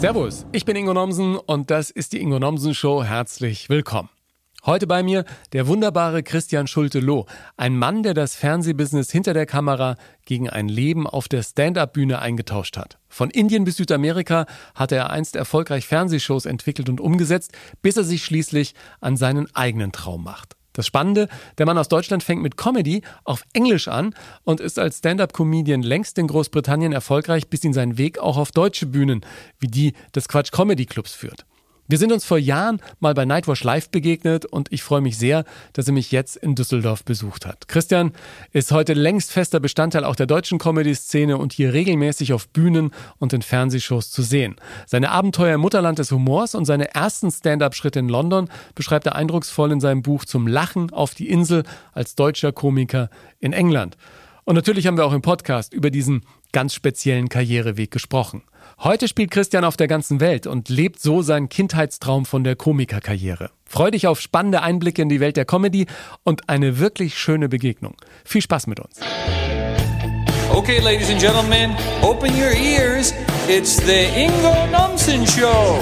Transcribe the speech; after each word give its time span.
Servus, 0.00 0.46
ich 0.50 0.64
bin 0.64 0.76
Ingo 0.76 0.94
Nomsen 0.94 1.36
und 1.36 1.70
das 1.70 1.90
ist 1.90 2.14
die 2.14 2.22
Ingo 2.22 2.38
Nomsen 2.38 2.74
Show. 2.74 3.04
Herzlich 3.04 3.68
willkommen. 3.68 4.08
Heute 4.64 4.86
bei 4.86 5.02
mir 5.02 5.26
der 5.52 5.66
wunderbare 5.66 6.22
Christian 6.22 6.66
Schulte-Loh, 6.66 7.26
ein 7.58 7.76
Mann, 7.76 8.02
der 8.02 8.14
das 8.14 8.34
Fernsehbusiness 8.34 9.10
hinter 9.10 9.34
der 9.34 9.44
Kamera 9.44 9.96
gegen 10.24 10.48
ein 10.48 10.70
Leben 10.70 11.06
auf 11.06 11.28
der 11.28 11.42
Stand-up-Bühne 11.42 12.18
eingetauscht 12.18 12.78
hat. 12.78 12.98
Von 13.08 13.28
Indien 13.28 13.64
bis 13.64 13.76
Südamerika 13.76 14.46
hatte 14.74 14.96
er 14.96 15.10
einst 15.10 15.36
erfolgreich 15.36 15.86
Fernsehshows 15.86 16.46
entwickelt 16.46 16.88
und 16.88 17.02
umgesetzt, 17.02 17.52
bis 17.82 17.98
er 17.98 18.04
sich 18.04 18.24
schließlich 18.24 18.72
an 19.02 19.18
seinen 19.18 19.54
eigenen 19.54 19.92
Traum 19.92 20.24
macht. 20.24 20.56
Das 20.72 20.86
Spannende, 20.86 21.28
der 21.58 21.66
Mann 21.66 21.78
aus 21.78 21.88
Deutschland 21.88 22.22
fängt 22.22 22.42
mit 22.42 22.56
Comedy 22.56 23.02
auf 23.24 23.44
Englisch 23.52 23.88
an 23.88 24.14
und 24.44 24.60
ist 24.60 24.78
als 24.78 24.98
Stand-up-Comedian 24.98 25.82
längst 25.82 26.18
in 26.18 26.28
Großbritannien 26.28 26.92
erfolgreich, 26.92 27.48
bis 27.48 27.64
ihn 27.64 27.72
sein 27.72 27.98
Weg 27.98 28.18
auch 28.18 28.36
auf 28.36 28.52
deutsche 28.52 28.86
Bühnen 28.86 29.24
wie 29.58 29.68
die 29.68 29.94
des 30.14 30.28
Quatsch 30.28 30.52
Comedy 30.52 30.86
Clubs 30.86 31.12
führt. 31.12 31.44
Wir 31.90 31.98
sind 31.98 32.12
uns 32.12 32.24
vor 32.24 32.38
Jahren 32.38 32.80
mal 33.00 33.14
bei 33.14 33.24
Nightwash 33.24 33.64
Live 33.64 33.90
begegnet 33.90 34.46
und 34.46 34.70
ich 34.70 34.84
freue 34.84 35.00
mich 35.00 35.18
sehr, 35.18 35.44
dass 35.72 35.88
er 35.88 35.92
mich 35.92 36.12
jetzt 36.12 36.36
in 36.36 36.54
Düsseldorf 36.54 37.04
besucht 37.04 37.46
hat. 37.46 37.66
Christian 37.66 38.12
ist 38.52 38.70
heute 38.70 38.92
längst 38.92 39.32
fester 39.32 39.58
Bestandteil 39.58 40.04
auch 40.04 40.14
der 40.14 40.26
deutschen 40.26 40.60
Comedy-Szene 40.60 41.36
und 41.36 41.52
hier 41.52 41.72
regelmäßig 41.72 42.32
auf 42.32 42.48
Bühnen 42.48 42.92
und 43.18 43.32
in 43.32 43.42
Fernsehshows 43.42 44.12
zu 44.12 44.22
sehen. 44.22 44.54
Seine 44.86 45.10
Abenteuer 45.10 45.56
im 45.56 45.62
Mutterland 45.62 45.98
des 45.98 46.12
Humors 46.12 46.54
und 46.54 46.64
seine 46.64 46.94
ersten 46.94 47.28
Stand-up-Schritte 47.28 47.98
in 47.98 48.08
London 48.08 48.48
beschreibt 48.76 49.06
er 49.06 49.16
eindrucksvoll 49.16 49.72
in 49.72 49.80
seinem 49.80 50.02
Buch 50.02 50.24
Zum 50.24 50.46
Lachen 50.46 50.92
auf 50.92 51.16
die 51.16 51.28
Insel 51.28 51.64
als 51.92 52.14
deutscher 52.14 52.52
Komiker 52.52 53.10
in 53.40 53.52
England. 53.52 53.96
Und 54.44 54.54
natürlich 54.54 54.86
haben 54.86 54.96
wir 54.96 55.06
auch 55.06 55.12
im 55.12 55.22
Podcast 55.22 55.74
über 55.74 55.90
diesen 55.90 56.22
ganz 56.52 56.74
speziellen 56.74 57.28
Karriereweg 57.28 57.90
gesprochen. 57.90 58.42
Heute 58.82 59.08
spielt 59.08 59.30
Christian 59.30 59.64
auf 59.64 59.76
der 59.76 59.88
ganzen 59.88 60.20
Welt 60.20 60.46
und 60.46 60.68
lebt 60.68 61.00
so 61.00 61.22
seinen 61.22 61.48
Kindheitstraum 61.48 62.24
von 62.24 62.44
der 62.44 62.56
Komikerkarriere. 62.56 63.50
Freu 63.66 63.90
dich 63.90 64.06
auf 64.06 64.20
spannende 64.20 64.62
Einblicke 64.62 65.02
in 65.02 65.08
die 65.08 65.20
Welt 65.20 65.36
der 65.36 65.44
Comedy 65.44 65.86
und 66.24 66.48
eine 66.48 66.78
wirklich 66.78 67.18
schöne 67.18 67.48
Begegnung. 67.48 67.94
Viel 68.24 68.42
Spaß 68.42 68.66
mit 68.66 68.80
uns. 68.80 68.98
Okay, 70.52 70.80
ladies 70.80 71.10
and 71.10 71.20
gentlemen, 71.20 71.76
open 72.02 72.32
your 72.32 72.52
ears. 72.52 73.14
It's 73.48 73.76
the 73.76 74.06
Ingo 74.16 74.66
Nomsen 74.72 75.26
Show. 75.26 75.78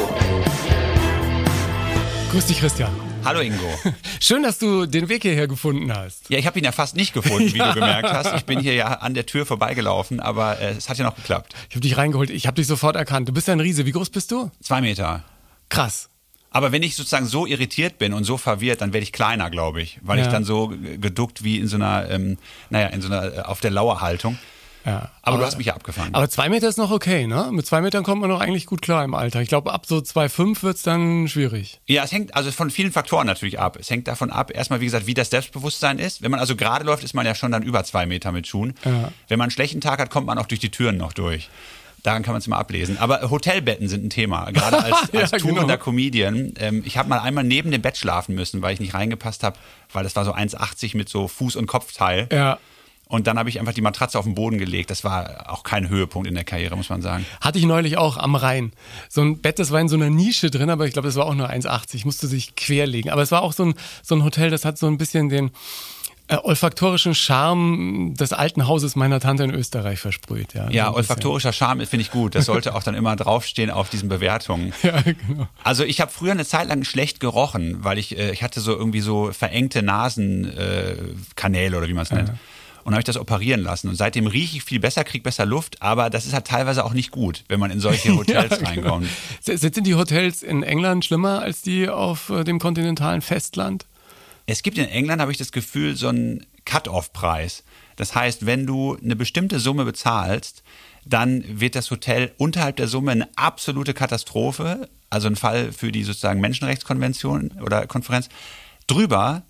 Grüß 2.30 2.46
dich, 2.46 2.60
Christian. 2.60 3.07
Hallo 3.28 3.40
Ingo. 3.40 3.78
Schön, 4.20 4.42
dass 4.42 4.58
du 4.58 4.86
den 4.86 5.10
Weg 5.10 5.20
hierher 5.20 5.46
gefunden 5.46 5.94
hast. 5.94 6.30
Ja, 6.30 6.38
ich 6.38 6.46
habe 6.46 6.58
ihn 6.58 6.64
ja 6.64 6.72
fast 6.72 6.96
nicht 6.96 7.12
gefunden, 7.12 7.52
wie 7.52 7.58
ja. 7.58 7.74
du 7.74 7.74
gemerkt 7.74 8.10
hast. 8.10 8.34
Ich 8.34 8.46
bin 8.46 8.58
hier 8.58 8.72
ja 8.72 8.86
an 8.86 9.12
der 9.12 9.26
Tür 9.26 9.44
vorbeigelaufen, 9.44 10.18
aber 10.18 10.58
äh, 10.58 10.70
es 10.70 10.88
hat 10.88 10.96
ja 10.96 11.04
noch 11.04 11.14
geklappt. 11.14 11.52
Ich 11.68 11.76
habe 11.76 11.82
dich 11.82 11.98
reingeholt, 11.98 12.30
ich 12.30 12.46
habe 12.46 12.54
dich 12.54 12.66
sofort 12.66 12.96
erkannt. 12.96 13.28
Du 13.28 13.34
bist 13.34 13.46
ein 13.50 13.60
Riese. 13.60 13.84
Wie 13.84 13.92
groß 13.92 14.08
bist 14.08 14.30
du? 14.32 14.50
Zwei 14.62 14.80
Meter. 14.80 15.24
Krass. 15.68 16.08
Aber 16.48 16.72
wenn 16.72 16.82
ich 16.82 16.96
sozusagen 16.96 17.26
so 17.26 17.44
irritiert 17.44 17.98
bin 17.98 18.14
und 18.14 18.24
so 18.24 18.38
verwirrt, 18.38 18.80
dann 18.80 18.94
werde 18.94 19.02
ich 19.02 19.12
kleiner, 19.12 19.50
glaube 19.50 19.82
ich, 19.82 19.98
weil 20.00 20.18
ja. 20.18 20.24
ich 20.24 20.30
dann 20.30 20.44
so 20.44 20.68
geduckt 20.68 21.44
wie 21.44 21.58
in 21.58 21.68
so 21.68 21.76
einer, 21.76 22.08
ähm, 22.08 22.38
naja, 22.70 22.86
in 22.86 23.02
so 23.02 23.08
einer 23.08 23.34
äh, 23.34 23.40
auf 23.40 23.60
der 23.60 23.72
Lauerhaltung. 23.72 24.38
Ja, 24.88 24.94
aber, 24.94 25.10
aber, 25.22 25.38
du 25.38 25.44
hast 25.44 25.58
mich 25.58 25.66
ja 25.66 25.74
abgefangen. 25.74 26.14
Aber 26.14 26.30
zwei 26.30 26.48
Meter 26.48 26.66
ist 26.66 26.78
noch 26.78 26.90
okay, 26.90 27.26
ne? 27.26 27.50
Mit 27.52 27.66
zwei 27.66 27.82
Metern 27.82 28.04
kommt 28.04 28.22
man 28.22 28.30
noch 28.30 28.40
eigentlich 28.40 28.64
gut 28.64 28.80
klar 28.80 29.04
im 29.04 29.12
Alter. 29.12 29.42
Ich 29.42 29.50
glaube, 29.50 29.70
ab 29.70 29.84
so 29.84 29.98
2,5 29.98 30.62
wird 30.62 30.76
es 30.78 30.82
dann 30.82 31.28
schwierig. 31.28 31.80
Ja, 31.86 32.04
es 32.04 32.12
hängt 32.12 32.34
also 32.34 32.50
von 32.50 32.70
vielen 32.70 32.90
Faktoren 32.90 33.26
natürlich 33.26 33.60
ab. 33.60 33.76
Es 33.78 33.90
hängt 33.90 34.08
davon 34.08 34.30
ab, 34.30 34.50
erstmal, 34.54 34.80
wie 34.80 34.86
gesagt, 34.86 35.06
wie 35.06 35.12
das 35.12 35.28
Selbstbewusstsein 35.28 35.98
ist. 35.98 36.22
Wenn 36.22 36.30
man 36.30 36.40
also 36.40 36.56
gerade 36.56 36.86
läuft, 36.86 37.04
ist 37.04 37.12
man 37.12 37.26
ja 37.26 37.34
schon 37.34 37.52
dann 37.52 37.62
über 37.62 37.84
zwei 37.84 38.06
Meter 38.06 38.32
mit 38.32 38.46
Schuhen. 38.46 38.74
Ja. 38.86 39.12
Wenn 39.28 39.38
man 39.38 39.46
einen 39.46 39.50
schlechten 39.50 39.82
Tag 39.82 40.00
hat, 40.00 40.08
kommt 40.08 40.26
man 40.26 40.38
auch 40.38 40.46
durch 40.46 40.60
die 40.60 40.70
Türen 40.70 40.96
noch 40.96 41.12
durch. 41.12 41.50
Daran 42.02 42.22
kann 42.22 42.32
man 42.32 42.40
es 42.40 42.46
mal 42.46 42.56
ablesen. 42.56 42.96
Aber 42.96 43.28
Hotelbetten 43.28 43.88
sind 43.88 44.06
ein 44.06 44.10
Thema, 44.10 44.50
gerade 44.52 44.82
als, 44.82 45.12
als 45.12 45.30
ja, 45.32 45.38
tourender 45.38 45.74
genau. 45.74 45.84
Comedian. 45.84 46.54
Ähm, 46.58 46.82
ich 46.86 46.96
habe 46.96 47.10
mal 47.10 47.18
einmal 47.18 47.44
neben 47.44 47.70
dem 47.70 47.82
Bett 47.82 47.98
schlafen 47.98 48.34
müssen, 48.34 48.62
weil 48.62 48.72
ich 48.72 48.80
nicht 48.80 48.94
reingepasst 48.94 49.42
habe, 49.42 49.58
weil 49.92 50.04
das 50.04 50.16
war 50.16 50.24
so 50.24 50.32
1,80 50.32 50.96
mit 50.96 51.10
so 51.10 51.26
Fuß- 51.26 51.58
und 51.58 51.66
Kopfteil. 51.66 52.28
Ja. 52.32 52.58
Und 53.08 53.26
dann 53.26 53.38
habe 53.38 53.48
ich 53.48 53.58
einfach 53.58 53.72
die 53.72 53.80
Matratze 53.80 54.18
auf 54.18 54.26
den 54.26 54.34
Boden 54.34 54.58
gelegt. 54.58 54.90
Das 54.90 55.02
war 55.02 55.50
auch 55.50 55.62
kein 55.62 55.88
Höhepunkt 55.88 56.28
in 56.28 56.34
der 56.34 56.44
Karriere, 56.44 56.76
muss 56.76 56.90
man 56.90 57.00
sagen. 57.00 57.24
Hatte 57.40 57.58
ich 57.58 57.64
neulich 57.64 57.96
auch 57.96 58.18
am 58.18 58.34
Rhein. 58.34 58.72
So 59.08 59.22
ein 59.22 59.40
Bett, 59.40 59.58
das 59.58 59.70
war 59.70 59.80
in 59.80 59.88
so 59.88 59.96
einer 59.96 60.10
Nische 60.10 60.50
drin, 60.50 60.68
aber 60.68 60.86
ich 60.86 60.92
glaube, 60.92 61.08
das 61.08 61.16
war 61.16 61.24
auch 61.24 61.34
nur 61.34 61.48
1,80. 61.48 62.04
Musste 62.04 62.26
sich 62.26 62.54
querlegen. 62.54 63.10
Aber 63.10 63.22
es 63.22 63.30
war 63.32 63.42
auch 63.42 63.54
so 63.54 63.64
ein, 63.64 63.74
so 64.02 64.14
ein 64.14 64.24
Hotel, 64.24 64.50
das 64.50 64.66
hat 64.66 64.76
so 64.76 64.86
ein 64.86 64.98
bisschen 64.98 65.30
den 65.30 65.50
äh, 66.30 66.36
olfaktorischen 66.36 67.14
Charme 67.14 68.14
des 68.14 68.34
alten 68.34 68.68
Hauses 68.68 68.94
meiner 68.94 69.20
Tante 69.20 69.44
in 69.44 69.54
Österreich 69.54 69.98
versprüht. 69.98 70.52
Ja, 70.52 70.68
ja 70.68 70.92
olfaktorischer 70.92 71.54
Charme 71.54 71.86
finde 71.86 72.02
ich 72.02 72.10
gut. 72.10 72.34
Das 72.34 72.44
sollte 72.44 72.74
auch 72.74 72.82
dann 72.82 72.94
immer 72.94 73.16
draufstehen 73.16 73.70
auf 73.70 73.88
diesen 73.88 74.08
Bewertungen. 74.08 74.74
Ja, 74.82 75.00
genau. 75.02 75.48
Also 75.64 75.84
ich 75.84 76.00
habe 76.00 76.10
früher 76.10 76.32
eine 76.32 76.46
Zeit 76.46 76.68
lang 76.68 76.84
schlecht 76.84 77.20
gerochen, 77.20 77.82
weil 77.84 77.98
ich, 77.98 78.16
äh, 78.16 78.30
ich 78.32 78.42
hatte 78.42 78.60
so 78.60 78.72
irgendwie 78.72 79.00
so 79.00 79.32
verengte 79.32 79.82
Nasenkanäle 79.82 81.74
äh, 81.74 81.78
oder 81.78 81.88
wie 81.88 81.94
man 81.94 82.04
es 82.04 82.10
nennt. 82.10 82.28
Ja 82.28 82.34
und 82.84 82.92
habe 82.92 83.00
ich 83.00 83.04
das 83.04 83.16
operieren 83.16 83.60
lassen. 83.60 83.88
Und 83.88 83.96
seitdem 83.96 84.26
rieche 84.26 84.56
ich 84.56 84.64
viel 84.64 84.80
besser, 84.80 85.04
kriege 85.04 85.22
besser 85.22 85.46
Luft, 85.46 85.82
aber 85.82 86.10
das 86.10 86.26
ist 86.26 86.32
halt 86.32 86.46
teilweise 86.46 86.84
auch 86.84 86.92
nicht 86.92 87.10
gut, 87.10 87.44
wenn 87.48 87.60
man 87.60 87.70
in 87.70 87.80
solche 87.80 88.12
Hotels 88.16 88.50
ja, 88.50 88.56
genau. 88.56 88.70
reinkommt. 88.70 89.08
Genau. 89.44 89.58
Sind 89.58 89.86
die 89.86 89.94
Hotels 89.94 90.42
in 90.42 90.62
England 90.62 91.04
schlimmer 91.04 91.40
als 91.40 91.62
die 91.62 91.88
auf 91.88 92.30
äh, 92.30 92.44
dem 92.44 92.58
kontinentalen 92.58 93.22
Festland? 93.22 93.86
Es 94.46 94.62
gibt 94.62 94.78
in 94.78 94.88
England, 94.88 95.20
habe 95.20 95.30
ich 95.30 95.38
das 95.38 95.52
Gefühl, 95.52 95.96
so 95.96 96.08
einen 96.08 96.46
Cut-off-Preis. 96.64 97.64
Das 97.96 98.14
heißt, 98.14 98.46
wenn 98.46 98.66
du 98.66 98.96
eine 98.96 99.16
bestimmte 99.16 99.58
Summe 99.58 99.84
bezahlst, 99.84 100.62
dann 101.04 101.42
wird 101.60 101.74
das 101.74 101.90
Hotel 101.90 102.32
unterhalb 102.38 102.76
der 102.76 102.88
Summe 102.88 103.10
eine 103.12 103.28
absolute 103.36 103.94
Katastrophe, 103.94 104.88
also 105.10 105.28
ein 105.28 105.36
Fall 105.36 105.72
für 105.72 105.90
die 105.90 106.04
sozusagen 106.04 106.40
Menschenrechtskonvention 106.40 107.52
oder 107.62 107.86
Konferenz. 107.86 108.28
Drüber 108.86 109.42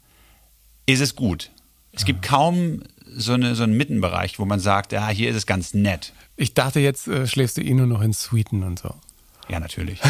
ist 0.87 1.01
es 1.01 1.15
gut. 1.15 1.51
Es 1.93 2.05
gibt 2.05 2.23
kaum 2.23 2.83
so, 3.17 3.33
eine, 3.33 3.55
so 3.55 3.63
einen 3.63 3.77
Mittenbereich, 3.77 4.39
wo 4.39 4.45
man 4.45 4.61
sagt, 4.61 4.93
ja, 4.93 5.09
hier 5.09 5.31
ist 5.31 5.37
es 5.37 5.47
ganz 5.47 5.75
nett. 5.75 6.13
Ich 6.37 6.55
dachte, 6.55 6.81
jetzt 6.81 7.09
äh, 7.09 7.27
schläfst 7.27 7.57
du 7.57 7.63
eh 7.63 7.75
nur 7.75 7.87
noch 7.87 8.03
in 8.03 8.13
Suiten 8.13 8.63
und 8.63 8.79
so. 8.79 8.95
Ja, 9.51 9.61
natürlich. 9.61 10.01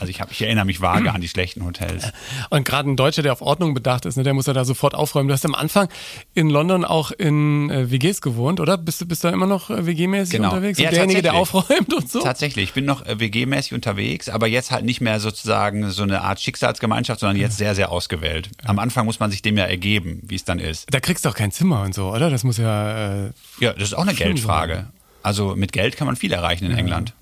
Also 0.00 0.06
ich, 0.06 0.20
hab, 0.20 0.32
ich 0.32 0.42
erinnere 0.42 0.64
mich 0.64 0.80
vage 0.80 1.12
an 1.12 1.20
die 1.20 1.28
schlechten 1.28 1.64
Hotels. 1.64 2.10
Und 2.50 2.64
gerade 2.64 2.90
ein 2.90 2.96
Deutscher, 2.96 3.22
der 3.22 3.32
auf 3.32 3.40
Ordnung 3.40 3.74
bedacht 3.74 4.06
ist, 4.06 4.16
ne, 4.16 4.22
der 4.22 4.34
muss 4.34 4.46
ja 4.46 4.52
da 4.52 4.64
sofort 4.64 4.94
aufräumen. 4.94 5.28
Du 5.28 5.34
hast 5.34 5.44
am 5.44 5.54
Anfang 5.54 5.88
in 6.34 6.50
London 6.50 6.84
auch 6.84 7.12
in 7.12 7.70
äh, 7.70 7.90
WGs 7.90 8.20
gewohnt, 8.20 8.58
oder? 8.58 8.76
Bist 8.76 9.00
du 9.00 9.06
bist 9.06 9.22
da 9.22 9.30
immer 9.30 9.46
noch 9.46 9.70
äh, 9.70 9.86
WG-mäßig 9.86 10.32
genau. 10.32 10.50
unterwegs? 10.50 10.78
Ja, 10.78 10.90
derjenige, 10.90 11.22
der 11.22 11.34
aufräumt 11.34 11.94
und 11.94 12.10
so? 12.10 12.20
Tatsächlich, 12.20 12.64
ich 12.64 12.72
bin 12.72 12.84
noch 12.84 13.06
äh, 13.06 13.20
WG-mäßig 13.20 13.74
unterwegs, 13.74 14.28
aber 14.28 14.48
jetzt 14.48 14.70
halt 14.70 14.84
nicht 14.84 15.00
mehr 15.00 15.20
sozusagen 15.20 15.90
so 15.90 16.02
eine 16.02 16.22
Art 16.22 16.40
Schicksalsgemeinschaft, 16.40 17.20
sondern 17.20 17.36
jetzt 17.36 17.58
sehr, 17.58 17.74
sehr 17.74 17.92
ausgewählt. 17.92 18.50
Am 18.64 18.78
Anfang 18.78 19.06
muss 19.06 19.20
man 19.20 19.30
sich 19.30 19.42
dem 19.42 19.56
ja 19.56 19.64
ergeben, 19.64 20.20
wie 20.24 20.34
es 20.34 20.44
dann 20.44 20.58
ist. 20.58 20.86
Da 20.90 21.00
kriegst 21.00 21.24
du 21.24 21.28
auch 21.28 21.34
kein 21.34 21.52
Zimmer 21.52 21.82
und 21.82 21.94
so, 21.94 22.12
oder? 22.12 22.30
Das 22.30 22.42
muss 22.42 22.58
ja... 22.58 23.26
Äh, 23.26 23.30
ja, 23.60 23.72
das 23.72 23.84
ist 23.84 23.94
auch 23.94 24.02
eine 24.02 24.14
Geldfrage. 24.14 24.88
Also 25.22 25.54
mit 25.54 25.72
Geld 25.72 25.96
kann 25.96 26.06
man 26.06 26.16
viel 26.16 26.32
erreichen 26.32 26.64
in 26.64 26.72
ja. 26.72 26.78
England. 26.78 27.14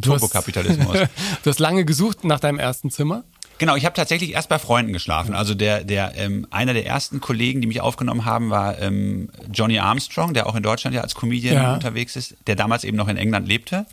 Turbokapitalismus. 0.00 0.98
du 1.42 1.50
hast 1.50 1.58
lange 1.58 1.84
gesucht 1.84 2.24
nach 2.24 2.40
deinem 2.40 2.58
ersten 2.58 2.90
Zimmer? 2.90 3.24
Genau, 3.58 3.74
ich 3.74 3.84
habe 3.84 3.94
tatsächlich 3.94 4.32
erst 4.32 4.48
bei 4.48 4.58
Freunden 4.58 4.92
geschlafen. 4.92 5.34
Also 5.34 5.54
der, 5.54 5.82
der, 5.82 6.16
ähm, 6.16 6.46
einer 6.50 6.74
der 6.74 6.86
ersten 6.86 7.20
Kollegen, 7.20 7.60
die 7.60 7.66
mich 7.66 7.80
aufgenommen 7.80 8.24
haben, 8.24 8.50
war 8.50 8.78
ähm, 8.80 9.30
Johnny 9.52 9.80
Armstrong, 9.80 10.32
der 10.32 10.46
auch 10.46 10.54
in 10.54 10.62
Deutschland 10.62 10.94
ja 10.94 11.02
als 11.02 11.16
Comedian 11.16 11.56
ja. 11.56 11.74
unterwegs 11.74 12.14
ist, 12.14 12.36
der 12.46 12.54
damals 12.54 12.84
eben 12.84 12.96
noch 12.96 13.08
in 13.08 13.16
England 13.16 13.48
lebte. 13.48 13.86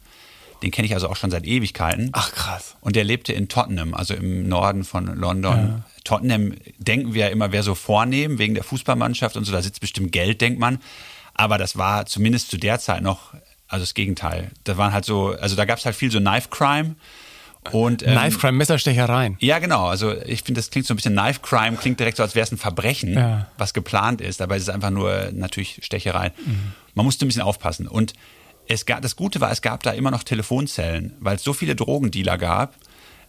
Den 0.61 0.71
kenne 0.71 0.85
ich 0.85 0.93
also 0.93 1.09
auch 1.09 1.15
schon 1.15 1.31
seit 1.31 1.45
Ewigkeiten. 1.45 2.11
Ach 2.13 2.31
krass. 2.31 2.75
Und 2.79 2.95
der 2.95 3.03
lebte 3.03 3.33
in 3.33 3.49
Tottenham, 3.49 3.93
also 3.93 4.13
im 4.13 4.47
Norden 4.47 4.83
von 4.83 5.07
London. 5.15 5.57
Ja. 5.57 5.83
Tottenham 6.03 6.53
denken 6.77 7.13
wir 7.13 7.25
ja 7.25 7.31
immer, 7.31 7.51
wäre 7.51 7.63
so 7.63 7.75
vornehm 7.75 8.37
wegen 8.37 8.53
der 8.53 8.63
Fußballmannschaft 8.63 9.35
und 9.35 9.45
so. 9.45 9.51
Da 9.51 9.61
sitzt 9.61 9.81
bestimmt 9.81 10.11
Geld, 10.11 10.41
denkt 10.41 10.59
man. 10.59 10.79
Aber 11.33 11.57
das 11.57 11.77
war 11.77 12.05
zumindest 12.05 12.49
zu 12.49 12.57
der 12.57 12.79
Zeit 12.79 13.01
noch 13.01 13.33
also 13.67 13.83
das 13.83 13.93
Gegenteil. 13.93 14.51
Da 14.63 14.77
waren 14.77 14.93
halt 14.93 15.05
so, 15.05 15.29
also 15.29 15.55
da 15.55 15.65
gab 15.65 15.79
es 15.79 15.85
halt 15.85 15.95
viel 15.95 16.11
so 16.11 16.19
Knife 16.19 16.49
Crime. 16.49 16.95
Und, 17.71 18.03
ähm, 18.03 18.15
Knife 18.15 18.37
Crime, 18.37 18.53
Messerstechereien. 18.53 19.37
Ja, 19.39 19.57
genau. 19.57 19.87
Also 19.87 20.13
ich 20.21 20.43
finde, 20.43 20.59
das 20.59 20.69
klingt 20.69 20.85
so 20.85 20.93
ein 20.93 20.97
bisschen 20.97 21.15
Knife 21.15 21.39
Crime, 21.41 21.77
klingt 21.77 21.99
direkt 21.99 22.17
so, 22.17 22.23
als 22.23 22.35
wäre 22.35 22.43
es 22.43 22.51
ein 22.51 22.57
Verbrechen, 22.57 23.13
ja. 23.13 23.47
was 23.57 23.73
geplant 23.73 24.21
ist. 24.21 24.39
Dabei 24.39 24.57
ist 24.57 24.63
es 24.63 24.69
einfach 24.69 24.91
nur 24.91 25.31
natürlich 25.33 25.79
Stechereien. 25.81 26.31
Mhm. 26.45 26.73
Man 26.93 27.05
musste 27.05 27.25
ein 27.25 27.27
bisschen 27.27 27.41
aufpassen. 27.41 27.87
Und 27.87 28.13
es 28.67 28.85
gab, 28.85 29.01
das 29.01 29.15
Gute 29.15 29.41
war, 29.41 29.51
es 29.51 29.63
gab 29.63 29.81
da 29.81 29.91
immer 29.91 30.11
noch 30.11 30.23
Telefonzellen, 30.23 31.13
weil 31.19 31.37
es 31.37 31.43
so 31.43 31.53
viele 31.53 31.75
Drogendealer 31.75 32.37
gab. 32.37 32.75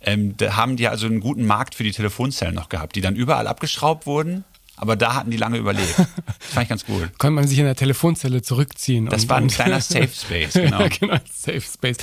Ähm, 0.02 0.36
da 0.36 0.54
haben 0.56 0.76
die 0.76 0.88
also 0.88 1.06
einen 1.06 1.20
guten 1.20 1.46
Markt 1.46 1.74
für 1.74 1.82
die 1.82 1.92
Telefonzellen 1.92 2.54
noch 2.54 2.68
gehabt, 2.68 2.94
die 2.94 3.00
dann 3.00 3.16
überall 3.16 3.46
abgeschraubt 3.46 4.04
wurden 4.04 4.44
aber 4.76 4.96
da 4.96 5.14
hatten 5.14 5.30
die 5.30 5.36
lange 5.36 5.58
überlebt. 5.58 5.98
Das 5.98 6.06
fand 6.38 6.64
ich 6.64 6.68
ganz 6.68 6.84
gut. 6.84 7.18
Konnte 7.18 7.34
man 7.34 7.48
sich 7.48 7.58
in 7.58 7.64
der 7.64 7.76
Telefonzelle 7.76 8.42
zurückziehen. 8.42 9.06
Das 9.06 9.28
war 9.28 9.38
ein 9.38 9.48
kleiner 9.48 9.80
Safe 9.80 10.08
Space, 10.08 10.54
genau. 10.54 10.86
genau, 11.00 11.16
Safe 11.32 11.60
Space. 11.60 11.96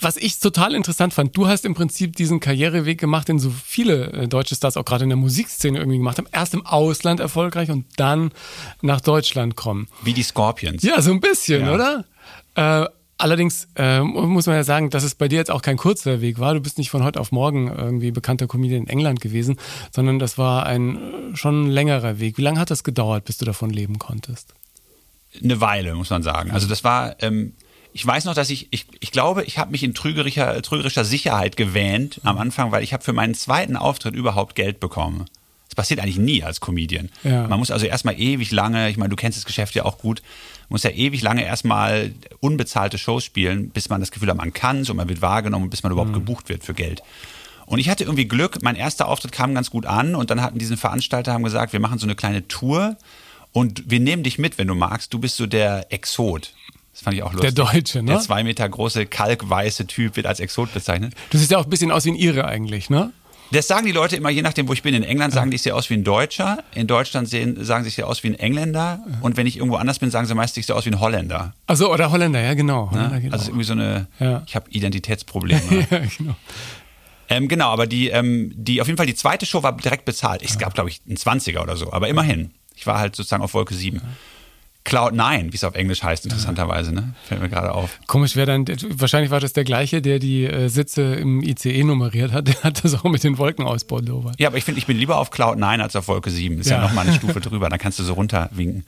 Was 0.00 0.16
ich 0.16 0.38
total 0.40 0.74
interessant 0.74 1.14
fand, 1.14 1.36
du 1.36 1.46
hast 1.46 1.64
im 1.64 1.74
Prinzip 1.74 2.16
diesen 2.16 2.40
Karriereweg 2.40 2.98
gemacht, 2.98 3.28
den 3.28 3.38
so 3.38 3.50
viele 3.50 4.12
äh, 4.12 4.28
deutsche 4.28 4.54
Stars 4.54 4.76
auch 4.76 4.84
gerade 4.84 5.04
in 5.04 5.10
der 5.10 5.16
Musikszene 5.16 5.78
irgendwie 5.78 5.98
gemacht 5.98 6.18
haben. 6.18 6.28
Erst 6.32 6.54
im 6.54 6.66
Ausland 6.66 7.20
erfolgreich 7.20 7.70
und 7.70 7.86
dann 7.96 8.32
nach 8.82 9.00
Deutschland 9.00 9.56
kommen. 9.56 9.88
Wie 10.02 10.12
die 10.12 10.22
Scorpions. 10.22 10.82
Ja, 10.82 11.00
so 11.00 11.12
ein 11.12 11.20
bisschen, 11.20 11.66
ja. 11.66 11.74
oder? 11.74 12.04
Äh, 12.54 12.86
Allerdings 13.20 13.68
äh, 13.76 14.00
muss 14.00 14.46
man 14.46 14.56
ja 14.56 14.64
sagen, 14.64 14.88
dass 14.88 15.04
es 15.04 15.14
bei 15.14 15.28
dir 15.28 15.36
jetzt 15.36 15.50
auch 15.50 15.60
kein 15.60 15.76
kurzer 15.76 16.22
Weg 16.22 16.38
war. 16.38 16.54
Du 16.54 16.60
bist 16.60 16.78
nicht 16.78 16.88
von 16.88 17.04
heute 17.04 17.20
auf 17.20 17.32
morgen 17.32 17.68
irgendwie 17.68 18.12
bekannter 18.12 18.46
Comedian 18.46 18.84
in 18.84 18.88
England 18.88 19.20
gewesen, 19.20 19.58
sondern 19.90 20.18
das 20.18 20.38
war 20.38 20.64
ein 20.64 20.96
äh, 20.96 21.36
schon 21.36 21.68
längerer 21.68 22.18
Weg. 22.18 22.38
Wie 22.38 22.42
lange 22.42 22.58
hat 22.58 22.70
das 22.70 22.82
gedauert, 22.82 23.26
bis 23.26 23.36
du 23.36 23.44
davon 23.44 23.68
leben 23.68 23.98
konntest? 23.98 24.54
Eine 25.42 25.60
Weile, 25.60 25.94
muss 25.94 26.08
man 26.08 26.22
sagen. 26.22 26.50
Also 26.50 26.66
das 26.66 26.82
war, 26.82 27.14
ähm, 27.22 27.52
ich 27.92 28.06
weiß 28.06 28.24
noch, 28.24 28.34
dass 28.34 28.48
ich, 28.48 28.68
ich, 28.70 28.86
ich 29.00 29.12
glaube, 29.12 29.44
ich 29.44 29.58
habe 29.58 29.70
mich 29.70 29.82
in 29.82 29.92
trügerischer, 29.92 30.62
trügerischer 30.62 31.04
Sicherheit 31.04 31.58
gewähnt 31.58 32.22
am 32.24 32.38
Anfang, 32.38 32.72
weil 32.72 32.82
ich 32.82 32.94
habe 32.94 33.04
für 33.04 33.12
meinen 33.12 33.34
zweiten 33.34 33.76
Auftritt 33.76 34.14
überhaupt 34.14 34.54
Geld 34.54 34.80
bekommen. 34.80 35.26
Das 35.70 35.76
passiert 35.76 36.00
eigentlich 36.00 36.18
nie 36.18 36.42
als 36.42 36.60
Comedian. 36.60 37.10
Ja. 37.22 37.46
Man 37.46 37.60
muss 37.60 37.70
also 37.70 37.86
erstmal 37.86 38.18
ewig 38.18 38.50
lange, 38.50 38.90
ich 38.90 38.96
meine, 38.96 39.08
du 39.08 39.14
kennst 39.14 39.38
das 39.38 39.44
Geschäft 39.44 39.76
ja 39.76 39.84
auch 39.84 39.98
gut, 39.98 40.20
muss 40.68 40.82
ja 40.82 40.90
ewig 40.90 41.22
lange 41.22 41.44
erstmal 41.44 42.12
unbezahlte 42.40 42.98
Shows 42.98 43.22
spielen, 43.22 43.70
bis 43.70 43.88
man 43.88 44.00
das 44.00 44.10
Gefühl 44.10 44.30
hat, 44.30 44.36
man 44.36 44.52
kann 44.52 44.78
und 44.78 44.96
man 44.96 45.08
wird 45.08 45.22
wahrgenommen, 45.22 45.70
bis 45.70 45.84
man 45.84 45.92
überhaupt 45.92 46.12
gebucht 46.12 46.48
wird 46.48 46.64
für 46.64 46.74
Geld. 46.74 47.02
Und 47.66 47.78
ich 47.78 47.88
hatte 47.88 48.02
irgendwie 48.02 48.26
Glück, 48.26 48.62
mein 48.62 48.74
erster 48.74 49.06
Auftritt 49.06 49.30
kam 49.30 49.54
ganz 49.54 49.70
gut 49.70 49.86
an 49.86 50.16
und 50.16 50.30
dann 50.30 50.42
hatten 50.42 50.58
diesen 50.58 50.76
Veranstalter 50.76 51.32
haben 51.32 51.44
gesagt, 51.44 51.72
wir 51.72 51.78
machen 51.78 52.00
so 52.00 52.06
eine 52.06 52.16
kleine 52.16 52.48
Tour 52.48 52.96
und 53.52 53.88
wir 53.88 54.00
nehmen 54.00 54.24
dich 54.24 54.38
mit, 54.40 54.58
wenn 54.58 54.66
du 54.66 54.74
magst. 54.74 55.14
Du 55.14 55.20
bist 55.20 55.36
so 55.36 55.46
der 55.46 55.92
Exot. 55.92 56.52
Das 56.92 57.02
fand 57.02 57.16
ich 57.16 57.22
auch 57.22 57.32
lustig. 57.32 57.54
Der 57.54 57.64
Deutsche, 57.64 58.02
ne? 58.02 58.12
Der 58.12 58.20
zwei 58.20 58.42
Meter 58.42 58.68
große, 58.68 59.06
kalkweiße 59.06 59.86
Typ 59.86 60.16
wird 60.16 60.26
als 60.26 60.40
Exot 60.40 60.74
bezeichnet. 60.74 61.14
Du 61.30 61.38
siehst 61.38 61.52
ja 61.52 61.58
auch 61.58 61.64
ein 61.64 61.70
bisschen 61.70 61.92
aus 61.92 62.04
wie 62.04 62.10
ein 62.10 62.16
Ire 62.16 62.44
eigentlich, 62.44 62.90
ne? 62.90 63.12
Das 63.52 63.66
sagen 63.66 63.84
die 63.86 63.92
Leute 63.92 64.14
immer, 64.16 64.30
je 64.30 64.42
nachdem, 64.42 64.68
wo 64.68 64.72
ich 64.72 64.82
bin. 64.82 64.94
In 64.94 65.02
England 65.02 65.32
sagen 65.34 65.50
die, 65.50 65.56
ich 65.56 65.62
sehe 65.62 65.74
aus 65.74 65.90
wie 65.90 65.94
ein 65.94 66.04
Deutscher. 66.04 66.62
In 66.74 66.86
Deutschland 66.86 67.28
sehen, 67.28 67.64
sagen 67.64 67.82
sie, 67.84 67.88
ich 67.88 67.96
sehe 67.96 68.06
aus 68.06 68.22
wie 68.22 68.28
ein 68.28 68.34
Engländer. 68.34 69.00
Und 69.22 69.36
wenn 69.36 69.46
ich 69.46 69.56
irgendwo 69.56 69.76
anders 69.76 69.98
bin, 69.98 70.10
sagen 70.10 70.26
sie 70.26 70.34
meist, 70.34 70.56
ich 70.56 70.66
sehe 70.66 70.76
aus 70.76 70.86
wie 70.86 70.90
ein 70.90 71.00
Holländer. 71.00 71.52
Also 71.66 71.92
oder 71.92 72.10
Holländer, 72.12 72.40
ja 72.40 72.54
genau. 72.54 72.86
Ne? 72.86 72.90
Holländer 72.98 73.20
geht 73.20 73.32
Also 73.32 73.44
auch. 73.44 73.48
irgendwie 73.48 73.64
so 73.64 73.72
eine, 73.72 74.06
Ja. 74.20 74.42
ich 74.46 74.54
habe 74.54 74.70
Identitätsprobleme. 74.70 75.60
ja, 75.90 75.98
genau. 76.16 76.36
ähm, 77.28 77.48
genau, 77.48 77.70
aber 77.70 77.86
die, 77.86 78.08
ähm, 78.10 78.52
die, 78.54 78.80
auf 78.80 78.86
jeden 78.86 78.96
Fall 78.96 79.06
die 79.06 79.14
zweite 79.16 79.46
Show 79.46 79.62
war 79.62 79.76
direkt 79.76 80.04
bezahlt. 80.04 80.42
Es 80.42 80.56
gab, 80.58 80.74
glaube 80.74 80.90
ich, 80.90 81.00
einen 81.08 81.16
20er 81.16 81.60
oder 81.60 81.76
so. 81.76 81.92
Aber 81.92 82.08
immerhin. 82.08 82.52
Ich 82.76 82.86
war 82.86 82.98
halt 82.98 83.14
sozusagen 83.16 83.42
auf 83.42 83.52
Wolke 83.54 83.74
7. 83.74 83.98
Cloud 83.98 84.10
9, 84.92 85.52
wie 85.52 85.56
es 85.56 85.64
auf 85.64 85.74
Englisch 85.74 86.02
heißt, 86.02 86.24
interessanterweise, 86.24 86.92
ne? 86.92 87.14
Fällt 87.24 87.40
mir 87.40 87.48
gerade 87.48 87.72
auf. 87.72 87.98
Komisch 88.06 88.36
wäre 88.36 88.46
dann, 88.46 88.64
wahrscheinlich 88.90 89.30
war 89.30 89.40
das 89.40 89.52
der 89.52 89.64
gleiche, 89.64 90.02
der 90.02 90.18
die 90.18 90.44
äh, 90.44 90.68
Sitze 90.68 91.14
im 91.14 91.42
ICE 91.42 91.84
nummeriert 91.84 92.32
hat. 92.32 92.48
Der 92.48 92.62
hat 92.62 92.84
das 92.84 92.94
auch 92.94 93.04
mit 93.04 93.22
den 93.24 93.38
Wolkenausbau 93.38 93.98
lowert. 94.00 94.38
Ja, 94.38 94.48
aber 94.48 94.56
ich 94.58 94.64
finde, 94.64 94.78
ich 94.80 94.86
bin 94.86 94.96
lieber 94.96 95.18
auf 95.18 95.30
Cloud 95.30 95.58
9 95.58 95.80
als 95.80 95.96
auf 95.96 96.08
Wolke 96.08 96.30
7. 96.30 96.58
Ist 96.58 96.70
ja, 96.70 96.76
Ja. 96.76 96.82
noch 96.82 96.92
mal 96.92 97.02
eine 97.06 97.12
Stufe 97.16 97.40
drüber, 97.40 97.68
dann 97.68 97.78
kannst 97.78 97.98
du 97.98 98.02
so 98.02 98.14
runterwinken. 98.14 98.84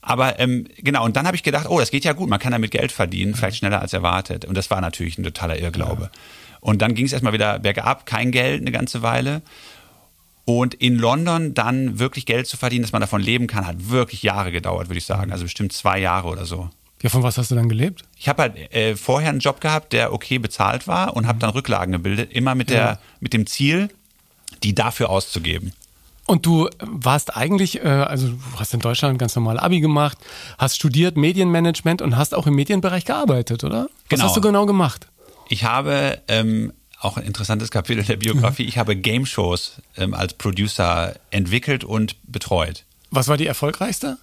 Aber 0.00 0.40
ähm, 0.40 0.66
genau, 0.78 1.04
und 1.04 1.16
dann 1.16 1.26
habe 1.26 1.36
ich 1.36 1.42
gedacht, 1.44 1.66
oh, 1.68 1.78
das 1.78 1.90
geht 1.92 2.04
ja 2.04 2.12
gut, 2.12 2.28
man 2.28 2.40
kann 2.40 2.50
damit 2.52 2.72
Geld 2.72 2.90
verdienen, 2.90 3.34
vielleicht 3.34 3.58
schneller 3.58 3.80
als 3.80 3.92
erwartet. 3.92 4.44
Und 4.44 4.56
das 4.56 4.70
war 4.70 4.80
natürlich 4.80 5.16
ein 5.18 5.22
totaler 5.22 5.58
Irrglaube. 5.58 6.10
Und 6.60 6.82
dann 6.82 6.94
ging 6.94 7.06
es 7.06 7.12
erstmal 7.12 7.32
wieder 7.32 7.58
bergab, 7.60 8.06
kein 8.06 8.30
Geld 8.32 8.60
eine 8.60 8.72
ganze 8.72 9.02
Weile. 9.02 9.42
Und 10.44 10.74
in 10.74 10.96
London 10.98 11.54
dann 11.54 11.98
wirklich 12.00 12.26
Geld 12.26 12.46
zu 12.48 12.56
verdienen, 12.56 12.82
dass 12.82 12.92
man 12.92 13.00
davon 13.00 13.22
leben 13.22 13.46
kann, 13.46 13.66
hat 13.66 13.88
wirklich 13.90 14.22
Jahre 14.22 14.50
gedauert, 14.50 14.88
würde 14.88 14.98
ich 14.98 15.04
sagen. 15.06 15.30
Also 15.32 15.44
bestimmt 15.44 15.72
zwei 15.72 15.98
Jahre 16.00 16.28
oder 16.28 16.44
so. 16.46 16.68
Ja, 17.00 17.10
von 17.10 17.22
was 17.22 17.38
hast 17.38 17.50
du 17.50 17.54
dann 17.54 17.68
gelebt? 17.68 18.02
Ich 18.16 18.28
habe 18.28 18.42
halt 18.42 18.74
äh, 18.74 18.96
vorher 18.96 19.30
einen 19.30 19.40
Job 19.40 19.60
gehabt, 19.60 19.92
der 19.92 20.12
okay 20.12 20.38
bezahlt 20.38 20.86
war 20.88 21.16
und 21.16 21.26
habe 21.26 21.38
dann 21.38 21.50
Rücklagen 21.50 21.92
gebildet, 21.92 22.32
immer 22.32 22.54
mit, 22.54 22.70
der, 22.70 22.78
Ja. 22.84 22.98
mit 23.20 23.32
dem 23.32 23.46
Ziel, 23.46 23.88
die 24.62 24.74
dafür 24.74 25.10
auszugeben. 25.10 25.72
Und 26.26 26.46
du 26.46 26.68
warst 26.80 27.36
eigentlich, 27.36 27.80
äh, 27.84 27.88
also 27.88 28.28
du 28.28 28.38
hast 28.56 28.72
in 28.74 28.80
Deutschland 28.80 29.18
ganz 29.18 29.34
normal 29.34 29.58
Abi 29.58 29.80
gemacht, 29.80 30.18
hast 30.58 30.76
studiert 30.76 31.16
Medienmanagement 31.16 32.02
und 32.02 32.16
hast 32.16 32.34
auch 32.34 32.46
im 32.46 32.54
Medienbereich 32.54 33.04
gearbeitet, 33.04 33.64
oder? 33.64 33.82
Was 33.82 33.90
Genau. 34.08 34.24
hast 34.24 34.36
du 34.36 34.40
genau 34.40 34.66
gemacht? 34.66 35.08
Ich 35.48 35.64
habe 35.64 36.20
ähm, 36.28 36.72
auch 37.04 37.16
ein 37.16 37.24
interessantes 37.24 37.70
Kapitel 37.70 38.04
der 38.04 38.16
Biografie. 38.16 38.64
Ich 38.64 38.78
habe 38.78 38.96
Game 38.96 39.26
Shows 39.26 39.80
ähm, 39.96 40.14
als 40.14 40.34
Producer 40.34 41.14
entwickelt 41.30 41.84
und 41.84 42.16
betreut. 42.30 42.84
Was 43.10 43.28
war 43.28 43.36
die 43.36 43.46
erfolgreichste? 43.46 44.18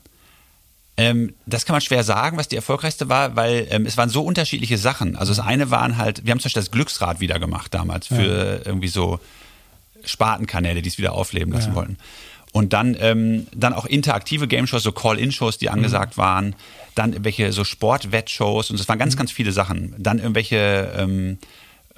Ähm, 0.98 1.34
das 1.46 1.66
kann 1.66 1.74
man 1.74 1.82
schwer 1.82 2.04
sagen, 2.04 2.38
was 2.38 2.48
die 2.48 2.56
erfolgreichste 2.56 3.08
war, 3.10 3.36
weil 3.36 3.68
ähm, 3.70 3.86
es 3.86 3.96
waren 3.98 4.10
so 4.10 4.22
unterschiedliche 4.24 4.78
Sachen. 4.78 5.16
Also 5.16 5.34
das 5.34 5.46
eine 5.46 5.72
waren 5.72 5.98
halt, 5.98 6.26
wir 6.26 6.32
haben 6.32 6.40
zum 6.40 6.50
Beispiel 6.50 6.62
das 6.62 6.72
Glücksrad 6.72 7.20
wieder 7.20 7.40
gemacht 7.40 7.74
damals 7.74 8.08
für 8.08 8.62
irgendwie 8.66 8.90
so 8.90 9.20
Spartenkanäle, 10.04 10.82
die 10.82 10.90
es 10.90 10.98
wieder 10.98 11.14
aufleben 11.14 11.54
lassen 11.54 11.70
Ja. 11.70 11.76
wollten. 11.76 11.98
Und 12.52 12.74
dann, 12.74 12.98
ähm, 13.00 13.46
dann 13.54 13.74
auch 13.74 13.86
interaktive 13.86 14.48
Game-Shows, 14.48 14.82
so 14.82 14.92
Call-In-Shows, 14.92 15.60
die 15.60 15.70
angesagt 15.70 16.18
waren. 16.18 16.56
Dann 16.96 17.12
irgendwelche 17.14 17.52
so 17.52 17.64
Sport-Wett-Shows 17.64 18.72
und 18.72 18.80
es 18.80 18.88
waren 18.90 18.98
ganz, 18.98 19.16
ganz 19.16 19.32
viele 19.32 19.52
Sachen. 19.52 19.94
Dann 20.00 20.18
irgendwelche 20.18 20.92
ähm, 20.98 21.38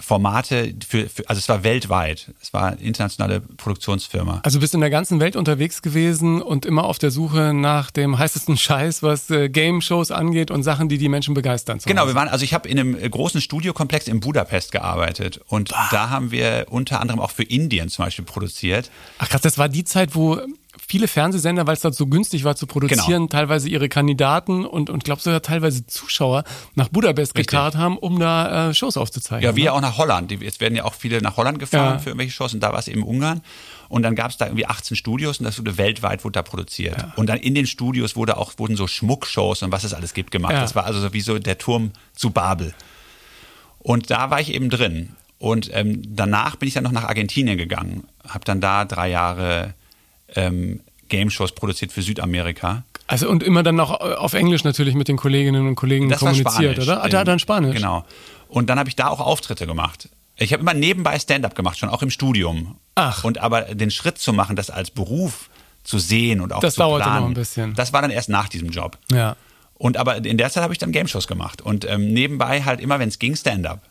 Formate 0.01 0.73
für, 0.87 1.07
für, 1.07 1.27
also 1.29 1.39
es 1.39 1.47
war 1.47 1.63
weltweit. 1.63 2.33
Es 2.41 2.53
war 2.53 2.71
eine 2.71 2.81
internationale 2.81 3.39
Produktionsfirma. 3.39 4.41
Also 4.43 4.59
bist 4.59 4.73
in 4.73 4.81
der 4.81 4.89
ganzen 4.89 5.19
Welt 5.19 5.35
unterwegs 5.35 5.81
gewesen 5.81 6.41
und 6.41 6.65
immer 6.65 6.85
auf 6.85 6.99
der 6.99 7.11
Suche 7.11 7.53
nach 7.53 7.91
dem 7.91 8.17
heißesten 8.17 8.57
Scheiß, 8.57 9.03
was 9.03 9.29
äh, 9.29 9.49
Game-Shows 9.49 10.11
angeht 10.11 10.51
und 10.51 10.63
Sachen, 10.63 10.89
die 10.89 10.97
die 10.97 11.09
Menschen 11.09 11.33
begeistern. 11.33 11.79
Genau, 11.85 12.07
wir 12.07 12.15
waren, 12.15 12.27
also 12.27 12.43
ich 12.43 12.53
habe 12.53 12.67
in 12.67 12.79
einem 12.79 12.95
äh, 12.95 13.09
großen 13.09 13.41
Studiokomplex 13.41 14.07
in 14.07 14.19
Budapest 14.19 14.71
gearbeitet 14.71 15.39
und 15.47 15.71
da 15.91 16.09
haben 16.09 16.31
wir 16.31 16.67
unter 16.69 16.99
anderem 16.99 17.19
auch 17.19 17.31
für 17.31 17.43
Indien 17.43 17.89
zum 17.89 18.05
Beispiel 18.05 18.25
produziert. 18.25 18.89
Ach 19.19 19.29
krass, 19.29 19.41
das 19.41 19.57
war 19.57 19.69
die 19.69 19.83
Zeit, 19.83 20.15
wo 20.15 20.39
viele 20.87 21.07
Fernsehsender, 21.07 21.67
weil 21.67 21.73
es 21.73 21.81
dort 21.81 21.95
so 21.95 22.07
günstig 22.07 22.43
war 22.43 22.55
zu 22.55 22.65
produzieren, 22.67 23.07
Genau. 23.07 23.27
teilweise 23.27 23.67
ihre 23.69 23.89
Kandidaten 23.89 24.65
und, 24.65 24.89
und 24.89 25.03
glaube 25.03 25.21
sogar 25.21 25.41
teilweise 25.41 25.85
Zuschauer 25.85 26.43
nach 26.75 26.87
Budapest 26.89 27.31
Richtig. 27.35 27.47
gekarrt 27.47 27.75
haben, 27.75 27.97
um 27.97 28.19
da 28.19 28.69
äh, 28.69 28.73
Shows 28.73 28.97
aufzuzeichnen. 28.97 29.43
Ja, 29.49 29.55
wie 29.55 29.61
ne? 29.61 29.65
ja 29.67 29.71
auch 29.73 29.81
nach 29.81 29.97
Holland. 29.97 30.31
Jetzt 30.31 30.59
werden 30.61 30.75
ja 30.75 30.85
auch 30.85 30.93
viele 30.93 31.21
nach 31.21 31.37
Holland 31.37 31.59
gefahren 31.59 31.93
Ja. 31.95 31.99
für 31.99 32.09
irgendwelche 32.09 32.31
Shows 32.33 32.53
und 32.53 32.61
da 32.61 32.71
war 32.71 32.79
es 32.79 32.87
eben 32.87 33.03
Ungarn. 33.03 33.41
Und 33.89 34.03
dann 34.03 34.15
gab 34.15 34.31
es 34.31 34.37
da 34.37 34.45
irgendwie 34.45 34.65
18 34.65 34.95
Studios 34.95 35.39
und 35.39 35.45
das 35.45 35.59
wurde 35.59 35.77
weltweit 35.77 36.23
wurde 36.23 36.33
da 36.33 36.43
produziert. 36.43 36.95
Und 37.17 37.27
dann 37.27 37.39
in 37.39 37.53
den 37.55 37.67
Studios 37.67 38.15
wurde 38.15 38.37
auch, 38.37 38.53
wurden 38.57 38.77
so 38.77 38.87
Schmuckshows 38.87 39.63
und 39.63 39.71
was 39.73 39.83
es 39.83 39.93
alles 39.93 40.13
gibt 40.13 40.31
gemacht. 40.31 40.53
Ja. 40.53 40.61
Das 40.61 40.75
war 40.75 40.85
also 40.85 41.01
so 41.01 41.11
wie 41.13 41.21
so 41.21 41.37
der 41.39 41.57
Turm 41.57 41.91
zu 42.15 42.29
Babel. 42.31 42.73
Und 43.79 44.09
da 44.09 44.29
war 44.29 44.39
ich 44.39 44.53
eben 44.53 44.69
drin. 44.69 45.15
Und 45.39 45.69
ähm, 45.73 46.03
danach 46.07 46.55
bin 46.55 46.67
ich 46.67 46.75
dann 46.75 46.83
noch 46.83 46.91
nach 46.91 47.05
Argentinien 47.05 47.57
gegangen, 47.57 48.03
habe 48.27 48.45
dann 48.45 48.61
da 48.61 48.85
drei 48.85 49.09
Jahre 49.09 49.73
ähm, 50.35 50.81
Game-Shows 51.09 51.53
produziert 51.53 51.91
für 51.91 52.01
Südamerika. 52.01 52.83
Also 53.07 53.29
und 53.29 53.43
immer 53.43 53.63
dann 53.63 53.75
noch 53.75 53.99
äh, 53.99 54.13
auf 54.13 54.33
Englisch 54.33 54.63
natürlich 54.63 54.95
mit 54.95 55.07
den 55.07 55.17
Kolleginnen 55.17 55.67
und 55.67 55.75
Kollegen 55.75 56.09
Das 56.09 56.19
kommuniziert, 56.19 56.53
Spanisch. 56.53 56.79
oder? 56.79 57.03
Ah, 57.03 57.09
da 57.09 57.23
dann 57.23 57.39
Spanisch. 57.39 57.75
Genau. 57.75 58.05
Und 58.47 58.69
dann 58.69 58.79
habe 58.79 58.89
ich 58.89 58.95
da 58.95 59.07
auch 59.07 59.19
Auftritte 59.19 59.67
gemacht. 59.67 60.09
Ich 60.37 60.53
habe 60.53 60.61
immer 60.61 60.73
nebenbei 60.73 61.19
Stand-up 61.19 61.55
gemacht, 61.55 61.77
schon 61.77 61.89
auch 61.89 62.01
im 62.01 62.09
Studium. 62.09 62.77
Ach. 62.95 63.23
Und 63.23 63.37
aber 63.37 63.61
den 63.61 63.91
Schritt 63.91 64.17
zu 64.17 64.33
machen, 64.33 64.55
das 64.55 64.69
als 64.69 64.89
Beruf 64.91 65.49
zu 65.83 65.99
sehen 65.99 66.41
und 66.41 66.53
auch 66.53 66.61
Das 66.61 66.75
zu 66.75 66.79
dauerte 66.81 67.03
planen, 67.03 67.21
noch 67.21 67.27
ein 67.29 67.33
bisschen. 67.33 67.75
Das 67.75 67.93
war 67.93 68.01
dann 68.01 68.11
erst 68.11 68.29
nach 68.29 68.49
diesem 68.49 68.69
Job. 68.69 68.97
Ja. 69.11 69.35
Und 69.75 69.97
aber 69.97 70.17
in 70.23 70.37
der 70.37 70.49
Zeit 70.49 70.63
habe 70.63 70.73
ich 70.73 70.79
dann 70.79 70.91
Game-Shows 70.91 71.27
gemacht 71.27 71.61
und 71.61 71.85
ähm, 71.89 72.13
nebenbei 72.13 72.63
halt 72.63 72.79
immer, 72.79 72.99
wenn 72.99 73.09
es 73.09 73.19
ging, 73.19 73.35
Stand-up. 73.35 73.81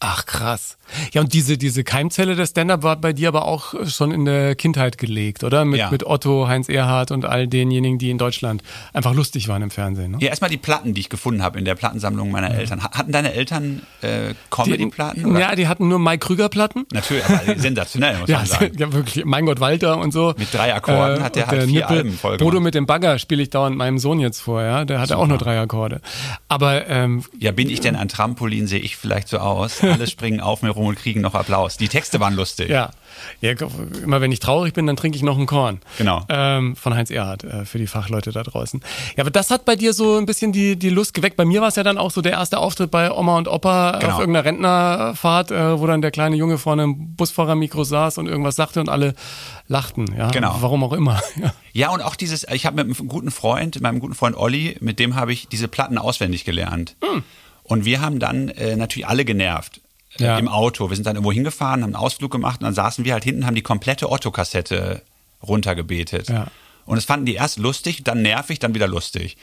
Ach 0.00 0.26
krass. 0.26 0.76
Ja, 1.12 1.20
und 1.22 1.32
diese, 1.32 1.56
diese 1.58 1.84
Keimzelle 1.84 2.36
der 2.36 2.46
Stand-up 2.46 2.82
war 2.82 2.96
bei 2.96 3.12
dir 3.12 3.28
aber 3.28 3.46
auch 3.46 3.74
schon 3.86 4.10
in 4.12 4.24
der 4.24 4.54
Kindheit 4.54 4.98
gelegt, 4.98 5.44
oder? 5.44 5.64
Mit, 5.64 5.78
Ja. 5.80 5.90
mit 5.90 6.04
Otto, 6.06 6.46
Heinz 6.48 6.68
Erhardt 6.68 7.10
und 7.10 7.24
all 7.24 7.46
denjenigen, 7.48 7.98
die 7.98 8.10
in 8.10 8.18
Deutschland 8.18 8.62
einfach 8.92 9.14
lustig 9.14 9.48
waren 9.48 9.62
im 9.62 9.70
Fernsehen. 9.70 10.12
Ne? 10.12 10.18
Ja, 10.20 10.28
erstmal 10.28 10.50
die 10.50 10.56
Platten, 10.56 10.94
die 10.94 11.00
ich 11.00 11.08
gefunden 11.08 11.42
habe 11.42 11.58
in 11.58 11.64
der 11.64 11.74
Plattensammlung 11.74 12.30
meiner 12.30 12.50
Eltern. 12.54 12.82
Ha- 12.82 12.90
Hatten 12.92 13.12
deine 13.12 13.32
Eltern 13.34 13.82
äh, 14.02 14.34
Comedy-Platten? 14.50 15.36
Ja, 15.36 15.54
die 15.54 15.68
hatten 15.68 15.88
nur 15.88 15.98
Mike 15.98 16.18
Krüger-Platten. 16.26 16.86
Natürlich, 16.92 17.24
aber 17.24 17.58
sensationell, 17.58 18.18
muss 18.18 18.28
Ja, 18.28 18.38
man 18.38 18.46
sagen. 18.46 18.72
ja, 18.78 18.92
wirklich. 18.92 19.24
Mein 19.24 19.46
Gott, 19.46 19.60
Walter 19.60 19.98
und 19.98 20.12
so. 20.12 20.30
Äh, 20.30 20.34
Mit 20.38 20.52
drei 20.54 20.74
Akkorden 20.74 21.22
hat 21.22 21.36
der 21.36 21.46
halt 21.46 21.62
vier 21.64 21.80
Nippel. 21.80 21.96
Alben 21.98 22.12
voll 22.12 22.36
Bodo 22.38 22.60
mit 22.60 22.74
dem 22.74 22.86
Bagger 22.86 23.18
spiele 23.18 23.42
ich 23.42 23.50
dauernd 23.50 23.76
meinem 23.76 23.98
Sohn 23.98 24.20
jetzt 24.20 24.40
vor, 24.40 24.62
ja. 24.62 24.84
Der 24.84 25.00
hatte 25.00 25.18
auch 25.18 25.26
nur 25.26 25.38
drei 25.38 25.58
Akkorde. 25.58 26.00
Aber 26.48 26.88
ähm, 26.88 27.24
Ja, 27.38 27.52
bin 27.52 27.70
ich 27.70 27.80
denn 27.80 27.96
ein 27.96 28.08
Trampolin, 28.08 28.66
sehe 28.66 28.80
ich 28.80 28.96
vielleicht 28.96 29.28
so 29.28 29.38
aus. 29.38 29.82
Alle 29.82 30.06
springen 30.06 30.40
auf 30.40 30.62
mir 30.62 30.70
rum 30.76 30.86
und 30.86 30.96
kriegen 30.96 31.20
noch 31.20 31.34
Applaus. 31.34 31.76
Die 31.76 31.88
Texte 31.88 32.20
waren 32.20 32.34
lustig. 32.34 32.68
ja. 32.70 32.90
ja, 33.40 33.52
immer 34.02 34.20
wenn 34.20 34.32
ich 34.32 34.40
traurig 34.40 34.74
bin, 34.74 34.86
dann 34.86 34.96
trinke 34.96 35.16
ich 35.16 35.22
noch 35.22 35.36
einen 35.36 35.46
Korn. 35.46 35.80
Genau. 35.98 36.24
Ähm, 36.28 36.76
von 36.76 36.94
Heinz 36.94 37.10
Erhardt, 37.10 37.44
äh, 37.44 37.64
für 37.64 37.78
die 37.78 37.86
Fachleute 37.86 38.32
da 38.32 38.42
draußen. 38.42 38.80
Ja, 39.16 39.22
aber 39.22 39.30
das 39.30 39.50
hat 39.50 39.64
bei 39.64 39.76
dir 39.76 39.92
so 39.92 40.16
ein 40.18 40.26
bisschen 40.26 40.52
die, 40.52 40.76
die 40.76 40.90
Lust 40.90 41.14
geweckt. 41.14 41.36
Bei 41.36 41.44
mir 41.44 41.60
war 41.60 41.68
es 41.68 41.76
ja 41.76 41.82
dann 41.82 41.98
auch 41.98 42.10
so 42.10 42.20
der 42.22 42.32
erste 42.32 42.58
Auftritt 42.58 42.90
bei 42.90 43.10
Oma 43.12 43.36
und 43.38 43.48
Opa 43.48 43.98
Genau. 44.00 44.14
auf 44.14 44.20
irgendeiner 44.20 44.44
Rentnerfahrt, 44.44 45.50
äh, 45.50 45.78
wo 45.80 45.86
dann 45.86 46.02
der 46.02 46.10
kleine 46.10 46.36
Junge 46.36 46.58
vorne 46.58 46.84
im 46.84 47.14
Busfahrermikro 47.16 47.84
saß 47.84 48.18
und 48.18 48.26
irgendwas 48.26 48.56
sagte 48.56 48.80
und 48.80 48.88
alle 48.88 49.14
lachten. 49.68 50.06
Ja, 50.16 50.28
Genau. 50.30 50.56
Warum 50.60 50.82
auch 50.84 50.92
immer. 50.92 51.20
Ja. 51.36 51.52
Ja, 51.72 51.90
und 51.90 52.00
auch 52.02 52.14
dieses, 52.14 52.46
ich 52.52 52.64
habe 52.66 52.84
mit 52.84 52.96
einem 52.98 53.08
guten 53.08 53.30
Freund, 53.32 53.80
meinem 53.80 53.98
guten 53.98 54.14
Freund 54.14 54.36
Olli, 54.36 54.76
mit 54.80 55.00
dem 55.00 55.16
habe 55.16 55.32
ich 55.32 55.48
diese 55.48 55.66
Platten 55.66 55.98
auswendig 55.98 56.44
gelernt. 56.44 56.94
Hm. 57.02 57.24
Und 57.64 57.84
wir 57.84 58.00
haben 58.00 58.18
dann 58.20 58.48
äh, 58.50 58.76
natürlich 58.76 59.08
alle 59.08 59.24
genervt. 59.24 59.80
Ja. 60.18 60.38
Im 60.38 60.48
Auto. 60.48 60.90
Wir 60.90 60.96
sind 60.96 61.06
dann 61.06 61.16
irgendwo 61.16 61.32
hingefahren, 61.32 61.82
haben 61.82 61.94
einen 61.94 62.02
Ausflug 62.04 62.30
gemacht 62.30 62.60
und 62.60 62.64
dann 62.64 62.74
saßen 62.74 63.04
wir 63.04 63.12
halt 63.14 63.24
hinten, 63.24 63.46
haben 63.46 63.54
die 63.56 63.62
komplette 63.62 64.10
Otto-Kassette 64.10 65.02
runtergebetet. 65.42 66.28
Ja. 66.28 66.46
Und 66.86 66.96
das 66.96 67.04
fanden 67.04 67.26
die 67.26 67.34
erst 67.34 67.58
lustig, 67.58 68.04
dann 68.04 68.22
nervig, 68.22 68.58
dann 68.58 68.74
wieder 68.74 68.86
lustig. 68.86 69.36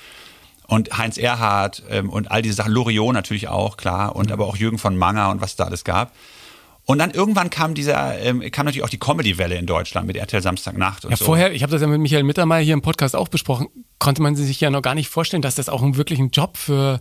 Und 0.68 0.98
Heinz 0.98 1.18
Erhardt 1.18 1.84
ähm, 1.90 2.10
und 2.10 2.32
all 2.32 2.42
diese 2.42 2.56
Sachen, 2.56 2.72
Loriot 2.72 3.13
natürlich 3.13 3.50
auch, 3.50 3.75
klar, 3.78 4.16
und 4.16 4.32
aber 4.32 4.46
auch 4.46 4.56
Jürgen 4.56 4.78
von 4.78 4.96
Manger 4.96 5.30
und 5.30 5.42
was 5.42 5.56
da 5.56 5.66
alles 5.66 5.84
gab. 5.84 6.13
Und 6.86 7.00
dann 7.00 7.12
irgendwann 7.12 7.50
kam 7.50 7.74
dieser, 7.74 8.20
ähm, 8.20 8.42
kam 8.51 8.66
natürlich 8.66 8.84
auch 8.84 8.90
die 8.90 8.98
Comedy-Welle 9.00 9.56
in 9.56 9.66
Deutschland 9.66 10.08
mit 10.08 10.16
RTL 10.18 10.42
Samstagnacht 10.42 11.04
und 11.06 11.12
Ja, 11.12 11.18
so. 11.18 11.25
vorher, 11.25 11.51
ich 11.54 11.63
habe 11.63 11.72
das 11.72 11.82
ja 11.82 11.88
mit 11.88 12.00
Michael 12.00 12.24
Mittermeier 12.24 12.63
hier 12.63 12.74
im 12.74 12.82
Podcast 12.82 13.16
auch 13.16 13.28
besprochen, 13.28 13.68
konnte 14.01 14.24
man 14.24 14.36
sich 14.36 14.60
ja 14.60 14.72
noch 14.72 14.81
gar 14.81 14.96
nicht 14.96 15.10
vorstellen, 15.10 15.43
dass 15.43 15.53
das 15.53 15.70
auch 15.70 15.84
ein 15.84 15.96
wirklich 15.96 16.17
ein 16.17 16.31
Job 16.31 16.58
für, 16.58 17.00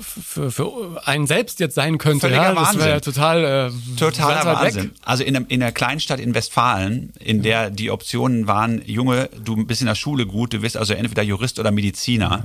für, 0.00 0.52
für 0.52 1.02
einen 1.04 1.26
selbst 1.26 1.58
jetzt 1.58 1.74
sein 1.74 1.98
könnte. 1.98 2.20
Völliger 2.20 2.42
ja, 2.42 2.54
das 2.54 2.68
Wahnsinn. 2.68 2.80
wäre 2.80 2.90
ja 2.90 3.00
total, 3.00 3.44
äh, 3.44 3.96
Totaler 3.98 4.46
weit 4.46 4.46
weg. 4.46 4.74
Wahnsinn. 4.76 4.92
Also 5.04 5.24
in, 5.24 5.34
in 5.34 5.58
der 5.58 5.72
Kleinstadt 5.72 6.20
in 6.20 6.34
Westfalen, 6.34 7.12
in 7.18 7.42
der 7.42 7.70
die 7.70 7.90
Optionen 7.90 8.46
waren, 8.46 8.80
Junge, 8.86 9.28
du 9.44 9.66
bist 9.66 9.80
in 9.80 9.88
der 9.88 9.96
Schule 9.96 10.24
gut, 10.24 10.52
du 10.52 10.62
wirst 10.62 10.76
also 10.76 10.94
entweder 10.94 11.24
Jurist 11.24 11.58
oder 11.58 11.72
Mediziner. 11.72 12.44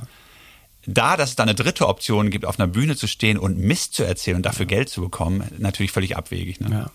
Da, 0.87 1.15
dass 1.17 1.29
es 1.31 1.35
da 1.35 1.43
eine 1.43 1.53
dritte 1.55 1.87
Option 1.87 2.29
gibt, 2.29 2.45
auf 2.45 2.59
einer 2.59 2.67
Bühne 2.67 2.95
zu 2.95 3.07
stehen 3.07 3.37
und 3.37 3.57
Mist 3.59 3.93
zu 3.93 4.03
erzählen 4.03 4.37
und 4.37 4.45
dafür 4.45 4.65
Geld 4.65 4.89
zu 4.89 5.01
bekommen, 5.01 5.43
natürlich 5.59 5.91
völlig 5.91 6.17
abwegig. 6.17 6.59
Ne? 6.59 6.67
Ja. 6.71 6.77
ja, 6.79 6.89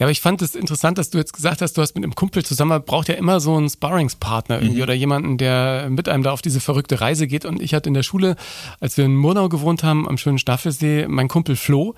aber 0.00 0.10
ich 0.10 0.20
fand 0.20 0.42
es 0.42 0.54
interessant, 0.54 0.98
dass 0.98 1.10
du 1.10 1.18
jetzt 1.18 1.32
gesagt 1.32 1.60
hast, 1.62 1.72
du 1.76 1.82
hast 1.82 1.94
mit 1.94 2.04
einem 2.04 2.14
Kumpel 2.14 2.44
zusammen, 2.44 2.68
man 2.70 2.84
braucht 2.84 3.08
ja 3.08 3.14
immer 3.16 3.40
so 3.40 3.56
einen 3.56 3.68
Sparringspartner 3.68 4.56
irgendwie 4.60 4.76
Mhm. 4.76 4.82
oder 4.82 4.94
jemanden, 4.94 5.38
der 5.38 5.88
mit 5.90 6.08
einem 6.08 6.22
da 6.22 6.30
auf 6.32 6.42
diese 6.42 6.60
verrückte 6.60 7.00
Reise 7.00 7.26
geht. 7.26 7.44
Und 7.44 7.60
ich 7.60 7.74
hatte 7.74 7.88
in 7.88 7.94
der 7.94 8.02
Schule, 8.02 8.36
als 8.80 8.96
wir 8.96 9.04
in 9.04 9.16
Murnau 9.16 9.48
gewohnt 9.48 9.82
haben, 9.82 10.08
am 10.08 10.18
schönen 10.18 10.38
Staffelsee, 10.38 11.06
mein 11.08 11.28
Kumpel 11.28 11.56
Flo. 11.56 11.94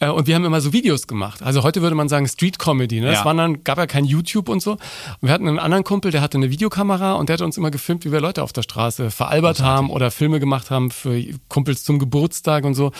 Äh, 0.00 0.08
und 0.10 0.26
wir 0.26 0.34
haben 0.36 0.44
immer 0.44 0.60
so 0.60 0.72
Videos 0.72 1.06
gemacht. 1.06 1.42
Also 1.42 1.62
heute 1.64 1.82
würde 1.82 1.96
man 1.96 2.08
sagen 2.08 2.28
Street 2.28 2.58
Comedy. 2.58 3.00
Ne? 3.00 3.06
Das 3.08 3.18
Ja. 3.20 3.24
waren 3.24 3.36
dann, 3.36 3.64
gab 3.64 3.78
ja 3.78 3.86
kein 3.86 4.04
YouTube 4.04 4.48
und 4.48 4.60
so. 4.60 4.72
Und 4.72 4.78
wir 5.22 5.32
hatten 5.32 5.48
einen 5.48 5.58
anderen 5.58 5.84
Kumpel, 5.84 6.10
der 6.12 6.20
hatte 6.20 6.38
eine 6.38 6.50
Videokamera 6.50 7.14
und 7.14 7.28
der 7.28 7.34
hat 7.34 7.40
uns 7.40 7.56
immer 7.56 7.70
gefilmt, 7.70 8.04
wie 8.04 8.12
wir 8.12 8.20
Leute 8.20 8.42
auf 8.42 8.52
der 8.52 8.62
Straße 8.62 9.10
veralbert 9.10 9.60
haben 9.60 9.90
oder 9.90 10.10
Filme 10.10 10.38
gemacht 10.40 10.70
haben 10.70 10.83
für 10.90 11.22
Kumpels 11.48 11.84
zum 11.84 11.98
Geburtstag 11.98 12.64
und 12.64 12.74
so. 12.74 12.92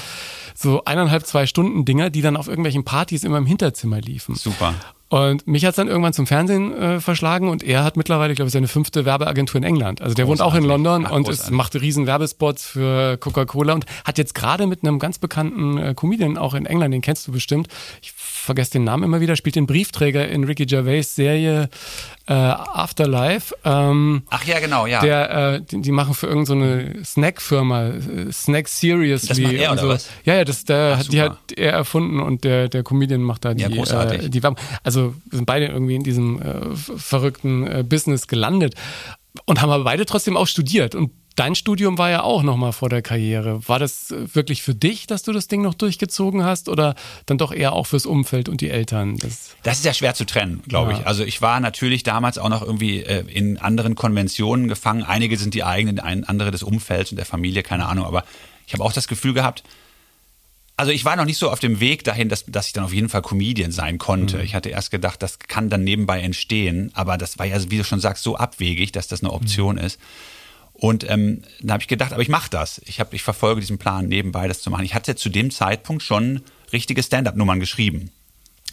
So 0.54 0.84
eineinhalb, 0.84 1.26
zwei 1.26 1.46
Stunden 1.46 1.84
Dinger, 1.84 2.10
die 2.10 2.22
dann 2.22 2.36
auf 2.36 2.48
irgendwelchen 2.48 2.84
Partys 2.84 3.24
immer 3.24 3.38
im 3.38 3.46
Hinterzimmer 3.46 4.00
liefen. 4.00 4.34
Super. 4.34 4.74
Und 5.14 5.46
mich 5.46 5.64
hat 5.64 5.70
es 5.70 5.76
dann 5.76 5.86
irgendwann 5.86 6.12
zum 6.12 6.26
Fernsehen 6.26 6.76
äh, 6.76 6.98
verschlagen 7.00 7.48
und 7.48 7.62
er 7.62 7.84
hat 7.84 7.96
mittlerweile, 7.96 8.34
glaube 8.34 8.48
ich, 8.48 8.52
seine 8.52 8.66
fünfte 8.66 9.04
Werbeagentur 9.04 9.58
in 9.58 9.62
England. 9.62 10.02
Also 10.02 10.14
der 10.16 10.26
wohnt 10.26 10.40
auch 10.40 10.54
in 10.56 10.62
Großartig. 10.62 10.84
London 10.84 11.06
Ach, 11.06 11.12
und 11.12 11.28
ist, 11.28 11.36
großartig. 11.36 11.56
macht 11.56 11.74
riesen 11.76 12.06
Werbespots 12.08 12.66
für 12.66 13.16
Coca-Cola 13.18 13.74
und 13.74 13.86
hat 14.04 14.18
jetzt 14.18 14.34
gerade 14.34 14.66
mit 14.66 14.82
einem 14.82 14.98
ganz 14.98 15.20
bekannten 15.20 15.78
äh, 15.78 15.94
Comedian 15.94 16.36
auch 16.36 16.54
in 16.54 16.66
England, 16.66 16.92
den 16.94 17.00
kennst 17.00 17.28
du 17.28 17.32
bestimmt, 17.32 17.68
ich 18.02 18.12
vergesse 18.12 18.72
den 18.72 18.82
Namen 18.84 19.04
immer 19.04 19.20
wieder, 19.20 19.36
spielt 19.36 19.54
den 19.54 19.66
Briefträger 19.66 20.26
in 20.26 20.42
Ricky 20.42 20.66
Gervais 20.66 21.14
Serie 21.14 21.68
äh, 22.26 22.32
Afterlife. 22.32 23.54
Ähm, 23.64 24.22
Ach 24.30 24.44
ja, 24.44 24.58
genau, 24.58 24.86
ja. 24.86 25.00
der, 25.00 25.54
äh, 25.54 25.60
die, 25.60 25.80
die 25.80 25.92
machen 25.92 26.14
für 26.14 26.26
irgendeine 26.26 27.04
Snack-Firma, 27.04 27.88
äh, 27.88 28.32
Snack 28.32 28.68
Seriously. 28.68 29.28
Das 29.28 29.38
macht 29.40 29.52
er, 29.54 29.70
und 29.70 29.78
oder 29.78 29.82
so. 29.82 29.88
was? 29.90 30.08
Ja, 30.24 30.34
ja, 30.34 30.44
das, 30.44 30.64
der, 30.64 30.92
Ach, 30.94 30.98
hat, 31.00 31.12
die 31.12 31.20
hat 31.22 31.38
er 31.56 31.72
erfunden 31.72 32.20
und 32.20 32.44
der, 32.44 32.68
der 32.68 32.82
Comedian 32.82 33.22
macht 33.22 33.44
da 33.44 33.54
die, 33.54 33.62
Ja, 33.62 33.68
großartig. 33.68 34.24
äh, 34.24 34.28
die 34.28 34.42
Werbung. 34.42 34.58
Also 34.82 35.03
wir 35.12 35.36
sind 35.36 35.46
beide 35.46 35.66
irgendwie 35.66 35.94
in 35.96 36.02
diesem 36.02 36.40
äh, 36.40 36.74
verrückten 36.74 37.66
äh, 37.66 37.84
Business 37.86 38.26
gelandet 38.28 38.74
und 39.46 39.60
haben 39.60 39.70
aber 39.70 39.84
beide 39.84 40.06
trotzdem 40.06 40.36
auch 40.36 40.46
studiert. 40.46 40.94
Und 40.94 41.10
dein 41.36 41.56
Studium 41.56 41.98
war 41.98 42.10
ja 42.10 42.22
auch 42.22 42.44
nochmal 42.44 42.72
vor 42.72 42.88
der 42.88 43.02
Karriere. 43.02 43.66
War 43.68 43.78
das 43.80 44.12
äh, 44.12 44.34
wirklich 44.34 44.62
für 44.62 44.74
dich, 44.74 45.06
dass 45.08 45.24
du 45.24 45.32
das 45.32 45.48
Ding 45.48 45.62
noch 45.62 45.74
durchgezogen 45.74 46.44
hast 46.44 46.68
oder 46.68 46.94
dann 47.26 47.38
doch 47.38 47.52
eher 47.52 47.72
auch 47.72 47.86
fürs 47.88 48.06
Umfeld 48.06 48.48
und 48.48 48.60
die 48.60 48.70
Eltern? 48.70 49.16
Das, 49.18 49.56
Das 49.64 49.78
ist 49.78 49.84
ja 49.84 49.92
schwer 49.92 50.14
zu 50.14 50.24
trennen, 50.26 50.62
glaube 50.68 50.92
Ja. 50.92 50.98
ich. 51.00 51.06
Also 51.06 51.24
ich 51.24 51.42
war 51.42 51.58
natürlich 51.60 52.04
damals 52.04 52.38
auch 52.38 52.48
noch 52.48 52.62
irgendwie 52.62 53.00
äh, 53.02 53.24
in 53.28 53.58
anderen 53.58 53.96
Konventionen 53.96 54.68
gefangen. 54.68 55.02
Einige 55.02 55.36
sind 55.36 55.54
die 55.54 55.64
eigenen, 55.64 55.98
ein, 55.98 56.22
andere 56.24 56.52
des 56.52 56.62
Umfelds 56.62 57.10
und 57.10 57.16
der 57.16 57.26
Familie, 57.26 57.62
keine 57.64 57.86
Ahnung. 57.86 58.04
Aber 58.06 58.22
ich 58.66 58.72
habe 58.72 58.84
auch 58.84 58.92
das 58.92 59.08
Gefühl 59.08 59.34
gehabt, 59.34 59.64
also 60.76 60.90
ich 60.90 61.04
war 61.04 61.16
noch 61.16 61.24
nicht 61.24 61.38
so 61.38 61.50
auf 61.50 61.60
dem 61.60 61.78
Weg 61.80 62.04
dahin, 62.04 62.28
dass, 62.28 62.44
dass 62.46 62.66
ich 62.66 62.72
dann 62.72 62.84
auf 62.84 62.92
jeden 62.92 63.08
Fall 63.08 63.22
Comedian 63.22 63.70
sein 63.70 63.98
konnte. 63.98 64.42
Ich 64.42 64.54
hatte 64.54 64.70
erst 64.70 64.90
gedacht, 64.90 65.22
das 65.22 65.38
kann 65.38 65.70
dann 65.70 65.84
nebenbei 65.84 66.20
entstehen, 66.20 66.90
aber 66.94 67.16
das 67.16 67.38
war 67.38 67.46
ja, 67.46 67.58
wie 67.70 67.78
du 67.78 67.84
schon 67.84 68.00
sagst, 68.00 68.24
so 68.24 68.36
abwegig, 68.36 68.92
dass 68.92 69.06
das 69.06 69.22
eine 69.22 69.32
Option 69.32 69.78
ist. 69.78 70.00
Und 70.72 71.08
ähm, 71.08 71.42
dann 71.60 71.72
habe 71.72 71.82
ich 71.82 71.88
gedacht, 71.88 72.12
aber 72.12 72.22
ich 72.22 72.28
mache 72.28 72.50
das. 72.50 72.80
Ich, 72.84 72.98
hab, 72.98 73.14
ich 73.14 73.22
verfolge 73.22 73.60
diesen 73.60 73.78
Plan, 73.78 74.08
nebenbei 74.08 74.48
das 74.48 74.60
zu 74.60 74.70
machen. 74.70 74.84
Ich 74.84 74.94
hatte 74.94 75.14
zu 75.14 75.28
dem 75.28 75.52
Zeitpunkt 75.52 76.02
schon 76.02 76.42
richtige 76.72 77.02
Stand-up-Nummern 77.02 77.60
geschrieben. 77.60 78.10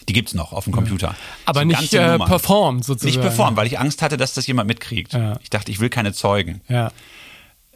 Die 0.08 0.12
gibt's 0.12 0.34
noch 0.34 0.52
auf 0.52 0.64
dem 0.64 0.72
Computer. 0.72 1.14
aber 1.44 1.60
So 1.60 1.66
nicht 1.66 1.94
äh, 1.94 2.18
performt 2.18 2.84
sozusagen. 2.84 3.14
Nicht 3.14 3.20
performt, 3.20 3.56
weil 3.56 3.68
ich 3.68 3.78
Angst 3.78 4.02
hatte, 4.02 4.16
dass 4.16 4.34
das 4.34 4.48
jemand 4.48 4.66
mitkriegt. 4.66 5.12
Ja. 5.12 5.38
Ich 5.42 5.50
dachte, 5.50 5.70
ich 5.70 5.78
will 5.78 5.90
keine 5.90 6.12
Zeugen. 6.12 6.60
Ja. 6.68 6.90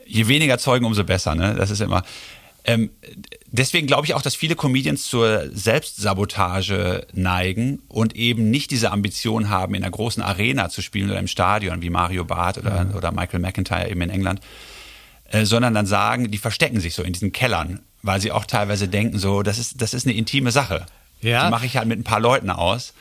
Je 0.04 0.26
weniger 0.26 0.58
Zeugen, 0.58 0.84
umso 0.84 1.04
besser. 1.04 1.36
Ne? 1.36 1.54
Das 1.54 1.70
ist 1.70 1.80
immer. 1.80 2.02
Ähm, 2.68 2.90
deswegen 3.46 3.86
glaube 3.86 4.06
ich 4.06 4.14
auch, 4.14 4.22
dass 4.22 4.34
viele 4.34 4.56
Comedians 4.56 5.04
zur 5.04 5.48
Selbstsabotage 5.52 7.06
neigen 7.12 7.80
und 7.88 8.16
eben 8.16 8.50
nicht 8.50 8.72
diese 8.72 8.90
Ambition 8.90 9.48
haben, 9.48 9.74
in 9.74 9.84
einer 9.84 9.90
großen 9.90 10.20
Arena 10.22 10.68
zu 10.68 10.82
spielen 10.82 11.08
oder 11.10 11.20
im 11.20 11.28
Stadion 11.28 11.80
wie 11.80 11.90
Mario 11.90 12.24
Barth 12.24 12.58
oder, 12.58 12.92
oder 12.96 13.12
Michael 13.12 13.38
McIntyre 13.38 13.88
eben 13.88 14.00
in 14.00 14.10
England, 14.10 14.40
äh, 15.30 15.44
sondern 15.44 15.74
dann 15.74 15.86
sagen, 15.86 16.30
die 16.30 16.38
verstecken 16.38 16.80
sich 16.80 16.94
so 16.94 17.04
in 17.04 17.12
diesen 17.12 17.30
Kellern, 17.30 17.80
weil 18.02 18.20
sie 18.20 18.32
auch 18.32 18.44
teilweise 18.44 18.88
denken, 18.88 19.18
so, 19.18 19.44
das 19.44 19.58
ist, 19.58 19.80
das 19.80 19.94
ist 19.94 20.04
eine 20.04 20.16
intime 20.16 20.50
Sache. 20.50 20.86
Ja. 21.20 21.44
Die 21.44 21.50
mache 21.52 21.66
ich 21.66 21.76
halt 21.76 21.86
mit 21.86 22.00
ein 22.00 22.04
paar 22.04 22.20
Leuten 22.20 22.50
aus. 22.50 22.94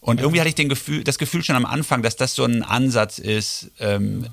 Und 0.00 0.20
irgendwie 0.20 0.40
hatte 0.40 0.48
ich 0.48 0.54
den 0.56 0.68
Gefühl, 0.68 1.04
das 1.04 1.18
Gefühl 1.18 1.44
schon 1.44 1.56
am 1.56 1.66
Anfang, 1.66 2.02
dass 2.02 2.16
das 2.16 2.34
so 2.34 2.44
ein 2.44 2.62
Ansatz 2.62 3.18
ist, 3.18 3.70
ähm, 3.78 4.26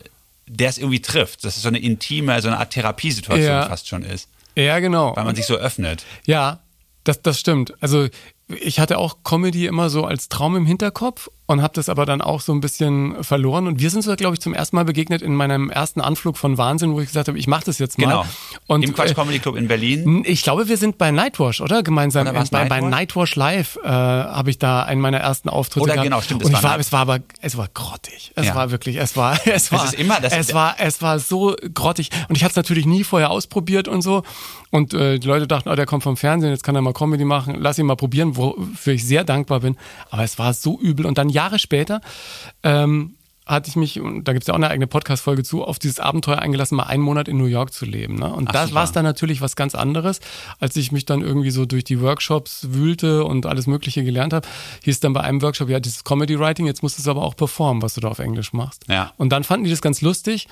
der 0.48 0.70
es 0.70 0.78
irgendwie 0.80 1.02
trifft. 1.02 1.44
Dass 1.44 1.58
es 1.58 1.64
so 1.64 1.68
eine 1.70 1.80
intime, 1.80 2.40
so 2.42 2.48
eine 2.48 2.58
Art 2.58 2.72
Therapiesituation 2.72 3.48
Ja. 3.48 3.68
fast 3.68 3.88
schon 3.88 4.04
ist, 4.04 4.30
Ja, 4.56 4.80
genau. 4.80 5.16
weil 5.16 5.26
man 5.26 5.36
sich 5.36 5.46
so 5.46 5.56
öffnet. 5.56 6.06
Ja, 6.26 6.60
das, 7.04 7.22
das 7.22 7.40
stimmt. 7.40 7.74
Also 7.82 8.08
ich 8.48 8.80
hatte 8.80 8.98
auch 8.98 9.24
Comedy 9.24 9.66
immer 9.68 9.90
so 9.90 10.06
als 10.06 10.30
Traum 10.30 10.56
im 10.56 10.66
Hinterkopf 10.66 11.30
und 11.50 11.64
habe 11.64 11.74
das 11.74 11.90
aber 11.90 12.06
dann 12.06 12.22
auch 12.22 12.42
so 12.42 12.54
ein 12.54 12.62
bisschen 12.62 13.24
verloren. 13.24 13.66
Und 13.66 13.80
wir 13.80 13.90
sind 13.90 14.04
so, 14.04 14.16
glaube 14.16 14.36
ich, 14.36 14.40
zum 14.40 14.54
ersten 14.54 14.76
Mal 14.76 14.86
begegnet 14.86 15.24
in 15.24 15.34
meinem 15.34 15.72
ersten 15.72 16.00
Anflug 16.00 16.38
von 16.38 16.60
Wahnsinn, 16.60 16.94
wo 16.94 17.02
ich 17.02 17.08
gesagt 17.08 17.28
habe, 17.28 17.40
ich 17.40 17.48
mache 17.48 17.66
das 17.66 17.80
jetzt 17.80 17.98
mal. 17.98 18.06
Genau. 18.06 18.26
Und, 18.68 18.84
Im 18.84 18.94
Quatsch 18.94 19.10
äh, 19.10 19.14
Comedy 19.16 19.40
Club 19.40 19.56
in 19.56 19.68
Berlin. 19.68 20.24
ich 20.28 20.44
glaube, 20.44 20.68
wir 20.68 20.78
sind 20.78 21.00
bei 21.00 21.10
Nightwash, 21.10 21.60
oder? 21.62 21.82
Gemeinsam. 21.82 22.28
Oder 22.28 22.36
war's 22.36 22.52
bei, 22.52 22.66
bei 22.66 22.82
Nightwash? 22.82 23.36
Nightwash 23.36 23.36
Live 23.36 23.80
äh, 23.84 23.88
habe 23.90 24.52
ich 24.52 24.60
da 24.60 24.84
einen 24.84 25.02
meiner 25.02 25.18
ersten 25.18 25.50
Auftritte 25.50 25.86
Oder 25.86 25.94
gehabt. 25.94 26.04
genau, 26.06 26.22
stimmt, 26.22 26.44
es 26.44 26.48
Und 26.50 26.54
war 26.54 26.60
ich 26.60 26.64
war, 26.66 26.80
es 26.80 26.92
war 26.92 27.00
aber, 27.00 27.20
es 27.42 27.58
war 27.58 27.68
grottig. 27.74 28.32
Es 28.36 28.46
Ja. 28.46 28.54
war 28.54 28.70
wirklich, 28.70 28.98
es 28.98 29.18
war, 29.18 29.40
es 29.48 29.72
war, 29.72 29.86
ist 29.86 29.96
immer 29.96 30.20
das- 30.22 30.34
es 30.34 30.54
war, 30.54 30.76
es 30.78 31.02
war 31.02 31.18
so 31.18 31.56
grottig. 31.74 32.12
Und 32.28 32.36
ich 32.36 32.44
hatte 32.44 32.52
es 32.52 32.58
natürlich 32.58 32.86
nie 32.86 33.04
vorher 33.04 33.32
ausprobiert 33.32 33.88
und 33.88 34.04
so. 34.04 34.22
Und 34.70 34.94
äh, 34.94 35.18
die 35.18 35.26
Leute 35.26 35.48
dachten, 35.48 35.68
oh, 35.70 35.76
der 35.76 35.88
kommt 35.88 36.04
vom 36.04 36.16
Fernsehen, 36.16 36.52
jetzt 36.52 36.64
kann 36.64 36.76
er 36.76 36.82
mal 36.84 36.94
Comedy 36.94 37.26
machen, 37.26 37.56
lass 37.58 37.80
ihn 37.80 37.88
mal 37.88 37.96
probieren, 37.96 38.38
wofür 38.38 38.94
ich 38.94 39.04
sehr 39.04 39.24
dankbar 39.24 39.62
bin. 39.62 39.76
Aber 40.12 40.24
es 40.24 40.38
war 40.38 40.54
so 40.54 40.80
übel. 40.80 41.08
Und 41.08 41.18
dann 41.18 41.30
Jahre 41.40 41.60
später 41.60 42.02
ähm, 42.64 43.16
hatte 43.46 43.68
ich 43.70 43.76
mich, 43.76 44.00
und 44.00 44.26
da 44.28 44.34
gibt 44.34 44.44
es 44.44 44.48
ja 44.48 44.54
auch 44.54 44.58
eine 44.60 44.70
eigene 44.70 44.86
Podcast-Folge 44.86 45.44
zu, 45.44 45.64
auf 45.64 45.80
dieses 45.80 46.00
Abenteuer 46.00 46.38
eingelassen, 46.38 46.76
mal 46.76 46.84
einen 46.84 47.02
Monat 47.02 47.28
in 47.28 47.38
New 47.38 47.46
York 47.46 47.74
zu 47.74 47.86
leben. 47.86 48.16
Ne? 48.20 48.32
Und 48.32 48.48
Ach, 48.50 48.52
da 48.54 48.64
super. 48.66 48.76
war 48.76 48.84
es 48.84 48.92
dann 48.92 49.04
natürlich 49.06 49.42
was 49.42 49.56
ganz 49.56 49.74
anderes, 49.74 50.20
als 50.60 50.76
ich 50.76 50.92
mich 50.92 51.06
dann 51.06 51.22
irgendwie 51.22 51.50
so 51.50 51.66
durch 51.66 51.84
die 51.84 52.00
Workshops 52.00 52.68
wühlte 52.72 53.24
und 53.24 53.48
alles 53.48 53.66
Mögliche 53.66 54.04
gelernt 54.04 54.34
habe. 54.34 54.48
Hieß 54.84 55.00
dann 55.00 55.14
bei 55.14 55.22
einem 55.22 55.42
Workshop, 55.42 55.68
ja, 55.70 55.80
dieses 55.80 56.04
Comedy 56.04 56.38
Writing, 56.40 56.68
jetzt 56.68 56.84
musst 56.84 57.00
du 57.00 57.02
es 57.02 57.08
aber 57.08 57.24
auch 57.24 57.36
performen, 57.36 57.82
was 57.82 57.96
du 57.96 58.02
da 58.02 58.10
auf 58.10 58.20
Englisch 58.20 58.54
machst. 58.54 58.86
Ja. 58.88 59.14
Und 59.18 59.30
dann 59.32 59.44
fanden 59.44 59.64
die 59.64 59.72
das 59.72 59.82
ganz 59.82 60.02
lustig. 60.02 60.48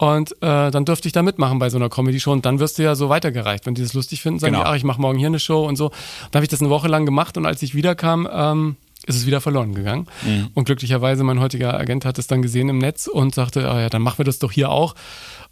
Und 0.00 0.30
äh, 0.42 0.70
dann 0.70 0.84
durfte 0.84 1.08
ich 1.08 1.12
da 1.12 1.22
mitmachen 1.22 1.58
bei 1.58 1.70
so 1.70 1.76
einer 1.76 1.88
Comedy-Show 1.88 2.30
und 2.30 2.46
dann 2.46 2.60
wirst 2.60 2.78
du 2.78 2.84
ja 2.84 2.94
so 2.94 3.08
weitergereicht. 3.08 3.66
Wenn 3.66 3.74
die 3.74 3.82
das 3.82 3.94
lustig 3.94 4.22
finden, 4.22 4.38
sagen 4.38 4.52
Genau. 4.52 4.64
die, 4.64 4.70
ach, 4.70 4.76
ich 4.76 4.84
mache 4.84 5.00
morgen 5.00 5.18
hier 5.18 5.26
eine 5.26 5.40
Show 5.40 5.66
und 5.66 5.74
so. 5.74 5.88
Dann 6.30 6.34
habe 6.38 6.44
ich 6.44 6.48
das 6.50 6.60
eine 6.60 6.70
Woche 6.70 6.86
lang 6.86 7.04
gemacht 7.04 7.36
und 7.36 7.46
als 7.46 7.62
ich 7.62 7.74
wiederkam, 7.74 8.28
ähm, 8.30 8.76
ist 9.08 9.16
es 9.16 9.26
wieder 9.26 9.40
verloren 9.40 9.74
gegangen. 9.74 10.06
Mhm. 10.24 10.50
Und 10.54 10.64
glücklicherweise, 10.64 11.24
mein 11.24 11.40
heutiger 11.40 11.78
Agent 11.78 12.04
hat 12.04 12.18
es 12.18 12.26
dann 12.26 12.42
gesehen 12.42 12.68
im 12.68 12.78
Netz 12.78 13.06
und 13.06 13.34
sagte, 13.34 13.68
ah 13.68 13.80
ja, 13.80 13.88
dann 13.88 14.02
machen 14.02 14.18
wir 14.18 14.24
das 14.24 14.38
doch 14.38 14.52
hier 14.52 14.70
auch. 14.70 14.94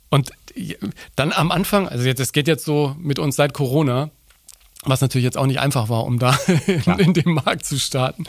Und 0.08 0.30
dann 1.16 1.32
am 1.32 1.50
Anfang, 1.50 1.88
also 1.88 2.04
jetzt, 2.04 2.20
es 2.20 2.32
geht 2.32 2.48
jetzt 2.48 2.64
so 2.64 2.94
mit 2.98 3.18
uns 3.18 3.36
seit 3.36 3.52
Corona, 3.52 4.10
was 4.84 5.00
natürlich 5.00 5.24
jetzt 5.24 5.36
auch 5.36 5.46
nicht 5.46 5.60
einfach 5.60 5.88
war, 5.88 6.04
um 6.04 6.18
da 6.18 6.38
in 6.98 7.12
dem 7.12 7.34
Markt 7.34 7.64
zu 7.64 7.78
starten. 7.78 8.24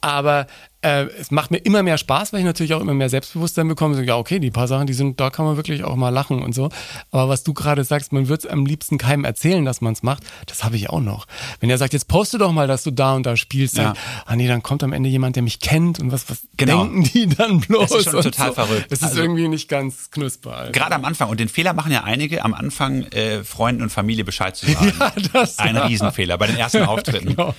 Aber 0.00 0.46
äh, 0.80 1.06
es 1.18 1.30
macht 1.30 1.50
mir 1.50 1.58
immer 1.58 1.82
mehr 1.82 1.98
Spaß, 1.98 2.32
weil 2.32 2.40
ich 2.40 2.46
natürlich 2.46 2.72
auch 2.74 2.80
immer 2.80 2.94
mehr 2.94 3.08
Selbstbewusstsein 3.08 3.66
bekomme. 3.66 3.94
So, 3.96 4.02
ja, 4.02 4.16
okay, 4.16 4.38
die 4.38 4.50
paar 4.52 4.68
Sachen, 4.68 4.86
die 4.86 4.92
sind, 4.92 5.18
da 5.18 5.28
kann 5.30 5.44
man 5.44 5.56
wirklich 5.56 5.82
auch 5.82 5.96
mal 5.96 6.10
lachen 6.10 6.40
und 6.40 6.54
so. 6.54 6.68
Aber 7.10 7.28
was 7.28 7.42
du 7.42 7.52
gerade 7.52 7.82
sagst, 7.82 8.12
man 8.12 8.28
wird 8.28 8.44
es 8.44 8.46
am 8.50 8.64
liebsten 8.64 8.96
keinem 8.96 9.24
erzählen, 9.24 9.64
dass 9.64 9.80
man 9.80 9.92
es 9.94 10.04
macht, 10.04 10.22
das 10.46 10.62
habe 10.62 10.76
ich 10.76 10.88
auch 10.88 11.00
noch. 11.00 11.26
Wenn 11.58 11.68
er 11.68 11.78
sagt, 11.78 11.92
jetzt 11.94 12.06
poste 12.06 12.38
doch 12.38 12.52
mal, 12.52 12.68
dass 12.68 12.84
du 12.84 12.92
da 12.92 13.14
und 13.14 13.24
da 13.26 13.36
spielst, 13.36 13.76
Ja. 13.76 13.84
dann, 13.84 13.94
ah 14.26 14.36
nee, 14.36 14.46
dann 14.46 14.62
kommt 14.62 14.84
am 14.84 14.92
Ende 14.92 15.08
jemand, 15.08 15.34
der 15.34 15.42
mich 15.42 15.58
kennt 15.58 15.98
und 15.98 16.12
was, 16.12 16.30
was 16.30 16.42
Genau. 16.56 16.84
denken 16.84 17.02
die 17.04 17.26
dann 17.28 17.58
bloß? 17.60 17.90
Das 17.90 17.98
ist 18.06 18.10
schon 18.12 18.22
total 18.22 18.48
so. 18.48 18.54
verrückt. 18.54 18.86
Das 18.92 19.00
ist 19.00 19.04
Also- 19.08 19.20
irgendwie 19.22 19.48
nicht 19.48 19.68
ganz 19.68 20.12
knusper. 20.12 20.56
Alter. 20.56 20.72
Gerade 20.72 20.94
am 20.94 21.04
Anfang. 21.04 21.28
Und 21.28 21.40
den 21.40 21.48
Fehler 21.48 21.72
machen 21.72 21.90
ja 21.90 22.04
einige, 22.04 22.44
am 22.44 22.54
Anfang 22.54 23.02
äh, 23.10 23.42
Freunden 23.42 23.82
und 23.82 23.90
Familie 23.90 24.24
Bescheid 24.24 24.54
zu 24.56 24.66
sagen. 24.70 24.92
Ja, 25.00 25.12
das 25.32 25.58
Ein 25.58 25.74
war- 25.74 25.88
Riesenfehler 25.88 26.38
bei 26.38 26.46
den 26.46 26.56
ersten 26.56 26.82
Auftritten. 26.84 27.30
Genau. 27.34 27.52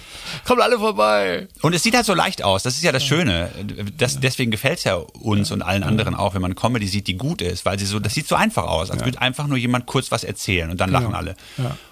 Kommt 0.45 0.61
alle 0.61 0.77
vorbei. 0.79 1.49
Und 1.61 1.73
es 1.75 1.83
sieht 1.83 1.95
halt 1.95 2.05
so 2.05 2.13
leicht 2.13 2.29
leicht 2.29 2.43
aus. 2.43 2.61
Das 2.63 2.75
ist 2.75 2.83
ja 2.83 2.91
das 2.91 3.03
Schöne. 3.09 3.49
Das, 3.97 4.19
deswegen 4.19 4.51
gefällt 4.51 4.77
es 4.77 4.83
ja 4.85 4.95
uns 4.95 5.51
und 5.51 5.61
allen 5.61 5.83
anderen 5.83 6.15
auch, 6.15 6.33
wenn 6.35 6.41
man 6.41 6.55
Comedy 6.55 6.87
sieht, 6.87 7.07
die 7.07 7.17
gut 7.17 7.41
ist, 7.41 7.65
weil 7.65 7.77
sie 7.77 7.85
so, 7.85 7.99
das 7.99 8.13
sieht 8.13 8.27
so 8.27 8.35
einfach 8.35 8.63
aus, 8.63 8.89
als 8.91 9.03
würde 9.05 9.19
einfach 9.21 9.47
nur 9.47 9.57
jemand 9.57 9.85
kurz 9.85 10.11
was 10.11 10.23
erzählen 10.23 10.69
und 10.69 10.79
dann 10.79 10.89
lachen 10.91 11.13
alle. 11.15 11.35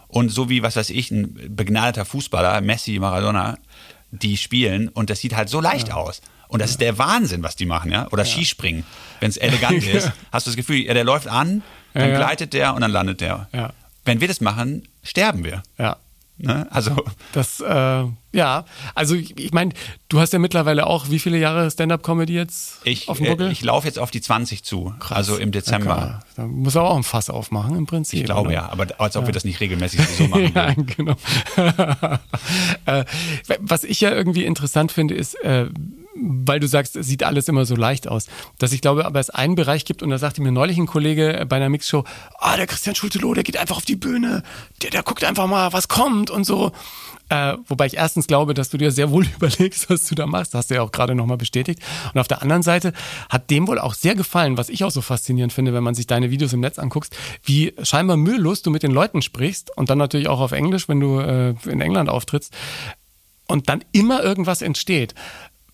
Und 0.08 0.30
so 0.30 0.50
wie, 0.50 0.64
was 0.64 0.76
weiß 0.78 0.90
ich, 0.92 1.12
ein 1.12 1.56
begnadeter 1.56 2.06
Fußballer, 2.06 2.62
Messi, 2.62 2.98
Maradona, 3.00 3.58
die 4.12 4.38
spielen 4.38 4.88
und 4.88 5.10
das 5.10 5.20
sieht 5.20 5.36
halt 5.36 5.50
so 5.50 5.60
leicht 5.60 5.92
aus. 5.92 6.22
Und 6.48 6.62
das 6.62 6.72
ist 6.72 6.80
der 6.82 6.98
Wahnsinn, 6.98 7.44
was 7.44 7.58
die 7.58 7.66
machen, 7.66 7.92
ja? 7.92 8.08
Oder 8.12 8.24
Skispringen, 8.24 8.86
wenn 9.20 9.30
es 9.30 9.36
elegant 9.36 9.84
ist. 9.94 10.12
Hast 10.32 10.48
du 10.48 10.52
das 10.52 10.56
Gefühl, 10.56 10.78
ja, 10.78 10.94
der 10.94 11.04
läuft 11.04 11.28
an, 11.28 11.62
dann 11.94 12.12
gleitet 12.16 12.54
der 12.54 12.74
und 12.74 12.80
dann 12.82 12.92
landet 12.92 13.20
der. 13.20 13.50
Wenn 14.06 14.22
wir 14.22 14.30
das 14.30 14.40
machen, 14.40 14.88
sterben 15.04 15.44
wir. 15.44 15.62
Ja. 15.78 15.98
Ne? 16.40 16.68
Also 16.70 16.96
Das, 17.32 17.60
äh, 17.62 18.04
ja, 18.34 18.66
also 18.94 19.16
ich, 19.16 19.40
ich 19.40 19.52
meine, 19.54 19.74
du 20.08 20.20
hast 20.20 20.34
ja 20.34 20.40
mittlerweile 20.40 20.86
auch 20.86 21.10
wie 21.10 21.18
viele 21.18 21.40
Jahre 21.40 21.72
Stand-Up-Comedy 21.72 22.34
jetzt 22.34 22.82
ich, 22.84 23.10
auf 23.10 23.18
dem 23.18 23.26
äh, 23.26 23.30
Buckel? 23.30 23.52
ich 23.52 23.64
laufe 23.64 23.88
jetzt 23.88 23.98
auf 23.98 24.12
die 24.12 24.22
20 24.22 24.64
zu, 24.64 24.94
also 25.10 25.38
im 25.38 25.52
Dezember. 25.52 25.98
Ja, 25.98 26.20
da 26.36 26.44
muss 26.46 26.76
er 26.76 26.84
auch 26.84 26.96
ein 26.96 27.04
Fass 27.04 27.32
aufmachen 27.32 27.76
im 27.76 27.88
Prinzip. 27.88 28.20
Ich 28.20 28.26
glaube 28.26 28.50
oder? 28.50 28.54
ja, 28.54 28.70
aber 28.70 28.88
als 29.00 29.18
ob 29.18 29.26
wir 29.26 29.34
das 29.34 29.46
nicht 29.46 29.60
regelmäßig 29.60 30.02
so 30.08 30.28
machen 30.28 30.52
ja, 30.56 30.74
genau. 30.74 31.16
äh, 32.86 33.06
was 33.60 33.84
ich 33.84 34.02
ja 34.02 34.12
irgendwie 34.12 34.46
interessant 34.46 34.92
finde, 34.92 35.16
ist, 35.16 35.34
äh, 35.44 35.68
weil 36.20 36.60
du 36.60 36.68
sagst, 36.68 36.96
es 36.96 37.08
sieht 37.08 37.24
alles 37.24 37.48
immer 37.48 37.66
so 37.66 37.76
leicht 37.76 38.08
aus, 38.08 38.28
dass 38.58 38.72
ich 38.72 38.82
glaube, 38.82 39.06
aber 39.06 39.20
es 39.20 39.30
einen 39.30 39.56
Bereich 39.56 39.86
gibt, 39.86 40.04
und 40.04 40.10
da 40.10 40.18
sagte 40.18 40.42
mir 40.42 40.52
neulich 40.52 40.78
ein 40.78 40.88
Kollege 40.88 41.46
bei 41.48 41.58
einer 41.58 41.70
Mixshow, 41.70 42.04
ah, 42.40 42.56
der 42.58 42.68
Christian 42.68 42.96
Schulte-Loh, 42.96 43.34
der 43.34 43.44
geht 43.44 43.58
einfach 43.58 43.78
auf 43.78 43.86
die 43.86 43.96
Bühne, 43.96 44.44
der, 44.82 44.90
der 44.90 45.04
guckt 45.04 45.24
einfach 45.24 45.48
mal, 45.48 45.74
was 45.74 45.88
kommt 45.88 46.30
und 46.30 46.46
so. 46.46 46.72
Äh, 47.30 47.58
wobei 47.68 47.88
ich 47.88 47.98
erstens 47.98 48.28
glaube, 48.28 48.54
dass 48.54 48.70
du 48.70 48.78
dir 48.78 48.92
sehr 48.92 49.12
wohl 49.12 49.26
überlegst, 49.36 49.90
was 49.90 50.08
du 50.08 50.16
da 50.16 50.26
machst. 50.26 50.54
Das 50.54 50.60
hast 50.60 50.72
du 50.72 50.76
ja 50.76 50.82
auch 50.82 50.92
gerade 50.92 51.14
nochmal 51.16 51.38
bestätigt. 51.38 51.82
Und 52.14 52.20
auf 52.20 52.28
der 52.28 52.42
anderen 52.42 52.64
Seite 52.64 52.94
hat 53.30 53.50
dem 53.50 53.68
wohl 53.68 53.80
auch 53.80 53.94
sehr 53.94 54.16
gefallen, 54.16 54.58
was 54.58 54.70
ich 54.70 54.84
auch 54.84 54.92
so 54.92 55.02
faszinierend 55.02 55.52
finde, 55.52 55.74
wenn 55.74 55.84
man 55.84 55.96
sich 55.96 56.08
deine 56.08 56.32
Videos 56.32 56.54
im 56.54 56.62
Netz 56.62 56.80
anguckt, 56.80 57.16
wie 57.44 57.74
scheinbar 57.84 58.18
mühelos 58.18 58.62
du 58.62 58.72
mit 58.72 58.84
den 58.84 58.92
Leuten 58.92 59.22
sprichst 59.22 59.76
und 59.76 59.90
dann 59.90 59.98
natürlich 59.98 60.30
auch 60.30 60.40
auf 60.40 60.54
Englisch, 60.54 60.88
wenn 60.88 61.00
du 61.00 61.20
äh, 61.20 61.54
in 61.66 61.82
England 61.82 62.10
auftrittst 62.10 62.54
und 63.48 63.70
dann 63.70 63.84
immer 63.92 64.24
irgendwas 64.24 64.62
entsteht. 64.62 65.14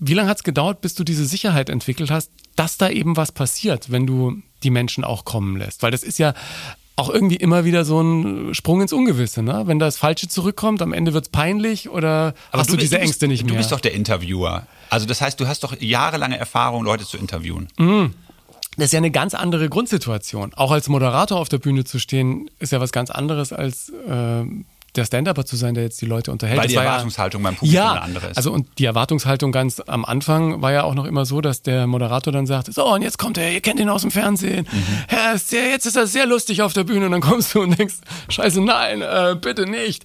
Wie 0.06 0.14
lange 0.14 0.30
hat 0.30 0.38
es 0.38 0.44
gedauert, 0.44 0.82
bis 0.82 0.96
du 0.96 1.04
diese 1.04 1.26
Sicherheit 1.26 1.70
entwickelt 1.70 2.12
hast, 2.12 2.32
dass 2.56 2.78
da 2.78 2.90
eben 2.90 3.16
was 3.16 3.32
passiert, 3.32 3.92
wenn 3.92 4.06
du 4.06 4.38
die 4.64 4.70
Menschen 4.70 5.04
auch 5.04 5.24
kommen 5.26 5.56
lässt? 5.58 5.82
Weil 5.84 5.92
das 5.92 6.04
ist 6.04 6.20
ja 6.20 6.34
auch 6.96 7.10
irgendwie 7.10 7.38
immer 7.38 7.66
wieder 7.66 7.86
so 7.86 8.02
ein 8.02 8.54
Sprung 8.54 8.82
ins 8.82 8.94
Ungewisse, 8.94 9.42
ne? 9.42 9.64
Wenn 9.66 9.80
das 9.80 9.98
Falsche 9.98 10.28
zurückkommt, 10.28 10.82
am 10.82 10.94
Ende 10.94 11.14
wird's 11.14 11.30
peinlich 11.30 11.90
oder 11.90 12.36
hast 12.52 12.70
du, 12.70 12.74
bist- 12.74 12.84
diese 12.84 13.00
Ängste 13.00 13.28
nicht 13.28 13.44
mehr? 13.46 13.54
Du 13.54 13.58
bist 13.58 13.72
doch 13.72 13.80
der 13.80 13.94
Interviewer. 13.94 14.68
Also 14.90 15.06
das 15.08 15.20
heißt, 15.22 15.40
du 15.40 15.48
hast 15.48 15.64
doch 15.64 15.76
jahrelange 15.80 16.38
Erfahrung, 16.38 16.84
Leute 16.84 17.06
zu 17.06 17.18
interviewen. 17.18 17.68
Das 18.78 18.86
ist 18.88 18.92
ja 18.94 18.98
eine 18.98 19.10
ganz 19.12 19.34
andere 19.34 19.70
Grundsituation. 19.70 20.54
Auch 20.56 20.72
als 20.72 20.88
Moderator 20.90 21.40
auf 21.40 21.50
der 21.50 21.60
Bühne 21.60 21.84
zu 21.84 21.98
stehen, 22.00 22.50
ist 22.60 22.72
ja 22.72 22.80
was 22.80 22.92
ganz 22.92 23.10
anderes 23.10 23.54
als 23.54 23.90
äh, 23.90 24.44
der 24.96 25.06
Stand-Upper 25.06 25.46
zu 25.46 25.56
sein, 25.56 25.74
der 25.74 25.84
jetzt 25.84 26.02
die 26.02 26.06
Leute 26.06 26.32
unterhält. 26.32 26.60
Weil 26.60 26.68
die 26.68 26.76
war 26.76 26.84
Erwartungshaltung 26.84 27.42
beim 27.44 27.56
Publikum 27.56 27.76
ja, 27.76 27.92
eine 27.92 28.02
andere 28.02 28.28
ist. 28.28 28.38
Also 28.38 28.52
und 28.52 28.68
die 28.78 28.86
Erwartungshaltung 28.86 29.52
ganz 29.52 29.80
am 29.88 30.06
Anfang 30.06 30.62
war 30.62 30.72
ja 30.72 30.84
auch 30.84 30.94
noch 30.96 31.06
immer 31.06 31.26
so, 31.26 31.42
dass 31.42 31.62
der 31.62 31.88
Moderator 31.88 32.32
dann 32.32 32.46
sagt, 32.46 32.74
so 32.74 32.86
und 32.94 33.02
jetzt 33.02 33.18
kommt 33.18 33.38
er, 33.38 33.52
ihr 33.52 33.62
kennt 33.62 33.80
ihn 33.80 33.90
aus 33.90 34.02
dem 34.02 34.12
Fernsehen, 34.12 34.68
Mhm. 34.72 34.84
ja, 35.12 35.32
ist 35.34 35.50
sehr, 35.50 35.70
jetzt 35.70 35.86
ist 35.86 35.96
er 35.96 36.08
sehr 36.08 36.26
lustig 36.26 36.62
auf 36.62 36.74
der 36.74 36.84
Bühne 36.84 37.06
und 37.08 37.12
dann 37.12 37.22
kommst 37.22 37.54
du 37.56 37.62
und 37.62 37.78
denkst, 37.78 37.96
scheiße, 38.30 38.62
nein, 38.62 39.02
äh, 39.02 39.36
bitte 39.40 39.66
nicht. 39.70 40.04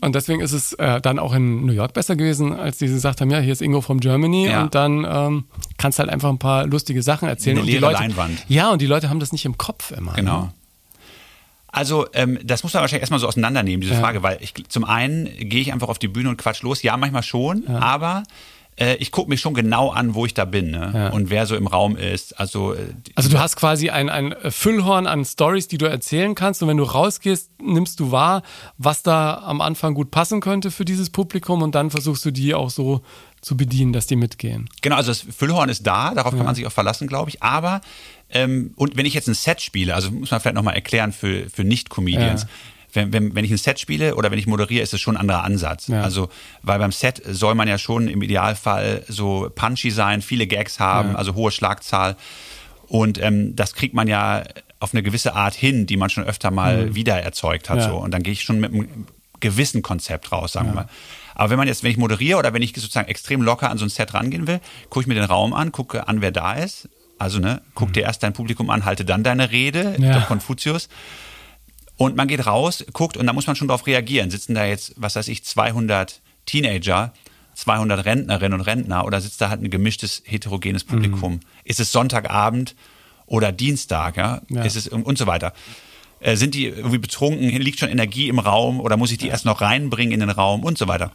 Und 0.00 0.14
deswegen 0.14 0.40
ist 0.40 0.52
es 0.52 0.74
äh, 0.74 1.00
dann 1.00 1.18
auch 1.18 1.34
in 1.34 1.66
New 1.66 1.72
York 1.72 1.92
besser 1.92 2.14
gewesen, 2.14 2.52
als 2.52 2.78
die 2.78 2.86
gesagt 2.86 3.20
haben, 3.20 3.30
ja, 3.32 3.40
hier 3.40 3.52
ist 3.52 3.60
Ingo 3.60 3.80
from 3.80 3.98
Germany 3.98 4.46
Ja. 4.48 4.62
und 4.62 4.74
dann 4.76 5.04
ähm, 5.08 5.44
kannst 5.76 5.98
halt 5.98 6.08
einfach 6.08 6.28
ein 6.28 6.38
paar 6.38 6.66
lustige 6.66 7.02
Sachen 7.02 7.28
erzählen. 7.28 7.56
Eine 7.56 7.62
und 7.62 7.66
die 7.66 7.78
Leute, 7.78 7.94
Leinwand. 8.02 8.44
Ja, 8.46 8.70
und 8.70 8.80
die 8.80 8.86
Leute 8.86 9.10
haben 9.10 9.18
das 9.18 9.32
nicht 9.32 9.44
im 9.44 9.58
Kopf 9.58 9.90
immer. 9.90 10.12
Genau. 10.12 10.42
Ne? 10.42 10.52
Also 11.70 12.06
ähm, 12.14 12.38
das 12.42 12.62
muss 12.62 12.72
man 12.74 12.80
wahrscheinlich 12.80 13.02
erstmal 13.02 13.20
so 13.20 13.28
auseinandernehmen, 13.28 13.80
diese 13.80 13.94
Frage, 13.94 14.22
weil 14.22 14.38
ich 14.40 14.54
zum 14.68 14.84
einen 14.84 15.26
gehe 15.38 15.60
ich 15.60 15.72
einfach 15.72 15.88
auf 15.88 15.98
die 15.98 16.08
Bühne 16.08 16.30
und 16.30 16.36
quatsch 16.38 16.62
los. 16.62 16.82
Ja, 16.82 16.96
manchmal 16.96 17.22
schon, 17.22 17.66
aber 17.66 18.22
äh, 18.78 18.94
ich 18.96 19.10
gucke 19.10 19.28
mir 19.28 19.36
schon 19.36 19.54
genau 19.54 19.90
an, 19.90 20.14
wo 20.14 20.24
ich 20.24 20.34
da 20.34 20.44
bin 20.44 20.70
ne? 20.70 20.92
Ja. 20.94 21.08
und 21.10 21.30
wer 21.30 21.46
so 21.46 21.56
im 21.56 21.66
Raum 21.66 21.96
ist. 21.96 22.38
Also, 22.38 22.74
äh, 22.74 22.94
Also 23.14 23.28
du 23.28 23.38
hast 23.38 23.56
quasi 23.56 23.90
ein, 23.90 24.08
ein 24.08 24.34
Füllhorn 24.48 25.06
an 25.06 25.24
Stories, 25.24 25.68
die 25.68 25.78
du 25.78 25.86
erzählen 25.86 26.34
kannst 26.34 26.62
und 26.62 26.68
wenn 26.68 26.76
du 26.76 26.84
rausgehst, 26.84 27.50
nimmst 27.60 28.00
du 28.00 28.12
wahr, 28.12 28.42
was 28.76 29.02
da 29.02 29.42
am 29.44 29.60
Anfang 29.60 29.94
gut 29.94 30.10
passen 30.10 30.40
könnte 30.40 30.70
für 30.70 30.84
dieses 30.84 31.10
Publikum 31.10 31.62
und 31.62 31.74
dann 31.74 31.90
versuchst 31.90 32.24
du 32.24 32.30
die 32.30 32.54
auch 32.54 32.70
so 32.70 33.02
zu 33.40 33.56
bedienen, 33.56 33.92
dass 33.92 34.06
die 34.06 34.16
mitgehen. 34.16 34.68
Genau, 34.82 34.96
also 34.96 35.10
das 35.10 35.20
Füllhorn 35.20 35.68
ist 35.68 35.86
da, 35.86 36.12
darauf 36.14 36.34
kann 36.34 36.44
man 36.44 36.54
sich 36.54 36.66
auch 36.66 36.72
verlassen, 36.72 37.06
glaube 37.06 37.30
ich. 37.30 37.42
Aber 37.42 37.80
ähm, 38.30 38.72
und 38.76 38.96
wenn 38.96 39.06
ich 39.06 39.14
jetzt 39.14 39.28
ein 39.28 39.34
Set 39.34 39.60
spiele, 39.62 39.94
also 39.94 40.10
muss 40.10 40.30
man 40.30 40.40
vielleicht 40.40 40.56
nochmal 40.56 40.74
erklären 40.74 41.12
für, 41.12 41.48
für 41.50 41.64
Nicht-Comedians. 41.64 42.42
Ja. 42.42 42.48
Wenn, 42.94 43.12
wenn, 43.12 43.34
wenn 43.34 43.44
ich 43.44 43.50
ein 43.50 43.58
Set 43.58 43.78
spiele 43.78 44.14
oder 44.14 44.30
wenn 44.30 44.38
ich 44.38 44.46
moderiere, 44.46 44.82
ist 44.82 44.94
es 44.94 45.00
schon 45.00 45.16
ein 45.16 45.20
anderer 45.20 45.44
Ansatz. 45.44 45.88
Ja. 45.88 46.02
Also, 46.02 46.30
weil 46.62 46.78
beim 46.78 46.90
Set 46.92 47.22
soll 47.26 47.54
man 47.54 47.68
ja 47.68 47.76
schon 47.76 48.08
im 48.08 48.22
Idealfall 48.22 49.04
so 49.08 49.50
punchy 49.54 49.90
sein, 49.90 50.22
viele 50.22 50.46
Gags 50.46 50.80
haben, 50.80 51.10
Ja. 51.10 51.14
also 51.16 51.34
hohe 51.34 51.50
Schlagzahl. 51.50 52.16
Und 52.86 53.20
ähm, 53.22 53.54
das 53.54 53.74
kriegt 53.74 53.92
man 53.94 54.08
ja 54.08 54.44
auf 54.80 54.94
eine 54.94 55.02
gewisse 55.02 55.34
Art 55.34 55.54
hin, 55.54 55.86
die 55.86 55.96
man 55.98 56.08
schon 56.08 56.24
öfter 56.24 56.50
mal 56.50 56.94
wieder 56.94 57.20
erzeugt 57.20 57.68
hat. 57.68 57.78
Mhm. 57.78 57.82
So. 57.82 57.96
Und 57.96 58.10
dann 58.12 58.22
gehe 58.22 58.32
ich 58.32 58.42
schon 58.42 58.58
mit 58.60 58.72
einem 58.72 59.06
gewissen 59.40 59.82
Konzept 59.82 60.32
raus, 60.32 60.52
sagen 60.52 60.68
wir 60.68 60.74
mal. 60.74 60.88
Aber 61.34 61.50
wenn 61.50 61.58
man 61.58 61.68
jetzt, 61.68 61.82
wenn 61.82 61.90
ich 61.90 61.96
moderiere 61.98 62.38
oder 62.38 62.52
wenn 62.54 62.62
ich 62.62 62.72
sozusagen 62.74 63.08
extrem 63.08 63.42
locker 63.42 63.70
an 63.70 63.78
so 63.78 63.84
ein 63.84 63.90
Set 63.90 64.14
rangehen 64.14 64.46
will, 64.46 64.60
gucke 64.88 65.02
ich 65.02 65.06
mir 65.06 65.14
den 65.14 65.24
Raum 65.24 65.52
an, 65.52 65.72
gucke 65.72 66.08
an, 66.08 66.20
wer 66.20 66.32
da 66.32 66.54
ist. 66.54 66.88
Also, 67.18 67.38
ne, 67.40 67.62
guck 67.74 67.92
dir 67.92 68.02
erst 68.04 68.22
dein 68.22 68.32
Publikum 68.32 68.70
an, 68.70 68.84
halte 68.84 69.04
dann 69.04 69.24
deine 69.24 69.50
Rede, 69.50 69.96
Mhm. 69.98 70.04
Ja. 70.04 70.20
Konfuzius. 70.20 70.88
Und 71.96 72.14
man 72.14 72.28
geht 72.28 72.46
raus, 72.46 72.84
guckt 72.92 73.16
und 73.16 73.26
da 73.26 73.32
muss 73.32 73.46
man 73.48 73.56
schon 73.56 73.66
drauf 73.68 73.86
reagieren. 73.88 74.30
Sitzen 74.30 74.54
da 74.54 74.64
jetzt, 74.64 74.92
was 74.96 75.16
weiß 75.16 75.26
ich, 75.28 75.44
200 75.44 76.20
Teenager, 76.46 77.12
200 77.54 78.04
Rentnerinnen 78.04 78.58
und 78.60 78.64
Rentner 78.66 79.04
oder 79.04 79.20
sitzt 79.20 79.40
da 79.40 79.50
halt 79.50 79.62
ein 79.62 79.70
gemischtes, 79.70 80.22
heterogenes 80.24 80.84
Publikum? 80.84 81.40
Ist 81.64 81.80
es 81.80 81.90
Sonntagabend 81.90 82.76
oder 83.26 83.50
Dienstag, 83.50 84.16
ja? 84.16 84.42
Ja. 84.48 84.62
Ist 84.62 84.76
es 84.76 84.86
und 84.86 85.18
so 85.18 85.26
weiter. 85.26 85.52
Äh, 86.20 86.36
sind 86.36 86.54
die 86.54 86.66
irgendwie 86.66 86.98
betrunken? 86.98 87.48
Liegt 87.48 87.80
schon 87.80 87.88
Energie 87.88 88.28
im 88.28 88.38
Raum 88.38 88.78
oder 88.80 88.96
muss 88.96 89.10
ich 89.10 89.18
die 89.18 89.26
erst 89.28 89.44
noch 89.44 89.60
reinbringen 89.60 90.12
in 90.12 90.20
den 90.20 90.30
Raum 90.30 90.62
und 90.62 90.78
so 90.78 90.86
weiter? 90.86 91.10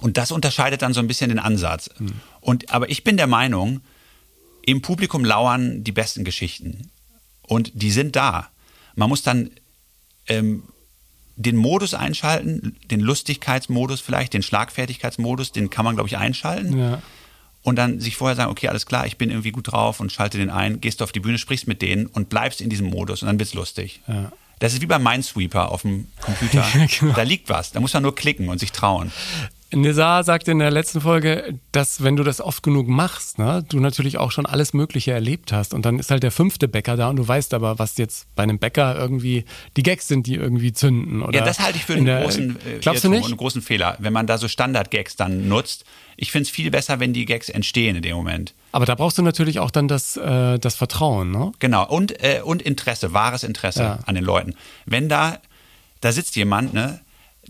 Und 0.00 0.16
das 0.16 0.32
unterscheidet 0.32 0.82
dann 0.82 0.92
so 0.92 0.98
ein 1.00 1.06
bisschen 1.06 1.28
den 1.28 1.38
Ansatz. 1.38 1.88
Und, 2.40 2.72
aber 2.72 2.90
ich 2.90 3.04
bin 3.04 3.16
der 3.16 3.26
Meinung, 3.28 3.80
im 4.64 4.82
Publikum 4.82 5.24
lauern 5.24 5.84
die 5.84 5.92
besten 5.92 6.24
Geschichten. 6.24 6.90
Und 7.42 7.72
die 7.74 7.90
sind 7.90 8.16
da. 8.16 8.48
Man 8.94 9.08
muss 9.08 9.22
dann 9.22 9.50
ähm, 10.28 10.64
den 11.36 11.56
Modus 11.56 11.94
einschalten, 11.94 12.76
den 12.90 13.00
Lustigkeitsmodus 13.00 14.00
vielleicht, 14.00 14.34
den 14.34 14.42
Schlagfertigkeitsmodus, 14.42 15.52
den 15.52 15.70
kann 15.70 15.84
man, 15.84 15.96
glaube 15.96 16.08
ich, 16.08 16.16
einschalten. 16.16 16.78
Ja. 16.78 17.02
Und 17.62 17.76
dann 17.76 18.00
sich 18.00 18.16
vorher 18.16 18.36
sagen, 18.36 18.50
okay, 18.50 18.68
alles 18.68 18.86
klar, 18.86 19.06
ich 19.06 19.16
bin 19.16 19.30
irgendwie 19.30 19.50
gut 19.50 19.72
drauf 19.72 20.00
und 20.00 20.12
schalte 20.12 20.38
den 20.38 20.50
ein, 20.50 20.80
gehst 20.80 21.00
du 21.00 21.04
auf 21.04 21.12
die 21.12 21.20
Bühne, 21.20 21.38
sprichst 21.38 21.66
mit 21.66 21.82
denen 21.82 22.06
und 22.06 22.28
bleibst 22.28 22.60
in 22.60 22.70
diesem 22.70 22.88
Modus 22.88 23.22
und 23.22 23.26
dann 23.26 23.38
wird's 23.38 23.54
lustig. 23.54 24.00
Ja. 24.06 24.32
Das 24.60 24.74
ist 24.74 24.82
wie 24.82 24.86
beim 24.86 25.02
Minesweeper 25.02 25.72
auf 25.72 25.82
dem 25.82 26.06
Computer. 26.20 26.66
Ja, 26.74 26.86
genau. 26.86 27.14
Da 27.14 27.22
liegt 27.22 27.48
was. 27.48 27.72
Da 27.72 27.80
muss 27.80 27.94
man 27.94 28.02
nur 28.02 28.14
klicken 28.14 28.48
und 28.48 28.58
sich 28.58 28.72
trauen. 28.72 29.10
Nizar 29.72 30.24
sagte 30.24 30.50
in 30.50 30.58
der 30.58 30.70
letzten 30.70 31.00
Folge, 31.00 31.58
dass 31.72 32.02
wenn 32.02 32.16
du 32.16 32.24
das 32.24 32.40
oft 32.40 32.62
genug 32.62 32.88
machst, 32.88 33.38
ne, 33.38 33.64
du 33.68 33.78
natürlich 33.78 34.18
auch 34.18 34.32
schon 34.32 34.44
alles 34.46 34.72
Mögliche 34.72 35.12
erlebt 35.12 35.52
hast. 35.52 35.74
Und 35.74 35.84
dann 35.86 35.98
ist 35.98 36.10
halt 36.10 36.22
der 36.22 36.32
fünfte 36.32 36.66
Bäcker 36.66 36.96
da 36.96 37.08
und 37.08 37.16
du 37.16 37.26
weißt 37.26 37.54
aber, 37.54 37.78
was 37.78 37.96
jetzt 37.96 38.26
bei 38.34 38.42
einem 38.42 38.58
Bäcker 38.58 38.96
irgendwie 38.98 39.44
die 39.76 39.82
Gags 39.82 40.08
sind, 40.08 40.26
die 40.26 40.34
irgendwie 40.34 40.72
zünden. 40.72 41.22
Oder 41.22 41.38
Ja, 41.38 41.44
das 41.44 41.60
halte 41.60 41.78
ich 41.78 41.84
für 41.84 41.92
in 41.92 41.98
einen 42.00 42.06
der- 42.06 42.22
großen, 42.22 42.50
äh, 42.66 42.78
Glaubst 42.80 43.04
du 43.04 43.08
nicht? 43.10 43.24
einen 43.26 43.36
großen 43.36 43.62
Fehler, 43.62 43.96
wenn 44.00 44.12
man 44.12 44.26
da 44.26 44.38
so 44.38 44.48
Standard-Gags 44.48 45.14
dann 45.16 45.48
nutzt. 45.48 45.84
Ich 46.16 46.32
finde 46.32 46.42
es 46.44 46.50
viel 46.50 46.70
besser, 46.70 46.98
wenn 47.00 47.12
die 47.12 47.24
Gags 47.24 47.48
entstehen 47.48 47.96
in 47.96 48.02
dem 48.02 48.16
Moment. 48.16 48.54
Aber 48.72 48.86
da 48.86 48.94
brauchst 48.94 49.18
du 49.18 49.22
natürlich 49.22 49.58
auch 49.60 49.70
dann 49.70 49.88
das, 49.88 50.16
äh, 50.16 50.58
das 50.58 50.74
Vertrauen, 50.74 51.30
ne? 51.30 51.52
Genau. 51.60 51.86
Und, 51.88 52.22
äh, 52.22 52.40
und 52.44 52.60
Interesse, 52.62 53.12
wahres 53.14 53.42
Interesse 53.44 53.82
Ja. 53.82 53.98
an 54.06 54.14
den 54.16 54.24
Leuten. 54.24 54.54
Wenn 54.84 55.08
da, 55.08 55.38
da 56.00 56.12
sitzt 56.12 56.34
jemand, 56.36 56.74
ne, 56.74 57.00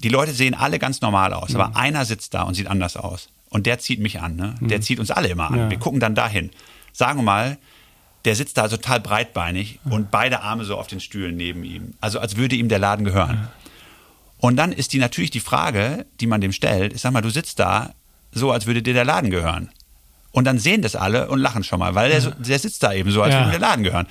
die 0.03 0.09
Leute 0.09 0.33
sehen 0.33 0.55
alle 0.55 0.79
ganz 0.79 1.01
normal 1.01 1.33
aus, 1.35 1.51
Mhm. 1.51 1.61
aber 1.61 1.77
einer 1.77 2.05
sitzt 2.05 2.35
da 2.35 2.43
und 2.43 2.55
sieht 2.55 2.67
anders 2.67 2.97
aus. 2.97 3.29
Und 3.49 3.67
der 3.67 3.79
zieht 3.79 4.01
mich 4.01 4.21
an, 4.21 4.37
ne? 4.37 4.55
Der 4.61 4.81
zieht 4.81 5.01
uns 5.01 5.11
alle 5.11 5.29
immer 5.29 5.47
an. 5.49 5.53
Mhm. 5.55 5.59
Ja. 5.59 5.71
Wir 5.71 5.79
gucken 5.79 6.01
dann 6.01 6.15
dahin. 6.15 6.51
Sagen 6.93 7.19
wir 7.19 7.25
mal, 7.25 7.59
der 8.25 8.37
sitzt 8.37 8.59
da 8.59 8.69
total 8.69 9.01
breitbeinig 9.01 9.81
und 9.89 10.11
beide 10.11 10.43
Arme 10.43 10.65
so 10.65 10.77
auf 10.77 10.87
den 10.87 11.01
Stühlen 11.01 11.37
neben 11.37 11.65
ihm. 11.65 11.95
Also 12.01 12.19
als 12.21 12.37
würde 12.37 12.55
ihm 12.57 12.69
der 12.69 12.79
Laden 12.79 13.05
gehören. 13.05 13.49
Und 14.39 14.57
dann 14.57 14.73
ist 14.73 14.93
die 14.93 14.99
natürlich 14.99 15.31
die 15.31 15.41
Frage, 15.41 16.07
die 16.21 16.27
man 16.27 16.41
dem 16.41 16.53
stellt, 16.53 16.93
ist, 16.93 17.03
sag 17.03 17.13
mal, 17.13 17.21
du 17.23 17.31
sitzt 17.31 17.59
da 17.59 17.93
so, 18.33 18.53
als 18.53 18.67
würde 18.67 18.83
dir 18.83 18.95
der 18.95 19.05
Laden 19.05 19.31
gehören. 19.31 19.71
Und 20.33 20.45
dann 20.45 20.59
sehen 20.59 20.81
das 20.83 20.95
alle 20.97 21.29
und 21.29 21.41
lachen 21.41 21.65
schon 21.65 21.79
mal, 21.81 21.95
weil 21.95 22.11
der, 22.11 22.21
der 22.31 22.59
sitzt 22.59 22.83
da 22.83 22.93
eben 22.93 23.11
so, 23.11 23.23
als 23.23 23.35
Ja. 23.35 23.41
würde 23.41 23.51
der 23.53 23.61
Laden 23.61 23.83
gehören. 23.85 24.07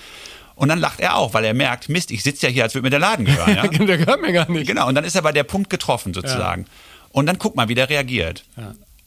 Und 0.59 0.67
dann 0.67 0.79
lacht 0.79 0.99
er 0.99 1.15
auch, 1.15 1.33
weil 1.33 1.45
er 1.45 1.53
merkt, 1.53 1.87
Mist, 1.87 2.11
ich 2.11 2.21
sitze 2.21 2.47
ja 2.47 2.51
hier, 2.51 2.63
als 2.63 2.75
würde 2.75 2.83
mir 2.83 2.89
der 2.89 2.99
Laden 2.99 3.23
gehören. 3.23 3.55
Ja? 3.55 3.65
der 3.85 3.97
gehört 3.97 4.21
mir 4.21 4.33
gar 4.33 4.51
nicht. 4.51 4.67
Genau, 4.67 4.89
und 4.89 4.95
dann 4.95 5.05
ist 5.05 5.15
aber 5.15 5.31
der 5.31 5.45
Punkt 5.45 5.69
getroffen 5.69 6.13
sozusagen. 6.13 6.65
Und 7.11 7.27
dann 7.27 7.39
guck 7.39 7.55
mal, 7.55 7.69
wie 7.69 7.75
der 7.75 7.89
reagiert. 7.89 8.43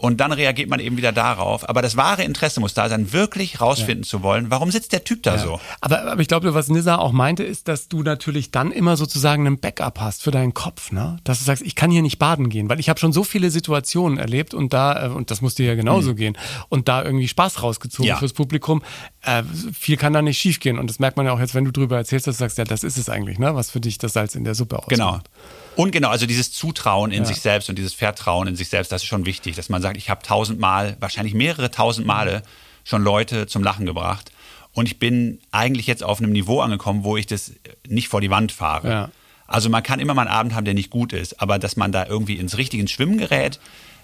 Und 0.03 0.17
dann 0.21 0.33
reagiert 0.33 0.69
man 0.69 0.81
eben 0.81 0.97
wieder 0.97 1.13
darauf. 1.13 1.69
Aber 1.69 1.81
das 1.81 1.97
wahre 1.97 2.25
Interesse 2.25 2.59
muss 2.59 2.75
da 2.75 2.89
sein, 2.89 3.13
wirklich 3.13 3.61
rausfinden 3.61 4.03
ja. 4.03 4.09
zu 4.09 4.25
wollen, 4.25 4.51
warum 4.51 4.73
sitzt 4.73 4.93
der 4.93 5.05
Typ 5.05 5.23
da 5.23 5.37
ja. 5.37 5.39
so? 5.39 5.61
Aber, 5.81 6.03
aber 6.11 6.21
ich 6.21 6.27
glaube, 6.27 6.53
was 6.55 6.69
Nissa 6.69 6.97
auch 6.97 7.13
meinte, 7.13 7.45
ist, 7.45 7.69
dass 7.69 7.89
du 7.89 8.03
natürlich 8.03 8.51
dann 8.51 8.73
immer 8.73 8.97
sozusagen 8.97 9.47
einen 9.47 9.61
Backup 9.61 10.01
hast 10.01 10.25
für 10.25 10.33
deinen 10.33 10.55
Kopf, 10.55 10.91
ne? 10.91 11.19
Dass 11.23 11.39
du 11.39 11.45
sagst, 11.45 11.63
ich 11.63 11.77
kann 11.77 11.93
hier 11.93 12.03
nicht 12.03 12.19
baden 12.19 12.49
gehen, 12.49 12.69
weil 12.69 12.81
ich 12.81 12.89
habe 12.89 12.99
schon 12.99 13.13
so 13.13 13.23
viele 13.23 13.53
Situationen 13.53 14.19
erlebt 14.19 14.55
und 14.55 14.73
da, 14.73 15.07
äh, 15.07 15.09
und 15.09 15.31
das 15.31 15.41
muss 15.41 15.55
dir 15.55 15.67
ja 15.67 15.77
genauso 15.77 16.11
mhm. 16.11 16.17
gehen, 16.17 16.39
und 16.69 16.89
da 16.89 17.05
irgendwie 17.05 17.29
Spaß 17.29 17.63
rausgezogen 17.63 18.09
ja. 18.09 18.17
fürs 18.17 18.33
Publikum. 18.33 18.83
Äh, 19.21 19.45
viel 19.73 19.97
kann 19.97 20.13
da 20.13 20.21
nicht 20.21 20.41
schiefgehen. 20.41 20.81
Und 20.81 20.91
das 20.91 20.99
merkt 20.99 21.17
man 21.17 21.27
ja 21.27 21.33
auch 21.33 21.39
jetzt, 21.39 21.55
wenn 21.55 21.65
du 21.65 21.71
drüber 21.71 21.97
erzählst, 21.97 22.27
dass 22.27 22.39
du 22.39 22.41
sagst, 22.41 22.59
ja, 22.59 22.65
das 22.65 22.83
ist 22.83 22.99
es 22.99 23.09
eigentlich, 23.09 23.39
ne? 23.39 23.55
Was 23.55 23.71
für 23.71 23.81
dich 23.81 23.99
das 23.99 24.15
Salz 24.15 24.35
in 24.35 24.43
der 24.43 24.57
Suppe 24.57 24.79
ausmacht. 24.79 24.91
Genau. 24.91 25.21
Und 25.77 25.91
genau, 25.91 26.11
also 26.11 26.27
dieses 26.27 26.53
Zutrauen 26.53 27.11
in 27.13 27.23
ja. 27.23 27.25
sich 27.25 27.41
selbst 27.41 27.69
und 27.69 27.77
dieses 27.77 27.95
Vertrauen 27.95 28.47
in 28.47 28.57
sich 28.57 28.69
selbst, 28.69 28.93
das 28.93 29.03
ist 29.03 29.09
schon 29.09 29.27
wichtig, 29.27 29.57
dass 29.57 29.69
man 29.69 29.81
sagt, 29.81 29.97
ich 29.97 30.11
habe 30.11 30.23
tausendmal, 30.23 30.97
wahrscheinlich 31.01 31.35
mehrere 31.35 31.71
tausend 31.71 32.07
Male 32.07 32.43
schon 32.85 33.03
Leute 33.03 33.47
zum 33.47 33.63
Lachen 33.63 33.87
gebracht. 33.87 34.33
Und 34.73 34.87
ich 34.87 34.99
bin 34.99 35.41
eigentlich 35.51 35.87
jetzt 35.87 36.03
auf 36.03 36.19
einem 36.19 36.33
Niveau 36.33 36.61
angekommen, 36.61 37.05
wo 37.05 37.17
ich 37.17 37.27
das 37.27 37.53
nicht 37.87 38.09
vor 38.09 38.21
die 38.21 38.31
Wand 38.31 38.53
fahre. 38.53 38.89
Ja. 38.89 39.11
Also 39.47 39.69
man 39.69 39.83
kann 39.83 40.01
immer 40.01 40.15
mal 40.15 40.23
einen 40.23 40.31
Abend 40.31 40.55
haben, 40.55 40.65
der 40.65 40.75
nicht 40.75 40.91
gut 40.91 41.13
ist, 41.13 41.41
aber 41.41 41.59
dass 41.59 41.77
man 41.77 41.93
da 41.93 42.07
irgendwie 42.07 42.37
ins 42.37 42.57
richtige 42.57 42.87
Schwimmen 42.89 43.19
gerät, 43.19 43.61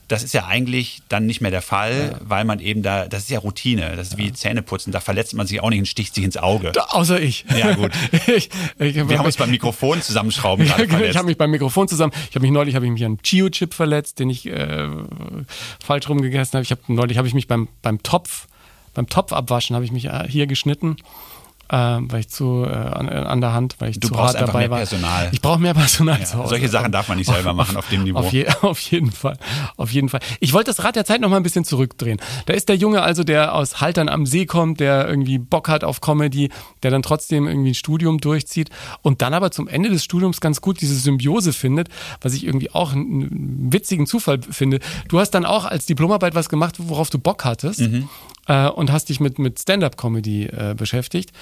das 0.08 0.22
ist 0.22 0.32
ja 0.32 0.46
eigentlich 0.46 1.02
dann 1.08 1.26
nicht 1.26 1.42
mehr 1.42 1.50
der 1.50 1.60
Fall, 1.60 2.12
ja. 2.12 2.20
weil 2.22 2.44
man 2.44 2.60
eben 2.60 2.82
da, 2.82 3.06
das 3.06 3.24
ist 3.24 3.30
ja 3.30 3.38
Routine, 3.38 3.94
das 3.94 4.08
ist 4.08 4.12
ja. 4.18 4.18
wie 4.18 4.32
Zähneputzen, 4.32 4.90
da 4.90 5.00
verletzt 5.00 5.34
man 5.34 5.46
sich 5.46 5.60
auch 5.60 5.68
nicht 5.68 5.80
und 5.80 5.86
sticht 5.86 6.14
sich 6.14 6.24
ins 6.24 6.38
Auge. 6.38 6.72
Da, 6.72 6.86
außer 6.88 7.20
ich. 7.20 7.44
Ja, 7.56 7.74
gut. 7.74 7.92
ich, 8.26 8.48
ich, 8.78 8.94
Wir 9.08 9.18
haben 9.18 9.26
uns 9.26 9.36
beim 9.36 9.50
Mikrofon 9.50 10.00
zusammenschrauben 10.00 10.66
genau, 10.76 11.04
Ich 11.04 11.16
habe 11.16 11.26
mich 11.26 11.36
beim 11.36 11.50
Mikrofon 11.50 11.88
zusammen, 11.88 12.12
ich 12.30 12.34
habe 12.34 12.42
mich 12.42 12.50
neulich, 12.50 12.74
habe 12.74 12.86
ich 12.86 12.92
mich 12.92 13.04
an 13.04 13.18
Chio-Chip 13.22 13.74
verletzt, 13.74 14.18
den 14.18 14.30
ich 14.30 14.46
äh, 14.46 14.88
falsch 15.84 16.08
rumgegessen 16.08 16.54
habe. 16.54 16.62
Ich 16.62 16.70
habe 16.70 16.80
neulich, 16.88 17.18
habe 17.18 17.28
ich 17.28 17.34
mich 17.34 17.46
beim, 17.46 17.68
beim 17.82 18.02
Topf, 18.02 18.48
beim 18.94 19.08
Topf 19.08 19.32
abwaschen, 19.32 19.76
habe 19.76 19.84
ich 19.84 19.92
mich 19.92 20.06
äh, 20.06 20.26
hier 20.26 20.46
geschnitten 20.46 20.96
äh, 21.70 21.76
weil 21.76 22.20
ich 22.20 22.28
zu 22.28 22.64
äh, 22.64 22.72
an, 22.72 23.08
an, 23.08 23.40
der 23.40 23.52
Hand, 23.52 23.76
weil 23.78 23.90
ich 23.90 24.00
du 24.00 24.08
zu 24.08 24.16
hart 24.16 24.34
dabei 24.34 24.60
mehr 24.60 24.70
war. 24.70 24.78
Personal. 24.78 25.28
Ich 25.32 25.40
brauche 25.40 25.58
mehr 25.58 25.74
Personal 25.74 26.18
ja, 26.18 26.24
zu 26.24 26.38
Hause. 26.38 26.50
Solche 26.50 26.68
Sachen 26.68 26.92
darf 26.92 27.08
man 27.08 27.18
nicht 27.18 27.30
selber 27.30 27.52
machen 27.52 27.76
auf 27.76 27.88
dem 27.88 28.02
Niveau. 28.04 28.18
Auf, 28.18 28.32
je, 28.32 28.46
auf, 28.62 28.80
jeden 28.80 29.12
Fall, 29.12 29.36
auf 29.76 29.90
jeden 29.90 30.08
Fall. 30.08 30.20
Ich 30.40 30.52
wollte 30.52 30.70
das 30.70 30.84
Rad 30.84 30.96
der 30.96 31.04
Zeit 31.04 31.20
noch 31.20 31.28
mal 31.28 31.36
ein 31.36 31.42
bisschen 31.42 31.64
zurückdrehen. 31.64 32.20
Da 32.46 32.54
ist 32.54 32.68
der 32.68 32.76
Junge 32.76 33.02
also, 33.02 33.24
der 33.24 33.54
aus 33.54 33.80
Haltern 33.80 34.08
am 34.08 34.26
See 34.26 34.46
kommt, 34.46 34.80
der 34.80 35.08
irgendwie 35.08 35.38
Bock 35.38 35.68
hat 35.68 35.84
auf 35.84 36.00
Comedy, 36.00 36.50
der 36.82 36.90
dann 36.90 37.02
trotzdem 37.02 37.46
irgendwie 37.46 37.70
ein 37.70 37.74
Studium 37.74 38.18
durchzieht 38.18 38.70
und 39.02 39.22
dann 39.22 39.34
aber 39.34 39.50
zum 39.50 39.68
Ende 39.68 39.90
des 39.90 40.04
Studiums 40.04 40.40
ganz 40.40 40.60
gut 40.60 40.80
diese 40.80 40.94
Symbiose 40.94 41.52
findet, 41.52 41.88
was 42.20 42.34
ich 42.34 42.44
irgendwie 42.44 42.70
auch 42.70 42.92
einen 42.92 43.72
witzigen 43.72 44.06
Zufall 44.06 44.40
finde. 44.42 44.80
Du 45.08 45.18
hast 45.20 45.30
dann 45.30 45.44
auch 45.44 45.64
als 45.64 45.86
Diplomarbeit 45.86 46.34
was 46.34 46.48
gemacht, 46.48 46.76
worauf 46.78 47.10
du 47.10 47.18
Bock 47.18 47.44
hattest. 47.44 47.80
Mhm. 47.80 48.08
Äh, 48.48 48.68
und 48.68 48.90
hast 48.90 49.08
dich 49.08 49.20
mit, 49.20 49.38
mit 49.38 49.60
Stand-up-Comedy 49.60 50.46
äh, 50.46 50.74
beschäftigt 50.76 51.32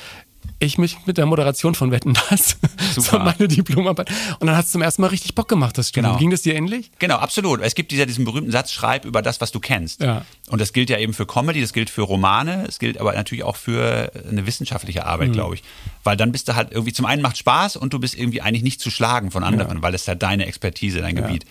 ich 0.59 0.79
mich 0.79 0.97
mit 1.07 1.19
der 1.19 1.27
Moderation 1.27 1.75
von 1.75 1.91
Wetten 1.91 2.15
das. 2.31 2.57
Super. 2.95 3.19
Meine 3.19 3.49
Diplomarbeit. 3.49 4.11
Und 4.39 4.47
dann 4.47 4.57
hat 4.57 4.65
es 4.65 4.73
zum 4.73 4.83
ersten 4.83 5.03
Mal 5.03 5.09
richtig 5.09 5.35
Bock 5.35 5.49
gemacht, 5.49 5.77
das 5.77 5.91
Studium. 5.91 6.13
Genau. 6.13 6.19
Ging 6.19 6.31
das 6.31 6.43
dir 6.43 6.55
ähnlich? 6.55 6.91
Genau, 6.99 7.17
absolut. 7.17 7.61
Es 7.61 7.75
gibt 7.75 7.91
dieser, 7.91 8.07
diesen 8.07 8.25
berühmten 8.25 8.51
Satz, 8.51 8.73
schreib 8.73 9.05
über 9.05 9.23
das, 9.23 9.41
was 9.41 9.53
du 9.53 9.61
kennst. 9.61 10.03
Ja. 10.03 10.25
Und 10.49 10.61
das 10.61 10.73
gilt 10.73 10.91
ja 10.91 10.99
eben 10.99 11.13
für 11.13 11.27
Comedy, 11.27 11.61
das 11.61 11.73
gilt 11.73 11.91
für 11.91 12.03
Romane, 12.03 12.65
es 12.69 12.79
gilt 12.79 12.99
aber 12.99 13.13
natürlich 13.13 13.45
auch 13.45 13.57
für 13.57 14.11
eine 14.29 14.47
wissenschaftliche 14.47 15.05
Arbeit, 15.05 15.29
mhm. 15.29 15.33
glaube 15.35 15.57
ich. 15.57 15.63
Weil 16.05 16.17
dann 16.17 16.33
bist 16.33 16.49
du 16.49 16.55
halt 16.55 16.73
irgendwie, 16.73 16.93
zum 16.93 17.07
einen 17.07 17.23
macht 17.23 17.37
Spaß 17.37 17.77
und 17.77 17.93
du 17.93 17.99
bist 17.99 18.17
irgendwie 18.17 18.41
eigentlich 18.41 18.63
nicht 18.63 18.81
zu 18.81 18.91
schlagen 18.91 19.31
von 19.31 19.45
anderen, 19.45 19.79
ja. 19.79 19.83
weil 19.83 19.95
es 19.95 20.07
ja 20.07 20.15
deine 20.15 20.47
Expertise, 20.47 21.01
dein 21.01 21.17
ja. 21.17 21.23
Gebiet. 21.23 21.45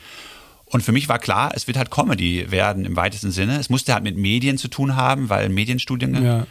Und 0.66 0.82
für 0.82 0.92
mich 0.92 1.08
war 1.08 1.20
klar, 1.20 1.52
es 1.56 1.68
wird 1.68 1.78
halt 1.78 1.92
Comedy 1.92 2.52
werden 2.52 2.86
im 2.86 2.96
weitesten 2.96 3.32
Sinne. 3.32 3.60
Es 3.60 3.70
musste 3.70 3.94
halt 3.94 4.04
mit 4.04 4.18
Medien 4.18 4.58
zu 4.58 4.68
tun 4.68 4.96
haben, 4.96 5.30
weil 5.30 5.50
Medienstudien 5.50 6.24
ja 6.24 6.48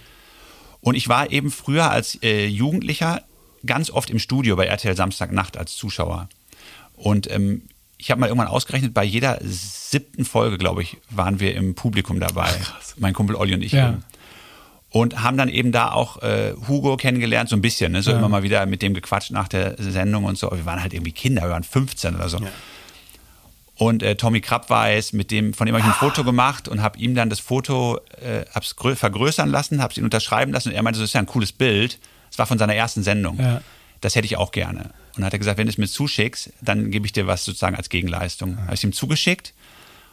und 0.84 0.96
ich 0.96 1.08
war 1.08 1.32
eben 1.32 1.50
früher 1.50 1.90
als 1.90 2.22
äh, 2.22 2.46
Jugendlicher 2.46 3.22
ganz 3.64 3.90
oft 3.90 4.10
im 4.10 4.18
Studio 4.18 4.54
bei 4.54 4.66
RTL 4.66 4.94
Samstagnacht 4.94 5.56
als 5.56 5.74
Zuschauer. 5.76 6.28
Und 6.94 7.30
ähm, 7.30 7.62
ich 7.96 8.10
habe 8.10 8.20
mal 8.20 8.26
irgendwann 8.26 8.48
ausgerechnet, 8.48 8.92
bei 8.92 9.02
jeder 9.02 9.38
siebten 9.42 10.26
Folge, 10.26 10.58
glaube 10.58 10.82
ich, 10.82 10.98
waren 11.08 11.40
wir 11.40 11.54
im 11.54 11.74
Publikum 11.74 12.20
dabei. 12.20 12.50
Ach, 12.62 12.82
mein 12.98 13.14
Kumpel 13.14 13.34
Olli 13.34 13.54
und 13.54 13.62
ich. 13.62 13.72
Ja. 13.72 13.96
Und 14.90 15.22
haben 15.22 15.38
dann 15.38 15.48
eben 15.48 15.72
da 15.72 15.90
auch 15.90 16.22
äh, 16.22 16.52
Hugo 16.68 16.98
kennengelernt, 16.98 17.48
so 17.48 17.56
ein 17.56 17.62
bisschen, 17.62 17.92
ne? 17.92 18.02
so 18.02 18.10
ja. 18.10 18.18
immer 18.18 18.28
mal 18.28 18.42
wieder 18.42 18.66
mit 18.66 18.82
dem 18.82 18.92
gequatscht 18.92 19.30
nach 19.30 19.48
der 19.48 19.76
Sendung 19.78 20.24
und 20.24 20.36
so. 20.36 20.50
Wir 20.52 20.66
waren 20.66 20.82
halt 20.82 20.92
irgendwie 20.92 21.12
Kinder, 21.12 21.44
wir 21.44 21.50
waren 21.50 21.64
15 21.64 22.14
oder 22.14 22.28
so. 22.28 22.40
Ja. 22.40 22.48
Und 23.76 24.02
äh, 24.02 24.14
Tommy 24.14 24.40
Krabweis, 24.40 25.12
mit 25.12 25.30
dem, 25.30 25.52
von 25.52 25.66
dem 25.66 25.74
habe 25.74 25.80
ich 25.80 25.92
ein 25.92 25.98
Foto 25.98 26.22
gemacht 26.22 26.68
und 26.68 26.80
habe 26.80 26.98
ihm 26.98 27.14
dann 27.14 27.28
das 27.28 27.40
Foto 27.40 27.98
äh, 28.22 28.44
hab's 28.54 28.74
vergrößern 28.78 29.48
lassen, 29.48 29.82
habe 29.82 29.90
es 29.90 29.98
ihn 29.98 30.04
unterschreiben 30.04 30.52
lassen 30.52 30.68
und 30.68 30.74
er 30.74 30.82
meinte, 30.82 31.00
das 31.00 31.10
ist 31.10 31.14
ja 31.14 31.20
ein 31.20 31.26
cooles 31.26 31.52
Bild. 31.52 31.98
Das 32.30 32.38
war 32.38 32.46
von 32.46 32.58
seiner 32.58 32.74
ersten 32.74 33.02
Sendung. 33.02 33.38
Ja. 33.40 33.62
Das 34.00 34.14
hätte 34.14 34.26
ich 34.26 34.36
auch 34.36 34.52
gerne. 34.52 34.82
Und 34.82 35.18
dann 35.18 35.26
hat 35.26 35.32
er 35.32 35.38
gesagt, 35.38 35.58
wenn 35.58 35.66
du 35.66 35.72
es 35.72 35.78
mir 35.78 35.88
zuschickst, 35.88 36.52
dann 36.60 36.90
gebe 36.90 37.06
ich 37.06 37.12
dir 37.12 37.26
was 37.26 37.44
sozusagen 37.44 37.74
als 37.74 37.88
Gegenleistung. 37.88 38.52
Ja. 38.52 38.62
Habe 38.64 38.74
ich 38.74 38.84
ihm 38.84 38.92
zugeschickt 38.92 39.54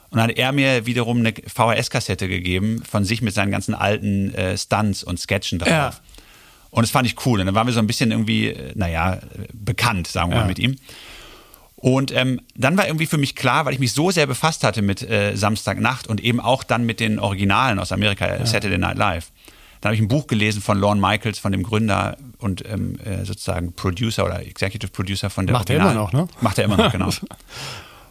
und 0.10 0.18
dann 0.18 0.30
hat 0.30 0.38
er 0.38 0.52
mir 0.52 0.86
wiederum 0.86 1.20
eine 1.20 1.34
VHS-Kassette 1.34 2.28
gegeben 2.28 2.84
von 2.84 3.06
sich 3.06 3.22
mit 3.22 3.34
seinen 3.34 3.52
ganzen 3.52 3.76
alten 3.76 4.34
äh, 4.34 4.58
Stunts 4.58 5.04
und 5.04 5.20
Sketchen 5.20 5.60
drauf. 5.60 5.70
Ja. 5.70 5.94
Und 6.72 6.84
das 6.84 6.92
fand 6.92 7.06
ich 7.06 7.26
cool. 7.26 7.40
Und 7.40 7.46
dann 7.46 7.56
waren 7.56 7.68
wir 7.68 7.74
so 7.74 7.80
ein 7.80 7.88
bisschen 7.88 8.12
irgendwie, 8.12 8.48
äh, 8.48 8.72
naja, 8.76 9.20
bekannt, 9.54 10.08
sagen 10.08 10.32
wir 10.32 10.38
ja. 10.38 10.42
mal, 10.42 10.48
mit 10.48 10.60
ihm. 10.60 10.78
Und 11.82 12.12
ähm, 12.16 12.42
dann 12.56 12.78
war 12.78 12.86
irgendwie 12.86 13.08
für 13.08 13.18
mich 13.18 13.36
klar, 13.36 13.66
weil 13.66 13.74
ich 13.74 13.80
mich 13.80 13.92
so 13.94 14.12
sehr 14.12 14.28
befasst 14.28 14.64
hatte 14.64 14.84
mit 14.84 15.02
äh, 15.02 15.36
Samstagnacht 15.36 16.08
und 16.08 16.22
eben 16.22 16.40
auch 16.40 16.64
dann 16.64 16.86
mit 16.86 17.00
den 17.00 17.20
Originalen 17.20 17.80
aus 17.80 17.92
Amerika, 17.92 18.28
ja. 18.28 18.46
Saturday 18.46 18.78
Night 18.78 18.98
Live. 18.98 19.32
Dann 19.82 19.90
habe 19.90 19.96
ich 19.96 20.02
ein 20.02 20.08
Buch 20.08 20.28
gelesen 20.28 20.62
von 20.62 20.78
Lorne 20.78 21.02
Michaels, 21.02 21.40
von 21.40 21.52
dem 21.52 21.64
Gründer 21.64 22.18
und 22.38 22.64
ähm, 22.70 23.00
äh, 23.04 23.26
sozusagen 23.26 23.74
Producer 23.74 24.26
oder 24.26 24.46
Executive 24.46 24.92
Producer 24.92 25.32
von 25.32 25.48
der 25.48 25.54
Macht 25.54 25.72
Original. 25.72 25.88
er 25.88 25.94
immer 25.94 26.02
noch, 26.02 26.14
ne? 26.14 26.28
Macht 26.40 26.60
er 26.60 26.66
immer 26.66 26.78
noch, 26.78 26.92
genau. 26.92 27.10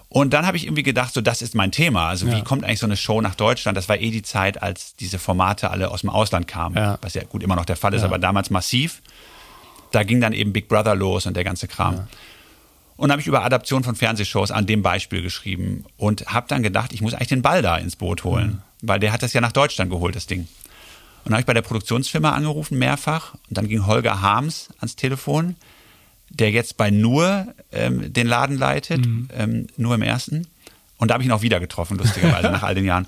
Und 0.08 0.32
dann 0.32 0.44
habe 0.44 0.56
ich 0.56 0.64
irgendwie 0.64 0.82
gedacht, 0.82 1.14
so 1.14 1.20
das 1.20 1.40
ist 1.40 1.54
mein 1.54 1.70
Thema. 1.70 2.08
Also 2.08 2.26
ja. 2.26 2.36
wie 2.36 2.42
kommt 2.42 2.64
eigentlich 2.64 2.80
so 2.80 2.86
eine 2.86 2.96
Show 2.96 3.20
nach 3.20 3.36
Deutschland? 3.36 3.78
Das 3.78 3.88
war 3.88 4.00
eh 4.00 4.10
die 4.10 4.22
Zeit, 4.22 4.60
als 4.60 4.96
diese 4.96 5.20
Formate 5.20 5.70
alle 5.70 5.92
aus 5.92 6.00
dem 6.00 6.10
Ausland 6.10 6.48
kamen, 6.48 6.74
ja. 6.74 6.98
was 7.02 7.14
ja 7.14 7.22
gut 7.22 7.44
immer 7.44 7.54
noch 7.54 7.64
der 7.64 7.76
Fall 7.76 7.94
ist, 7.94 8.00
ja. 8.00 8.08
aber 8.08 8.18
damals 8.18 8.50
massiv. 8.50 9.00
Da 9.92 10.02
ging 10.02 10.20
dann 10.20 10.32
eben 10.32 10.52
Big 10.52 10.66
Brother 10.66 10.96
los 10.96 11.26
und 11.26 11.36
der 11.36 11.44
ganze 11.44 11.68
Kram. 11.68 12.08
Und 13.00 13.10
habe 13.10 13.22
ich 13.22 13.26
über 13.26 13.42
Adaption 13.42 13.82
von 13.82 13.94
Fernsehshows 13.94 14.50
an 14.50 14.66
dem 14.66 14.82
Beispiel 14.82 15.22
geschrieben 15.22 15.86
und 15.96 16.26
habe 16.26 16.48
dann 16.48 16.62
gedacht, 16.62 16.92
ich 16.92 17.00
muss 17.00 17.14
eigentlich 17.14 17.28
den 17.28 17.40
Ball 17.40 17.62
da 17.62 17.78
ins 17.78 17.96
Boot 17.96 18.24
holen, 18.24 18.50
mhm. 18.50 18.58
weil 18.82 19.00
der 19.00 19.10
hat 19.14 19.22
das 19.22 19.32
ja 19.32 19.40
nach 19.40 19.52
Deutschland 19.52 19.90
geholt, 19.90 20.14
das 20.14 20.26
Ding. 20.26 20.40
Und 20.40 20.48
dann 21.24 21.32
habe 21.32 21.40
ich 21.40 21.46
bei 21.46 21.54
der 21.54 21.62
Produktionsfirma 21.62 22.32
angerufen, 22.32 22.76
mehrfach. 22.76 23.32
Und 23.48 23.56
dann 23.56 23.68
ging 23.68 23.86
Holger 23.86 24.20
Harms 24.20 24.68
ans 24.80 24.96
Telefon, 24.96 25.56
der 26.28 26.50
jetzt 26.50 26.76
bei 26.76 26.90
Nur 26.90 27.46
ähm, 27.72 28.12
den 28.12 28.26
Laden 28.26 28.58
leitet, 28.58 29.06
mhm. 29.06 29.30
ähm, 29.34 29.66
nur 29.78 29.94
im 29.94 30.02
ersten. 30.02 30.46
Und 30.98 31.08
da 31.08 31.14
habe 31.14 31.22
ich 31.22 31.28
ihn 31.30 31.32
auch 31.32 31.40
wieder 31.40 31.58
getroffen, 31.58 31.96
lustigerweise, 31.96 32.50
nach 32.52 32.64
all 32.64 32.74
den 32.74 32.84
Jahren. 32.84 33.06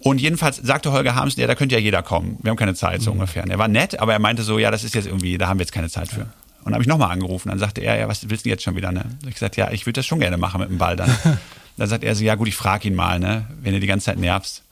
Und 0.00 0.20
jedenfalls 0.20 0.58
sagte 0.58 0.92
Holger 0.92 1.14
Harms, 1.14 1.34
ja, 1.36 1.46
da 1.46 1.54
könnte 1.54 1.76
ja 1.76 1.80
jeder 1.80 2.02
kommen. 2.02 2.36
Wir 2.42 2.50
haben 2.50 2.58
keine 2.58 2.74
Zeit, 2.74 3.00
so 3.00 3.10
mhm. 3.10 3.20
ungefähr. 3.20 3.42
Und 3.42 3.50
er 3.50 3.58
war 3.58 3.68
nett, 3.68 3.98
aber 3.98 4.12
er 4.12 4.18
meinte 4.18 4.42
so, 4.42 4.58
ja, 4.58 4.70
das 4.70 4.84
ist 4.84 4.94
jetzt 4.94 5.06
irgendwie, 5.06 5.38
da 5.38 5.48
haben 5.48 5.58
wir 5.58 5.64
jetzt 5.64 5.72
keine 5.72 5.88
Zeit 5.88 6.10
für. 6.10 6.26
Und 6.60 6.66
dann 6.66 6.74
habe 6.74 6.82
ich 6.82 6.88
nochmal 6.88 7.10
angerufen. 7.10 7.48
Dann 7.48 7.58
sagte 7.58 7.80
er, 7.80 7.98
ja, 7.98 8.08
was 8.08 8.28
willst 8.28 8.44
du 8.44 8.50
jetzt 8.50 8.62
schon 8.62 8.76
wieder? 8.76 8.92
Ne? 8.92 9.04
Ich 9.26 9.34
gesagt, 9.34 9.56
ja, 9.56 9.70
ich 9.70 9.86
würde 9.86 9.98
das 9.98 10.06
schon 10.06 10.20
gerne 10.20 10.36
machen 10.36 10.60
mit 10.60 10.68
dem 10.68 10.78
Ball 10.78 10.96
dann. 10.96 11.10
dann 11.76 11.88
sagt 11.88 12.04
er 12.04 12.14
so, 12.14 12.22
ja 12.22 12.34
gut, 12.34 12.48
ich 12.48 12.56
frage 12.56 12.88
ihn 12.88 12.94
mal, 12.94 13.18
ne, 13.18 13.46
wenn 13.62 13.72
du 13.72 13.80
die 13.80 13.86
ganze 13.86 14.06
Zeit 14.06 14.18
nervst. 14.18 14.62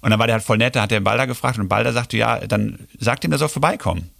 Und 0.00 0.10
dann 0.10 0.18
war 0.18 0.26
der 0.26 0.34
halt 0.34 0.44
voll 0.44 0.58
nett, 0.58 0.76
da 0.76 0.82
hat 0.82 0.90
der 0.90 1.00
Balder 1.00 1.26
gefragt 1.26 1.58
und 1.58 1.68
Balder 1.68 1.92
sagte, 1.92 2.16
ja, 2.16 2.38
dann 2.46 2.78
sagt 2.98 3.24
ihm, 3.24 3.30
der 3.30 3.38
soll 3.38 3.48
vorbeikommen. 3.48 4.10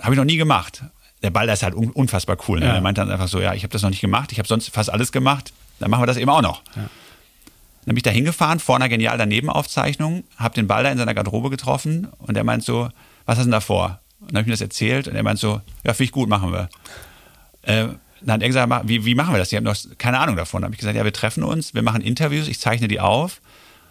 Habe 0.00 0.14
ich 0.14 0.18
noch 0.18 0.24
nie 0.24 0.38
gemacht. 0.38 0.82
Der 1.22 1.30
Balder 1.30 1.52
ist 1.52 1.62
halt 1.62 1.74
unfassbar 1.74 2.36
cool. 2.48 2.58
Ne? 2.58 2.66
Ja. 2.66 2.74
Er 2.74 2.80
meinte 2.80 3.00
dann 3.00 3.10
einfach 3.10 3.28
so, 3.28 3.40
ja, 3.40 3.54
ich 3.54 3.62
habe 3.62 3.72
das 3.72 3.82
noch 3.82 3.90
nicht 3.90 4.00
gemacht, 4.00 4.32
ich 4.32 4.38
habe 4.38 4.48
sonst 4.48 4.70
fast 4.70 4.90
alles 4.90 5.12
gemacht, 5.12 5.52
dann 5.78 5.90
machen 5.90 6.02
wir 6.02 6.06
das 6.06 6.16
eben 6.16 6.30
auch 6.30 6.42
noch. 6.42 6.62
Ja. 6.74 6.88
Dann 7.84 7.94
bin 7.94 7.96
ich 7.96 8.02
da 8.02 8.10
hingefahren, 8.10 8.58
vor 8.60 8.76
einer 8.76 8.88
genial 8.88 9.18
daneben 9.18 9.50
Aufzeichnung, 9.50 10.24
habe 10.36 10.54
den 10.54 10.66
Balder 10.66 10.90
in 10.90 10.98
seiner 10.98 11.14
Garderobe 11.14 11.50
getroffen 11.50 12.08
und 12.18 12.36
er 12.36 12.44
meint 12.44 12.64
so, 12.64 12.88
was 13.24 13.36
hast 13.36 13.38
du 13.38 13.44
denn 13.44 13.52
da 13.52 13.60
vor? 13.60 14.00
Und 14.22 14.32
dann 14.32 14.38
habe 14.38 14.42
ich 14.42 14.46
mir 14.46 14.52
das 14.52 14.60
erzählt 14.60 15.08
und 15.08 15.14
er 15.14 15.22
meint 15.22 15.38
so, 15.38 15.60
ja, 15.84 15.92
finde 15.94 16.04
ich 16.04 16.12
gut, 16.12 16.28
machen 16.28 16.52
wir. 16.52 16.68
Äh, 17.62 17.88
dann 18.20 18.34
hat 18.34 18.42
er 18.42 18.48
gesagt, 18.48 18.88
wie, 18.88 19.04
wie 19.04 19.14
machen 19.14 19.34
wir 19.34 19.38
das? 19.38 19.48
Die 19.48 19.56
haben 19.56 19.64
noch 19.64 19.76
keine 19.98 20.18
Ahnung 20.18 20.36
davon. 20.36 20.62
Dann 20.62 20.68
habe 20.68 20.74
ich 20.74 20.80
gesagt, 20.80 20.96
ja, 20.96 21.04
wir 21.04 21.12
treffen 21.12 21.42
uns, 21.42 21.74
wir 21.74 21.82
machen 21.82 22.02
Interviews, 22.02 22.48
ich 22.48 22.60
zeichne 22.60 22.88
die 22.88 23.00
auf. 23.00 23.40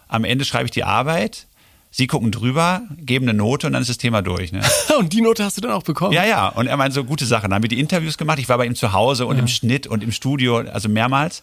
Am 0.08 0.24
Ende 0.24 0.44
schreibe 0.44 0.64
ich 0.64 0.70
die 0.70 0.84
Arbeit. 0.84 1.46
Sie 1.90 2.06
gucken 2.06 2.30
drüber, 2.30 2.82
geben 2.96 3.28
eine 3.28 3.36
Note 3.36 3.66
und 3.66 3.74
dann 3.74 3.82
ist 3.82 3.88
das 3.88 3.98
Thema 3.98 4.22
durch. 4.22 4.50
Ne? 4.50 4.62
und 4.98 5.12
die 5.12 5.20
Note 5.20 5.44
hast 5.44 5.58
du 5.58 5.60
dann 5.60 5.72
auch 5.72 5.82
bekommen? 5.82 6.12
Ja, 6.12 6.24
ja. 6.24 6.48
Und 6.48 6.66
er 6.66 6.78
meint 6.78 6.94
so, 6.94 7.04
gute 7.04 7.26
Sache. 7.26 7.42
Dann 7.42 7.54
haben 7.54 7.62
wir 7.62 7.68
die 7.68 7.80
Interviews 7.80 8.16
gemacht. 8.16 8.38
Ich 8.38 8.48
war 8.48 8.56
bei 8.56 8.64
ihm 8.64 8.74
zu 8.74 8.94
Hause 8.94 9.26
und 9.26 9.36
ja. 9.36 9.42
im 9.42 9.48
Schnitt 9.48 9.86
und 9.86 10.02
im 10.02 10.10
Studio, 10.10 10.58
also 10.58 10.88
mehrmals. 10.88 11.42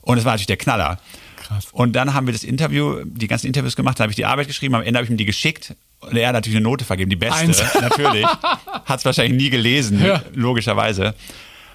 Und 0.00 0.18
es 0.18 0.24
war 0.24 0.32
natürlich 0.32 0.48
der 0.48 0.56
Knaller. 0.56 0.98
Krass. 1.36 1.68
Und 1.70 1.92
dann 1.92 2.12
haben 2.12 2.26
wir 2.26 2.32
das 2.32 2.42
Interview, 2.42 3.04
die 3.04 3.28
ganzen 3.28 3.46
Interviews 3.46 3.76
gemacht, 3.76 4.00
dann 4.00 4.04
habe 4.04 4.12
ich 4.12 4.16
die 4.16 4.26
Arbeit 4.26 4.48
geschrieben, 4.48 4.74
am 4.74 4.82
Ende 4.82 4.98
habe 4.98 5.04
ich 5.04 5.10
ihm 5.10 5.16
die 5.16 5.24
geschickt 5.24 5.76
und 6.02 6.16
er 6.16 6.28
hat 6.28 6.34
natürlich 6.34 6.56
eine 6.56 6.64
Note 6.64 6.84
vergeben, 6.84 7.10
die 7.10 7.16
beste, 7.16 7.36
Eins. 7.36 7.62
natürlich. 7.80 8.26
Hat 8.84 8.98
es 8.98 9.04
wahrscheinlich 9.04 9.40
nie 9.40 9.50
gelesen, 9.50 10.04
ja. 10.04 10.22
logischerweise. 10.34 11.14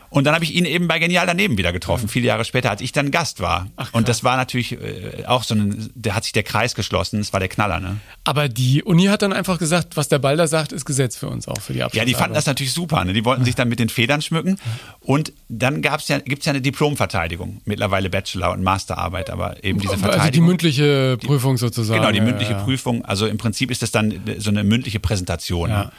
Und 0.10 0.24
dann 0.24 0.34
habe 0.34 0.46
ich 0.46 0.54
ihn 0.54 0.66
eben 0.66 0.88
bei 0.88 1.00
Genial 1.00 1.26
daneben 1.26 1.58
wieder 1.58 1.74
getroffen, 1.74 2.08
viele 2.08 2.28
Jahre 2.28 2.46
später, 2.46 2.70
als 2.70 2.82
ich 2.82 2.92
dann 2.92 3.12
Gast 3.12 3.42
war. 3.42 3.68
Ach, 3.76 3.90
und 3.94 4.08
das 4.08 4.24
war 4.24 4.38
natürlich 4.38 4.74
äh, 4.74 5.26
auch 5.26 5.44
so 5.44 5.54
ein, 5.56 5.90
da 5.96 6.16
hat 6.16 6.24
sich 6.24 6.34
der 6.34 6.44
Kreis 6.44 6.76
geschlossen, 6.76 7.20
das 7.20 7.34
war 7.34 7.40
der 7.40 7.50
Knaller, 7.50 7.80
ne? 7.80 7.98
Aber 8.24 8.48
die 8.48 8.84
Uni 8.84 9.06
hat 9.06 9.22
dann 9.22 9.34
einfach 9.34 9.60
gesagt, 9.60 9.98
was 9.98 10.08
der 10.08 10.20
Balder 10.20 10.48
sagt, 10.48 10.72
ist 10.72 10.86
Gesetz 10.86 11.18
für 11.18 11.28
uns 11.28 11.48
auch, 11.48 11.60
für 11.60 11.74
die 11.74 11.84
Abschlussarbeit. 11.84 12.08
Ja, 12.08 12.14
die 12.14 12.18
fanden 12.18 12.36
das 12.36 12.46
natürlich 12.46 12.74
super, 12.74 13.04
ne? 13.04 13.14
Die 13.14 13.26
wollten 13.26 13.44
sich 13.44 13.56
dann 13.56 13.70
mit 13.70 13.80
den 13.80 13.90
Federn 13.90 14.22
schmücken. 14.22 14.58
Und 15.02 15.34
dann 15.50 15.82
gab's 15.82 16.08
ja, 16.08 16.20
gibt's 16.20 16.46
ja 16.46 16.52
eine 16.52 16.62
Diplomverteidigung, 16.62 17.62
mittlerarbeit 17.66 18.10
Bachelor- 18.12 18.52
und 18.52 18.64
Masterarbeit, 18.64 19.30
aber 19.30 19.64
eben 19.64 19.80
diese 19.80 19.98
Verteidigung. 19.98 20.22
Also 20.22 20.32
die 20.32 20.42
mündliche 20.42 21.18
Prüfung 21.18 21.58
sozusagen. 21.58 22.00
Genau, 22.00 22.12
die 22.12 22.20
ja, 22.20 22.24
mündliche 22.24 22.54
ja. 22.54 22.64
Prüfung. 22.64 23.04
Also 23.06 23.28
im 23.28 23.38
Prinzip 23.38 23.72
ist 23.72 23.82
das 23.82 23.92
dann 23.92 24.22
so 24.38 24.50
eine 24.50 24.64
mündliche 24.64 25.00
Präsentation. 25.00 25.70
Ja. 25.70 25.84
Ne? 25.86 25.92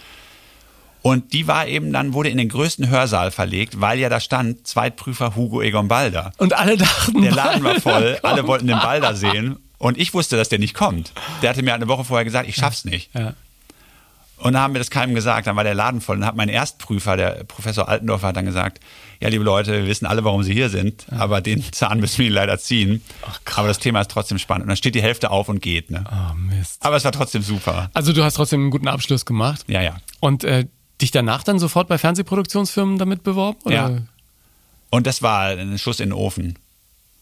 Und 1.02 1.32
die 1.32 1.46
war 1.46 1.66
eben 1.66 1.92
dann, 1.92 2.12
wurde 2.12 2.28
in 2.28 2.38
den 2.38 2.48
größten 2.48 2.88
Hörsaal 2.88 3.30
verlegt, 3.30 3.80
weil 3.80 3.98
ja 3.98 4.08
da 4.08 4.20
stand 4.20 4.66
Zweitprüfer 4.66 5.36
Hugo 5.36 5.62
Egon 5.62 5.88
Balder. 5.88 6.32
Und 6.38 6.54
alle 6.54 6.76
dachten, 6.76 7.22
Der 7.22 7.32
Laden 7.32 7.62
war 7.62 7.80
voll, 7.80 8.18
alle 8.22 8.46
wollten 8.46 8.66
den 8.66 8.78
Balder 8.78 9.14
sehen. 9.14 9.58
Und 9.78 9.96
ich 9.96 10.12
wusste, 10.12 10.36
dass 10.36 10.48
der 10.48 10.58
nicht 10.58 10.74
kommt. 10.74 11.12
Der 11.40 11.50
hatte 11.50 11.62
mir 11.62 11.72
eine 11.72 11.86
Woche 11.86 12.04
vorher 12.04 12.24
gesagt, 12.24 12.48
ich 12.48 12.56
schaff's 12.56 12.84
nicht. 12.84 13.14
Ja. 13.14 13.34
Und 14.38 14.52
dann 14.52 14.62
haben 14.62 14.74
wir 14.74 14.78
das 14.78 14.90
keinem 14.90 15.14
gesagt, 15.14 15.46
dann 15.48 15.56
war 15.56 15.64
der 15.64 15.74
Laden 15.74 16.00
voll. 16.00 16.16
Dann 16.16 16.26
hat 16.26 16.36
mein 16.36 16.48
Erstprüfer, 16.48 17.16
der 17.16 17.44
Professor 17.44 17.88
Altendorfer, 17.88 18.28
hat 18.28 18.36
dann 18.36 18.44
gesagt, 18.44 18.80
ja, 19.20 19.28
liebe 19.28 19.42
Leute, 19.42 19.72
wir 19.72 19.86
wissen 19.86 20.06
alle, 20.06 20.22
warum 20.22 20.44
Sie 20.44 20.52
hier 20.52 20.68
sind, 20.68 21.06
aber 21.10 21.40
den 21.40 21.64
Zahn 21.72 21.98
müssen 21.98 22.18
wir 22.18 22.26
Ihnen 22.26 22.36
leider 22.36 22.56
ziehen. 22.58 23.02
aber 23.56 23.66
das 23.66 23.80
Thema 23.80 24.00
ist 24.00 24.10
trotzdem 24.12 24.38
spannend. 24.38 24.62
Und 24.64 24.68
dann 24.68 24.76
steht 24.76 24.94
die 24.94 25.02
Hälfte 25.02 25.30
auf 25.32 25.48
und 25.48 25.60
geht. 25.60 25.90
Ne? 25.90 26.04
Oh, 26.08 26.34
Mist. 26.34 26.84
Aber 26.84 26.96
es 26.96 27.04
war 27.04 27.10
trotzdem 27.10 27.42
super. 27.42 27.90
Also 27.94 28.12
du 28.12 28.22
hast 28.22 28.34
trotzdem 28.34 28.60
einen 28.60 28.70
guten 28.70 28.86
Abschluss 28.86 29.26
gemacht. 29.26 29.64
Ja, 29.66 29.82
ja. 29.82 29.96
Und 30.20 30.44
äh, 30.44 30.66
dich 31.00 31.10
danach 31.10 31.42
dann 31.42 31.58
sofort 31.58 31.88
bei 31.88 31.98
Fernsehproduktionsfirmen 31.98 32.98
damit 32.98 33.22
beworben? 33.22 33.58
Oder 33.64 33.74
Ja. 33.74 33.90
Und 34.90 35.06
das 35.06 35.22
war 35.22 35.48
ein 35.48 35.78
Schuss 35.78 36.00
in 36.00 36.10
den 36.10 36.12
Ofen. 36.14 36.58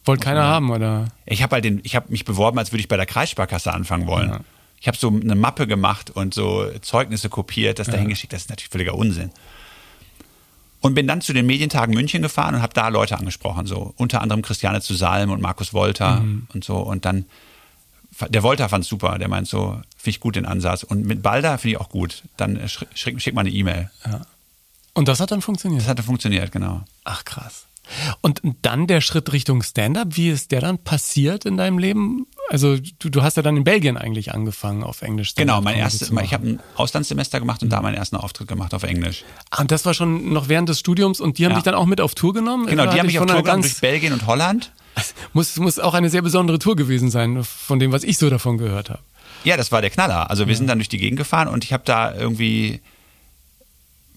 wollte 0.05 0.23
keiner 0.25 0.45
haben? 0.45 0.71
Oder? 0.71 1.07
Ich 1.25 1.43
habe 1.43 1.55
halt 1.57 1.65
den, 1.65 1.81
ich 1.83 1.97
habe 1.97 2.11
mich 2.11 2.25
beworben, 2.25 2.59
als 2.59 2.71
würde 2.73 2.81
ich 2.81 2.89
bei 2.89 2.97
der 2.97 3.07
Kreissparkasse 3.07 3.73
anfangen 3.75 4.07
wollen. 4.07 4.29
Ja. 4.31 4.41
Ich 4.81 4.87
habe 4.87 4.97
so 4.97 5.09
eine 5.09 5.35
Mappe 5.35 5.67
gemacht 5.67 6.11
und 6.11 6.33
so 6.33 6.71
Zeugnisse 6.81 7.29
kopiert, 7.29 7.79
das 7.81 7.89
dahin 7.89 8.09
geschickt. 8.09 8.33
Das 8.33 8.43
ist 8.43 8.51
natürlich 8.51 8.69
völliger 8.71 8.95
Unsinn. 8.95 9.31
Und 10.81 10.95
bin 10.95 11.09
dann 11.09 11.21
zu 11.23 11.33
den 11.33 11.47
Medientagen 11.47 11.95
München 11.95 12.23
gefahren 12.23 12.55
und 12.55 12.63
habe 12.63 12.75
da 12.75 12.89
Leute 12.89 13.19
angesprochen, 13.19 13.67
so 13.67 13.95
unter 13.97 14.21
anderem 14.21 14.43
Christiane 14.43 14.81
zu 14.81 14.95
Salm 14.95 15.31
und 15.31 15.41
Markus 15.43 15.73
Wolter 15.73 16.21
Mhm. 16.21 16.47
und 16.55 16.63
so. 16.65 16.77
Und 16.77 17.05
dann 17.05 17.25
der 18.29 18.43
Wolter 18.43 18.69
fand 18.69 18.85
es 18.85 18.91
super, 18.91 19.19
der 19.19 19.29
meint 19.29 19.49
so, 19.49 19.81
finde 19.97 20.11
ich 20.11 20.21
gut 20.21 20.37
den 20.37 20.47
Ansatz. 20.47 20.83
Und 20.83 21.05
mit 21.05 21.23
Balder 21.23 21.59
finde 21.59 21.77
ich 21.77 21.81
auch 21.81 21.89
gut. 21.89 22.23
Dann 22.37 22.69
schick, 22.69 22.89
schick, 22.95 23.21
schick 23.21 23.35
mal 23.35 23.43
eine 23.43 23.51
E-Mail. 23.51 23.91
Und 24.95 25.09
das 25.09 25.21
hat 25.21 25.31
dann 25.31 25.43
funktioniert? 25.43 25.83
Das 25.83 25.89
hatte 25.89 26.03
funktioniert, 26.03 26.53
genau. 26.53 26.83
Ach 27.05 27.25
krass. 27.25 27.67
Und 28.21 28.41
dann 28.63 28.87
der 28.87 29.01
Schritt 29.01 29.33
Richtung 29.33 29.63
Stand-up, 29.63 30.09
wie 30.17 30.31
ist 30.31 30.51
der 30.51 30.61
dann 30.61 30.79
passiert 30.79 31.45
in 31.45 31.57
deinem 31.57 31.79
Leben? 31.79 32.27
Also 32.51 32.77
du, 32.99 33.11
du 33.11 33.23
hast 33.23 33.37
ja 33.37 33.43
dann 33.43 33.57
in 33.57 33.65
Belgien 33.65 33.97
eigentlich 33.97 34.35
angefangen 34.35 34.83
auf 34.83 35.03
Englisch. 35.03 35.35
Genau, 35.35 35.61
mein 35.61 35.77
erstes, 35.77 36.11
ich 36.11 36.35
habe 36.35 36.49
ein 36.49 36.61
Auslandssemester 36.75 37.39
gemacht 37.39 37.63
und 37.63 37.71
da 37.71 37.81
meinen 37.83 37.95
ersten 37.95 38.17
Auftritt 38.17 38.49
gemacht 38.49 38.75
auf 38.75 38.83
Englisch. 38.83 39.25
Ah, 39.51 39.61
und 39.61 39.71
das 39.71 39.85
war 39.85 39.95
schon 39.95 40.33
noch 40.33 40.49
während 40.49 40.69
des 40.69 40.81
Studiums 40.81 41.21
und 41.21 41.39
die 41.39 41.45
haben 41.45 41.53
Ja. 41.53 41.57
dich 41.59 41.65
dann 41.65 41.75
auch 41.75 41.87
mit 41.87 42.01
auf 42.01 42.15
Tour 42.15 42.35
genommen? 42.35 42.67
Genau, 42.67 42.85
die 42.85 42.99
haben 42.99 43.07
mich 43.07 43.15
ich 43.17 43.21
auf 43.21 43.27
Tour 43.27 43.43
ganz, 43.43 43.67
durch 43.67 43.81
Belgien 43.81 44.13
und 44.13 44.27
Holland. 44.27 44.73
Muss, 45.33 45.57
muss 45.57 45.79
auch 45.79 45.95
eine 45.95 46.11
sehr 46.11 46.23
besondere 46.23 46.59
Tour 46.59 46.77
gewesen 46.77 47.11
sein, 47.11 47.43
von 47.45 47.79
dem, 47.79 47.93
was 47.93 48.03
ich 48.05 48.19
so 48.19 48.31
davon 48.31 48.59
gehört 48.59 48.91
habe. 48.91 49.01
Ja, 49.45 49.57
das 49.57 49.71
war 49.73 49.81
der 49.81 49.91
Knaller. 49.91 50.31
Also 50.31 50.49
wir 50.49 50.57
sind 50.57 50.67
dann 50.69 50.79
durch 50.79 50.89
die 50.89 50.99
Gegend 50.99 51.19
gefahren 51.19 51.49
und 51.49 51.65
ich 51.65 51.73
habe 51.73 51.83
da 51.85 52.15
irgendwie, 52.15 52.81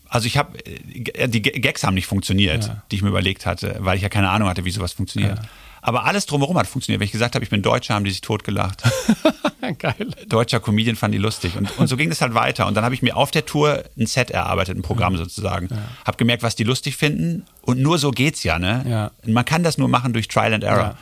also 0.07 0.25
ich 0.25 0.37
habe, 0.37 0.57
die 0.63 1.41
G- 1.41 1.59
Gags 1.59 1.83
haben 1.83 1.93
nicht 1.93 2.07
funktioniert, 2.07 2.65
Ja. 2.67 2.83
die 2.91 2.95
ich 2.95 3.01
mir 3.01 3.09
überlegt 3.09 3.45
hatte, 3.45 3.75
weil 3.79 3.97
ich 3.97 4.01
ja 4.03 4.09
keine 4.09 4.29
Ahnung 4.29 4.47
hatte, 4.49 4.65
wie 4.65 4.71
sowas 4.71 4.93
funktioniert. 4.93 5.37
Ja. 5.37 5.43
Aber 5.81 6.05
alles 6.05 6.25
drumherum 6.25 6.57
hat 6.57 6.67
funktioniert. 6.67 6.99
Wenn 6.99 7.05
ich 7.05 7.11
gesagt 7.11 7.35
habe, 7.35 7.43
ich 7.43 7.49
bin 7.49 7.61
Deutscher, 7.61 7.95
haben 7.95 8.03
die 8.05 8.11
sich 8.11 8.21
totgelacht. 8.21 8.83
Geil. 9.77 10.07
Deutscher 10.27 10.59
Comedian 10.59 10.95
fanden 10.95 11.13
die 11.13 11.21
lustig. 11.21 11.55
Und, 11.55 11.77
und 11.77 11.87
so 11.87 11.95
ging 11.95 12.11
es 12.11 12.21
halt 12.21 12.33
weiter. 12.33 12.67
Und 12.67 12.75
dann 12.75 12.83
habe 12.83 12.95
ich 12.95 13.01
mir 13.01 13.15
auf 13.15 13.31
der 13.31 13.45
Tour 13.45 13.83
ein 13.97 14.07
Set 14.07 14.31
erarbeitet, 14.31 14.77
ein 14.77 14.81
Programm 14.81 15.17
sozusagen. 15.17 15.69
Habe 16.05 16.17
gemerkt, 16.17 16.43
was 16.43 16.55
die 16.55 16.63
lustig 16.63 16.97
finden. 16.97 17.45
Und 17.61 17.79
nur 17.79 17.97
so 17.97 18.11
geht's 18.11 18.43
ja, 18.43 18.59
ne? 18.59 18.85
Ja. 18.87 19.11
Man 19.25 19.45
kann 19.45 19.63
das 19.63 19.77
nur 19.77 19.87
machen 19.87 20.13
durch 20.13 20.27
Trial 20.27 20.53
and 20.53 20.63
Error. 20.63 20.79
Ja. 20.79 20.97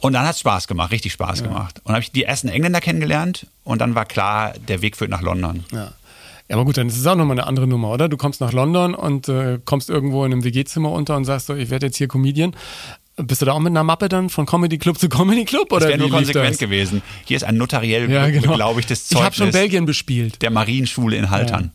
Und 0.00 0.14
dann 0.14 0.24
hat 0.24 0.34
es 0.34 0.40
Spaß 0.40 0.66
gemacht, 0.66 0.92
richtig 0.92 1.12
Spaß 1.12 1.42
gemacht. 1.42 1.78
Und 1.80 1.88
dann 1.88 1.94
habe 1.96 2.02
ich 2.02 2.12
die 2.12 2.24
ersten 2.24 2.48
Engländer 2.48 2.80
kennengelernt 2.80 3.46
und 3.64 3.80
dann 3.80 3.94
war 3.94 4.06
klar, 4.06 4.54
der 4.66 4.80
Weg 4.80 4.96
führt 4.96 5.10
nach 5.10 5.20
London. 5.20 5.64
Ja. 5.72 5.92
Ja, 6.50 6.56
aber 6.56 6.64
gut, 6.64 6.76
dann 6.78 6.88
ist 6.88 6.98
es 6.98 7.06
auch 7.06 7.14
nochmal 7.14 7.38
eine 7.38 7.46
andere 7.46 7.68
Nummer, 7.68 7.90
oder? 7.90 8.08
Du 8.08 8.16
kommst 8.16 8.40
nach 8.40 8.52
London 8.52 8.96
und 8.96 9.28
äh, 9.28 9.60
kommst 9.64 9.88
irgendwo 9.88 10.24
in 10.24 10.32
einem 10.32 10.42
WG-Zimmer 10.42 10.90
unter 10.90 11.16
und 11.16 11.24
sagst 11.24 11.46
so, 11.46 11.54
ich 11.54 11.70
werde 11.70 11.86
jetzt 11.86 11.96
hier 11.96 12.08
Comedian. 12.08 12.56
Bist 13.22 13.42
du 13.42 13.46
da 13.46 13.52
auch 13.52 13.58
mit 13.60 13.70
einer 13.70 13.84
Mappe 13.84 14.08
dann 14.08 14.28
von 14.30 14.46
Comedy 14.46 14.78
Club 14.78 14.98
zu 14.98 15.08
Comedy 15.08 15.44
Club? 15.44 15.68
Das 15.70 15.76
Oder 15.78 15.88
wäre 15.88 15.98
nur 15.98 16.10
konsequent 16.10 16.50
das? 16.52 16.58
gewesen. 16.58 17.02
Hier 17.26 17.36
ist 17.36 17.44
ein 17.44 17.56
notariell 17.56 18.10
Ja, 18.10 18.28
genau. 18.28 18.48
beglaubigtes 18.52 19.10
Ich 19.10 19.16
habe 19.16 19.24
Zeugnis 19.24 19.36
schon 19.36 19.50
Belgien 19.52 19.86
bespielt. 19.86 20.42
der 20.42 20.50
Marienschule 20.50 21.16
in 21.16 21.30
Haltern. 21.30 21.72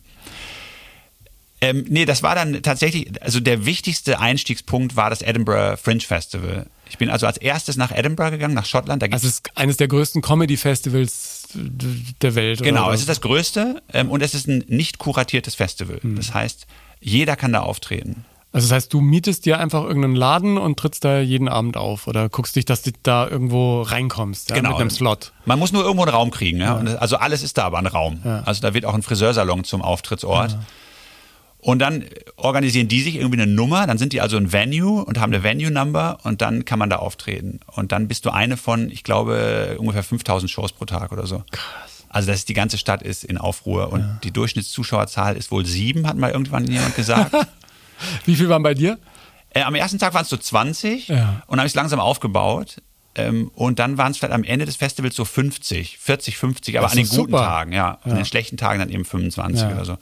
Ähm, 1.62 1.86
nee, 1.88 2.05
das 2.05 2.21
war 2.21 2.36
dann 2.36 2.62
tatsächlich, 2.62 3.10
also 3.23 3.39
der 3.39 3.65
wichtigste 3.65 4.19
Einstiegspunkt 4.19 4.95
war 4.95 5.10
das 5.10 5.21
Edinburgh 5.21 5.77
Fringe 5.77 6.01
Festival. 6.01 6.67
Ich 6.89 6.97
bin 6.97 7.10
also 7.10 7.25
als 7.25 7.38
erstes 7.38 7.77
nach 7.77 7.91
Edinburgh 7.91 8.31
gegangen, 8.31 8.53
nach 8.53 8.65
Schottland. 8.65 9.01
Da 9.01 9.08
Also 9.08 9.27
es 9.27 9.36
ist 9.36 9.58
eines 9.58 9.77
der 9.77 9.88
größten 9.88 10.21
Comedy-Festivals 10.21 11.47
der 12.21 12.36
Welt. 12.36 12.62
Genau, 12.62 12.91
es 12.91 12.99
ist 12.99 13.10
das 13.10 13.21
größte 13.21 13.81
ähm, 13.93 14.12
und 14.12 14.21
es 14.21 14.34
ist 14.36 14.47
ein 14.47 14.63
nicht 14.67 14.97
kuratiertes 14.99 15.55
Festival. 15.55 15.99
Hm. 16.01 16.15
Das 16.17 16.34
heißt, 16.34 16.67
jeder 16.99 17.36
kann 17.36 17.53
da 17.53 17.62
auftreten. 17.62 18.25
Also 18.55 18.69
das 18.69 18.75
heißt, 18.77 18.93
du 18.93 19.01
mietest 19.01 19.45
dir 19.45 19.59
einfach 19.59 19.83
irgendeinen 19.83 20.15
Laden 20.15 20.57
und 20.57 20.79
trittst 20.79 21.03
da 21.03 21.19
jeden 21.19 21.49
Abend 21.49 21.75
auf 21.75 22.07
oder 22.07 22.29
guckst 22.29 22.55
dich, 22.55 22.63
dass 22.63 22.83
du 22.83 22.91
da 23.03 23.27
irgendwo 23.27 23.81
reinkommst 23.81 24.49
ja, 24.49 24.55
genau. 24.55 24.69
mit 24.69 24.79
einem 24.79 24.89
Slot. 24.89 25.33
Man 25.43 25.59
muss 25.59 25.73
nur 25.73 25.83
irgendwo 25.83 26.03
einen 26.03 26.15
Raum 26.15 26.31
kriegen. 26.31 26.59
Ja? 26.61 26.81
Das- 26.81 26.95
also 26.95 27.17
alles 27.17 27.43
ist 27.43 27.57
da 27.57 27.65
aber 27.65 27.79
ein 27.79 27.85
Raum. 27.85 28.21
Ja. 28.23 28.43
Also 28.45 28.61
da 28.61 28.73
wird 28.73 28.85
auch 28.85 28.93
ein 28.93 29.01
Friseursalon 29.01 29.65
zum 29.65 29.81
Auftrittsort. 29.81 30.57
Und 31.59 31.79
dann 31.79 32.05
organisieren 32.37 32.87
die 32.87 33.01
sich 33.01 33.17
irgendwie 33.17 33.41
eine 33.41 33.51
Nummer, 33.51 33.87
dann 33.87 33.97
sind 33.97 34.13
die 34.13 34.21
also 34.21 34.37
ein 34.37 34.53
Venue 34.53 35.03
und 35.03 35.19
haben 35.19 35.33
eine 35.33 35.43
Venue-Number 35.43 36.19
und 36.23 36.41
dann 36.41 36.63
kann 36.63 36.79
man 36.79 36.89
da 36.89 36.95
auftreten. 36.95 37.59
Und 37.75 37.91
dann 37.91 38.07
bist 38.07 38.23
du 38.25 38.29
eine 38.29 38.55
von, 38.55 38.89
ich 38.89 39.03
glaube, 39.03 39.75
ungefähr 39.79 40.03
5000 40.03 40.49
Shows 40.49 40.71
pro 40.71 40.85
Tag 40.85 41.11
oder 41.11 41.27
so. 41.27 41.43
Krass. 41.51 42.05
Also 42.07 42.27
das 42.27 42.37
ist, 42.37 42.47
die 42.47 42.53
ganze 42.53 42.77
Stadt 42.77 43.01
ist 43.01 43.25
in 43.25 43.37
Aufruhr 43.37 43.91
und 43.91 44.19
die 44.23 44.31
Durchschnittszuschauerzahl 44.31 45.35
ist 45.35 45.51
wohl 45.51 45.65
sieben, 45.65 46.07
hat 46.07 46.15
mal 46.15 46.31
irgendwann 46.31 46.65
jemand 46.67 46.95
gesagt. 46.95 47.35
Wie 48.25 48.36
viel 48.36 48.49
waren 48.49 48.63
bei 48.63 48.73
dir? 48.73 48.97
Äh, 49.51 49.62
am 49.63 49.75
ersten 49.75 49.99
Tag 49.99 50.13
waren 50.13 50.23
es 50.23 50.29
so 50.29 50.38
20 50.38 51.08
Ja. 51.08 51.41
und 51.47 51.51
dann 51.51 51.60
habe 51.60 51.67
ich 51.67 51.71
es 51.71 51.75
langsam 51.75 51.99
aufgebaut. 51.99 52.77
Ähm, 53.17 53.49
und 53.55 53.79
dann 53.79 53.97
waren 53.97 54.12
es 54.12 54.17
vielleicht 54.17 54.34
am 54.34 54.43
Ende 54.43 54.65
des 54.65 54.75
Festivals 54.75 55.15
so 55.15 55.23
50, 55.23 55.97
40, 55.99 56.38
50, 56.38 56.77
aber 56.77 56.86
Das 56.86 56.91
an 56.91 56.97
den 56.97 57.08
guten 57.08 57.31
super. 57.31 57.38
Tagen, 57.38 57.71
ja. 57.71 57.97
An 58.03 58.12
Ja. 58.12 58.15
den 58.17 58.25
schlechten 58.25 58.58
Tagen 58.58 58.79
dann 58.79 58.89
eben 58.89 59.05
25 59.05 59.62
Ja. 59.62 59.71
oder 59.73 59.86
so. 59.86 59.97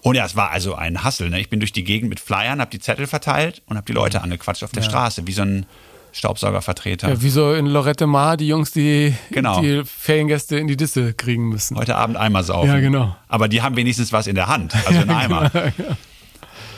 Und 0.00 0.14
ja, 0.14 0.24
es 0.24 0.34
war 0.34 0.50
also 0.50 0.74
ein 0.74 1.04
Hassel. 1.04 1.28
Ne? 1.28 1.38
Ich 1.40 1.50
bin 1.50 1.60
durch 1.60 1.72
die 1.72 1.84
Gegend 1.84 2.08
mit 2.08 2.18
Flyern, 2.20 2.60
habe 2.60 2.70
die 2.70 2.78
Zettel 2.78 3.06
verteilt 3.06 3.60
und 3.66 3.76
habe 3.76 3.84
die 3.84 3.92
Leute 3.92 4.22
angequatscht 4.22 4.62
auf 4.64 4.70
der 4.70 4.82
Straße, 4.82 5.26
wie 5.26 5.32
so 5.32 5.42
ein 5.42 5.66
Staubsaugervertreter. 6.12 7.08
Ja, 7.10 7.20
wie 7.22 7.28
so 7.28 7.52
in 7.52 7.66
Lorette 7.66 8.06
Mar, 8.06 8.36
die 8.38 8.48
Jungs, 8.48 8.70
die 8.72 9.14
Genau. 9.30 9.60
die 9.60 9.82
Feriengäste 9.84 10.56
in 10.58 10.66
die 10.66 10.76
Disse 10.76 11.12
kriegen 11.12 11.48
müssen. 11.50 11.76
Heute 11.76 11.96
Abend 11.96 12.16
Eimer 12.16 12.42
saufen. 12.42 12.68
Ja, 12.70 12.80
genau. 12.80 13.14
Aber 13.28 13.48
die 13.48 13.60
haben 13.60 13.76
wenigstens 13.76 14.12
was 14.12 14.26
in 14.26 14.34
der 14.34 14.46
Hand, 14.46 14.74
also 14.86 15.00
ein 15.00 15.10
Eimer. 15.10 15.50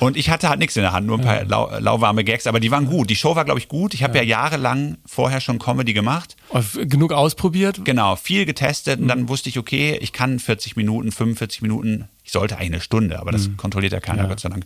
Und 0.01 0.17
ich 0.17 0.31
hatte 0.31 0.49
halt 0.49 0.59
nichts 0.59 0.77
in 0.77 0.83
der 0.83 0.93
Hand, 0.93 1.07
nur 1.07 1.19
ein 1.19 1.25
paar 1.25 1.45
lau 1.45 1.71
lauwarme 1.79 2.25
Gags, 2.25 2.47
aber 2.47 2.59
die 2.59 2.71
waren 2.71 2.87
gut. 2.87 3.11
Die 3.11 3.17
Show 3.17 3.37
war, 3.37 3.45
glaube 3.45 3.61
ich, 3.61 3.69
gut. 3.69 3.95
Ich 3.95 4.03
habe 4.03 4.17
ja. 4.19 4.25
jahrelang 4.25 4.97
vorher 5.05 5.41
schon 5.41 5.59
Comedy 5.59 5.93
gemacht. 5.93 6.37
Genug 6.75 7.13
ausprobiert? 7.13 7.85
Genau, 7.85 8.17
viel 8.17 8.47
getestet 8.47 8.99
und 8.99 9.09
dann 9.09 9.29
wusste 9.29 9.51
ich, 9.51 9.59
okay, 9.59 9.99
ich 10.01 10.13
kann 10.13 10.39
40 10.39 10.75
Minuten, 10.77 11.13
45 11.13 11.63
Minuten, 11.63 12.09
ich 12.25 12.33
sollte 12.33 12.57
eigentlich 12.57 12.73
eine 12.73 12.81
Stunde, 12.81 13.21
aber 13.21 13.31
das 13.31 13.51
kontrolliert 13.57 13.93
ja 13.93 14.01
keiner, 14.01 14.23
Ja. 14.23 14.29
Gott 14.29 14.41
sei 14.41 14.49
Dank. 14.49 14.65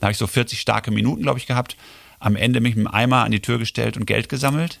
Da 0.00 0.06
habe 0.06 0.12
ich 0.12 0.18
so 0.18 0.26
40 0.26 0.60
starke 0.60 0.90
Minuten, 0.90 1.22
glaube 1.22 1.38
ich, 1.38 1.46
gehabt. 1.46 1.76
Am 2.18 2.34
Ende 2.34 2.60
mich 2.60 2.74
mit 2.74 2.86
dem 2.86 2.92
Eimer 2.92 3.24
an 3.24 3.30
die 3.30 3.40
Tür 3.40 3.58
gestellt 3.58 3.96
und 3.96 4.06
Geld 4.06 4.28
gesammelt. 4.28 4.80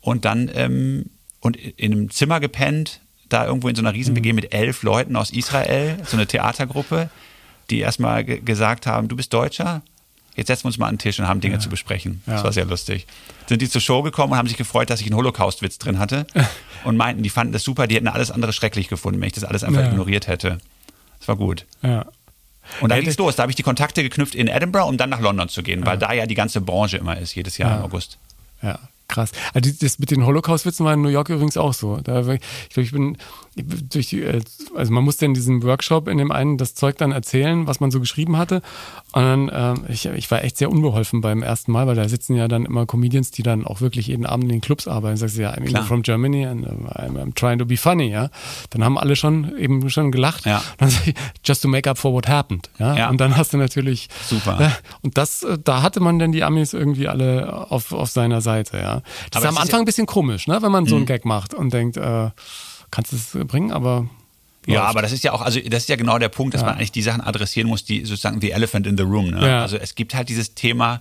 Und 0.00 0.24
dann 0.24 0.50
ähm, 0.52 1.10
und 1.40 1.56
in 1.56 1.92
einem 1.92 2.10
Zimmer 2.10 2.40
gepennt, 2.40 3.00
da 3.28 3.46
irgendwo 3.46 3.68
in 3.68 3.76
so 3.76 3.82
einer 3.82 3.94
riesen 3.94 4.14
WG 4.16 4.32
mit 4.32 4.52
elf 4.52 4.82
Leuten 4.82 5.16
aus 5.16 5.30
Israel, 5.30 5.98
so 6.04 6.16
eine 6.16 6.26
Theatergruppe, 6.26 7.10
die 7.70 7.80
erstmal 7.80 8.24
ge 8.24 8.40
gesagt 8.40 8.86
haben, 8.86 9.08
du 9.08 9.16
bist 9.16 9.32
Deutscher? 9.32 9.82
Jetzt 10.36 10.46
setzen 10.46 10.64
wir 10.64 10.68
uns 10.68 10.78
mal 10.78 10.86
an 10.86 10.94
den 10.94 11.00
Tisch 11.00 11.18
und 11.18 11.26
haben 11.28 11.40
Dinge 11.40 11.58
zu 11.58 11.68
besprechen. 11.68 12.22
Das 12.26 12.40
Ja. 12.40 12.44
war 12.44 12.52
sehr 12.52 12.64
lustig. 12.64 13.06
Sind 13.48 13.60
die 13.62 13.68
zur 13.68 13.80
Show 13.80 14.02
gekommen 14.02 14.32
und 14.32 14.38
haben 14.38 14.48
sich 14.48 14.56
gefreut, 14.56 14.88
dass 14.88 15.00
ich 15.00 15.06
einen 15.06 15.16
Holocaust-Witz 15.16 15.78
drin 15.78 15.98
hatte 15.98 16.26
und 16.84 16.96
meinten, 16.96 17.22
die 17.22 17.30
fanden 17.30 17.52
das 17.52 17.64
super, 17.64 17.86
die 17.86 17.96
hätten 17.96 18.08
alles 18.08 18.30
andere 18.30 18.52
schrecklich 18.52 18.88
gefunden, 18.88 19.20
wenn 19.20 19.26
ich 19.26 19.32
das 19.34 19.44
alles 19.44 19.64
einfach 19.64 19.82
Ja. 19.82 19.88
ignoriert 19.90 20.28
hätte. 20.28 20.58
Das 21.18 21.28
war 21.28 21.36
gut. 21.36 21.66
Ja. 21.82 22.06
Und 22.80 22.90
da 22.90 22.94
Ja, 22.94 23.00
ging's 23.02 23.16
das- 23.16 23.18
los. 23.18 23.36
Da 23.36 23.42
habe 23.42 23.50
ich 23.52 23.56
die 23.56 23.64
Kontakte 23.64 24.02
geknüpft 24.02 24.34
in 24.36 24.46
Edinburgh, 24.46 24.88
um 24.88 24.96
dann 24.96 25.10
nach 25.10 25.20
London 25.20 25.48
zu 25.48 25.62
gehen, 25.62 25.84
weil 25.84 25.98
da 25.98 26.12
ja 26.12 26.26
die 26.26 26.36
ganze 26.36 26.60
Branche 26.60 26.96
immer 26.98 27.18
ist, 27.18 27.34
jedes 27.34 27.58
Jahr 27.58 27.78
im 27.78 27.84
August. 27.84 28.16
Ja, 28.62 28.78
krass. 29.08 29.32
Also 29.52 29.70
das 29.80 29.98
mit 29.98 30.12
den 30.12 30.24
Holocaust-Witzen 30.24 30.86
war 30.86 30.94
in 30.94 31.02
New 31.02 31.08
York 31.08 31.28
übrigens 31.30 31.56
auch 31.56 31.74
so. 31.74 31.96
Da, 31.96 32.20
ich 32.20 32.24
glaube, 32.70 32.84
ich 32.84 32.92
bin 32.92 33.18
durch 33.62 34.08
die, 34.08 34.22
äh, 34.22 34.40
also 34.74 34.92
man 34.92 35.04
musste 35.04 35.24
in 35.24 35.34
diesem 35.34 35.62
Workshop 35.62 36.08
in 36.08 36.18
dem 36.18 36.32
einen 36.32 36.58
das 36.58 36.74
Zeug 36.74 36.96
dann 36.98 37.12
erzählen, 37.12 37.66
was 37.66 37.80
man 37.80 37.90
so 37.90 38.00
geschrieben 38.00 38.36
hatte. 38.36 38.62
Und 39.12 39.22
dann, 39.22 39.48
äh, 39.48 39.92
ich, 39.92 40.06
ich 40.06 40.30
war 40.30 40.44
echt 40.44 40.58
sehr 40.58 40.70
unbeholfen 40.70 41.20
beim 41.20 41.42
ersten 41.42 41.72
Mal, 41.72 41.86
weil 41.86 41.96
da 41.96 42.08
sitzen 42.08 42.36
ja 42.36 42.48
dann 42.48 42.64
immer 42.64 42.86
Comedians, 42.86 43.30
die 43.30 43.42
dann 43.42 43.66
auch 43.66 43.80
wirklich 43.80 44.06
jeden 44.08 44.26
Abend 44.26 44.44
in 44.44 44.50
den 44.50 44.60
Clubs 44.60 44.86
arbeiten. 44.86 45.16
Sagst 45.16 45.36
du 45.36 45.42
ja, 45.42 45.52
I'm 45.52 45.64
Klar. 45.64 45.84
from 45.84 46.02
Germany 46.02 46.46
and 46.46 46.66
I'm, 46.66 47.16
I'm 47.16 47.34
trying 47.34 47.58
to 47.58 47.66
be 47.66 47.76
funny, 47.76 48.10
ja. 48.10 48.30
Dann 48.70 48.84
haben 48.84 48.98
alle 48.98 49.16
schon 49.16 49.56
eben 49.58 49.88
schon 49.90 50.12
gelacht. 50.12 50.46
Ja. 50.46 50.62
Dann 50.78 50.90
sag 50.90 51.08
ich, 51.08 51.14
just 51.44 51.62
to 51.62 51.68
make 51.68 51.88
up 51.88 51.98
for 51.98 52.12
what 52.12 52.28
happened, 52.28 52.70
ja. 52.78 52.96
Ja. 52.96 53.10
Und 53.10 53.20
dann 53.20 53.36
hast 53.36 53.52
du 53.52 53.56
natürlich 53.56 54.08
Super. 54.26 54.58
Ja, 54.60 54.72
und 55.02 55.16
das, 55.16 55.42
äh, 55.42 55.58
da 55.62 55.82
hatte 55.82 56.00
man 56.00 56.18
dann 56.18 56.32
die 56.32 56.44
Amis 56.44 56.72
irgendwie 56.72 57.08
alle 57.08 57.70
auf, 57.70 57.92
auf 57.92 58.10
seiner 58.10 58.40
Seite, 58.40 58.78
ja. 58.78 59.02
Das 59.30 59.42
Aber 59.42 59.50
ist 59.50 59.56
am 59.56 59.62
Anfang 59.62 59.80
ein 59.80 59.86
bisschen 59.86 60.06
komisch, 60.06 60.46
ne, 60.46 60.58
wenn 60.62 60.72
man 60.72 60.86
so 60.86 60.96
einen 60.96 61.06
Gag 61.06 61.24
macht 61.24 61.54
und 61.54 61.72
denkt, 61.72 61.96
äh, 61.96 62.30
kannst 62.90 63.12
du 63.12 63.16
es 63.16 63.46
bringen, 63.46 63.72
aber 63.72 64.06
Ja, 64.66 64.84
aber 64.84 65.02
das 65.02 65.12
ist 65.12 65.24
ja 65.24 65.32
auch, 65.32 65.40
also 65.42 65.58
das 65.60 65.84
ist 65.84 65.88
ja 65.88 65.96
genau 65.96 66.18
der 66.18 66.28
Punkt, 66.28 66.54
dass 66.54 66.62
man 66.62 66.74
eigentlich 66.76 66.92
die 66.92 67.02
Sachen 67.02 67.20
adressieren 67.22 67.68
muss, 67.68 67.84
die 67.84 68.04
sozusagen 68.04 68.40
the 68.40 68.50
elephant 68.50 68.86
in 68.86 68.96
the 68.96 69.02
room. 69.04 69.30
Ne? 69.30 69.46
Ja. 69.46 69.62
Also 69.62 69.76
es 69.76 69.94
gibt 69.94 70.14
halt 70.14 70.28
dieses 70.28 70.54
Thema 70.54 71.00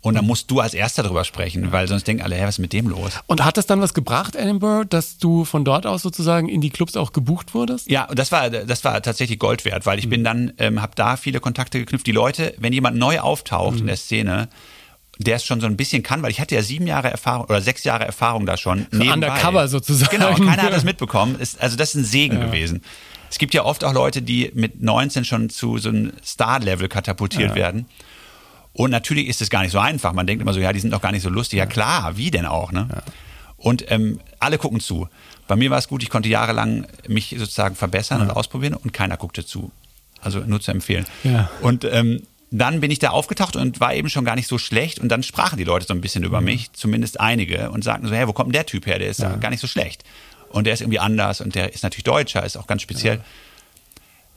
und 0.00 0.14
da 0.14 0.22
musst 0.22 0.48
du 0.50 0.60
als 0.60 0.74
Erster 0.74 1.02
drüber 1.02 1.24
sprechen, 1.24 1.72
weil 1.72 1.88
sonst 1.88 2.06
denken 2.06 2.22
alle, 2.22 2.36
hä, 2.36 2.42
was 2.44 2.54
ist 2.56 2.58
mit 2.60 2.72
dem 2.72 2.86
los? 2.88 3.12
Und 3.26 3.44
hat 3.44 3.56
das 3.56 3.66
dann 3.66 3.80
was 3.80 3.94
gebracht, 3.94 4.36
Edinburgh, 4.36 4.86
dass 4.88 5.18
du 5.18 5.44
von 5.44 5.64
dort 5.64 5.86
aus 5.86 6.02
sozusagen 6.02 6.48
in 6.48 6.60
die 6.60 6.70
Clubs 6.70 6.96
auch 6.96 7.12
gebucht 7.12 7.52
wurdest? 7.54 7.90
Ja, 7.90 8.04
und 8.04 8.16
das 8.18 8.30
war, 8.30 8.48
das 8.50 8.84
war 8.84 9.02
tatsächlich 9.02 9.38
Gold 9.40 9.64
wert, 9.64 9.86
weil 9.86 9.98
ich 9.98 10.06
Mhm. 10.06 10.10
bin 10.10 10.24
dann, 10.24 10.52
ähm, 10.58 10.80
habe 10.82 10.92
da 10.94 11.16
viele 11.16 11.40
Kontakte 11.40 11.80
geknüpft. 11.80 12.06
Die 12.06 12.12
Leute, 12.12 12.54
wenn 12.58 12.72
jemand 12.72 12.96
neu 12.96 13.18
auftaucht 13.18 13.74
Mhm. 13.74 13.80
in 13.80 13.86
der 13.88 13.96
Szene, 13.96 14.48
der 15.18 15.36
es 15.36 15.44
schon 15.44 15.60
so 15.60 15.66
ein 15.66 15.76
bisschen 15.76 16.02
kann, 16.02 16.22
weil 16.22 16.30
ich 16.30 16.40
hatte 16.40 16.54
ja 16.54 16.62
sieben 16.62 16.86
Jahre 16.86 17.10
Erfahrung 17.10 17.46
oder 17.46 17.60
sechs 17.60 17.84
Jahre 17.84 18.04
Erfahrung 18.04 18.46
da 18.46 18.56
schon. 18.56 18.86
nebenbei. 18.92 19.14
undercover 19.14 19.68
sozusagen. 19.68 20.10
Genau, 20.16 20.34
keiner 20.34 20.62
hat 20.62 20.72
das 20.72 20.84
mitbekommen. 20.84 21.38
Ist, 21.38 21.60
also 21.60 21.76
das 21.76 21.90
ist 21.90 21.94
ein 21.96 22.04
Segen 22.04 22.40
gewesen. 22.40 22.82
Es 23.30 23.38
gibt 23.38 23.52
ja 23.52 23.64
oft 23.64 23.84
auch 23.84 23.92
Leute, 23.92 24.22
die 24.22 24.50
mit 24.54 24.82
19 24.82 25.24
schon 25.24 25.50
zu 25.50 25.78
so 25.78 25.90
einem 25.90 26.12
Star-Level 26.24 26.88
katapultiert 26.88 27.54
werden. 27.54 27.86
Und 28.72 28.90
natürlich 28.90 29.26
ist 29.26 29.42
es 29.42 29.50
gar 29.50 29.62
nicht 29.62 29.72
so 29.72 29.78
einfach. 29.78 30.12
Man 30.12 30.26
denkt 30.26 30.40
immer 30.40 30.52
so, 30.54 30.60
ja, 30.60 30.72
die 30.72 30.80
sind 30.80 30.92
doch 30.92 31.02
gar 31.02 31.12
nicht 31.12 31.22
so 31.22 31.28
lustig. 31.28 31.58
Ja, 31.58 31.66
klar, 31.66 32.16
wie 32.16 32.30
denn 32.30 32.46
auch, 32.46 32.72
ne? 32.72 32.88
Und 33.56 33.90
ähm, 33.90 34.20
alle 34.38 34.56
gucken 34.56 34.78
zu. 34.80 35.08
Bei 35.48 35.56
mir 35.56 35.70
war 35.70 35.78
es 35.78 35.88
gut, 35.88 36.02
ich 36.02 36.10
konnte 36.10 36.28
jahrelang 36.28 36.86
mich 37.08 37.34
sozusagen 37.36 37.74
verbessern 37.74 38.22
und 38.22 38.30
ausprobieren 38.30 38.74
und 38.74 38.92
keiner 38.92 39.16
guckte 39.16 39.44
zu. 39.44 39.72
Also 40.20 40.40
nur 40.40 40.60
zu 40.60 40.70
empfehlen. 40.70 41.06
Ja. 41.24 41.50
Und 41.60 41.84
ähm, 41.84 42.22
dann 42.50 42.80
bin 42.80 42.90
ich 42.90 42.98
da 42.98 43.10
aufgetaucht 43.10 43.56
und 43.56 43.80
war 43.80 43.94
eben 43.94 44.08
schon 44.08 44.24
gar 44.24 44.34
nicht 44.34 44.48
so 44.48 44.58
schlecht. 44.58 44.98
Und 44.98 45.10
dann 45.10 45.22
sprachen 45.22 45.58
die 45.58 45.64
Leute 45.64 45.86
so 45.86 45.94
ein 45.94 46.00
bisschen 46.00 46.24
über 46.24 46.40
mich, 46.40 46.72
zumindest 46.72 47.20
einige, 47.20 47.70
und 47.70 47.84
sagten 47.84 48.06
so, 48.06 48.14
hey, 48.14 48.26
wo 48.26 48.32
kommt 48.32 48.48
denn 48.48 48.54
der 48.54 48.66
Typ 48.66 48.86
her? 48.86 48.98
Der 48.98 49.08
ist 49.08 49.20
ja. 49.20 49.36
gar 49.36 49.50
nicht 49.50 49.60
so 49.60 49.66
schlecht. 49.66 50.04
Und 50.50 50.64
der 50.64 50.72
ist 50.72 50.80
irgendwie 50.80 50.98
anders 50.98 51.40
und 51.40 51.54
der 51.54 51.74
ist 51.74 51.82
natürlich 51.82 52.04
Deutscher, 52.04 52.44
ist 52.44 52.56
auch 52.56 52.66
ganz 52.66 52.80
speziell. 52.82 53.20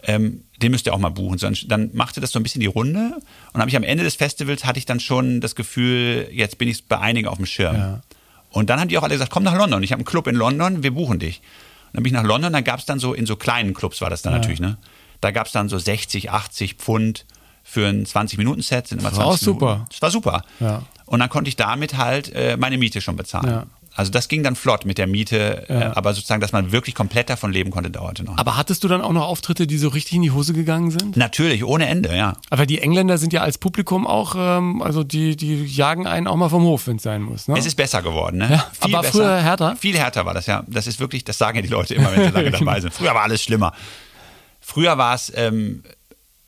Ähm, 0.04 0.43
den 0.62 0.71
müsst 0.71 0.88
ihr 0.88 0.93
auch 0.93 1.00
mal 1.00 1.10
buchen. 1.10 1.38
Sonst, 1.38 1.65
dann 1.69 1.91
machte 1.93 2.19
das 2.19 2.32
so 2.32 2.39
ein 2.39 2.43
bisschen 2.43 2.60
die 2.60 2.67
Runde 2.67 3.17
und 3.54 3.60
habe 3.62 3.69
ich 3.69 3.78
am 3.78 3.84
Ende 3.84 4.04
des 4.04 4.15
Festivals 4.15 4.65
hatte 4.65 4.80
ich 4.80 4.86
dann 4.86 5.00
schon 5.00 5.39
das 5.41 5.56
Gefühl, 5.56 6.28
jetzt 6.32 6.58
bin 6.58 6.67
ich 6.67 6.86
bei 6.86 7.00
einigen 7.00 7.28
auf 7.28 7.38
dem 7.38 7.45
Schirm. 7.45 8.02
Und 8.50 8.69
dann 8.69 8.80
haben 8.80 8.89
die 8.89 8.97
auch 8.97 9.04
alle 9.04 9.13
gesagt, 9.13 9.32
komm 9.32 9.43
nach 9.43 9.56
London. 9.56 9.84
Ich 9.84 9.93
habe 9.93 10.00
einen 10.00 10.06
Club 10.06 10.28
in 10.28 10.36
London, 10.36 10.84
wir 10.84 10.91
buchen 10.91 11.19
dich. 11.19 11.38
Und 11.38 11.97
dann 11.97 12.04
bin 12.04 12.13
ich 12.13 12.19
nach 12.19 12.28
London, 12.28 12.52
dann 12.52 12.63
gab 12.63 12.80
es 12.80 12.86
dann 12.86 13.00
so, 13.00 13.13
in 13.13 13.26
so 13.26 13.38
kleinen 13.38 13.74
Clubs 13.74 14.02
war 14.02 14.10
das 14.10 14.21
dann 14.21 14.34
natürlich, 14.34 14.60
ne? 14.60 14.78
Da 15.21 15.32
gab 15.32 15.45
es 15.45 15.54
dann 15.54 15.69
so 15.69 15.78
60, 15.78 16.32
80 16.32 16.74
Pfund 16.76 17.26
für 17.63 17.88
ein 17.88 18.06
20-Minuten-Set. 18.06 18.88
Sind 18.88 19.00
immer 19.00 19.10
Das 19.10 19.17
war 19.19 19.26
auch 19.26 19.38
20 19.38 19.47
Minuten. 19.47 19.60
super. 19.60 19.86
Das 19.89 20.02
war 20.02 20.12
super. 20.12 20.41
Ja. 20.60 20.84
Und 21.06 21.19
dann 21.19 21.30
konnte 21.30 21.50
ich 21.50 21.56
damit 21.56 21.97
halt 21.97 22.34
äh, 22.34 22.58
meine 22.58 22.78
Miete 22.78 23.02
schon 23.02 23.15
bezahlen. 23.15 23.47
Ja. 23.50 23.65
Also 23.93 24.10
das 24.10 24.30
ging 24.30 24.41
dann 24.41 24.56
flott 24.56 24.86
mit 24.86 24.97
der 24.97 25.06
Miete, 25.06 25.67
äh, 25.69 25.74
aber 25.74 26.13
sozusagen, 26.13 26.39
dass 26.39 26.54
man 26.54 26.71
wirklich 26.71 26.95
komplett 26.95 27.30
davon 27.30 27.52
leben 27.52 27.71
konnte, 27.71 27.89
dauerte 27.91 28.24
noch. 28.24 28.38
Aber 28.38 28.56
hattest 28.56 28.86
du 28.86 28.88
dann 28.88 29.02
auch 29.02 29.12
noch 29.12 29.24
Auftritte, 29.28 29.67
die 29.67 29.78
so 29.78 29.89
richtig 29.89 30.13
in 30.13 30.21
die 30.21 30.32
Hose 30.32 30.54
gegangen 30.54 30.91
sind? 30.91 31.17
Natürlich, 31.17 31.65
ohne 31.65 31.88
Ende, 31.88 32.15
ja. 32.15 32.38
Aber 32.50 32.65
die 32.65 32.80
Engländer 32.80 33.17
sind 33.17 33.34
ja 33.34 33.41
als 33.41 33.58
Publikum 33.58 34.08
auch, 34.08 34.36
ähm, 34.38 34.82
also 34.82 35.04
die, 35.04 35.36
die 35.36 35.65
jagen 35.65 36.08
einen 36.08 36.28
auch 36.28 36.38
mal 36.38 36.47
vom 36.47 36.63
Hof, 36.63 36.88
wenn 36.88 36.95
es 36.95 37.04
sein 37.04 37.21
muss. 37.21 37.50
Ne? 37.50 37.58
Es 37.60 37.65
ist 37.65 37.76
besser 37.76 38.02
geworden, 38.02 38.38
ne? 38.38 38.50
Ja, 38.50 38.65
aber 38.80 39.04
früher 39.04 39.41
härter? 39.41 39.76
Viel 39.76 39.97
härter 39.97 40.26
war 40.26 40.34
das, 40.34 40.45
ja. 40.45 40.63
Das 40.67 40.88
ist 40.88 41.02
wirklich, 41.02 41.26
das 41.26 41.38
sagen 41.38 41.58
ja 41.58 41.62
die 41.62 41.67
Leute 41.67 41.93
immer, 41.93 42.15
wenn 42.15 42.24
sie 42.28 42.32
lange 42.34 42.52
dabei 42.58 42.80
sind. 42.80 42.93
Früher 42.93 43.13
war 43.13 43.24
alles 43.24 43.43
schlimmer. 43.43 43.74
Früher 44.62 44.97
war 44.97 45.15
es, 45.15 45.34
ähm, 45.36 45.84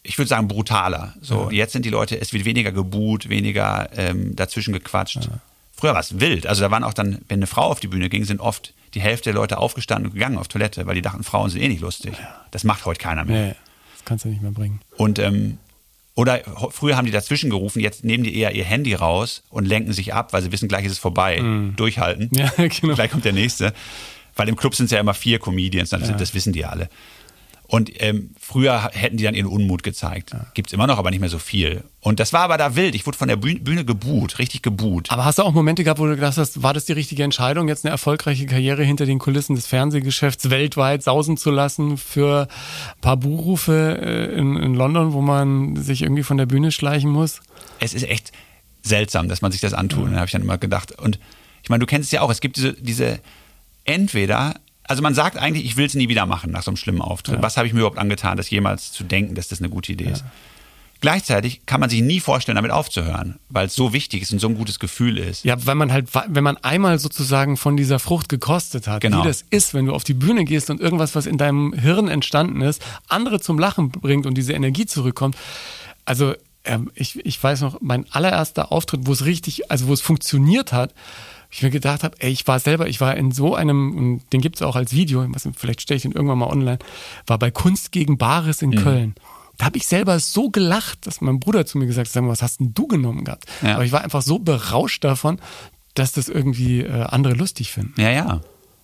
ich 0.03 0.17
würde 0.17 0.27
sagen, 0.27 0.47
brutaler. 0.47 1.13
So, 1.21 1.49
jetzt 1.49 1.71
sind 1.71 1.85
die 1.85 1.89
Leute, 1.89 2.19
es 2.19 2.33
wird 2.33 2.45
weniger 2.45 2.71
gebuht, 2.71 3.29
weniger 3.29 3.89
ähm, 3.95 4.35
dazwischen 4.35 4.73
gequatscht. 4.73 5.29
Früher 5.75 5.93
war 5.93 6.01
es 6.01 6.19
wild. 6.19 6.45
Also 6.45 6.61
da 6.61 6.71
waren 6.71 6.83
auch 6.83 6.93
dann, 6.93 7.19
wenn 7.29 7.39
eine 7.39 7.47
Frau 7.47 7.63
auf 7.63 7.79
die 7.79 7.87
Bühne 7.87 8.09
ging, 8.09 8.25
sind 8.25 8.41
oft 8.41 8.73
die 8.93 9.01
Hälfte 9.01 9.31
der 9.31 9.33
Leute 9.33 9.57
aufgestanden 9.57 10.07
und 10.07 10.13
gegangen 10.13 10.37
auf 10.37 10.47
Toilette, 10.47 10.85
weil 10.85 10.95
die 10.95 11.01
dachten, 11.01 11.23
Frauen 11.23 11.49
sind 11.49 11.61
eh 11.61 11.67
nicht 11.67 11.81
lustig. 11.81 12.13
Das 12.51 12.63
macht 12.63 12.85
heute 12.85 12.99
keiner 12.99 13.23
mehr. 13.25 13.47
nee, 13.47 13.55
das 13.93 14.05
kannst 14.05 14.25
du 14.25 14.29
nicht 14.29 14.41
mehr 14.41 14.51
bringen. 14.51 14.81
Und 14.97 15.19
ähm, 15.19 15.57
oder 16.15 16.41
früher 16.69 16.95
haben 16.95 17.05
die 17.05 17.11
dazwischen 17.11 17.49
gerufen, 17.49 17.79
jetzt 17.79 18.03
nehmen 18.03 18.23
die 18.23 18.37
eher 18.37 18.53
ihr 18.53 18.65
Handy 18.65 18.93
raus 18.93 19.41
und 19.49 19.65
lenken 19.65 19.93
sich 19.93 20.13
ab, 20.13 20.31
weil 20.31 20.43
sie 20.43 20.51
wissen, 20.51 20.67
gleich 20.67 20.85
ist 20.85 20.91
es 20.91 20.99
vorbei. 20.99 21.41
Durchhalten. 21.75 22.29
Ja, 22.33 22.51
genau. 22.57 22.93
Gleich 22.93 23.09
kommt 23.09 23.25
der 23.25 23.33
nächste. 23.33 23.73
Weil 24.35 24.49
im 24.49 24.55
Club 24.55 24.75
sind 24.75 24.85
es 24.85 24.91
ja 24.91 24.99
immer 24.99 25.13
vier 25.13 25.39
Comedians, 25.39 25.89
das, 25.89 26.15
das 26.15 26.33
wissen 26.33 26.53
die 26.53 26.59
ja 26.59 26.69
alle. 26.69 26.89
Und 27.73 27.91
ähm, 28.03 28.29
früher 28.39 28.91
hätten 28.93 29.17
die 29.17 29.23
dann 29.23 29.33
ihren 29.33 29.47
Unmut 29.47 29.81
gezeigt. 29.81 30.36
Gibt's 30.53 30.73
immer 30.73 30.86
noch, 30.86 30.99
aber 30.99 31.09
nicht 31.09 31.21
mehr 31.21 31.29
so 31.29 31.39
viel. 31.39 31.83
Und 32.01 32.19
das 32.19 32.31
war 32.31 32.41
aber 32.41 32.59
da 32.59 32.75
wild. 32.75 32.93
Ich 32.93 33.07
wurde 33.07 33.17
von 33.17 33.27
der 33.27 33.36
Bühne, 33.36 33.62
Bühne 33.62 33.83
gebuht, 33.83 34.38
richtig 34.38 34.62
gebuht. 34.62 35.09
Aber 35.09 35.25
hast 35.25 35.39
du 35.39 35.41
auch 35.41 35.53
Momente 35.53 35.83
gehabt, 35.83 35.99
wo 35.99 36.05
du 36.05 36.13
gedacht 36.13 36.38
hast, 36.38 36.62
war 36.62 36.75
das 36.75 36.86
die 36.86 36.91
richtige 36.91 37.23
Entscheidung, 37.23 37.67
jetzt 37.67 37.83
eine 37.83 37.91
erfolgreiche 37.91 38.45
Karriere 38.45 38.83
hinter 38.83 39.07
den 39.07 39.17
Kulissen 39.17 39.55
des 39.55 39.65
Fernsehgeschäfts 39.65 40.51
weltweit 40.51 41.01
sausen 41.01 41.36
zu 41.36 41.49
lassen 41.49 41.97
für 41.97 42.47
ein 42.89 43.01
paar 43.01 43.17
Buchrufe 43.17 43.97
äh, 43.99 44.38
in, 44.38 44.55
in 44.55 44.75
London, 44.75 45.13
wo 45.13 45.21
man 45.21 45.75
sich 45.75 46.03
irgendwie 46.03 46.21
von 46.21 46.38
der 46.38 46.45
Bühne 46.45 46.71
schleichen 46.71 47.09
muss? 47.09 47.41
es 47.79 47.95
ist 47.95 48.07
echt 48.07 48.33
seltsam, 48.83 49.29
dass 49.29 49.41
man 49.41 49.51
sich 49.51 49.62
das 49.62 49.73
antut. 49.73 50.12
Da 50.12 50.17
habe 50.17 50.27
ich 50.27 50.31
dann 50.31 50.43
immer 50.43 50.59
gedacht. 50.59 50.91
Und 50.91 51.17
ich 51.63 51.69
meine, 51.69 51.79
du 51.79 51.88
kennst 51.88 52.05
es 52.05 52.12
ja 52.12 52.21
auch, 52.21 52.29
es 52.29 52.39
gibt 52.39 52.57
diese, 52.57 52.73
diese 52.73 53.19
entweder, 53.83 54.59
also 54.88 55.02
man 55.02 55.13
sagt 55.13 55.38
eigentlich, 55.38 55.65
ich 55.65 55.78
will 55.78 55.86
es 55.86 55.93
nie 55.93 56.10
wieder 56.10 56.26
machen 56.26 56.52
nach 56.52 56.63
so 56.63 56.72
einem 56.72 56.78
schlimmen 56.78 57.02
Auftritt. 57.02 57.41
Was 57.41 57.58
habe 57.58 57.67
ich 57.67 57.74
mir 57.74 57.80
überhaupt 57.80 57.98
angetan, 57.98 58.38
das 58.38 58.50
jemals 58.50 58.91
zu 58.91 59.04
denken, 59.04 59.36
dass 59.36 59.48
das 59.48 59.60
eine 59.60 59.69
gute 59.69 59.91
Idee 59.93 60.10
ist? 60.10 60.24
Gleichzeitig 61.02 61.65
kann 61.65 61.82
man 61.82 61.89
sich 61.89 62.02
nie 62.02 62.22
vorstellen, 62.22 62.56
damit 62.56 62.72
aufzuhören, 62.72 63.38
weil 63.50 63.65
es 63.65 63.76
so 63.76 63.91
wichtig 63.91 64.22
ist 64.22 64.32
und 64.32 64.39
so 64.39 64.48
ein 64.48 64.56
gutes 64.56 64.80
Gefühl 64.80 65.17
ist. 65.17 65.43
Ja, 65.43 65.56
weil 65.65 65.76
man 65.76 65.91
halt, 65.91 66.08
wenn 66.28 66.46
man 66.46 66.56
einmal 66.58 66.98
sozusagen 66.98 67.58
von 67.58 67.76
dieser 67.76 68.00
Frucht 68.00 68.30
gekostet 68.30 68.88
hat, 68.88 69.02
Genau. 69.02 69.22
wie 69.22 69.28
das 69.28 69.43
ist, 69.50 69.74
wenn 69.74 69.86
du 69.86 69.93
auf 69.93 70.06
die 70.06 70.13
Bühne 70.13 70.46
gehst 70.46 70.69
und 70.69 70.80
irgendwas, 70.80 71.13
was 71.13 71.26
in 71.26 71.38
deinem 71.38 71.74
Hirn 71.74 72.08
entstanden 72.08 72.62
ist, 72.62 72.82
andere 73.10 73.41
zum 73.41 73.60
Lachen 73.60 73.89
bringt 73.89 74.26
und 74.26 74.36
diese 74.36 74.54
Energie 74.54 74.86
zurückkommt. 74.86 75.36
Also 76.06 76.36
ähm, 76.63 76.89
ich, 76.96 77.19
ich 77.26 77.43
weiß 77.43 77.60
noch, 77.62 77.82
mein 77.82 78.06
allererster 78.12 78.72
Auftritt, 78.72 79.02
wo 79.04 79.12
es 79.12 79.26
richtig, 79.26 79.69
also 79.69 79.88
wo 79.88 79.93
es 79.93 80.00
funktioniert 80.00 80.72
hat, 80.72 80.93
ich 81.53 81.61
mir 81.61 81.69
gedacht 81.69 82.03
habe, 82.03 82.15
ey, 82.19 82.31
ich 82.31 82.47
war 82.47 82.59
selber, 82.59 82.87
ich 82.87 82.99
war 82.99 83.15
in 83.15 83.31
so 83.31 83.55
einem, 83.55 83.95
und 83.95 84.33
den 84.33 84.41
gibt's 84.41 84.61
auch 84.61 84.75
als 84.75 84.91
Video, 84.93 85.25
was, 85.29 85.47
vielleicht 85.55 85.81
stelle 85.81 85.97
ich 85.97 86.01
den 86.01 86.11
irgendwann 86.11 86.39
mal 86.39 86.47
online, 86.47 86.79
war 87.27 87.37
bei 87.37 87.51
Kunst 87.51 87.91
gegen 87.91 88.17
Bares 88.17 88.61
in 88.61 88.75
Köln. 88.75 89.15
Da 89.57 89.65
habe 89.65 89.77
ich 89.77 89.85
selber 89.85 90.19
so 90.19 90.49
gelacht, 90.49 91.05
dass 91.05 91.21
mein 91.21 91.39
Bruder 91.39 91.65
zu 91.67 91.77
mir 91.77 91.85
gesagt 91.85 92.07
hat, 92.07 92.13
sag 92.13 92.23
mal, 92.23 92.29
was 92.29 92.41
hast 92.41 92.59
denn 92.59 92.73
du 92.73 92.87
genommen 92.87 93.23
gehabt? 93.23 93.45
Ja. 93.61 93.75
Aber 93.75 93.85
ich 93.85 93.91
war 93.91 94.03
einfach 94.03 94.23
so 94.23 94.39
berauscht 94.39 95.03
davon, 95.03 95.39
dass 95.93 96.11
das 96.11 96.27
irgendwie 96.27 96.81
äh, 96.81 97.03
andere 97.03 97.35
lustig 97.35 97.71
finden. 97.71 98.01
Ja, 98.01 98.09
ja. 98.09 98.41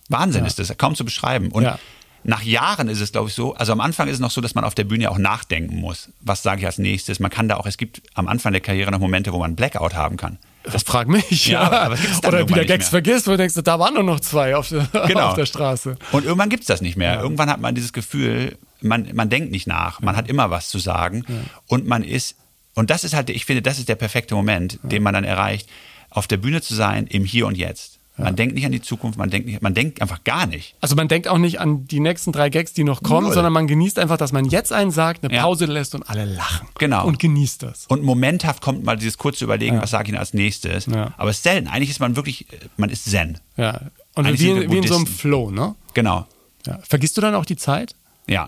Wahnsinn 0.08 0.44
ist 0.44 0.60
das, 0.60 0.76
kaum 0.78 0.94
zu 0.94 1.04
beschreiben. 1.04 1.50
Und 1.50 1.64
Ja. 1.64 1.78
Nach 2.22 2.42
Jahren 2.42 2.88
ist 2.88 3.00
es, 3.00 3.12
glaube 3.12 3.28
ich, 3.28 3.34
so, 3.34 3.54
also 3.54 3.72
am 3.72 3.80
Anfang 3.80 4.08
ist 4.08 4.14
es 4.14 4.20
noch 4.20 4.30
so, 4.30 4.40
dass 4.40 4.54
man 4.54 4.64
auf 4.64 4.74
der 4.74 4.84
Bühne 4.84 5.10
auch 5.10 5.18
nachdenken 5.18 5.76
muss. 5.76 6.10
Was 6.20 6.42
sage 6.42 6.60
ich 6.60 6.66
als 6.66 6.78
nächstes? 6.78 7.18
Man 7.20 7.30
kann 7.30 7.48
da 7.48 7.56
auch, 7.56 7.66
es 7.66 7.78
gibt 7.78 8.02
am 8.14 8.28
Anfang 8.28 8.52
der 8.52 8.60
Karriere 8.60 8.90
noch 8.90 8.98
Momente, 8.98 9.32
wo 9.32 9.38
man 9.38 9.56
Blackout 9.56 9.94
haben 9.94 10.16
kann. 10.16 10.38
Das 10.64 10.82
frag 10.82 11.08
mich. 11.08 11.46
Ja, 11.46 11.90
es 11.92 12.20
dann 12.20 12.34
Oder 12.34 12.48
wieder 12.48 12.66
Gags 12.66 12.90
vergisst, 12.90 13.26
wo 13.26 13.30
du 13.30 13.38
denkst, 13.38 13.54
da 13.64 13.78
waren 13.78 13.94
nur 13.94 14.02
noch 14.02 14.20
zwei 14.20 14.54
auf 14.54 14.68
der, 14.68 14.86
Genau. 15.06 15.28
auf 15.28 15.34
der 15.34 15.46
Straße. 15.46 15.96
Und 16.12 16.24
irgendwann 16.26 16.50
gibt's 16.50 16.66
das 16.66 16.82
nicht 16.82 16.96
mehr. 16.96 17.20
Irgendwann 17.20 17.48
hat 17.48 17.60
man 17.60 17.74
dieses 17.74 17.94
Gefühl, 17.94 18.58
man, 18.82 19.08
man 19.14 19.30
denkt 19.30 19.50
nicht 19.50 19.66
nach, 19.66 20.00
man 20.00 20.16
hat 20.16 20.28
immer 20.28 20.50
was 20.50 20.68
zu 20.68 20.78
sagen 20.78 21.24
und 21.66 21.86
man 21.86 22.02
ist, 22.04 22.36
und 22.74 22.90
das 22.90 23.04
ist 23.04 23.14
halt, 23.14 23.30
ich 23.30 23.46
finde, 23.46 23.62
das 23.62 23.78
ist 23.78 23.88
der 23.88 23.94
perfekte 23.94 24.34
Moment, 24.34 24.78
den 24.82 25.02
man 25.02 25.14
dann 25.14 25.24
erreicht, 25.24 25.68
auf 26.10 26.26
der 26.26 26.36
Bühne 26.36 26.60
zu 26.60 26.74
sein, 26.74 27.06
im 27.06 27.24
Hier 27.24 27.46
und 27.46 27.56
Jetzt. 27.56 27.99
Man 28.16 28.36
denkt 28.36 28.54
nicht 28.54 28.66
an 28.66 28.72
die 28.72 28.82
Zukunft, 28.82 29.18
man 29.18 29.30
denkt, 29.30 29.48
nicht, 29.48 29.62
man 29.62 29.72
denkt 29.72 30.02
einfach 30.02 30.24
gar 30.24 30.44
nicht. 30.46 30.74
Also 30.82 30.94
man 30.94 31.08
denkt 31.08 31.26
auch 31.26 31.38
nicht 31.38 31.58
an 31.58 31.86
die 31.86 32.00
nächsten 32.00 32.32
drei 32.32 32.50
Gags, 32.50 32.74
die 32.74 32.84
noch 32.84 33.02
kommen, 33.02 33.24
Null. 33.28 33.32
sondern 33.34 33.52
man 33.54 33.66
genießt 33.66 33.98
einfach, 33.98 34.18
dass 34.18 34.30
man 34.32 34.44
jetzt 34.44 34.74
einen 34.74 34.90
sagt, 34.90 35.24
eine 35.24 35.32
Ja. 35.34 35.42
Pause 35.42 35.64
lässt 35.64 35.94
und 35.94 36.02
alle 36.02 36.26
lachen. 36.26 36.68
Genau. 36.78 37.06
Und 37.06 37.18
genießt 37.18 37.62
das. 37.62 37.86
Und 37.86 38.02
momenthaft 38.02 38.60
kommt 38.62 38.84
mal 38.84 38.96
dieses 38.96 39.16
kurze 39.16 39.44
Überlegen, 39.44 39.80
was 39.80 39.90
sage 39.90 40.04
ich 40.04 40.10
denn 40.10 40.18
als 40.18 40.34
nächstes. 40.34 40.84
Ja. 40.86 41.14
Aber 41.16 41.30
es 41.30 41.38
ist 41.38 41.44
selten. 41.44 41.66
Eigentlich 41.68 41.88
ist 41.88 42.00
man 42.00 42.14
wirklich, 42.14 42.46
man 42.76 42.90
ist 42.90 43.06
Zen. 43.10 43.38
Ja. 43.56 43.80
Und 44.14 44.26
Eigentlich 44.26 44.40
wie, 44.40 44.50
in- 44.50 44.70
wie 44.70 44.78
in 44.78 44.86
so 44.86 44.96
einem. 44.96 45.06
Flow, 45.06 45.50
ne? 45.50 45.74
Genau. 45.94 46.26
Ja. 46.66 46.78
Vergisst 46.86 47.16
du 47.16 47.22
dann 47.22 47.34
auch 47.34 47.46
die 47.46 47.56
Zeit? 47.56 47.94
Ja. 48.26 48.46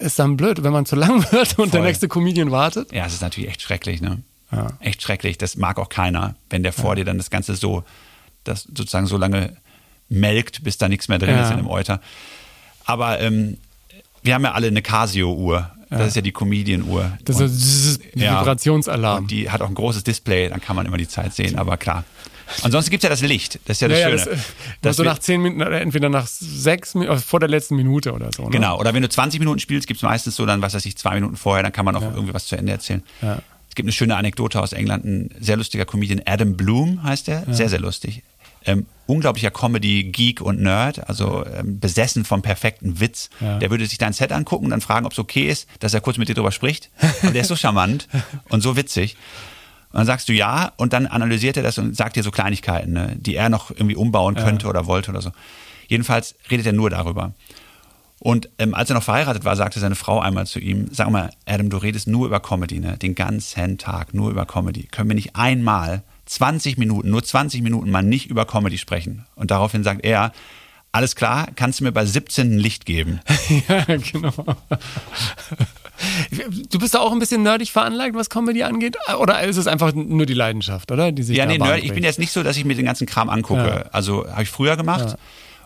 Ist 0.00 0.18
dann 0.18 0.36
blöd, 0.36 0.64
wenn 0.64 0.72
man 0.72 0.86
zu 0.86 0.96
lang 0.96 1.22
wird 1.30 1.56
und 1.60 1.72
der 1.72 1.80
Voll. 1.80 1.86
nächste 1.88 2.08
Comedian 2.08 2.50
wartet. 2.50 2.92
Ja, 2.92 3.06
es 3.06 3.14
ist 3.14 3.22
natürlich 3.22 3.48
echt 3.50 3.62
schrecklich, 3.62 4.00
ne? 4.00 4.22
Ja. 4.50 4.72
Echt 4.80 5.02
schrecklich. 5.02 5.38
Das 5.38 5.56
mag 5.56 5.78
auch 5.78 5.88
keiner, 5.88 6.34
wenn 6.50 6.64
der 6.64 6.72
vor 6.72 6.96
dir 6.96 7.04
dann 7.04 7.18
das 7.18 7.30
Ganze 7.30 7.54
so, 7.54 7.84
das 8.48 8.62
sozusagen 8.64 9.06
so 9.06 9.16
lange 9.16 9.56
melkt, 10.08 10.62
bis 10.64 10.78
da 10.78 10.88
nichts 10.88 11.08
mehr 11.08 11.18
drin 11.18 11.30
Ja. 11.36 11.44
ist 11.44 11.50
in 11.50 11.56
dem 11.58 11.68
Euter. 11.68 12.00
Aber 12.84 13.20
ähm, 13.20 13.58
wir 14.22 14.34
haben 14.34 14.44
ja 14.44 14.52
alle 14.52 14.68
eine 14.68 14.82
Casio-Uhr. 14.82 15.70
Das 15.88 16.08
ist 16.08 16.16
ja 16.16 16.22
die 16.22 16.32
Comedian-Uhr. 16.32 17.16
Das 17.24 17.38
ist 17.38 18.00
ein 18.16 18.20
Ja. 18.20 18.40
Vibrationsalarm. 18.40 19.24
Und 19.24 19.30
die 19.30 19.50
hat 19.50 19.62
auch 19.62 19.68
ein 19.68 19.74
großes 19.74 20.02
Display, 20.04 20.48
dann 20.48 20.60
kann 20.60 20.74
man 20.76 20.84
immer 20.86 20.96
die 20.96 21.06
Zeit 21.08 21.32
sehen, 21.34 21.56
aber 21.58 21.76
klar. 21.76 22.04
Ansonsten 22.62 22.90
gibt 22.92 23.02
es 23.02 23.08
ja 23.08 23.10
das 23.10 23.22
Licht, 23.22 23.58
das 23.64 23.76
ist 23.76 23.80
ja 23.82 23.88
das 23.88 23.98
ja, 24.00 24.08
ja, 24.08 24.18
Schöne. 24.18 24.38
das, 24.82 24.94
äh, 24.94 24.96
so 24.96 25.02
nach 25.02 25.18
zehn 25.18 25.42
Minuten, 25.42 25.62
oder 25.62 25.80
entweder 25.80 26.08
nach 26.08 26.26
sechs 26.28 26.94
Minuten, 26.94 27.10
also 27.12 27.24
vor 27.24 27.40
der 27.40 27.48
letzten 27.48 27.74
Minute 27.74 28.12
oder 28.12 28.30
so. 28.32 28.44
Ne? 28.44 28.50
Genau, 28.50 28.78
oder 28.78 28.94
wenn 28.94 29.02
du 29.02 29.08
20 29.08 29.40
Minuten 29.40 29.58
spielst, 29.58 29.88
gibt 29.88 29.98
es 29.98 30.02
meistens 30.02 30.36
so 30.36 30.46
dann, 30.46 30.62
was 30.62 30.74
weiß 30.74 30.86
ich, 30.86 30.96
zwei 30.96 31.14
Minuten 31.14 31.36
vorher, 31.36 31.64
dann 31.64 31.72
kann 31.72 31.84
man 31.84 31.96
auch 31.96 32.02
irgendwie 32.02 32.34
was 32.34 32.46
zu 32.46 32.56
Ende 32.56 32.70
erzählen. 32.72 33.02
Ja. 33.20 33.42
Es 33.68 33.74
gibt 33.74 33.86
eine 33.86 33.92
schöne 33.92 34.16
Anekdote 34.16 34.60
aus 34.60 34.72
England, 34.72 35.04
ein 35.04 35.30
sehr 35.40 35.56
lustiger 35.56 35.84
Comedian, 35.84 36.22
Adam 36.24 36.56
Bloom 36.56 37.02
heißt 37.02 37.28
er, 37.28 37.44
sehr, 37.52 37.68
sehr 37.68 37.80
lustig. 37.80 38.22
Ähm, 38.66 38.86
unglaublicher 39.06 39.50
Comedy-Geek 39.50 40.40
und 40.40 40.60
Nerd, 40.60 41.08
also 41.08 41.44
ähm, 41.46 41.78
besessen 41.78 42.24
vom 42.24 42.42
perfekten 42.42 43.00
Witz. 43.00 43.30
Ja. 43.40 43.58
Der 43.58 43.70
würde 43.70 43.86
sich 43.86 43.98
dein 43.98 44.12
Set 44.12 44.32
angucken 44.32 44.64
und 44.64 44.70
dann 44.70 44.80
fragen, 44.80 45.06
ob 45.06 45.12
es 45.12 45.18
okay 45.18 45.48
ist, 45.48 45.68
dass 45.78 45.94
er 45.94 46.00
kurz 46.00 46.18
mit 46.18 46.28
dir 46.28 46.34
drüber 46.34 46.52
spricht. 46.52 46.90
Aber 47.22 47.32
der 47.32 47.42
ist 47.42 47.48
so 47.48 47.56
charmant 47.56 48.08
und 48.48 48.62
so 48.62 48.76
witzig. 48.76 49.16
Und 49.92 49.98
dann 49.98 50.06
sagst 50.06 50.28
du 50.28 50.32
ja 50.32 50.72
und 50.76 50.92
dann 50.92 51.06
analysiert 51.06 51.56
er 51.56 51.62
das 51.62 51.78
und 51.78 51.96
sagt 51.96 52.16
dir 52.16 52.22
so 52.22 52.30
Kleinigkeiten, 52.30 52.92
ne, 52.92 53.16
die 53.16 53.36
er 53.36 53.48
noch 53.48 53.70
irgendwie 53.70 53.96
umbauen 53.96 54.34
könnte 54.34 54.66
oder 54.66 54.86
wollte 54.86 55.10
oder 55.10 55.22
so. 55.22 55.30
Jedenfalls 55.88 56.34
redet 56.50 56.66
er 56.66 56.72
nur 56.72 56.90
darüber. 56.90 57.32
Und 58.18 58.48
ähm, 58.58 58.74
als 58.74 58.90
er 58.90 58.94
noch 58.94 59.02
verheiratet 59.02 59.44
war, 59.44 59.56
sagte 59.56 59.78
seine 59.78 59.94
Frau 59.94 60.20
einmal 60.20 60.46
zu 60.46 60.58
ihm, 60.58 60.88
sag 60.90 61.10
mal, 61.10 61.30
Adam, 61.44 61.70
du 61.70 61.76
redest 61.76 62.08
nur 62.08 62.26
über 62.26 62.40
Comedy, 62.40 62.80
ne? 62.80 62.96
den 62.96 63.14
ganzen 63.14 63.78
Tag 63.78 64.14
nur 64.14 64.30
über 64.30 64.46
Comedy. 64.46 64.84
Können 64.84 65.10
wir 65.10 65.14
nicht 65.14 65.36
einmal 65.36 66.02
20 66.26 66.78
Minuten, 66.78 67.10
nur 67.10 67.22
20 67.22 67.62
Minuten 67.62 67.90
mal 67.90 68.02
nicht 68.02 68.28
über 68.28 68.44
Comedy 68.44 68.78
sprechen? 68.78 69.26
Und 69.34 69.50
daraufhin 69.50 69.84
sagt 69.84 70.04
er, 70.04 70.32
alles 70.92 71.14
klar, 71.14 71.48
kannst 71.56 71.80
du 71.80 71.84
mir 71.84 71.92
bei 71.92 72.06
17 72.06 72.54
ein 72.54 72.58
Licht 72.58 72.86
geben? 72.86 73.20
ja, 73.68 73.84
genau. 73.84 74.32
Du 76.70 76.78
bist 76.78 76.94
da 76.94 77.00
auch 77.00 77.12
ein 77.12 77.18
bisschen 77.18 77.42
nerdig 77.42 77.70
veranlagt, 77.70 78.14
was 78.14 78.30
Comedy 78.30 78.62
angeht? 78.62 78.96
Oder 79.18 79.42
ist 79.42 79.56
es 79.56 79.66
einfach 79.66 79.94
nur 79.94 80.26
die 80.26 80.34
Leidenschaft, 80.34 80.90
oder? 80.92 81.12
Die 81.12 81.22
sich 81.22 81.36
Ja, 81.36 81.46
nee, 81.46 81.58
Nerd, 81.58 81.84
ich 81.84 81.92
bin 81.92 82.02
jetzt 82.02 82.18
nicht 82.18 82.32
so, 82.32 82.42
dass 82.42 82.56
ich 82.56 82.64
mir 82.64 82.74
den 82.74 82.86
ganzen 82.86 83.06
Kram 83.06 83.28
angucke. 83.28 83.66
Ja. 83.66 83.90
Also 83.92 84.28
habe 84.28 84.42
ich 84.42 84.48
früher 84.48 84.76
gemacht 84.76 85.16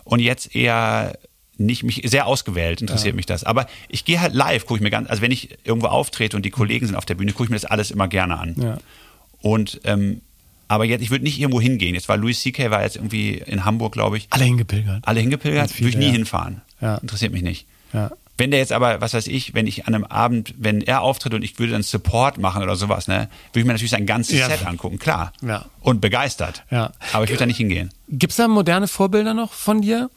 und 0.03 0.19
jetzt 0.19 0.55
eher 0.55 1.13
nicht 1.57 1.83
mich 1.83 2.01
sehr 2.05 2.25
ausgewählt 2.25 2.81
interessiert 2.81 3.15
mich 3.15 3.25
das. 3.25 3.43
Aber 3.43 3.67
ich 3.87 4.03
gehe 4.03 4.19
halt 4.19 4.33
live, 4.33 4.65
gucke 4.65 4.79
ich 4.79 4.83
mir 4.83 4.89
ganz, 4.89 5.09
also 5.09 5.21
wenn 5.21 5.31
ich 5.31 5.57
irgendwo 5.63 5.87
auftrete 5.87 6.35
und 6.35 6.43
die 6.43 6.49
Kollegen 6.49 6.87
sind 6.87 6.95
auf 6.95 7.05
der 7.05 7.15
Bühne, 7.15 7.31
gucke 7.31 7.45
ich 7.45 7.49
mir 7.49 7.55
das 7.55 7.65
alles 7.65 7.91
immer 7.91 8.07
gerne 8.07 8.39
an. 8.39 8.55
Ja. 8.57 8.77
Und 9.41 9.79
ähm, 9.83 10.21
aber 10.71 10.85
jetzt, 10.85 11.01
ich 11.01 11.11
würde 11.11 11.25
nicht 11.25 11.37
irgendwo 11.37 11.59
hingehen. 11.59 11.95
Jetzt 11.95 12.07
war 12.07 12.15
Louis 12.15 12.39
C.K. 12.39 12.71
war 12.71 12.81
jetzt 12.81 12.95
irgendwie 12.95 13.33
in 13.33 13.65
Hamburg, 13.65 13.91
glaube 13.91 14.15
ich. 14.15 14.27
Alle 14.29 14.45
hingepilgert. 14.45 15.05
Alle 15.05 15.19
hingepilgert, 15.19 15.77
würde 15.77 15.89
ich 15.89 15.97
nie 15.97 16.05
ja. 16.05 16.11
hinfahren. 16.13 16.61
Ja. 16.79 16.95
Interessiert 16.95 17.33
mich 17.33 17.41
nicht. 17.41 17.65
Ja. 17.91 18.11
Wenn 18.37 18.51
der 18.51 18.61
jetzt 18.61 18.71
aber, 18.71 19.01
was 19.01 19.13
weiß 19.13 19.27
ich, 19.27 19.53
wenn 19.53 19.67
ich 19.67 19.85
an 19.85 19.95
einem 19.95 20.05
Abend, 20.05 20.53
wenn 20.57 20.79
er 20.79 21.01
auftritt 21.01 21.33
und 21.33 21.43
ich 21.43 21.59
würde 21.59 21.73
dann 21.73 21.83
Support 21.83 22.37
machen 22.37 22.63
oder 22.63 22.77
sowas, 22.77 23.09
ne, 23.09 23.27
würde 23.51 23.59
ich 23.59 23.65
mir 23.65 23.73
natürlich 23.73 23.91
sein 23.91 24.05
ganzes 24.05 24.39
Ja. 24.39 24.47
Set 24.47 24.65
angucken, 24.65 24.97
klar. 24.97 25.33
Ja. 25.45 25.65
Und 25.81 25.99
begeistert. 25.99 26.63
Ja. 26.71 26.93
Aber 27.11 27.25
ich 27.25 27.31
würde 27.31 27.39
da 27.39 27.45
nicht 27.47 27.57
hingehen. 27.57 27.91
Gibt 28.07 28.31
es 28.31 28.37
da 28.37 28.47
moderne 28.47 28.87
Vorbilder 28.87 29.33
noch 29.33 29.51
von 29.51 29.81
dir? 29.81 30.09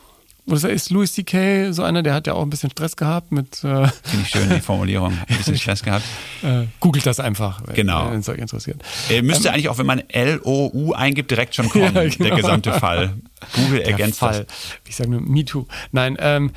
Oder 0.47 0.69
ist 0.69 0.91
Louis 0.91 1.11
C.K. 1.13 1.73
so 1.73 1.83
einer, 1.83 2.03
der 2.03 2.13
hat 2.13 2.27
ja 2.27 2.35
auch 2.35 2.43
ein 2.43 2.51
bisschen 2.51 2.71
Stress 2.71 2.97
gehabt 2.97 3.33
mit. 3.33 3.65
Äh, 3.65 3.89
Finde 3.89 3.91
ich 4.23 4.29
schön, 4.29 4.51
die 4.51 4.61
Formulierung. 4.61 5.13
Ein 5.29 5.37
bisschen 5.39 5.57
Stress 5.57 5.83
gehabt. 5.83 6.05
äh, 6.43 6.65
googelt 6.81 7.07
das 7.07 7.19
einfach, 7.19 7.63
wenn 7.67 7.75
Genau. 7.75 8.13
es 8.13 8.29
euch 8.29 8.37
interessiert. 8.39 8.83
Äh, 9.09 9.23
müsste 9.23 9.51
eigentlich 9.53 9.71
auch, 9.71 9.79
wenn 9.79 9.87
man 9.87 10.01
L-O-U 10.11 10.93
eingibt, 10.93 11.31
direkt 11.31 11.55
schon 11.55 11.69
kommen, 11.71 11.85
Ähm, 11.85 11.95
Ja, 11.95 12.09
genau. 12.09 12.29
der 12.29 12.37
gesamte 12.37 12.73
Fall. 12.75 13.15
Google 13.55 13.79
Der 13.79 13.87
ergänzt 13.93 14.19
Fall. 14.19 14.47
Ich 14.87 14.97
sage 14.97 15.11
nur 15.11 15.23
MeToo. 15.23 15.67
Nein, 15.93 16.17
ähm, 16.21 16.51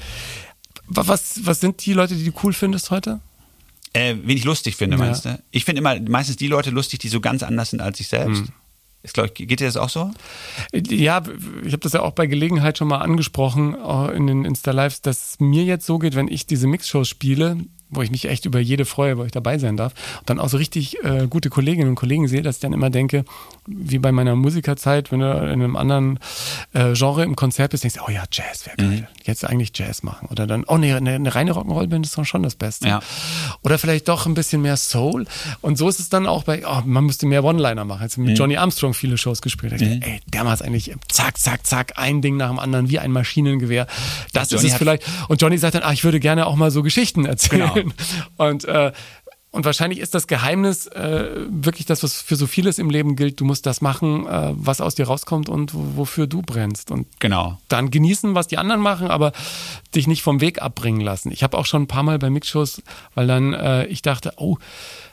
wa- 0.87 1.03
was, 1.05 1.45
was 1.45 1.61
sind 1.61 1.85
die 1.85 1.93
Leute, 1.93 2.15
die 2.15 2.25
du 2.29 2.31
cool 2.43 2.51
findest 2.51 2.91
heute? 2.91 3.21
das. 3.93 4.03
Äh, 4.03 4.15
wen 4.21 4.35
ich 4.35 4.43
lustig 4.43 4.75
finde, 4.75 4.97
Ja. 4.97 5.03
meinst 5.05 5.23
du? 5.23 5.39
Ich 5.51 5.63
finde 5.63 5.79
immer 5.79 5.97
meistens 6.01 6.35
die 6.35 6.47
Leute 6.47 6.71
lustig, 6.71 6.99
die 6.99 7.07
so 7.07 7.21
ganz 7.21 7.41
anders 7.41 7.69
sind 7.69 7.81
als 7.81 7.99
ich 8.01 8.09
selbst. 8.09 8.41
Hm. 8.41 8.49
Ist, 9.07 9.13
glaub 9.13 9.27
ich, 9.27 9.47
geht 9.47 9.61
dir 9.61 9.67
das 9.67 9.77
auch 9.77 9.87
so? 9.87 10.11
Ja, 10.73 11.23
ich 11.63 11.71
habe 11.71 11.77
das 11.79 11.93
ja 11.93 12.01
auch 12.01 12.11
bei 12.11 12.27
Gelegenheit 12.27 12.77
schon 12.77 12.89
mal 12.89 12.97
angesprochen 12.97 13.73
äh, 13.73 14.15
in 14.15 14.27
den 14.27 14.43
Insta-Lives, 14.43 15.01
dass 15.01 15.31
es 15.31 15.39
mir 15.39 15.63
jetzt 15.63 15.85
so 15.85 15.97
geht, 15.97 16.15
wenn 16.15 16.27
ich 16.27 16.45
diese 16.45 16.67
Mixshows 16.67 17.07
spiele, 17.07 17.57
wo 17.89 18.01
ich 18.01 18.11
mich 18.11 18.25
echt 18.25 18.43
über 18.43 18.59
jede 18.59 18.83
freue, 18.83 19.17
wo 19.17 19.23
ich 19.23 19.31
dabei 19.31 19.59
sein 19.59 19.77
darf, 19.77 19.93
und 20.19 20.29
dann 20.29 20.39
auch 20.39 20.49
so 20.49 20.57
richtig 20.57 21.01
äh, 21.05 21.27
gute 21.29 21.49
Kolleginnen 21.49 21.87
und 21.87 21.95
Kollegen 21.95 22.27
sehe, 22.27 22.41
dass 22.41 22.57
ich 22.57 22.61
dann 22.61 22.73
immer 22.73 22.89
denke, 22.89 23.23
wie 23.67 23.99
bei 23.99 24.11
meiner 24.11 24.35
Musikerzeit, 24.35 25.11
wenn 25.11 25.19
du 25.19 25.29
in 25.29 25.61
einem 25.61 25.75
anderen 25.75 26.19
äh, 26.73 26.93
Genre 26.93 27.23
im 27.23 27.35
Konzert 27.35 27.71
bist, 27.71 27.83
denkst 27.83 27.97
du, 27.97 28.03
oh 28.07 28.11
ja, 28.11 28.23
Jazz 28.31 28.65
wäre 28.65 28.77
geil. 28.77 29.07
Jetzt 29.23 29.45
eigentlich 29.45 29.71
Jazz 29.75 30.03
machen. 30.03 30.29
Oder 30.31 30.47
dann, 30.47 30.63
oh 30.67 30.77
nee, 30.77 30.93
eine, 30.93 31.11
eine 31.11 31.35
reine 31.35 31.51
Rock'n'Roll-Band 31.51 32.05
ist 32.05 32.17
doch 32.17 32.25
schon 32.25 32.43
das 32.43 32.55
Beste. 32.55 32.87
Ja. 32.87 33.01
Oder 33.63 33.77
vielleicht 33.77 34.07
doch 34.07 34.25
ein 34.25 34.33
bisschen 34.33 34.61
mehr 34.61 34.77
Soul. 34.77 35.25
Und 35.61 35.77
so 35.77 35.89
ist 35.89 35.99
es 35.99 36.07
dann 36.07 36.25
auch 36.27 36.43
bei, 36.43 36.65
oh, 36.65 36.81
man 36.85 37.05
müsste 37.05 37.25
mehr 37.25 37.43
One-Liner 37.43 37.83
machen. 37.83 38.03
Jetzt 38.03 38.17
mit 38.17 38.37
Johnny 38.37 38.55
Armstrong 38.55 38.93
viele 38.93 39.17
Shows 39.17 39.41
gespielt. 39.41 39.73
Ich 39.73 39.81
dachte, 39.81 39.99
ey, 40.01 40.21
der 40.27 40.45
macht 40.45 40.61
eigentlich 40.61 40.95
zack, 41.09 41.37
zack, 41.37 41.67
zack, 41.67 41.93
ein 41.97 42.21
Ding 42.21 42.37
nach 42.37 42.49
dem 42.49 42.59
anderen, 42.59 42.89
wie 42.89 42.99
ein 42.99 43.11
Maschinengewehr. 43.11 43.85
Das 44.31 44.49
Johnny 44.49 44.65
ist 44.65 44.71
es 44.71 44.77
vielleicht. 44.77 45.03
Und 45.27 45.41
Johnny 45.41 45.57
sagt 45.57 45.75
dann, 45.75 45.83
ah, 45.83 45.91
ich 45.91 46.03
würde 46.05 46.21
gerne 46.21 46.45
auch 46.47 46.55
mal 46.55 46.71
so 46.71 46.83
Geschichten 46.83 47.25
erzählen. 47.25 47.69
Genau. 47.73 47.93
Und, 48.37 48.65
äh, 48.65 48.93
und 49.51 49.65
wahrscheinlich 49.65 49.99
ist 49.99 50.13
das 50.13 50.27
Geheimnis 50.27 50.87
äh, 50.87 51.29
wirklich 51.49 51.85
das, 51.85 52.03
was 52.03 52.21
für 52.21 52.35
so 52.35 52.47
vieles 52.47 52.77
im 52.79 52.89
Leben 52.89 53.15
gilt. 53.15 53.39
Du 53.39 53.45
musst 53.45 53.65
das 53.65 53.81
machen, 53.81 54.27
äh, 54.27 54.51
was 54.55 54.81
aus 54.81 54.95
dir 54.95 55.07
rauskommt 55.07 55.49
und 55.49 55.73
wo- 55.73 55.95
wofür 55.95 56.27
du 56.27 56.41
brennst. 56.41 56.91
Und 56.91 57.07
Genau. 57.19 57.57
dann 57.69 57.89
genießen, 57.89 58.35
was 58.35 58.47
die 58.47 58.57
anderen 58.57 58.81
machen, 58.81 59.07
aber 59.09 59.31
dich 59.95 60.05
nicht 60.05 60.21
vom 60.21 60.41
Weg 60.41 60.61
abbringen 60.61 61.01
lassen. 61.01 61.31
Ich 61.31 61.43
habe 61.43 61.57
auch 61.57 61.65
schon 61.65 61.83
ein 61.83 61.87
paar 61.87 62.03
Mal 62.03 62.19
bei 62.19 62.29
Mixshows, 62.29 62.81
weil 63.15 63.25
dann 63.27 63.53
äh, 63.53 63.85
ich 63.85 64.01
dachte, 64.01 64.33
oh, 64.37 64.57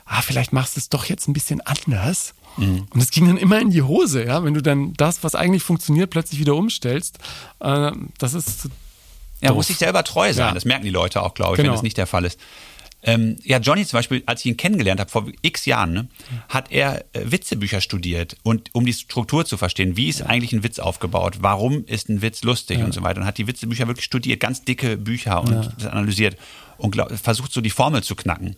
ah, 0.05 0.21
vielleicht 0.21 0.53
machst 0.53 0.75
du 0.75 0.79
es 0.79 0.89
doch 0.89 1.05
jetzt 1.05 1.27
ein 1.27 1.33
bisschen 1.33 1.61
anders. 1.61 2.33
Mhm. 2.57 2.87
Und 2.93 3.01
es 3.01 3.11
ging 3.11 3.27
dann 3.27 3.37
immer 3.37 3.59
in 3.59 3.69
die 3.71 3.81
Hose, 3.81 4.25
ja, 4.25 4.43
wenn 4.43 4.53
du 4.53 4.61
dann 4.61 4.93
das, 4.93 5.23
was 5.23 5.33
eigentlich 5.33 5.63
funktioniert, 5.63 6.09
plötzlich 6.09 6.39
wieder 6.39 6.55
umstellst. 6.55 7.17
Äh, 7.61 7.91
das 8.19 8.33
ist 8.33 8.69
Ja, 9.41 9.49
doof. 9.49 9.57
muss 9.57 9.67
sich 9.67 9.77
selber 9.77 10.03
treu 10.03 10.31
sein. 10.33 10.47
Ja. 10.49 10.53
Das 10.53 10.65
merken 10.65 10.83
die 10.83 10.89
Leute 10.91 11.23
auch, 11.23 11.33
glaube 11.33 11.53
ich, 11.53 11.57
Genau. 11.57 11.69
wenn 11.69 11.75
das 11.75 11.83
nicht 11.83 11.97
der 11.97 12.07
Fall 12.07 12.25
ist. 12.25 12.39
Ähm, 13.05 13.37
ja, 13.43 13.59
Johnny 13.59 13.85
zum 13.85 13.97
Beispiel, 13.97 14.23
als 14.25 14.41
ich 14.41 14.47
ihn 14.47 14.57
kennengelernt 14.57 14.99
habe, 14.99 15.09
vor 15.09 15.27
x 15.41 15.65
Jahren, 15.65 15.93
ne, 15.93 16.07
hat 16.49 16.71
er 16.71 17.05
äh, 17.13 17.31
Witzebücher 17.31 17.79
studiert 17.79 18.35
und 18.41 18.73
um 18.73 18.85
die 18.85 18.93
Struktur 18.93 19.45
zu 19.45 19.57
verstehen, 19.57 19.95
wie 19.95 20.09
ist 20.09 20.23
eigentlich 20.23 20.53
ein 20.53 20.63
Witz 20.63 20.79
aufgebaut, 20.79 21.37
warum 21.41 21.85
ist 21.85 22.09
ein 22.09 22.23
Witz 22.23 22.43
lustig 22.43 22.79
und 22.79 22.93
so 22.93 23.03
weiter. 23.03 23.21
Und 23.21 23.27
hat 23.27 23.37
die 23.37 23.47
Witzebücher 23.47 23.87
wirklich 23.87 24.05
studiert, 24.05 24.39
ganz 24.39 24.63
dicke 24.63 24.97
Bücher 24.97 25.41
und 25.41 25.71
das 25.77 25.85
analysiert 25.85 26.35
und 26.77 26.91
glaub, 26.91 27.11
versucht 27.17 27.53
so 27.53 27.61
die 27.61 27.69
Formel 27.69 28.03
zu 28.03 28.15
knacken. 28.15 28.55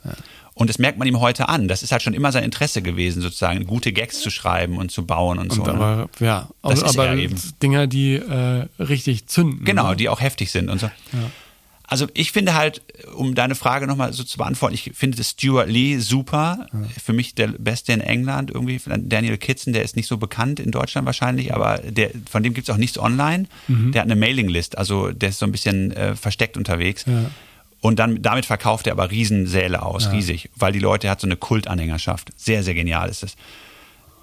Und 0.53 0.69
das 0.69 0.79
merkt 0.79 0.97
man 0.97 1.07
ihm 1.07 1.19
heute 1.19 1.49
an. 1.49 1.67
Das 1.67 1.83
ist 1.83 1.91
halt 1.91 2.01
schon 2.01 2.13
immer 2.13 2.31
sein 2.31 2.43
Interesse 2.43 2.81
gewesen, 2.81 3.21
sozusagen 3.21 3.67
gute 3.67 3.91
Gags 3.93 4.21
zu 4.21 4.31
schreiben 4.31 4.77
und 4.77 4.91
zu 4.91 5.05
bauen 5.05 5.37
und, 5.37 5.53
so. 5.53 5.61
und 5.61 5.67
ne? 5.67 5.73
aber 5.73 6.09
ja, 6.19 6.47
Das 6.63 6.81
ist 6.81 6.97
aber 6.97 7.07
er 7.07 7.17
eben. 7.17 7.35
Dinger, 7.61 7.85
die 7.85 8.15
äh, 8.15 8.65
richtig 8.79 9.27
zünden. 9.27 9.65
Genau, 9.65 9.89
ne? 9.89 9.95
die 9.97 10.09
auch 10.09 10.21
heftig 10.21 10.51
sind 10.51 10.69
und 10.69 10.79
so. 10.79 10.89
Also 11.89 12.05
ich 12.13 12.33
finde 12.33 12.53
halt, 12.53 12.81
um 13.15 13.33
deine 13.33 13.55
Frage 13.55 13.87
nochmal 13.87 14.11
so 14.11 14.25
zu 14.25 14.37
beantworten, 14.37 14.75
ich 14.75 14.91
finde 14.93 15.17
das 15.17 15.29
Stuart 15.31 15.69
Lee 15.69 15.99
super. 15.99 16.67
Für 17.01 17.13
mich 17.13 17.33
der 17.33 17.47
Beste 17.47 17.93
in 17.93 18.01
England 18.01 18.51
irgendwie. 18.51 18.79
Daniel 18.85 19.37
Kitson, 19.37 19.71
der 19.71 19.83
ist 19.83 19.95
nicht 19.95 20.07
so 20.07 20.17
bekannt 20.17 20.59
in 20.59 20.71
Deutschland 20.71 21.05
wahrscheinlich, 21.05 21.53
aber 21.53 21.77
der, 21.77 22.11
von 22.29 22.43
dem 22.43 22.53
gibt 22.53 22.67
es 22.67 22.73
auch 22.75 22.77
nichts 22.77 22.99
online. 22.99 23.45
Mhm. 23.69 23.93
Der 23.93 24.01
hat 24.01 24.11
eine 24.11 24.19
Mailinglist, 24.19 24.77
also 24.77 25.11
der 25.13 25.29
ist 25.29 25.39
so 25.39 25.45
ein 25.45 25.53
bisschen 25.53 25.93
äh, 25.93 26.15
versteckt 26.17 26.57
unterwegs. 26.57 27.05
Ja. 27.07 27.31
Und 27.79 27.99
dann 27.99 28.21
damit 28.21 28.45
verkauft 28.45 28.87
er 28.87 28.93
aber 28.93 29.09
Riesensäle 29.09 29.81
aus, 29.81 30.11
riesig, 30.11 30.49
weil 30.55 30.73
die 30.73 30.79
Leute 30.79 31.07
er 31.07 31.11
hat 31.11 31.21
so 31.21 31.27
eine 31.27 31.37
Kultanhängerschaft. 31.37 32.33
Sehr, 32.35 32.63
sehr 32.63 32.73
genial 32.73 33.07
ist 33.07 33.23
es. 33.23 33.37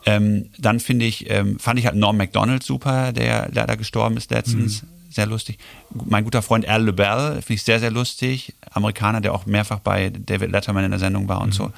Ähm, 0.06 0.50
dann 0.58 0.80
finde 0.80 1.06
ich, 1.06 1.30
ähm, 1.30 1.58
fand 1.58 1.78
ich 1.78 1.86
halt 1.86 1.94
Norm 1.96 2.18
MacDonald 2.18 2.62
super, 2.62 3.12
der 3.12 3.48
leider 3.52 3.78
gestorben 3.78 4.18
ist 4.18 4.30
letztens. 4.30 4.82
Sehr 5.14 5.26
lustig. 5.26 5.58
Mein 5.92 6.24
guter 6.24 6.42
Freund 6.42 6.66
Al 6.68 6.84
LeBell 6.84 7.34
finde 7.34 7.54
ich 7.54 7.62
sehr, 7.62 7.78
sehr 7.78 7.92
lustig. 7.92 8.52
Amerikaner, 8.72 9.20
der 9.20 9.32
auch 9.32 9.46
mehrfach 9.46 9.78
bei 9.78 10.10
David 10.10 10.50
Letterman 10.50 10.84
in 10.84 10.90
der 10.90 10.98
Sendung 10.98 11.28
war 11.28 11.40
und 11.40 11.54
so. 11.54 11.72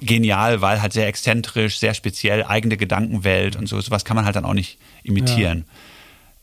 Genial, 0.00 0.60
weil 0.60 0.82
halt 0.82 0.92
sehr 0.92 1.06
exzentrisch, 1.06 1.78
sehr 1.78 1.94
speziell, 1.94 2.44
eigene 2.44 2.76
Gedankenwelt 2.76 3.56
und 3.56 3.68
so. 3.68 3.80
Sowas 3.80 4.04
kann 4.04 4.16
man 4.16 4.24
halt 4.24 4.34
dann 4.36 4.44
auch 4.44 4.54
nicht 4.54 4.78
imitieren. 5.04 5.64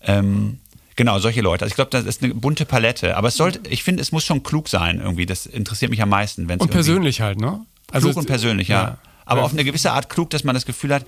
Ähm, 0.02 0.60
genau, 0.96 1.20
solche 1.20 1.42
Leute. 1.42 1.64
Also 1.66 1.72
ich 1.72 1.76
glaube, 1.76 1.92
das 1.92 2.06
ist 2.06 2.24
eine 2.24 2.34
bunte 2.34 2.66
Palette. 2.66 3.18
Aber 3.18 3.28
es 3.30 3.36
sollte, 3.36 3.60
ich 3.70 3.84
finde, 3.84 4.02
es 4.02 4.12
muss 4.12 4.24
schon 4.24 4.44
klug 4.44 4.70
sein 4.70 5.00
irgendwie. 5.02 5.26
Das 5.26 5.46
interessiert 5.46 5.92
mich 5.92 6.02
am 6.02 6.10
meisten. 6.10 6.48
wenn's 6.48 6.62
Und 6.62 6.72
persönlich 6.72 7.22
halt, 7.22 7.40
ne? 7.40 7.62
klug 7.92 8.16
und 8.18 8.26
persönlich, 8.28 8.68
ja. 8.70 8.82
ja. 8.84 8.98
Aber 9.26 9.40
Ja. 9.42 9.46
auf 9.46 9.54
eine 9.54 9.64
gewisse 9.64 9.92
Art 9.92 10.10
klug, 10.10 10.30
dass 10.30 10.44
man 10.44 10.54
das 10.54 10.66
Gefühl 10.66 10.94
hat, 10.94 11.06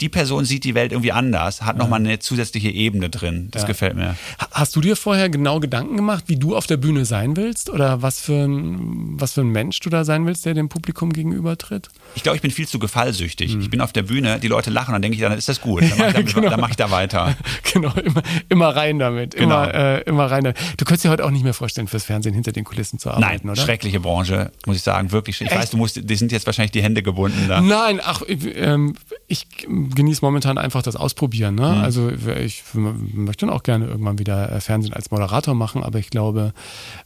die 0.00 0.08
Person 0.08 0.44
sieht 0.44 0.64
die 0.64 0.74
Welt 0.74 0.92
irgendwie 0.92 1.12
anders, 1.12 1.62
hat 1.62 1.76
nochmal 1.76 2.00
eine 2.00 2.18
zusätzliche 2.18 2.70
Ebene 2.70 3.10
drin. 3.10 3.48
Das 3.50 3.66
gefällt 3.66 3.96
mir. 3.96 4.16
Ha- 4.38 4.48
Hast 4.52 4.74
du 4.76 4.80
dir 4.80 4.96
vorher 4.96 5.28
genau 5.28 5.60
Gedanken 5.60 5.96
gemacht, 5.96 6.24
wie 6.26 6.36
du 6.36 6.56
auf 6.56 6.66
der 6.66 6.76
Bühne 6.78 7.04
sein 7.04 7.36
willst? 7.36 7.70
Oder 7.70 8.02
was 8.02 8.20
für 8.20 8.44
ein, 8.46 9.20
was 9.20 9.32
für 9.34 9.42
ein 9.42 9.48
Mensch 9.50 9.78
du 9.80 9.90
da 9.90 10.04
sein 10.04 10.26
willst, 10.26 10.44
der 10.46 10.54
dem 10.54 10.68
Publikum 10.68 11.12
gegenübertritt? 11.12 11.88
Ich 12.14 12.22
glaube, 12.22 12.36
ich 12.36 12.42
bin 12.42 12.50
viel 12.50 12.66
zu 12.66 12.78
gefallsüchtig. 12.78 13.56
Ich 13.56 13.70
bin 13.70 13.80
auf 13.80 13.92
der 13.92 14.02
Bühne, 14.02 14.40
die 14.40 14.48
Leute 14.48 14.70
lachen, 14.70 14.92
dann 14.92 15.00
denke 15.02 15.14
ich, 15.16 15.22
dann 15.22 15.32
ist 15.32 15.48
das 15.48 15.60
gut. 15.60 15.82
Dann 15.90 15.98
mache 15.98 16.08
ich, 16.08 16.14
da- 16.14 16.22
genau. 16.40 16.50
dann 16.50 16.60
mach 16.60 16.70
ich 16.70 16.76
da 16.76 16.90
weiter. 16.90 17.36
Genau, 17.72 17.92
immer, 17.92 18.22
immer 18.48 18.68
rein 18.74 18.98
damit. 18.98 19.34
Immer, 19.34 19.66
Genau. 19.68 19.78
äh, 19.78 20.00
immer 20.02 20.28
rein 20.28 20.42
damit. 20.42 20.58
Du 20.76 20.84
könntest 20.84 21.04
dir 21.04 21.10
heute 21.10 21.24
auch 21.24 21.30
nicht 21.30 21.44
mehr 21.44 21.54
vorstellen, 21.54 21.86
fürs 21.86 22.02
Fernsehen 22.04 22.34
hinter 22.34 22.50
den 22.50 22.64
Kulissen 22.64 22.98
zu 22.98 23.10
arbeiten, 23.10 23.46
Nein, 23.46 23.50
oder? 23.52 23.62
schreckliche 23.62 24.00
Branche, 24.00 24.50
muss 24.66 24.76
ich 24.76 24.82
sagen, 24.82 25.12
wirklich. 25.12 25.40
Ich 25.40 25.50
weiß, 25.50 25.70
du 25.70 25.76
musst, 25.76 26.00
die 26.10 26.16
sind 26.16 26.32
jetzt 26.32 26.46
wahrscheinlich 26.46 26.72
die 26.72 26.82
Hände 26.82 27.02
gebunden 27.04 27.46
da. 27.48 27.60
Nein, 27.60 28.00
ach, 28.02 28.22
ich, 28.22 28.38
ähm, 28.56 28.96
ich 29.28 29.46
genieße 29.68 30.24
momentan 30.24 30.58
einfach 30.58 30.82
das 30.82 30.96
Ausprobieren. 30.96 31.54
Ne? 31.54 31.62
Mhm. 31.76 31.80
Also 31.84 32.10
ich 32.10 32.64
möchte 32.74 33.46
dann 33.46 33.54
auch 33.54 33.62
gerne 33.62 33.86
irgendwann 33.86 34.18
wieder 34.18 34.50
äh, 34.50 34.60
Fernsehen 34.60 34.92
als 34.94 35.12
Moderator 35.12 35.54
machen, 35.54 35.84
aber 35.84 36.00
ich 36.00 36.10
glaube, 36.10 36.52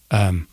ähm, 0.09 0.47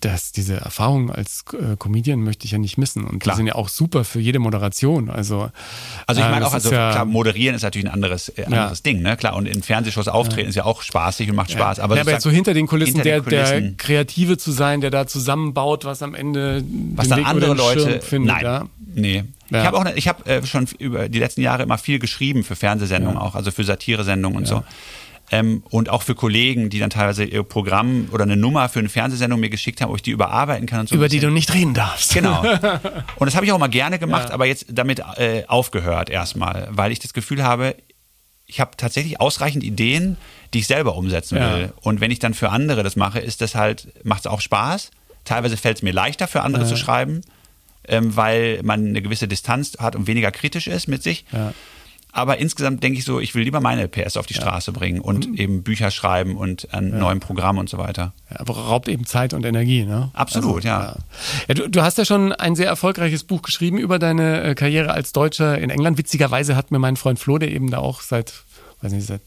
dass 0.00 0.32
diese 0.32 0.56
Erfahrung 0.56 1.10
als 1.10 1.44
äh, 1.52 1.76
Comedian 1.76 2.20
möchte 2.22 2.44
ich 2.44 2.52
ja 2.52 2.58
nicht 2.58 2.78
missen. 2.78 3.04
Und 3.04 3.18
Klar. 3.20 3.34
die 3.34 3.38
sind 3.38 3.46
ja 3.46 3.54
auch 3.54 3.68
super 3.68 4.04
für 4.04 4.20
jede 4.20 4.38
Moderation. 4.38 5.10
Also, 5.10 5.50
Also 6.06 6.20
ich 6.20 6.26
äh, 6.26 6.30
meine 6.30 6.40
das 6.44 6.50
auch, 6.50 6.54
also 6.54 6.72
ja, 6.72 6.92
klar, 6.92 7.04
moderieren 7.04 7.54
ist 7.54 7.62
natürlich 7.62 7.86
ein 7.86 7.92
anderes, 7.92 8.28
äh, 8.30 8.44
anderes 8.44 8.82
Ding, 8.82 9.02
ne? 9.02 9.16
Klar, 9.16 9.34
und 9.36 9.46
in 9.46 9.62
Fernsehshows 9.62 10.08
auftreten 10.08 10.48
ist 10.48 10.54
ja 10.54 10.64
auch 10.64 10.82
spaßig 10.82 11.28
und 11.30 11.36
macht 11.36 11.50
Spaß. 11.50 11.80
Aber, 11.80 11.96
ja, 11.96 12.02
aber 12.02 12.20
so 12.20 12.30
hinter 12.30 12.54
den 12.54 12.66
Kulissen, 12.66 12.94
hinter 13.02 13.04
der, 13.04 13.20
den 13.20 13.30
der 13.30 13.44
Kulissen, 13.44 13.76
Kreative 13.76 14.38
zu 14.38 14.52
sein, 14.52 14.80
der 14.80 14.90
da 14.90 15.06
zusammenbaut, 15.06 15.84
was 15.84 16.02
am 16.02 16.14
Ende 16.14 16.64
was 16.94 17.08
dann 17.08 17.18
Weg 17.20 17.26
andere 17.26 17.54
Leute, 17.54 18.00
findet. 18.00 18.34
nein, 18.34 18.44
Ja? 18.44 18.64
nee. 18.94 19.24
Ja. 19.50 19.60
Ich 19.60 19.66
habe 19.66 19.76
auch, 19.76 19.84
ne- 19.84 19.94
ich 19.96 20.08
habe 20.08 20.24
äh, 20.24 20.46
schon 20.46 20.66
über 20.78 21.10
die 21.10 21.18
letzten 21.18 21.42
Jahre 21.42 21.62
immer 21.64 21.76
viel 21.76 21.98
geschrieben 21.98 22.42
für 22.42 22.56
Fernsehsendungen 22.56 23.18
auch, 23.18 23.34
also 23.34 23.50
für 23.50 23.64
Satiresendungen 23.64 24.38
und 24.38 24.46
so. 24.46 24.62
Ähm, 25.34 25.62
und 25.70 25.88
auch 25.88 26.02
für 26.02 26.14
Kollegen, 26.14 26.68
die 26.68 26.78
dann 26.78 26.90
teilweise 26.90 27.24
ihr 27.24 27.42
Programm 27.42 28.10
oder 28.12 28.24
eine 28.24 28.36
Nummer 28.36 28.68
für 28.68 28.80
eine 28.80 28.90
Fernsehsendung 28.90 29.40
mir 29.40 29.48
geschickt 29.48 29.80
haben, 29.80 29.90
wo 29.90 29.96
ich 29.96 30.02
die 30.02 30.10
überarbeiten 30.10 30.66
kann 30.66 30.80
und 30.80 30.90
so. 30.90 30.94
Über 30.94 31.08
die 31.08 31.20
du 31.20 31.30
nicht 31.30 31.54
reden 31.54 31.72
darfst. 31.72 32.12
Genau. 32.12 32.42
Und 33.16 33.26
das 33.26 33.34
habe 33.34 33.46
ich 33.46 33.52
auch 33.52 33.58
mal 33.58 33.68
gerne 33.68 33.98
gemacht, 33.98 34.30
aber 34.30 34.44
jetzt 34.44 34.66
damit 34.68 35.00
äh, 35.16 35.44
aufgehört 35.48 36.10
erstmal, 36.10 36.68
weil 36.70 36.92
ich 36.92 36.98
das 36.98 37.14
Gefühl 37.14 37.42
habe, 37.42 37.74
ich 38.46 38.60
habe 38.60 38.72
tatsächlich 38.76 39.20
ausreichend 39.22 39.64
Ideen, 39.64 40.18
die 40.52 40.58
ich 40.58 40.66
selber 40.66 40.96
umsetzen 40.96 41.38
Ja. 41.38 41.56
will. 41.56 41.72
Und 41.80 42.02
wenn 42.02 42.10
ich 42.10 42.18
dann 42.18 42.34
für 42.34 42.50
andere 42.50 42.82
das 42.82 42.96
mache, 42.96 43.18
ist 43.18 43.40
das 43.40 43.54
halt, 43.54 43.88
macht 44.04 44.20
es 44.20 44.26
auch 44.26 44.42
Spaß. 44.42 44.90
Teilweise 45.24 45.56
fällt 45.56 45.78
es 45.78 45.82
mir 45.82 45.92
leichter, 45.92 46.28
für 46.28 46.42
andere 46.42 46.66
zu 46.66 46.76
schreiben, 46.76 47.22
ähm, 47.88 48.14
weil 48.16 48.60
man 48.64 48.86
eine 48.88 49.00
gewisse 49.00 49.28
Distanz 49.28 49.78
hat 49.78 49.96
und 49.96 50.06
weniger 50.06 50.30
kritisch 50.30 50.66
ist 50.66 50.88
mit 50.88 51.02
sich. 51.02 51.24
Ja. 51.32 51.54
Aber 52.14 52.36
insgesamt 52.38 52.82
denke 52.82 52.98
ich 52.98 53.06
so, 53.06 53.20
ich 53.20 53.34
will 53.34 53.42
lieber 53.42 53.60
meine 53.60 53.88
PS 53.88 54.18
auf 54.18 54.26
die 54.26 54.34
Straße 54.34 54.70
bringen 54.72 55.00
und 55.00 55.28
Mhm. 55.30 55.34
eben 55.34 55.62
Bücher 55.62 55.90
schreiben 55.90 56.36
und 56.36 56.72
an 56.74 56.90
neuen 56.98 57.20
Programmen 57.20 57.58
und 57.58 57.70
so 57.70 57.78
weiter. 57.78 58.12
Ja, 58.30 58.40
aber 58.40 58.54
raubt 58.54 58.86
eben 58.88 59.06
Zeit 59.06 59.32
und 59.32 59.46
Energie, 59.46 59.84
ne? 59.84 60.10
Absolut, 60.12 60.62
ja. 60.62 60.96
ja 61.48 61.54
du, 61.54 61.68
du 61.70 61.82
hast 61.82 61.96
ja 61.96 62.04
schon 62.04 62.32
ein 62.32 62.54
sehr 62.54 62.66
erfolgreiches 62.66 63.24
Buch 63.24 63.40
geschrieben 63.40 63.78
über 63.78 63.98
deine 63.98 64.42
äh, 64.42 64.54
Karriere 64.54 64.92
als 64.92 65.12
Deutscher 65.12 65.58
in 65.58 65.70
England. 65.70 65.96
Witzigerweise 65.96 66.54
hat 66.54 66.70
mir 66.70 66.78
mein 66.78 66.96
Freund 66.96 67.18
Flo, 67.18 67.38
der 67.38 67.50
eben 67.50 67.70
da 67.70 67.78
auch 67.78 68.02
seit, 68.02 68.44
weiß 68.82 68.92
nicht, 68.92 69.06
seit 69.06 69.22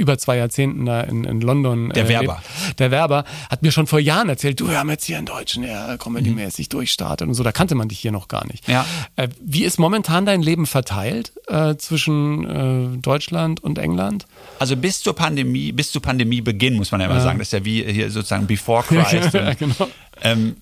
über 0.00 0.16
zwei 0.16 0.38
Jahrzehnten 0.38 0.86
da 0.86 1.02
in, 1.02 1.24
in 1.24 1.40
London. 1.42 1.90
Der 1.90 2.06
äh, 2.06 2.08
Werber. 2.08 2.42
lebt. 2.66 2.80
Der 2.80 2.90
Werber 2.90 3.24
hat 3.50 3.62
mir 3.62 3.70
schon 3.70 3.86
vor 3.86 4.00
Jahren 4.00 4.30
erzählt, 4.30 4.58
du, 4.58 4.68
wir 4.68 4.78
haben 4.78 4.88
jetzt 4.88 5.04
hier 5.04 5.18
einen 5.18 5.26
Deutschen, 5.26 5.62
der 5.62 5.98
comedy-mäßig 5.98 6.70
durchstartet 6.70 7.28
und 7.28 7.34
so. 7.34 7.42
Da 7.42 7.52
kannte 7.52 7.74
man 7.74 7.88
dich 7.88 7.98
hier 8.00 8.12
noch 8.12 8.28
gar 8.28 8.46
nicht. 8.46 8.66
Ja. 8.66 8.86
Äh, 9.16 9.28
wie 9.40 9.64
ist 9.64 9.78
momentan 9.78 10.24
dein 10.24 10.40
Leben 10.40 10.66
verteilt 10.66 11.32
äh, 11.48 11.76
zwischen 11.76 12.96
äh, 12.96 12.98
Deutschland 12.98 13.62
und 13.62 13.78
England? 13.78 14.26
Also 14.58 14.76
bis 14.76 15.02
zur 15.02 15.14
Pandemie, 15.14 15.72
bis 15.72 15.92
zu 15.92 16.00
Pandemiebeginn 16.00 16.76
muss 16.76 16.90
man 16.92 17.02
ja 17.02 17.06
immer 17.06 17.20
sagen, 17.20 17.38
das 17.38 17.48
ist 17.48 17.52
ja 17.52 17.64
wie 17.64 17.84
hier 17.84 18.10
sozusagen 18.10 18.46
before 18.46 18.82
Christ. 18.88 19.34
Ja, 19.34 19.52
genau. 19.54 19.88
ähm, 20.22 20.56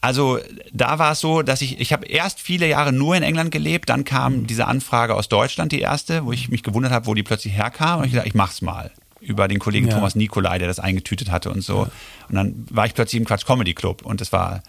also 0.00 0.38
da 0.72 0.98
war 0.98 1.12
es 1.12 1.20
so, 1.20 1.42
dass 1.42 1.60
ich, 1.60 1.78
ich 1.80 1.92
habe 1.92 2.06
erst 2.06 2.40
viele 2.40 2.66
Jahre 2.66 2.92
nur 2.92 3.16
in 3.16 3.22
England 3.22 3.50
gelebt, 3.50 3.88
dann 3.90 4.04
kam 4.04 4.46
diese 4.46 4.66
Anfrage 4.66 5.14
aus 5.14 5.28
Deutschland, 5.28 5.72
die 5.72 5.80
erste, 5.80 6.24
wo 6.24 6.32
ich 6.32 6.48
mich 6.48 6.62
gewundert 6.62 6.92
habe, 6.92 7.06
wo 7.06 7.14
die 7.14 7.22
plötzlich 7.22 7.54
herkam 7.54 8.00
und 8.00 8.06
ich 8.06 8.12
dachte, 8.12 8.28
ich 8.28 8.34
mach's 8.34 8.62
mal 8.62 8.90
über 9.20 9.48
den 9.48 9.58
Kollegen 9.58 9.88
Ja. 9.88 9.94
Thomas 9.94 10.14
Nikolai, 10.14 10.58
der 10.58 10.68
das 10.68 10.80
eingetütet 10.80 11.30
hatte 11.30 11.50
und 11.50 11.60
so. 11.60 11.80
Und 12.28 12.34
dann 12.34 12.66
war 12.70 12.86
ich 12.86 12.94
plötzlich 12.94 13.20
im 13.20 13.26
Quatsch 13.26 13.44
Comedy 13.44 13.74
Club 13.74 14.02
und 14.02 14.22
das 14.22 14.32
war 14.32 14.62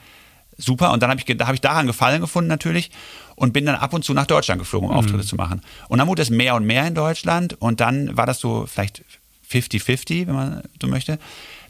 super. 0.57 0.91
Und 0.91 1.01
dann 1.01 1.09
habe 1.09 1.21
ich, 1.25 1.37
da 1.37 1.45
habe 1.45 1.55
ich 1.55 1.61
daran 1.61 1.87
Gefallen 1.87 2.19
gefunden 2.19 2.49
natürlich 2.49 2.91
und 3.35 3.53
bin 3.53 3.65
dann 3.65 3.75
ab 3.75 3.93
und 3.93 4.03
zu 4.03 4.13
nach 4.13 4.27
Deutschland 4.27 4.59
geflogen, 4.59 4.89
um 4.89 4.95
Auftritte 4.95 5.23
zu 5.23 5.37
machen. 5.37 5.61
Und 5.87 5.99
dann 5.99 6.07
wurde 6.07 6.21
es 6.21 6.29
mehr 6.29 6.55
und 6.55 6.65
mehr 6.65 6.85
in 6.85 6.95
Deutschland 6.95 7.59
und 7.61 7.79
dann 7.79 8.17
war 8.17 8.25
das 8.25 8.39
so 8.39 8.65
vielleicht 8.67 9.03
50-50, 9.49 10.27
wenn 10.27 10.35
man 10.35 10.61
so 10.81 10.87
möchte. 10.87 11.17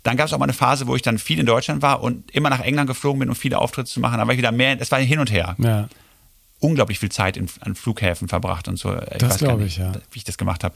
Dann 0.03 0.17
gab 0.17 0.27
es 0.27 0.33
auch 0.33 0.39
mal 0.39 0.45
eine 0.45 0.53
Phase, 0.53 0.87
wo 0.87 0.95
ich 0.95 1.01
dann 1.01 1.17
viel 1.17 1.39
in 1.39 1.45
Deutschland 1.45 1.81
war 1.81 2.01
und 2.01 2.31
immer 2.31 2.49
nach 2.49 2.61
England 2.61 2.87
geflogen 2.87 3.19
bin, 3.19 3.29
um 3.29 3.35
viele 3.35 3.59
Auftritte 3.59 3.89
zu 3.89 3.99
machen. 3.99 4.17
Da 4.17 4.25
war 4.25 4.33
ich 4.33 4.37
wieder 4.37 4.51
mehr, 4.51 4.77
es 4.79 4.91
war 4.91 4.99
hin 4.99 5.19
und 5.19 5.31
her. 5.31 5.55
Ja. 5.59 5.87
Unglaublich 6.59 6.99
viel 6.99 7.11
Zeit 7.11 7.37
in, 7.37 7.47
an 7.61 7.75
Flughäfen 7.75 8.27
verbracht 8.27 8.67
und 8.67 8.77
so. 8.77 8.93
Ich 8.93 9.17
Das 9.19 9.33
weiß 9.33 9.39
gar 9.39 9.49
glaub 9.49 9.59
nicht, 9.59 9.73
ich, 9.73 9.83
ja. 9.83 9.91
Wie 10.11 10.17
ich 10.17 10.23
das 10.23 10.37
gemacht 10.37 10.63
habe. 10.63 10.75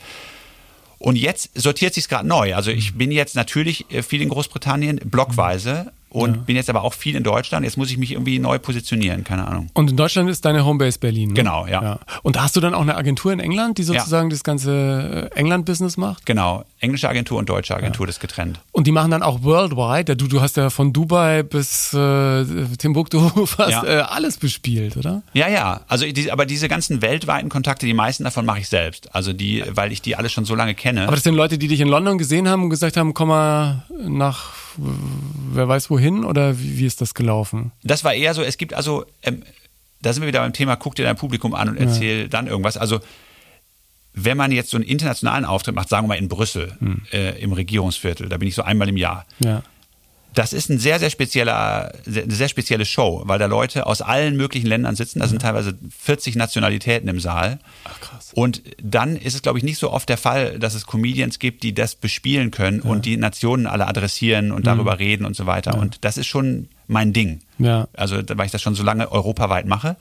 Und 0.97 1.17
jetzt 1.17 1.49
sortiert 1.59 1.93
sich 1.93 2.07
gerade 2.07 2.27
neu. 2.27 2.55
Also 2.55 2.71
ich 2.71 2.95
bin 2.95 3.11
jetzt 3.11 3.35
natürlich 3.35 3.91
äh, 3.91 4.01
viel 4.01 4.21
in 4.21 4.29
Großbritannien, 4.29 4.97
blockweise, 5.05 5.91
und 6.15 6.45
bin 6.45 6.55
jetzt 6.55 6.69
aber 6.69 6.83
auch 6.83 6.93
viel 6.93 7.15
in 7.15 7.23
Deutschland. 7.23 7.65
Jetzt 7.65 7.77
muss 7.77 7.91
ich 7.91 7.97
mich 7.97 8.13
irgendwie 8.13 8.39
neu 8.39 8.57
positionieren, 8.57 9.25
keine 9.25 9.45
Ahnung. 9.47 9.69
Und 9.73 9.89
in 9.89 9.97
Deutschland 9.97 10.29
ist 10.29 10.45
deine 10.45 10.63
Homebase 10.63 10.97
Berlin. 10.97 11.29
Ne? 11.29 11.33
Genau, 11.33 11.67
ja. 11.67 11.99
Und 12.23 12.37
da 12.37 12.43
hast 12.43 12.55
du 12.55 12.61
dann 12.61 12.73
auch 12.73 12.81
eine 12.81 12.95
Agentur 12.95 13.33
in 13.33 13.41
England, 13.41 13.77
die 13.77 13.83
sozusagen 13.83 14.29
das 14.29 14.43
ganze 14.45 15.29
äh, 15.33 15.37
England-Business 15.37 15.97
macht? 15.97 16.25
Genau, 16.25 16.63
englische 16.85 17.09
Agentur 17.09 17.37
und 17.39 17.49
deutsche 17.49 17.75
Agentur, 17.75 18.07
das 18.07 18.19
getrennt. 18.19 18.61
Und 18.71 18.87
die 18.87 18.91
machen 18.93 19.11
dann 19.11 19.21
auch 19.23 19.43
worldwide. 19.43 20.11
Ja, 20.11 20.15
Du, 20.15 20.27
du 20.27 20.39
hast 20.41 20.55
ja 20.55 20.69
von 20.69 20.93
Dubai 20.93 21.43
bis 21.43 21.93
äh, 21.93 22.45
Timbuktu 22.77 23.19
fast 23.45 23.71
Ja. 23.71 23.83
äh, 23.83 23.97
alles 24.01 24.37
bespielt, 24.37 24.95
oder? 24.95 25.21
Ja, 25.33 25.49
ja, 25.49 25.81
also 25.87 26.05
die, 26.05 26.31
aber 26.31 26.45
diese 26.45 26.69
ganzen 26.69 27.01
weltweiten 27.01 27.49
Kontakte, 27.49 27.85
die 27.85 27.93
meisten 27.93 28.23
davon 28.23 28.45
mache 28.45 28.59
ich 28.59 28.69
selbst. 28.69 29.13
Also 29.13 29.33
die, 29.33 29.63
weil 29.71 29.91
ich 29.91 30.01
die 30.01 30.15
alle 30.15 30.29
schon 30.29 30.45
so 30.45 30.55
lange 30.55 30.73
kenne. 30.75 31.03
Aber 31.03 31.15
das 31.15 31.23
sind 31.23 31.35
Leute, 31.35 31.57
die 31.57 31.67
dich 31.67 31.81
in 31.81 31.89
London 31.89 32.17
gesehen 32.17 32.47
haben 32.47 32.63
und 32.63 32.69
gesagt 32.69 32.95
haben, 32.95 33.13
komm 33.13 33.27
mal 33.29 33.83
nach 34.07 34.53
wer 34.77 35.67
weiß 35.67 35.89
wohin 35.89 36.23
oder 36.25 36.59
wie, 36.59 36.79
wie 36.79 36.85
ist 36.85 37.01
das 37.01 37.13
gelaufen? 37.13 37.71
Das 37.83 38.03
war 38.03 38.13
eher 38.13 38.33
so, 38.33 38.41
es 38.41 38.57
gibt 38.57 38.73
also, 38.73 39.05
ähm, 39.23 39.41
da 40.01 40.13
sind 40.13 40.21
wir 40.21 40.27
wieder 40.27 40.41
beim 40.41 40.53
Thema, 40.53 40.75
guck 40.75 40.95
dir 40.95 41.03
dein 41.05 41.15
Publikum 41.15 41.55
an 41.55 41.69
und 41.69 41.77
erzähl 41.77 42.27
dann 42.27 42.47
irgendwas. 42.47 42.77
Also 42.77 42.99
wenn 44.15 44.37
man 44.37 44.51
jetzt 44.51 44.69
so 44.69 44.77
einen 44.77 44.85
internationalen 44.85 45.45
Auftritt 45.45 45.75
macht, 45.75 45.89
sagen 45.89 46.05
wir 46.05 46.09
mal 46.09 46.17
in 46.17 46.29
Brüssel, 46.29 46.77
äh, 47.11 47.39
im 47.41 47.51
Regierungsviertel, 47.51 48.29
da 48.29 48.37
bin 48.37 48.47
ich 48.47 48.55
so 48.55 48.63
einmal 48.63 48.89
im 48.89 48.97
Jahr. 48.97 49.25
Ja. 49.39 49.61
Das 50.33 50.51
ist 50.51 50.69
ein 50.69 50.79
sehr, 50.79 50.99
sehr 50.99 51.09
spezieller, 51.09 51.93
sehr, 52.05 52.23
eine 52.23 52.33
sehr 52.33 52.49
spezielle 52.49 52.85
Show, 52.85 53.23
weil 53.25 53.39
da 53.39 53.45
Leute 53.45 53.85
aus 53.85 54.01
allen 54.01 54.35
möglichen 54.35 54.67
Ländern 54.67 54.95
sitzen. 54.95 55.19
Da 55.19 55.27
sind 55.27 55.41
teilweise 55.41 55.77
40 55.97 56.35
Nationalitäten 56.35 57.07
im 57.07 57.21
Saal. 57.21 57.59
Ach, 57.85 57.99
krass. 58.01 58.31
Und 58.33 58.61
dann 58.81 59.15
ist 59.15 59.35
es, 59.35 59.41
glaube 59.41 59.59
ich, 59.59 59.63
nicht 59.63 59.79
so 59.79 59.91
oft 59.91 60.09
der 60.09 60.17
Fall, 60.17 60.59
dass 60.59 60.73
es 60.73 60.85
Comedians 60.85 61.39
gibt, 61.39 61.63
die 61.63 61.73
das 61.73 61.95
bespielen 61.95 62.51
können 62.51 62.81
und 62.81 63.05
die 63.05 63.15
Nationen 63.15 63.65
alle 63.65 63.87
adressieren 63.87 64.51
und 64.51 64.67
darüber 64.67 64.99
reden 64.99 65.25
und 65.25 65.37
so 65.37 65.45
weiter. 65.45 65.77
Und 65.77 66.03
das 66.03 66.17
ist 66.17 66.27
schon 66.27 66.67
mein 66.87 67.13
Ding. 67.13 67.39
Ja. 67.57 67.87
Also, 67.93 68.17
weil 68.33 68.45
ich 68.45 68.51
das 68.51 68.61
schon 68.61 68.75
so 68.75 68.83
lange 68.83 69.09
europaweit 69.09 69.67
mache, 69.67 69.95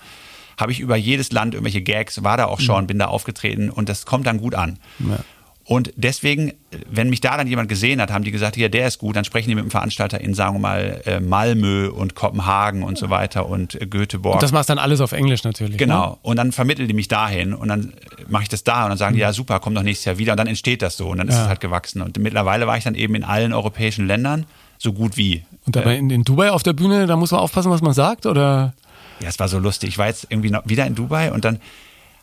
habe 0.58 0.72
ich 0.72 0.80
über 0.80 0.96
jedes 0.96 1.32
Land 1.32 1.54
irgendwelche 1.54 1.82
Gags, 1.82 2.22
war 2.22 2.36
da 2.36 2.46
auch 2.46 2.60
schon, 2.60 2.86
bin 2.86 2.98
da 2.98 3.06
aufgetreten 3.06 3.70
und 3.70 3.88
das 3.88 4.06
kommt 4.06 4.26
dann 4.26 4.38
gut 4.38 4.54
an. 4.54 4.78
Ja. 5.00 5.18
Und 5.66 5.94
deswegen, 5.96 6.52
wenn 6.90 7.08
mich 7.08 7.22
da 7.22 7.38
dann 7.38 7.46
jemand 7.46 7.70
gesehen 7.70 7.98
hat, 8.02 8.12
haben 8.12 8.22
die 8.22 8.30
gesagt, 8.30 8.54
hier, 8.54 8.68
der 8.68 8.86
ist 8.86 8.98
gut, 8.98 9.16
dann 9.16 9.24
sprechen 9.24 9.48
die 9.48 9.54
mit 9.54 9.64
dem 9.64 9.70
Veranstalter 9.70 10.20
in, 10.20 10.34
sagen 10.34 10.56
wir 10.56 10.60
mal, 10.60 11.00
äh, 11.06 11.20
Malmö 11.20 11.88
und 11.88 12.14
Kopenhagen 12.14 12.82
und 12.82 12.98
so 12.98 13.08
weiter 13.08 13.46
und 13.48 13.80
äh, 13.80 13.86
Göteborg. 13.86 14.34
Und 14.34 14.42
das 14.42 14.52
machst 14.52 14.68
dann 14.68 14.78
alles 14.78 15.00
auf 15.00 15.12
Englisch 15.12 15.42
natürlich. 15.42 15.78
Genau. 15.78 16.10
Ne? 16.10 16.16
Und 16.20 16.36
dann 16.36 16.52
vermitteln 16.52 16.86
die 16.86 16.92
mich 16.92 17.08
dahin 17.08 17.54
und 17.54 17.68
dann 17.68 17.94
mache 18.28 18.42
ich 18.42 18.50
das 18.50 18.62
da 18.62 18.82
und 18.84 18.90
dann 18.90 18.98
sagen 18.98 19.14
die, 19.14 19.22
ja 19.22 19.32
super, 19.32 19.58
komm 19.58 19.74
doch 19.74 19.82
nächstes 19.82 20.04
Jahr 20.04 20.18
wieder 20.18 20.34
und 20.34 20.36
dann 20.36 20.48
entsteht 20.48 20.82
das 20.82 20.98
so 20.98 21.08
und 21.08 21.16
dann 21.16 21.28
ist 21.28 21.34
Ja. 21.36 21.44
es 21.44 21.48
halt 21.48 21.60
gewachsen. 21.60 22.02
Und 22.02 22.18
mittlerweile 22.18 22.66
war 22.66 22.76
ich 22.76 22.84
dann 22.84 22.94
eben 22.94 23.14
in 23.14 23.24
allen 23.24 23.54
europäischen 23.54 24.06
Ländern 24.06 24.44
so 24.76 24.92
gut 24.92 25.16
wie. 25.16 25.44
Und 25.64 25.76
dabei 25.76 25.96
in, 25.96 26.10
in 26.10 26.24
Dubai 26.24 26.50
auf 26.50 26.62
der 26.62 26.74
Bühne, 26.74 27.06
da 27.06 27.16
muss 27.16 27.30
man 27.30 27.40
aufpassen, 27.40 27.70
was 27.70 27.80
man 27.80 27.94
sagt, 27.94 28.26
oder? 28.26 28.74
Ja, 29.20 29.28
es 29.28 29.38
war 29.38 29.48
so 29.48 29.58
lustig. 29.58 29.90
Ich 29.90 29.98
war 29.98 30.06
jetzt 30.06 30.26
irgendwie 30.28 30.50
noch 30.50 30.62
wieder 30.66 30.86
in 30.86 30.94
Dubai 30.94 31.32
und 31.32 31.44
dann 31.44 31.60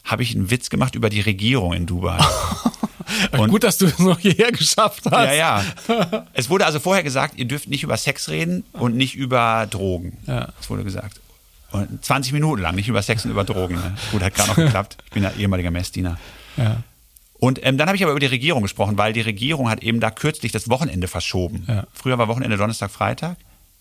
habe 0.03 0.23
ich 0.23 0.35
einen 0.35 0.49
Witz 0.51 0.69
gemacht 0.69 0.95
über 0.95 1.09
die 1.09 1.21
Regierung 1.21 1.73
in 1.73 1.85
Dubai. 1.85 2.17
Und- 3.37 3.49
Gut, 3.49 3.63
dass 3.63 3.77
du 3.77 3.87
es 3.87 3.99
noch 3.99 4.19
hierher 4.19 4.51
geschafft 4.53 5.03
hast. 5.11 5.25
ja, 5.25 5.33
ja. 5.33 5.63
Es 6.33 6.49
wurde 6.49 6.65
also 6.65 6.79
vorher 6.79 7.03
gesagt, 7.03 7.37
ihr 7.37 7.45
dürft 7.45 7.67
nicht 7.67 7.83
über 7.83 7.97
Sex 7.97 8.29
reden 8.29 8.63
und 8.71 8.95
nicht 8.95 9.15
über 9.15 9.67
Drogen. 9.69 10.17
Ja. 10.27 10.47
Das 10.57 10.69
wurde 10.69 10.83
gesagt. 10.85 11.19
Und 11.71 12.03
20 12.05 12.31
Minuten 12.31 12.61
lang, 12.61 12.75
nicht 12.75 12.87
über 12.87 13.01
Sex 13.01 13.25
und 13.25 13.31
über 13.31 13.43
Drogen. 13.43 13.75
Ne? 13.75 13.95
Gut, 14.11 14.21
hat 14.23 14.33
gerade 14.33 14.49
noch 14.49 14.55
geklappt. 14.55 14.97
Ich 15.05 15.11
bin 15.11 15.23
ja 15.23 15.31
ehemaliger 15.37 15.71
Messdiener. 15.71 16.17
Ja. 16.55 16.77
Und 17.33 17.59
ähm, 17.65 17.77
dann 17.77 17.87
habe 17.89 17.97
ich 17.97 18.03
aber 18.03 18.11
über 18.11 18.19
die 18.21 18.27
Regierung 18.27 18.61
gesprochen, 18.61 18.97
weil 18.97 19.11
die 19.13 19.21
Regierung 19.21 19.69
hat 19.69 19.83
eben 19.83 19.99
da 19.99 20.09
kürzlich 20.11 20.51
das 20.53 20.69
Wochenende 20.69 21.07
verschoben. 21.09 21.65
Ja. 21.67 21.85
Früher 21.93 22.17
war 22.17 22.27
Wochenende 22.29 22.55
Donnerstag, 22.55 22.91
Freitag. 22.91 23.35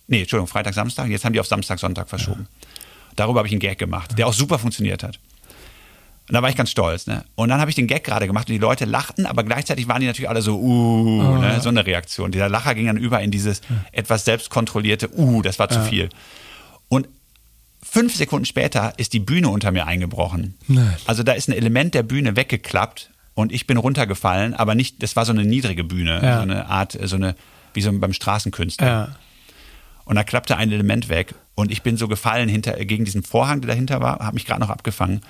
Nee, 0.08 0.22
Entschuldigung, 0.22 0.48
Freitag, 0.48 0.74
Samstag. 0.74 1.06
Jetzt 1.08 1.24
haben 1.24 1.34
die 1.34 1.40
auf 1.40 1.46
Samstag, 1.46 1.78
Sonntag 1.78 2.08
verschoben. 2.08 2.48
Darüber 3.16 3.40
habe 3.40 3.48
ich 3.48 3.52
einen 3.52 3.60
Gag 3.60 3.78
gemacht, 3.78 4.18
der 4.18 4.26
auch 4.26 4.32
super 4.32 4.58
funktioniert 4.58 5.02
hat. 5.02 5.18
Und 6.28 6.34
da 6.34 6.42
war 6.42 6.48
ich 6.48 6.54
ganz 6.56 6.70
stolz. 6.70 7.08
Ne? 7.08 7.24
Und 7.34 7.48
dann 7.48 7.60
habe 7.60 7.70
ich 7.70 7.74
den 7.74 7.88
Gag 7.88 8.04
gerade 8.04 8.28
gemacht 8.28 8.48
und 8.48 8.52
die 8.52 8.60
Leute 8.60 8.84
lachten, 8.84 9.26
aber 9.26 9.42
gleichzeitig 9.42 9.88
waren 9.88 10.00
die 10.00 10.06
natürlich 10.06 10.28
alle 10.28 10.42
so, 10.42 10.60
uh, 10.60 11.22
oh, 11.22 11.38
ne? 11.38 11.60
so 11.60 11.70
eine 11.70 11.84
Reaktion. 11.84 12.30
Dieser 12.30 12.48
Lacher 12.48 12.76
ging 12.76 12.86
dann 12.86 12.96
über 12.96 13.20
in 13.20 13.32
dieses 13.32 13.62
etwas 13.90 14.24
selbstkontrollierte, 14.26 15.10
uh, 15.16 15.42
das 15.42 15.58
war 15.58 15.68
zu 15.68 15.80
viel. 15.82 16.08
Und 16.88 17.08
fünf 17.82 18.14
Sekunden 18.14 18.44
später 18.44 18.92
ist 18.96 19.12
die 19.12 19.18
Bühne 19.18 19.48
unter 19.48 19.72
mir 19.72 19.86
eingebrochen. 19.86 20.56
Nein. 20.68 20.94
Also 21.04 21.24
da 21.24 21.32
ist 21.32 21.48
ein 21.48 21.52
Element 21.52 21.94
der 21.94 22.04
Bühne 22.04 22.36
weggeklappt 22.36 23.10
und 23.34 23.50
ich 23.50 23.66
bin 23.66 23.76
runtergefallen, 23.76 24.54
aber 24.54 24.76
nicht, 24.76 25.02
das 25.02 25.16
war 25.16 25.24
so 25.24 25.32
eine 25.32 25.44
niedrige 25.44 25.82
Bühne, 25.82 26.20
Ja. 26.22 26.36
so 26.36 26.42
eine 26.42 26.66
Art, 26.66 26.96
so 27.02 27.16
eine, 27.16 27.34
wie 27.74 27.82
so 27.82 27.90
beim 27.92 28.12
Straßenkünstler. 28.12 28.86
Ja. 28.86 29.08
Und 30.04 30.14
da 30.14 30.22
klappte 30.22 30.56
ein 30.56 30.70
Element 30.70 31.08
weg 31.08 31.34
und 31.60 31.70
ich 31.70 31.82
bin 31.82 31.96
so 31.96 32.08
gefallen 32.08 32.48
hinter, 32.48 32.72
gegen 32.84 33.04
diesen 33.04 33.22
Vorhang, 33.22 33.60
der 33.60 33.68
dahinter 33.68 34.00
war, 34.00 34.18
habe 34.18 34.34
mich 34.34 34.46
gerade 34.46 34.60
noch 34.60 34.70
abgefangen. 34.70 35.20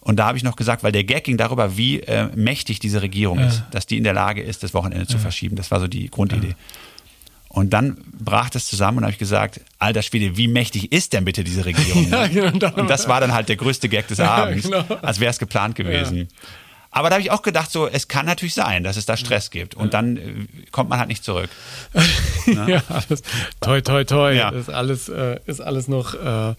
Und 0.00 0.16
da 0.16 0.26
habe 0.26 0.38
ich 0.38 0.44
noch 0.44 0.56
gesagt, 0.56 0.82
weil 0.82 0.92
der 0.92 1.04
Gag 1.04 1.24
ging 1.24 1.36
darüber, 1.36 1.76
wie 1.76 2.00
äh, 2.00 2.28
mächtig 2.34 2.78
diese 2.78 3.02
Regierung 3.02 3.38
ist, 3.40 3.64
dass 3.72 3.86
die 3.86 3.98
in 3.98 4.04
der 4.04 4.14
Lage 4.14 4.42
ist, 4.42 4.62
das 4.62 4.72
Wochenende 4.72 5.06
zu 5.06 5.18
verschieben. 5.18 5.56
Das 5.56 5.70
war 5.70 5.80
so 5.80 5.86
die 5.86 6.08
Grundidee. 6.08 6.54
Und 7.48 7.72
dann 7.72 7.98
brach 8.12 8.50
das 8.50 8.66
zusammen 8.66 8.98
und 8.98 9.04
habe 9.04 9.12
ich 9.12 9.18
gesagt, 9.18 9.60
alter 9.78 10.02
Schwede, 10.02 10.36
wie 10.36 10.48
mächtig 10.48 10.92
ist 10.92 11.12
denn 11.12 11.24
bitte 11.24 11.44
diese 11.44 11.64
Regierung? 11.64 12.08
Ja, 12.10 12.26
genau, 12.26 12.72
und 12.74 12.88
das 12.88 13.08
war 13.08 13.20
dann 13.20 13.32
halt 13.32 13.48
der 13.48 13.56
größte 13.56 13.88
Gag 13.88 14.06
des 14.08 14.20
Abends, 14.20 14.64
genau. 14.64 14.84
als 15.02 15.18
wäre 15.18 15.30
es 15.30 15.38
geplant 15.38 15.74
gewesen. 15.74 16.28
Aber 16.90 17.10
da 17.10 17.16
habe 17.16 17.22
ich 17.22 17.30
auch 17.30 17.42
gedacht, 17.42 17.70
so, 17.70 17.86
es 17.86 18.08
kann 18.08 18.26
natürlich 18.26 18.54
sein, 18.54 18.82
dass 18.82 18.96
es 18.96 19.06
da 19.06 19.16
Stress 19.16 19.50
gibt. 19.50 19.74
Und 19.74 19.94
dann 19.94 20.16
äh, 20.16 20.46
kommt 20.70 20.88
man 20.88 20.98
halt 20.98 21.08
nicht 21.08 21.22
zurück. 21.22 21.50
ja, 22.66 22.82
alles 22.88 23.22
toi, 23.60 23.80
toi, 23.80 24.04
toi. 24.04 24.32
Ja. 24.32 24.50
Ist 24.50 24.70
alles, 24.70 25.08
äh, 25.08 25.38
ist 25.46 25.60
alles 25.60 25.88
noch, 25.88 26.14
äh, 26.14 26.54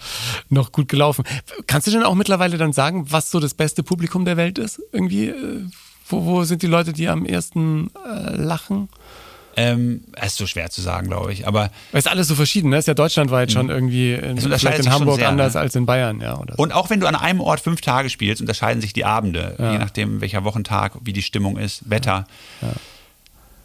noch 0.50 0.72
gut 0.72 0.88
gelaufen. 0.88 1.26
Kannst 1.68 1.88
du 1.88 1.92
denn 1.92 2.04
auch 2.04 2.16
mittlerweile 2.16 2.58
dann 2.58 2.74
sagen, 2.74 3.12
was 3.12 3.32
so 3.32 3.40
das 3.40 3.54
beste 3.54 3.82
Publikum 3.82 4.26
der 4.26 4.38
Welt 4.38 4.60
ist? 4.60 4.82
Irgendwie, 4.92 5.30
äh, 5.30 5.66
wo, 6.08 6.26
wo 6.26 6.44
sind 6.44 6.62
die 6.62 6.68
Leute, 6.68 6.94
die 6.94 7.08
am 7.08 7.26
ersten 7.26 7.90
äh, 8.06 8.36
lachen? 8.36 8.90
Ähm, 9.58 10.06
ist 10.26 10.38
so 10.38 10.48
schwer 10.48 10.70
zu 10.70 10.82
sagen, 10.82 11.08
glaube 11.08 11.34
ich. 11.34 11.46
Aber 11.48 11.70
es 11.92 12.06
ist 12.06 12.08
alles 12.08 12.28
so 12.30 12.36
verschieden, 12.36 12.70
ne? 12.70 12.78
Ist 12.78 12.88
ja 12.88 12.94
deutschlandweit 12.94 13.52
schon 13.52 13.70
irgendwie 13.70 14.14
in, 14.14 14.38
vielleicht 14.40 14.80
in 14.80 14.90
Hamburg 14.92 15.18
sehr, 15.20 15.28
anders 15.30 15.54
ne? 15.56 15.60
als 15.60 15.76
in 15.76 15.86
Bayern, 15.86 16.22
ja. 16.22 16.36
So. 16.36 16.44
Und 16.64 16.72
auch 16.72 16.90
wenn 16.90 17.00
du 17.02 17.08
an 17.08 17.16
einem 17.16 17.42
Ort 17.42 17.60
fünf 17.60 17.82
Tage 17.82 18.10
spielst, 18.10 18.40
unterscheiden 18.42 18.80
sich 18.82 18.94
die 18.94 19.04
Abende, 19.06 19.56
je 19.58 19.78
nachdem, 19.78 20.22
welcher 20.22 20.44
Wochentag, 20.46 20.94
wie 21.04 21.12
die 21.14 21.22
Stimmung 21.24 21.58
ist, 21.58 21.90
Wetter. 21.90 22.26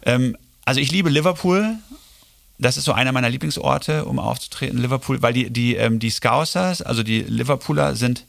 Ähm, 0.03 0.35
also 0.65 0.79
ich 0.79 0.91
liebe 0.91 1.09
Liverpool. 1.09 1.75
Das 2.57 2.77
ist 2.77 2.85
so 2.85 2.93
einer 2.93 3.11
meiner 3.11 3.29
Lieblingsorte, 3.29 4.05
um 4.05 4.17
aufzutreten, 4.17 4.77
Liverpool, 4.79 5.21
weil 5.21 5.33
die, 5.33 5.49
die, 5.49 5.75
ähm, 5.75 5.99
die 5.99 6.09
Scousers, 6.09 6.81
also 6.81 7.03
die 7.03 7.19
Liverpooler, 7.21 7.95
sind 7.95 8.23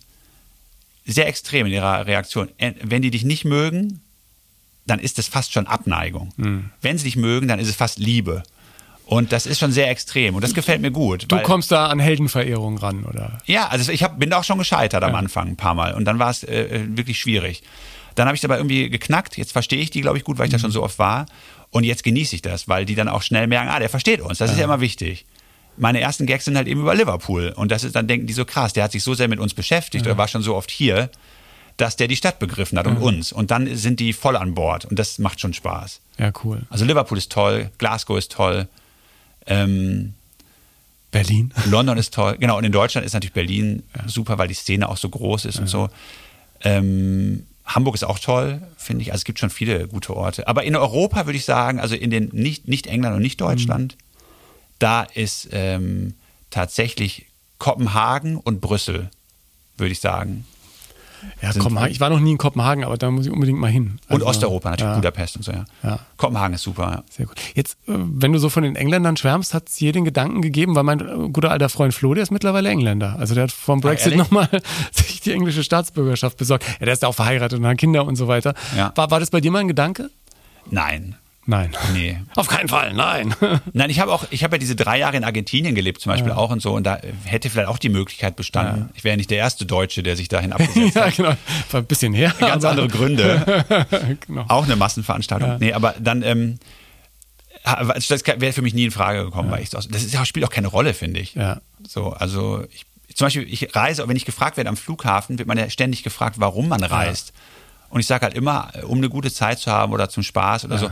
sehr 1.05 1.29
extrem 1.29 1.67
in 1.67 1.73
ihrer 1.73 2.07
Reaktion. 2.09 2.49
Ä- 2.61 2.75
Wenn 2.83 3.03
die 3.03 3.13
dich 3.13 3.25
nicht 3.25 3.45
mögen, 3.45 4.01
dann 4.87 4.99
ist 4.99 5.19
es 5.19 5.29
fast 5.29 5.53
schon 5.53 5.67
Abneigung. 5.67 6.33
Wenn 6.81 6.99
sie 6.99 7.05
dich 7.05 7.17
mögen, 7.17 7.49
dann 7.49 7.59
ist 7.59 7.69
es 7.69 7.77
fast 7.77 7.99
Liebe. 7.99 8.43
Und 9.07 9.31
das 9.31 9.47
ist 9.47 9.61
schon 9.61 9.71
sehr 9.71 9.89
extrem 9.89 10.35
und 10.35 10.43
das 10.43 10.53
gefällt 10.53 10.81
mir 10.83 10.91
gut. 10.91 11.31
du 11.31 11.39
kommst 11.39 11.71
da 11.71 11.87
an 11.87 12.01
Heldenverehrung 12.01 12.77
ran, 12.79 13.05
oder? 13.05 13.39
ja, 13.47 13.69
also 13.69 13.93
ich 13.93 14.03
hab, 14.03 14.19
bin 14.19 14.31
da 14.31 14.39
auch 14.39 14.45
schon 14.45 14.59
gescheitert 14.59 15.05
am 15.05 15.15
Anfang 15.15 15.47
ein 15.51 15.57
paar 15.57 15.75
Mal 15.75 15.95
und 15.95 16.05
dann 16.07 16.19
war 16.19 16.31
es 16.31 16.43
äh, 16.43 16.85
wirklich 16.89 17.21
schwierig. 17.21 17.63
Dann 18.17 18.27
habe 18.27 18.35
ich 18.35 18.41
es 18.41 18.45
aber 18.45 18.57
irgendwie 18.57 18.91
geknackt. 18.91 19.37
Jetzt 19.37 19.53
verstehe 19.53 19.79
ich 19.79 19.91
die, 19.91 20.01
glaube 20.01 20.19
ich, 20.19 20.25
gut, 20.25 20.39
weil 20.39 20.47
ich 20.47 20.53
da 20.53 20.59
schon 20.59 20.73
so 20.73 20.83
oft 20.83 20.99
war. 20.99 21.27
Und 21.71 21.85
jetzt 21.85 22.03
genieße 22.03 22.35
ich 22.35 22.43
das, 22.43 22.67
weil 22.67 22.85
die 22.85 22.95
dann 22.95 23.09
auch 23.09 23.23
schnell 23.23 23.47
merken, 23.47 23.69
ah, 23.69 23.79
der 23.79 23.91
versteht 23.91 24.21
uns. 24.21 24.39
Das 24.39 24.51
ist 24.51 24.59
ja 24.59 24.65
immer 24.65 24.81
wichtig. 24.81 25.27
Meine 25.77 26.01
ersten 26.01 26.25
Gags 26.25 26.47
sind 26.47 26.57
halt 26.57 26.67
eben 26.67 26.81
über 26.81 26.95
Liverpool. 26.95 27.53
Und 27.55 27.71
das 27.71 27.85
ist, 27.85 27.95
dann 27.95 28.07
denken 28.07 28.27
die 28.27 28.33
so 28.33 28.47
krass, 28.47 28.73
der 28.73 28.85
hat 28.85 28.93
sich 28.93 29.03
so 29.03 29.13
sehr 29.13 29.29
mit 29.29 29.39
uns 29.39 29.53
beschäftigt 29.53 30.07
oder 30.07 30.17
war 30.17 30.29
schon 30.29 30.43
so 30.43 30.57
oft 30.57 30.71
hier, 30.71 31.11
dass 31.77 31.97
der 31.97 32.09
die 32.09 32.17
Stadt 32.17 32.39
begriffen 32.39 32.79
hat 32.79 32.87
und 32.87 32.97
uns. 32.99 33.33
Und 33.33 33.51
dann 33.51 33.75
sind 33.77 34.01
die 34.01 34.13
voll 34.13 34.37
an 34.37 34.55
Bord. 34.55 34.87
Und 34.87 34.99
das 34.99 35.19
macht 35.19 35.41
schon 35.41 35.53
Spaß. 35.53 36.01
Ja, 36.19 36.33
cool. 36.45 36.63
Also 36.71 36.85
Liverpool 36.85 37.19
ist 37.19 37.31
toll, 37.31 37.71
Glasgow 37.79 38.17
ist 38.17 38.33
toll. 38.33 38.69
Ähm, 39.47 40.15
Berlin. 41.11 41.53
London 41.67 41.99
ist 41.99 42.15
toll. 42.15 42.37
Genau, 42.39 42.57
und 42.59 42.65
in 42.65 42.73
Deutschland 42.73 43.07
ist 43.07 43.13
natürlich 43.13 43.35
Berlin 43.35 43.83
super, 44.07 44.39
weil 44.39 44.49
die 44.49 44.55
Szene 44.55 44.89
auch 44.89 44.97
so 44.97 45.09
groß 45.09 45.45
ist 45.45 45.59
und 45.59 45.67
so. 45.67 45.91
Ähm, 46.63 47.47
Hamburg 47.67 47.95
ist 47.95 48.05
auch 48.05 48.19
toll, 48.19 48.63
finde 48.77 49.03
ich. 49.03 49.13
Also 49.13 49.21
es 49.21 49.25
gibt 49.25 49.39
schon 49.39 49.51
viele 49.51 49.89
gute 49.89 50.17
Orte. 50.17 50.49
Aber 50.49 50.65
in 50.65 50.77
Europa 50.77 51.27
würde 51.27 51.37
ich 51.37 51.45
sagen, 51.45 51.81
also 51.81 51.95
in 51.95 52.11
den 52.11 52.31
nicht, 52.33 52.69
nicht 52.69 52.87
England 52.87 53.17
und 53.17 53.23
nicht 53.23 53.41
Deutschland, 53.41 53.97
da 54.79 55.03
ist 55.03 55.49
ähm, 55.53 56.15
tatsächlich 56.51 57.27
Kopenhagen 57.59 58.37
und 58.37 58.61
Brüssel, 58.61 59.11
würde 59.77 59.93
ich 59.93 60.01
sagen. 60.01 60.47
Ja, 61.43 61.53
Kopenhagen. 61.53 61.91
Ich 61.93 62.01
war 62.01 62.11
noch 62.11 62.21
nie 62.21 62.33
in 62.33 62.39
Kopenhagen, 62.39 62.85
aber 62.85 62.97
da 62.97 63.11
muss 63.11 63.27
ich 63.27 63.33
unbedingt 63.33 63.59
mal 63.59 63.71
hin. 63.71 63.99
Und 64.09 64.15
Also, 64.15 64.27
Osteuropa 64.27 64.71
natürlich, 64.71 64.91
ja, 64.91 64.97
Budapest 64.97 65.37
und 65.37 65.43
so, 65.43 65.53
ja. 65.53 65.65
Ja. 65.83 65.99
Kopenhagen 66.17 66.55
ist 66.55 66.63
super, 66.63 66.91
ja. 66.91 67.03
Sehr 67.11 67.27
gut. 67.27 67.37
Jetzt, 67.55 67.75
äh, 67.89 67.93
wenn 67.97 68.33
du 68.33 68.39
so 68.39 68.49
von 68.49 68.63
den 68.63 68.77
Engländern 68.77 69.17
schwärmst, 69.17 69.55
hat 69.55 69.69
es 69.69 69.77
dir 69.77 69.93
den 69.93 70.05
Gedanken 70.05 70.43
gegeben, 70.43 70.75
weil 70.75 70.83
mein 70.85 71.01
äh, 71.01 71.29
guter 71.31 71.51
alter 71.51 71.69
Freund 71.69 71.95
Flo, 71.95 72.15
der 72.15 72.23
ist 72.23 72.31
mittlerweile 72.31 72.69
Engländer. 72.69 73.17
Also 73.19 73.35
der 73.35 73.45
hat 73.45 73.53
vom 73.53 73.81
Brexit 73.81 74.13
ehrlich? 74.13 74.19
nochmal 74.19 74.49
sich 74.93 75.21
die 75.21 75.33
englische 75.33 75.63
Staatsbürgerschaft 75.63 76.37
besorgt. 76.37 76.65
Ja, 76.81 76.87
der 76.87 76.93
ist 76.95 77.03
ja 77.03 77.09
auch 77.09 77.15
verheiratet 77.15 77.59
und 77.59 77.67
hat 77.67 77.79
Kinder 77.79 78.05
und 78.07 78.17
so 78.17 78.29
weiter. 78.29 78.55
Ja. 78.77 78.93
War, 78.95 79.11
war 79.11 79.21
das 79.21 79.31
bei 79.31 79.41
dir 79.41 79.51
mal 79.51 79.61
ein 79.61 79.69
Gedanke? 79.69 80.11
Nein, 80.71 81.17
Nein. 81.47 81.71
nee. 81.93 82.19
Auf 82.35 82.49
keinen 82.49 82.69
Fall, 82.69 82.93
nein. 82.93 83.35
Nein, 83.73 83.89
ich 83.91 84.01
habe 84.01 84.13
auch, 84.13 84.25
ich 84.31 84.43
habe 84.43 84.57
ja 84.57 84.59
diese 84.59 84.75
drei 84.75 84.99
Jahre 84.99 85.17
in 85.17 85.23
Argentinien 85.25 85.75
gelebt, 85.75 86.01
zum 86.01 86.11
Beispiel 86.11 86.33
auch 86.33 86.51
und 86.51 86.61
so, 86.61 86.75
und 86.75 86.85
da 86.85 86.99
hätte 87.25 87.49
vielleicht 87.51 87.69
auch 87.69 87.79
die 87.79 87.89
Möglichkeit 87.89 88.35
bestanden. 88.35 88.91
Ich 88.95 89.05
wäre 89.05 89.13
ja 89.13 89.17
nicht 89.17 89.31
der 89.31 89.39
erste 89.39 89.65
Deutsche, 89.65 90.03
der 90.03 90.17
sich 90.17 90.29
dahin 90.29 90.53
abgesetzt 90.53 90.97
ja, 90.97 91.07
hat. 91.07 91.17
genau. 91.17 91.33
War 91.71 91.81
ein 91.81 91.87
bisschen 91.87 92.13
her. 92.15 92.35
Ganz 92.39 92.65
andere 92.65 92.89
Gründe. 92.89 93.65
genau. 94.27 94.45
Auch 94.49 94.65
eine 94.65 94.77
Massenveranstaltung. 94.77 95.59
Nee, 95.61 95.73
aber 95.73 95.95
dann, 96.01 96.23
ähm, 96.23 96.59
ha- 97.65 97.85
das 97.85 98.27
wäre 98.27 98.53
für 98.53 98.63
mich 98.63 98.75
nie 98.75 98.85
in 98.85 98.91
Frage 98.91 99.25
gekommen, 99.25 99.51
weil 99.51 99.63
ich 99.63 99.71
so, 99.71 99.79
das 99.79 100.03
ist 100.03 100.13
ja, 100.13 100.25
spielt 100.25 100.45
auch 100.47 100.51
keine 100.51 100.67
Rolle, 100.69 100.95
finde 100.95 101.21
ich. 101.21 101.35
Ja. 101.35 101.61
So, 101.87 102.11
also 102.13 102.65
ich, 102.73 102.85
zum 103.15 103.27
Beispiel, 103.27 103.47
ich 103.49 103.75
reise, 103.75 104.07
wenn 104.09 104.17
ich 104.17 104.25
gefragt 104.25 104.57
werde 104.57 104.69
am 104.69 104.77
Flughafen, 104.77 105.39
wird 105.39 105.47
man 105.49 105.57
ja 105.59 105.71
ständig 105.71 106.03
gefragt, 106.03 106.37
warum 106.39 106.69
man 106.69 106.83
reist. 106.83 107.33
Und 107.89 108.01
ich 108.01 108.07
sage 108.07 108.25
halt 108.27 108.35
immer, 108.35 108.73
um 108.89 108.99
eine 108.99 109.09
gute 109.09 109.33
Zeit 109.33 109.61
zu 109.61 109.71
haben 109.71 109.93
oder 109.93 110.09
zum 110.09 110.23
Spaß 110.25 110.65
oder 110.65 110.77
so. 110.79 110.91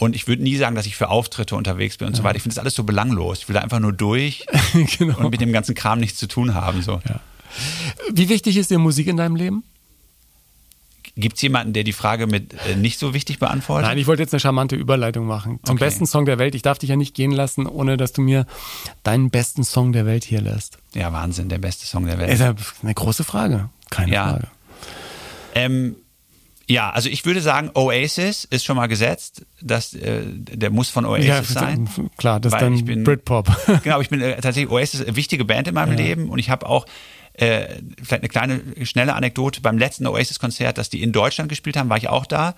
Und 0.00 0.16
ich 0.16 0.26
würde 0.26 0.42
nie 0.42 0.56
sagen, 0.56 0.74
dass 0.74 0.86
ich 0.86 0.96
für 0.96 1.08
Auftritte 1.10 1.54
unterwegs 1.54 1.98
bin 1.98 2.08
und 2.08 2.16
so 2.16 2.24
weiter. 2.24 2.36
Ich 2.36 2.42
finde 2.42 2.54
das 2.54 2.60
alles 2.60 2.74
so 2.74 2.82
belanglos. 2.84 3.40
Ich 3.40 3.48
will 3.48 3.54
da 3.54 3.60
einfach 3.60 3.78
nur 3.80 3.92
durch 3.92 4.46
genau. 4.98 5.18
und 5.18 5.30
mit 5.30 5.40
dem 5.40 5.52
ganzen 5.52 5.74
Kram 5.74 6.00
nichts 6.00 6.18
zu 6.18 6.26
tun 6.26 6.54
haben. 6.54 6.82
So. 6.82 7.00
Wie 8.12 8.28
wichtig 8.28 8.56
ist 8.56 8.70
dir 8.70 8.78
Musik 8.78 9.06
in 9.06 9.16
deinem 9.16 9.36
Leben? 9.36 9.62
Gibt 11.16 11.36
es 11.36 11.42
jemanden, 11.42 11.72
der 11.74 11.84
die 11.84 11.92
Frage 11.92 12.26
mit 12.26 12.54
äh, 12.68 12.76
nicht 12.76 12.98
so 12.98 13.12
wichtig 13.12 13.40
beantwortet? 13.40 13.88
Nein, 13.88 13.98
ich 13.98 14.06
wollte 14.06 14.22
jetzt 14.22 14.32
eine 14.32 14.40
charmante 14.40 14.74
Überleitung 14.76 15.26
machen. 15.26 15.58
Zum 15.64 15.74
Okay. 15.74 15.84
besten 15.84 16.06
Song 16.06 16.24
der 16.24 16.38
Welt. 16.38 16.54
Ich 16.54 16.62
darf 16.62 16.78
dich 16.78 16.88
ja 16.88 16.96
nicht 16.96 17.14
gehen 17.14 17.32
lassen, 17.32 17.66
ohne 17.66 17.96
dass 17.96 18.12
du 18.12 18.22
mir 18.22 18.46
deinen 19.02 19.28
besten 19.30 19.64
Song 19.64 19.92
der 19.92 20.06
Welt 20.06 20.24
hier 20.24 20.40
lässt. 20.40 20.78
ja, 20.94 21.12
Wahnsinn, 21.12 21.48
der 21.50 21.58
beste 21.58 21.84
Song 21.86 22.06
der 22.06 22.16
Welt. 22.18 22.30
Ist 22.32 22.40
ja 22.40 22.54
eine 22.82 22.94
große 22.94 23.24
Frage. 23.24 23.68
Keine 23.90 24.12
Ja. 24.12 24.28
Frage. 24.30 24.48
Ähm, 25.54 25.96
ja, 26.70 26.90
also 26.90 27.08
ich 27.08 27.24
würde 27.26 27.40
sagen, 27.40 27.70
Oasis 27.74 28.44
ist 28.44 28.64
schon 28.64 28.76
mal 28.76 28.86
gesetzt. 28.86 29.44
Das, 29.60 29.92
äh, 29.92 30.22
der 30.24 30.70
muss 30.70 30.88
von 30.88 31.04
Oasis 31.04 31.26
Ja, 31.26 31.42
sein. 31.42 31.88
klar, 32.16 32.38
das 32.38 32.52
ist 32.52 32.60
dann 32.60 32.74
ich 32.74 32.84
bin- 32.84 33.02
Britpop. 33.02 33.48
Genau, 33.82 34.00
ich 34.00 34.08
bin 34.08 34.20
äh, 34.20 34.40
tatsächlich 34.40 34.70
Oasis 34.70 35.02
eine 35.02 35.16
wichtige 35.16 35.44
Band 35.44 35.66
in 35.66 35.74
meinem 35.74 35.96
Leben 35.96 36.28
und 36.30 36.38
ich 36.38 36.48
habe 36.48 36.66
auch 36.66 36.86
äh, 37.34 37.66
vielleicht 38.02 38.22
eine 38.22 38.28
kleine 38.28 38.60
schnelle 38.84 39.14
Anekdote 39.14 39.60
beim 39.60 39.78
letzten 39.78 40.06
Oasis-Konzert, 40.06 40.78
das 40.78 40.90
die 40.90 41.02
in 41.02 41.10
Deutschland 41.12 41.48
gespielt 41.48 41.76
haben, 41.76 41.88
war 41.88 41.96
ich 41.96 42.08
auch 42.08 42.26
da 42.26 42.54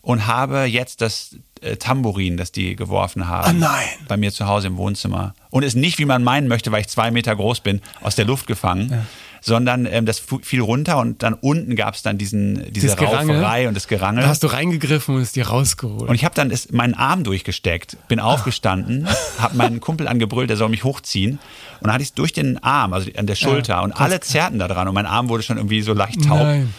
und 0.00 0.26
habe 0.26 0.64
jetzt 0.64 1.00
das 1.00 1.36
äh, 1.60 1.76
Tambourin, 1.76 2.36
das 2.36 2.52
die 2.52 2.76
geworfen 2.76 3.26
haben, 3.26 3.58
nein. 3.58 3.88
bei 4.06 4.16
mir 4.16 4.30
zu 4.32 4.46
Hause 4.46 4.68
im 4.68 4.76
Wohnzimmer 4.76 5.34
und 5.50 5.64
ist 5.64 5.74
nicht, 5.74 5.98
wie 5.98 6.04
man 6.04 6.22
meinen 6.22 6.46
möchte, 6.48 6.70
weil 6.70 6.82
ich 6.82 6.88
zwei 6.88 7.10
Meter 7.10 7.34
groß 7.34 7.60
bin, 7.60 7.80
aus 8.00 8.14
der 8.14 8.26
Luft 8.26 8.46
gefangen. 8.46 9.06
Sondern 9.48 9.86
ähm, 9.86 10.06
das 10.06 10.20
fiel 10.42 10.60
runter 10.60 10.98
und 10.98 11.22
dann 11.22 11.32
unten 11.34 11.76
gab 11.76 11.94
es 11.94 12.02
dann 12.02 12.18
diesen, 12.18 12.72
diese 12.72 12.88
Das 12.88 12.96
Gerangel? 12.96 13.36
Rauferei 13.36 13.68
und 13.68 13.74
das 13.74 13.86
Gerangel. 13.86 14.24
Da 14.24 14.28
hast 14.28 14.42
du 14.42 14.48
reingegriffen 14.48 15.14
und 15.14 15.22
es 15.22 15.30
dir 15.30 15.46
rausgeholt. 15.46 16.08
Und 16.08 16.16
ich 16.16 16.24
habe 16.24 16.34
dann 16.34 16.50
ist, 16.50 16.72
meinen 16.72 16.94
Arm 16.94 17.22
durchgesteckt, 17.22 17.96
bin 18.08 18.18
aufgestanden, 18.18 19.06
habe 19.38 19.56
meinen 19.56 19.78
Kumpel 19.78 20.08
angebrüllt, 20.08 20.50
der 20.50 20.56
soll 20.56 20.68
mich 20.68 20.82
hochziehen. 20.82 21.38
Und 21.78 21.84
dann 21.84 21.92
hatte 21.92 22.02
ich 22.02 22.08
es 22.08 22.14
durch 22.14 22.32
den 22.32 22.60
Arm, 22.64 22.92
also 22.92 23.08
an 23.16 23.28
der 23.28 23.36
Schulter. 23.36 23.84
und 23.84 23.92
alle 23.92 24.18
zerrten 24.18 24.58
da 24.58 24.66
dran 24.66 24.88
und 24.88 24.94
mein 24.94 25.06
Arm 25.06 25.28
wurde 25.28 25.44
schon 25.44 25.58
irgendwie 25.58 25.82
so 25.82 25.92
leicht 25.92 26.24
taub. 26.24 26.40
Nein. 26.40 26.74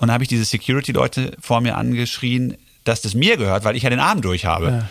Und 0.00 0.08
dann 0.08 0.12
habe 0.12 0.24
ich 0.24 0.28
diese 0.28 0.44
Security-Leute 0.44 1.36
vor 1.40 1.60
mir 1.60 1.76
angeschrien, 1.76 2.56
dass 2.82 3.02
das 3.02 3.14
mir 3.14 3.36
gehört, 3.36 3.62
weil 3.64 3.76
ich 3.76 3.84
ja 3.84 3.90
den 3.90 4.00
Arm 4.00 4.20
durch 4.20 4.46
habe. 4.46 4.88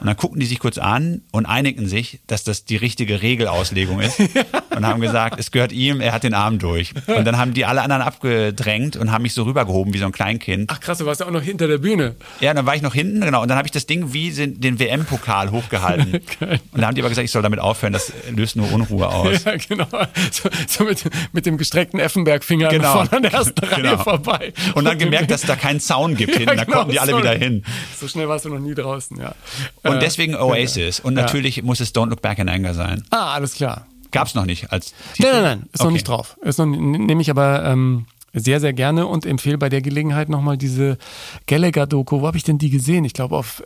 Und 0.00 0.06
dann 0.06 0.16
guckten 0.16 0.40
die 0.40 0.46
sich 0.46 0.58
kurz 0.58 0.78
an 0.78 1.22
und 1.32 1.46
einigten 1.46 1.86
sich, 1.88 2.20
dass 2.26 2.44
das 2.44 2.64
die 2.64 2.76
richtige 2.76 3.20
Regelauslegung 3.20 4.00
ist. 4.00 4.18
Und 4.78 4.86
haben 4.86 5.00
gesagt, 5.00 5.38
es 5.38 5.50
gehört 5.50 5.72
ihm, 5.72 6.00
er 6.00 6.12
hat 6.12 6.22
den 6.24 6.34
Arm 6.34 6.58
durch. 6.58 6.92
Und 7.06 7.24
dann 7.24 7.36
haben 7.38 7.54
die 7.54 7.64
alle 7.64 7.82
anderen 7.82 8.02
abgedrängt 8.02 8.96
und 8.96 9.12
haben 9.12 9.22
mich 9.22 9.34
so 9.34 9.42
rübergehoben 9.44 9.92
wie 9.94 9.98
so 9.98 10.06
ein 10.06 10.12
Kleinkind. 10.12 10.70
Ach 10.72 10.80
krass, 10.80 10.98
du 10.98 11.06
warst 11.06 11.20
ja 11.20 11.26
auch 11.26 11.30
noch 11.30 11.42
hinter 11.42 11.66
der 11.68 11.78
Bühne. 11.78 12.14
Ja, 12.40 12.54
dann 12.54 12.66
war 12.66 12.74
ich 12.76 12.82
noch 12.82 12.94
hinten, 12.94 13.20
genau. 13.20 13.42
Und 13.42 13.48
dann 13.48 13.58
habe 13.58 13.66
ich 13.66 13.72
das 13.72 13.86
Ding 13.86 14.12
wie 14.12 14.30
den 14.30 14.78
WM-Pokal 14.78 15.50
hochgehalten. 15.50 16.12
und 16.40 16.80
da 16.80 16.86
haben 16.86 16.94
die 16.94 17.00
aber 17.02 17.08
gesagt, 17.08 17.24
ich 17.24 17.30
soll 17.30 17.42
damit 17.42 17.60
aufhören, 17.60 17.92
das 17.92 18.12
löst 18.34 18.56
nur 18.56 18.70
Unruhe 18.72 19.08
aus. 19.08 19.44
Ja, 19.44 19.56
genau. 19.56 19.86
So, 20.30 20.48
so 20.66 20.84
mit, 20.84 21.04
mit 21.32 21.46
dem 21.46 21.56
gestreckten 21.58 22.00
Effenberg-Finger 22.00 22.68
Genau. 22.68 22.92
vorne 22.92 23.12
an 23.12 23.22
der 23.22 23.32
ersten 23.32 23.64
Reihe 23.64 23.82
Genau. 23.82 24.02
vorbei. 24.02 24.52
Und 24.74 24.84
dann 24.84 24.98
gemerkt, 24.98 25.30
dass 25.30 25.42
es 25.42 25.46
da 25.46 25.56
keinen 25.56 25.80
Zaun 25.80 26.16
gibt 26.16 26.32
hinten. 26.36 26.56
Da 26.56 26.64
genau, 26.64 26.78
konnten 26.78 26.92
die 26.92 27.00
alle 27.00 27.12
sorry. 27.12 27.22
wieder 27.24 27.34
hin. 27.34 27.64
So 27.98 28.08
schnell 28.08 28.28
warst 28.28 28.44
du 28.44 28.50
noch 28.50 28.58
nie 28.58 28.74
draußen, 28.74 29.16
ja. 29.18 29.34
Und 29.82 29.96
Äh, 29.96 29.98
deswegen 30.00 30.34
Oasis. 30.36 31.00
Und 31.00 31.16
Ja. 31.16 31.22
natürlich 31.22 31.62
muss 31.62 31.80
es 31.80 31.94
Don't 31.94 32.10
Look 32.10 32.20
Back 32.22 32.38
in 32.38 32.48
Anger 32.48 32.74
sein. 32.74 33.02
Ah, 33.10 33.34
alles 33.34 33.54
klar. 33.54 33.86
Gab's 34.10 34.34
noch 34.34 34.44
nicht 34.46 34.72
als 34.72 34.94
Titel? 35.14 35.30
Nein, 35.30 35.32
nein, 35.32 35.42
nein, 35.60 35.68
ist 35.72 35.80
noch 35.80 35.86
Okay. 35.86 35.92
nicht 35.94 36.08
drauf. 36.08 36.36
Ist 36.42 36.58
noch, 36.58 36.66
nehme 36.66 37.20
ich 37.20 37.30
aber 37.30 37.64
ähm, 37.64 38.06
sehr, 38.32 38.60
sehr 38.60 38.72
gerne 38.72 39.06
und 39.06 39.26
empfehle 39.26 39.58
bei 39.58 39.68
der 39.68 39.82
Gelegenheit 39.82 40.28
nochmal 40.28 40.56
diese 40.56 40.98
Gallagher-Doku. 41.46 42.20
Wo 42.20 42.26
habe 42.26 42.36
ich 42.36 42.44
denn 42.44 42.58
die 42.58 42.70
gesehen? 42.70 43.04
Ich 43.04 43.12
glaube 43.14 43.36
auf 43.36 43.62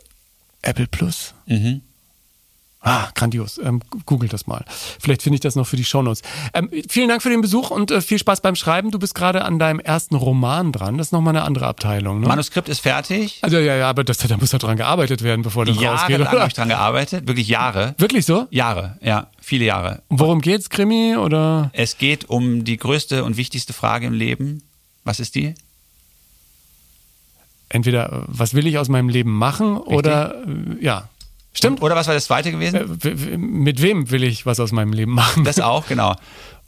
Apple 0.61 0.87
Plus. 0.87 1.33
Mhm. 1.47 1.81
Ah, 2.85 3.07
grandios. 3.15 3.59
Ähm, 3.63 3.81
googelt 4.05 4.33
das 4.33 4.45
mal. 4.45 4.65
Vielleicht 4.99 5.21
finde 5.21 5.35
ich 5.35 5.39
das 5.39 5.55
noch 5.55 5.65
für 5.65 5.77
die 5.77 5.85
Shownotes. 5.85 6.21
Ähm, 6.53 6.69
vielen 6.89 7.07
Dank 7.07 7.21
für 7.21 7.29
den 7.29 7.39
Besuch 7.39 7.71
und 7.71 7.91
äh, 7.91 8.01
viel 8.01 8.19
Spaß 8.19 8.41
beim 8.41 8.55
Schreiben. 8.55 8.91
Du 8.91 8.99
bist 8.99 9.15
gerade 9.15 9.45
an 9.45 9.57
deinem 9.57 9.79
ersten 9.79 10.15
Roman 10.15 10.73
dran. 10.73 10.97
Das 10.97 11.07
ist 11.07 11.11
nochmal 11.13 11.33
eine 11.33 11.45
andere 11.45 11.65
Abteilung. 11.67 12.19
Ne? 12.19 12.27
Manuskript 12.27 12.67
ist 12.67 12.81
fertig. 12.81 13.39
also 13.41 13.57
ja, 13.57 13.75
ja, 13.77 13.89
aber 13.89 14.03
das, 14.03 14.17
da 14.17 14.35
muss 14.35 14.51
ja 14.51 14.59
dran 14.59 14.75
gearbeitet 14.75 15.23
werden, 15.23 15.43
bevor 15.43 15.63
das 15.63 15.77
rausgeht. 15.77 15.83
Jahrelang 16.09 16.27
Oder? 16.27 16.39
habe 16.41 16.47
ich 16.49 16.53
dran 16.55 16.67
gearbeitet. 16.67 17.25
Wirklich 17.25 17.47
Jahre. 17.47 17.95
Wirklich 17.99 18.25
so? 18.25 18.47
Jahre, 18.49 18.97
ja. 19.01 19.27
Viele 19.45 19.65
Jahre. 19.65 20.01
Und 20.07 20.21
worum 20.21 20.39
geht's? 20.39 20.69
Krimi 20.69 21.17
oder? 21.17 21.69
Es 21.73 21.97
geht 21.97 22.29
um 22.29 22.63
die 22.63 22.77
größte 22.77 23.25
und 23.25 23.35
wichtigste 23.35 23.73
Frage 23.73 24.07
im 24.07 24.13
Leben. 24.13 24.63
Was 25.03 25.19
ist 25.19 25.35
die? 25.35 25.53
Entweder, 27.67 28.23
was 28.27 28.53
will 28.53 28.65
ich 28.67 28.77
aus 28.77 28.87
meinem 28.87 29.09
Leben 29.09 29.37
machen 29.37 29.75
oder, 29.75 30.45
äh, 30.47 30.81
ja. 30.81 31.09
Stimmt. 31.51 31.81
Oder 31.81 31.93
was 31.93 32.07
war 32.07 32.13
das 32.13 32.23
zweite 32.23 32.51
gewesen? 32.51 33.01
Äh, 33.03 33.37
Mit 33.37 33.81
wem 33.81 34.09
will 34.11 34.23
ich 34.23 34.45
was 34.45 34.61
aus 34.61 34.71
meinem 34.71 34.93
Leben 34.93 35.11
machen? 35.11 35.43
Das 35.43 35.59
auch, 35.59 35.87
genau. 35.87 36.15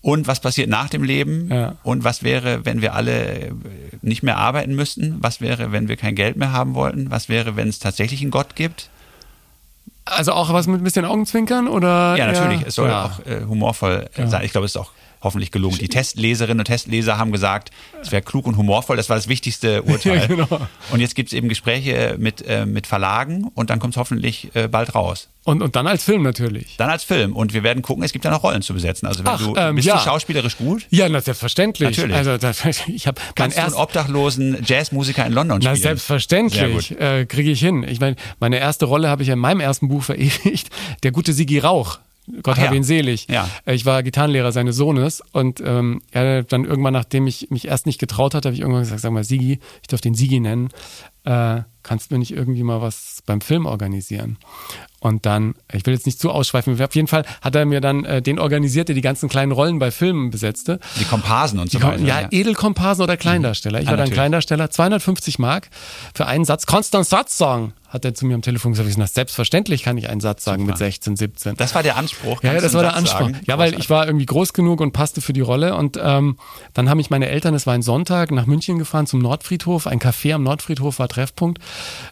Und 0.02 0.28
was 0.28 0.42
passiert 0.42 0.68
nach 0.68 0.90
dem 0.90 1.04
Leben? 1.04 1.48
Ja. 1.50 1.78
Und 1.82 2.04
was 2.04 2.24
wäre, 2.24 2.66
wenn 2.66 2.82
wir 2.82 2.94
alle 2.94 3.48
äh, 3.48 3.52
nicht 4.02 4.22
mehr 4.22 4.36
arbeiten 4.36 4.76
müssten? 4.76 5.16
Was 5.22 5.40
wäre, 5.40 5.72
wenn 5.72 5.88
wir 5.88 5.96
kein 5.96 6.14
Geld 6.14 6.36
mehr 6.36 6.52
haben 6.52 6.74
wollten? 6.74 7.10
Was 7.10 7.30
wäre, 7.30 7.56
wenn 7.56 7.70
es 7.70 7.80
tatsächlich 7.80 8.22
einen 8.22 8.32
Gott 8.32 8.58
gibt? 8.58 8.90
Also 10.06 10.34
auch 10.34 10.54
was 10.54 10.68
mit 10.68 10.82
ein 10.82 10.84
bisschen 10.84 11.06
Augenzwinkern 11.06 11.68
oder? 11.68 12.16
Ja, 12.16 12.28
natürlich. 12.28 12.62
Es 12.68 12.76
soll 12.76 12.90
ja. 12.90 13.06
auch 13.06 13.26
äh, 13.26 13.44
humorvoll 13.48 14.08
äh, 14.16 14.28
sein. 14.28 14.44
Ich 14.44 14.52
glaube, 14.52 14.66
es 14.66 14.72
ist 14.76 14.78
auch 14.78 14.92
hoffentlich 15.22 15.52
gelungen. 15.52 15.78
Die 15.78 15.88
Testleserinnen 15.88 16.60
und 16.60 16.66
Testleser 16.66 17.18
haben 17.18 17.32
gesagt, 17.32 17.72
es 18.02 18.12
wäre 18.12 18.22
klug 18.22 18.48
und 18.48 18.58
humorvoll. 18.58 18.98
Das 18.98 19.10
war 19.10 19.16
das 19.16 19.28
wichtigste 19.28 19.84
Urteil. 19.84 20.20
Ja, 20.20 20.28
genau. 20.28 20.68
Und 20.92 21.00
jetzt 21.00 21.16
gibt 21.16 21.30
es 21.30 21.34
eben 21.34 21.50
Gespräche 21.50 22.16
mit, 22.20 22.46
äh, 22.48 22.66
mit 22.66 22.88
Verlagen 22.88 23.50
und 23.54 23.70
dann 23.70 23.80
kommt 23.80 23.96
es 23.96 23.98
hoffentlich 23.98 24.56
äh, 24.56 24.68
bald 24.68 24.96
raus. 24.96 25.30
Und, 25.46 25.62
und 25.62 25.76
dann 25.76 25.86
als 25.86 26.04
Film 26.04 26.24
natürlich. 26.24 26.76
Dann 26.78 26.90
als 26.90 27.04
Film. 27.04 27.36
Und 27.36 27.54
wir 27.54 27.62
werden 27.62 27.84
gucken, 27.84 28.04
es 28.04 28.12
gibt 28.12 28.26
ja 28.26 28.32
noch 28.32 28.42
Rollen 28.42 28.64
zu 28.64 28.74
besetzen. 28.74 29.06
Also 29.06 29.20
wenn 29.20 29.28
Ach, 29.28 29.40
du 29.40 29.56
ähm, 29.56 29.76
bist 29.76 29.88
ja. 29.88 29.98
du 29.98 30.04
schauspielerisch 30.04 30.58
gut, 30.58 30.88
Ja, 30.90 31.08
na, 31.08 31.22
selbstverständlich. 31.22 31.96
Natürlich. 31.98 32.16
Also 32.16 32.38
das, 32.38 32.64
ich 32.88 33.06
habe 33.06 33.22
mein 33.22 33.36
kannst 33.36 33.58
du 33.58 33.62
einen 33.62 33.70
erst 33.70 33.80
obdachlosen 33.80 34.58
Jazzmusiker 34.66 35.24
in 35.24 35.34
London 35.34 35.60
Na, 35.62 35.70
spielen. 35.70 35.84
selbstverständlich 35.84 36.88
Sehr 36.88 37.20
äh, 37.20 37.26
kriege 37.28 37.52
ich 37.52 37.60
hin. 37.60 37.84
Ich 37.88 38.00
meine, 38.00 38.16
meine 38.40 38.58
erste 38.58 38.86
Rolle 38.86 39.08
habe 39.08 39.22
ich 39.22 39.28
ja 39.28 39.36
in 39.36 39.40
meinem 39.40 39.60
ersten 39.60 39.88
Buch 39.88 40.02
verewigt. 40.02 40.70
Der 41.04 41.12
gute 41.12 41.32
Sigi 41.32 41.60
Rauch. 41.60 42.00
Gott 42.44 42.58
Ach 42.60 42.64
habe 42.64 42.76
ihn 42.76 42.84
selig. 42.84 43.28
Ja. 43.30 43.50
Äh, 43.66 43.76
Ich 43.76 43.86
war 43.86 44.02
Gitarrenlehrer 44.04 44.52
seines 44.52 44.76
Sohnes 44.76 45.22
und 45.32 45.62
ähm, 45.64 46.02
er 46.12 46.44
dann 46.44 46.66
irgendwann, 46.66 46.94
nachdem 46.94 47.28
ich 47.28 47.50
mich 47.52 47.68
erst 47.68 47.86
nicht 47.86 48.00
getraut 48.00 48.34
hatte, 48.34 48.48
habe 48.48 48.56
ich 48.56 48.62
irgendwann 48.62 48.84
gesagt, 48.84 49.02
sag 49.02 49.12
mal 49.12 49.24
Sigi, 49.24 49.60
ich 49.82 49.88
darf 49.88 50.02
den 50.02 50.16
Sigi 50.16 50.40
nennen, 50.40 50.70
äh, 51.26 51.62
kannst 51.84 52.10
du 52.10 52.16
mir 52.16 52.20
nicht 52.20 52.32
irgendwie 52.32 52.64
mal 52.64 52.82
was 52.82 53.22
beim 53.26 53.42
Film 53.42 53.66
organisieren? 53.66 54.38
Und 55.00 55.28
dann, 55.28 55.54
ich 55.72 55.86
will 55.86 55.94
jetzt 55.94 56.08
nicht 56.08 56.20
zu 56.20 56.32
ausschweifen, 56.32 56.82
auf 56.82 56.96
jeden 56.96 57.08
Fall 57.08 57.26
hat 57.42 57.54
er 57.56 57.66
mir 57.66 57.80
dann 57.80 58.06
äh, 58.06 58.24
den 58.24 58.40
organisiert, 58.40 58.88
der 58.88 58.96
die 58.96 59.02
ganzen 59.02 59.30
kleinen 59.30 59.52
Rollen 59.52 59.78
bei 59.78 59.92
Filmen 59.92 60.32
besetzte. 60.32 60.80
Die 61.00 61.04
Komparsen 61.06 61.60
und 61.60 61.70
so 61.70 61.78
Die 61.78 61.84
weiter. 61.84 62.02
Kom- 62.02 62.08
ja, 62.08 62.28
Edelkomparsen 62.32 63.04
oder 63.04 63.16
Kleindarsteller. 63.18 63.82
Ich 63.82 63.88
Ah, 63.88 63.92
war 63.92 63.98
dann 63.98 64.06
natürlich. 64.06 64.16
Kleindarsteller, 64.18 64.72
250 64.72 65.38
Mark 65.38 65.70
für 66.16 66.26
einen 66.26 66.44
Satz. 66.46 66.66
Konstant 66.66 67.06
Satz 67.06 67.38
sagen, 67.38 67.74
hat 67.88 68.04
er 68.04 68.16
zu 68.16 68.26
mir 68.26 68.34
am 68.34 68.42
Telefon 68.42 68.72
gesagt. 68.72 68.90
Ich 68.90 68.96
sag, 68.96 69.08
selbstverständlich 69.10 69.84
kann 69.84 69.96
ich 70.00 70.10
einen 70.10 70.22
Satz 70.22 70.44
sagen 70.44 70.66
mit 70.66 70.76
16, 70.76 71.16
17. 71.18 71.56
Das 71.56 71.76
war 71.76 71.84
der 71.84 71.98
Anspruch. 71.98 72.42
Ja, 72.42 72.54
ja, 72.54 72.60
das 72.62 72.74
war 72.74 72.82
der 72.82 72.92
Satz 72.92 73.00
Anspruch. 73.02 73.20
sagen? 73.32 73.40
Ja, 73.46 73.60
weil 73.60 73.78
ich 73.80 73.92
war 73.92 74.08
irgendwie 74.08 74.26
groß 74.26 74.54
genug 74.54 74.82
und 74.82 74.92
passte 74.92 75.22
für 75.22 75.34
die 75.34 75.42
Rolle. 75.42 75.76
Und 75.76 76.00
ähm, 76.02 76.38
dann 76.74 76.90
haben 76.90 76.98
mich 76.98 77.12
meine 77.12 77.30
Eltern, 77.30 77.54
es 77.54 77.68
war 77.68 77.76
ein 77.76 77.84
Sonntag, 77.84 78.32
nach 78.32 78.48
München 78.48 78.80
gefahren 78.80 79.06
zum 79.06 79.20
Nordfriedhof. 79.20 79.86
Ein 79.86 80.00
Café 80.00 80.34
am 80.34 80.42
Nordfriedhof 80.44 80.98
war 80.98 81.08
Treffpunkt. 81.16 81.60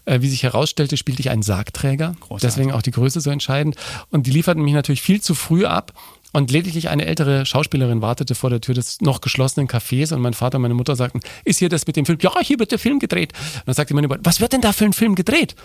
Äh, 0.06 0.22
wie 0.22 0.30
sich 0.30 0.44
herausstellte, 0.44 0.98
spielte 0.98 1.22
ich 1.22 1.30
einen 1.30 1.44
Sargträger. 1.44 2.16
Großartig. 2.20 2.42
Deswegen 2.42 2.72
auch 2.72 2.82
die 2.82 2.92
Größe 2.92 3.22
so 3.22 3.30
entscheidend. 3.30 3.76
Und 4.10 4.28
die 4.28 4.32
lieferten 4.32 4.64
mich 4.64 4.74
natürlich 4.74 5.02
viel 5.02 5.22
zu 5.22 5.36
früh 5.36 5.66
ab. 5.66 5.94
Und 6.36 6.50
lediglich 6.50 6.90
eine 6.90 7.06
ältere 7.06 7.46
Schauspielerin 7.46 8.02
wartete 8.02 8.34
vor 8.34 8.50
der 8.50 8.60
Tür 8.60 8.74
des 8.74 9.02
noch 9.02 9.22
geschlossenen 9.22 9.68
Cafés 9.68 10.12
und 10.12 10.20
mein 10.20 10.34
Vater 10.34 10.56
und 10.56 10.64
meine 10.64 10.74
Mutter 10.74 10.96
sagten, 10.96 11.20
ist 11.46 11.60
hier 11.60 11.70
das 11.70 11.86
mit 11.86 11.96
dem 11.96 12.08
Film? 12.08 12.18
Ja, 12.22 12.34
hier 12.42 12.58
wird 12.58 12.72
der 12.72 12.80
Film 12.80 12.98
gedreht. 12.98 13.34
Und 13.34 13.68
dann 13.68 13.76
sagte 13.76 13.94
meine 13.94 14.08
Mutter, 14.08 14.22
was 14.24 14.40
wird 14.40 14.52
denn 14.52 14.62
da 14.62 14.74
für 14.74 14.86
ein 14.86 14.94
Film 14.94 15.14
gedreht? 15.14 15.56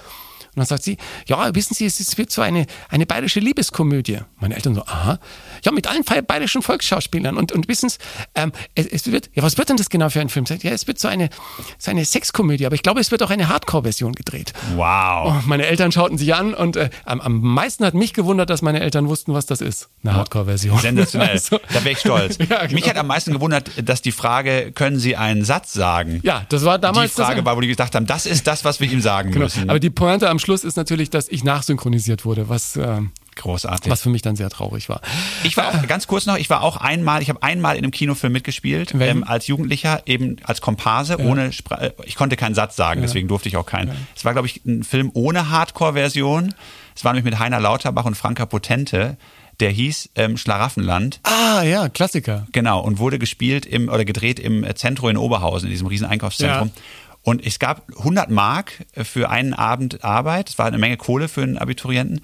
Und 0.59 0.63
dann 0.63 0.67
sagt 0.77 0.83
sie, 0.83 0.97
ja, 1.27 1.55
wissen 1.55 1.75
Sie, 1.75 1.87
es 1.87 2.19
wird 2.19 2.33
so 2.33 2.43
eine, 2.43 2.67
eine 2.89 3.07
bayerische 3.07 3.39
Liebeskomödie. 3.39 4.19
Meine 4.41 4.57
Eltern 4.57 4.75
so, 4.75 4.83
aha. 4.87 5.21
Ja, 5.65 5.71
mit 5.71 5.87
allen 5.87 6.03
bayerischen 6.27 6.63
Volksschauspielern. 6.63 7.37
Und, 7.37 7.53
und 7.53 7.69
wissen 7.69 7.89
Sie, 7.89 7.99
ähm, 8.35 8.51
es, 8.75 8.87
es 8.87 9.13
wird, 9.13 9.31
ja, 9.35 9.45
was 9.45 9.57
wird 9.57 9.69
denn 9.69 9.77
das 9.77 9.89
genau 9.89 10.11
für 10.11 10.21
ein 10.21 10.29
Film? 10.29 10.47
Sagt, 10.47 10.65
ja, 10.65 10.73
es 10.73 10.89
wird 10.89 10.99
so 10.99 11.07
eine, 11.07 11.31
so 11.79 11.93
eine 11.93 12.05
Sexkomödie, 12.05 12.67
aber 12.67 12.75
ich 12.75 12.83
glaube, 12.83 13.01
es 13.01 13.13
wird 13.13 13.23
auch 13.23 13.31
eine 13.31 13.49
Hardcore-Version 13.49 14.15
gedreht. 14.15 14.53
Wow. 14.75 15.29
Oh, 15.39 15.43
meine 15.47 15.65
Eltern 15.67 15.93
schauten 15.93 16.19
sich 16.19 16.35
an 16.35 16.55
und 16.55 16.75
äh, 16.77 16.91
am, 17.05 17.21
am 17.21 17.41
meisten 17.41 17.85
hat 17.85 17.95
mich 17.95 18.15
gewundert, 18.15 18.51
dass 18.51 18.61
meine 18.63 18.81
Eltern 18.81 19.07
wussten, 19.09 19.33
was 19.33 19.47
das 19.47 19.61
ist. 19.61 19.89
Eine 20.03 20.15
Hardcore-Version. 20.15 20.79
Sensationell. 20.81 21.29
Also, 21.39 21.61
da 21.73 21.85
wäre 21.85 21.91
ich 21.93 21.99
stolz. 21.99 22.39
Ja, 22.49 22.63
genau. 22.63 22.73
Mich 22.75 22.89
hat 22.89 22.97
am 22.97 23.07
meisten 23.07 23.33
gewundert, 23.33 23.71
dass 23.85 24.03
die 24.03 24.13
Frage, 24.13 24.73
können 24.73 24.99
Sie 24.99 25.15
einen 25.15 25.45
Satz 25.45 25.73
sagen? 25.73 26.19
ja, 26.25 26.45
das 26.49 26.65
war 26.65 26.79
Die 26.79 26.83
damals 26.83 27.13
Frage 27.13 27.37
das, 27.37 27.45
war, 27.45 27.57
wo 27.57 27.61
die 27.61 27.69
gesagt 27.69 27.95
haben, 27.95 28.07
das 28.07 28.27
ist 28.27 28.47
das, 28.47 28.65
was 28.65 28.81
wir 28.81 28.91
ihm 28.91 29.01
sagen 29.01 29.31
Genau. 29.31 29.45
müssen. 29.45 29.69
Aber 29.69 29.79
die 29.79 29.91
Pointe 29.91 30.29
am 30.31 30.39
Schluss 30.39 30.48
ist 30.65 30.77
natürlich, 30.77 31.11
dass 31.11 31.29
ich 31.29 31.45
nachsynchronisiert 31.45 32.25
wurde, 32.25 32.49
was, 32.49 32.77
ähm, 32.77 33.13
Großartig. 33.37 33.91
was 33.91 34.03
für 34.03 34.09
mich 34.09 34.23
dann 34.23 34.37
sehr 34.37 34.51
traurig 34.51 34.89
war. 34.89 35.01
Ich 35.45 35.57
war 35.57 35.69
auch, 35.69 35.87
ganz 35.87 36.07
kurz 36.07 36.27
noch, 36.27 36.37
ich 36.37 36.51
war 36.51 36.63
auch 36.63 36.77
einmal, 36.77 37.23
ich 37.23 37.29
habe 37.29 37.43
einmal 37.43 37.77
in 37.77 37.85
einem 37.85 37.93
Kinofilm 37.93 38.33
mitgespielt, 38.33 38.95
ähm, 38.99 39.25
als 39.25 39.47
Jugendlicher, 39.47 40.03
eben 40.07 40.37
als 40.43 40.61
Komparse, 40.61 41.19
ohne, 41.19 41.53
Spra 41.53 41.77
äh, 41.77 41.93
ich 42.05 42.17
konnte 42.17 42.37
keinen 42.37 42.55
Satz 42.55 42.77
sagen, 42.77 43.01
deswegen 43.01 43.29
durfte 43.29 43.49
ich 43.49 43.57
auch 43.57 43.67
keinen. 43.67 43.93
Es 44.17 44.25
war, 44.25 44.33
glaube 44.33 44.49
ich, 44.49 44.65
ein 44.65 44.83
Film 44.83 45.11
ohne 45.15 45.51
Hardcore-Version. 45.51 46.55
Es 46.97 47.05
war 47.05 47.13
nämlich 47.13 47.31
mit 47.31 47.39
Heiner 47.39 47.61
Lauterbach 47.61 48.05
und 48.05 48.17
Franka 48.17 48.45
Potente, 48.47 49.17
der 49.61 49.71
hieß 49.71 50.11
ähm, 50.15 50.37
Schlaraffenland. 50.37 51.21
Ah, 51.25 51.63
ja, 51.63 51.89
Klassiker. 51.89 52.47
Genau, 52.53 52.81
und 52.81 52.99
wurde 52.99 53.19
gespielt 53.19 53.67
im 53.67 53.89
oder 53.89 54.05
gedreht 54.05 54.39
im 54.39 54.65
Zentrum 54.77 55.11
in 55.11 55.17
Oberhausen, 55.17 55.67
in 55.67 55.71
diesem 55.73 55.87
riesen 55.87 56.07
Einkaufszentrum. 56.07 56.71
Ja. 56.75 56.83
Und 57.29 57.45
es 57.45 57.59
gab 57.59 57.83
100 57.99 58.31
Mark 58.31 58.73
für 58.95 59.29
einen 59.29 59.53
Abend 59.53 60.03
Arbeit. 60.03 60.49
Das 60.49 60.59
war 60.59 60.65
eine 60.65 60.79
Menge 60.79 60.97
Kohle 60.97 61.29
für 61.29 61.43
einen 61.43 61.59
Abiturienten. 61.59 62.23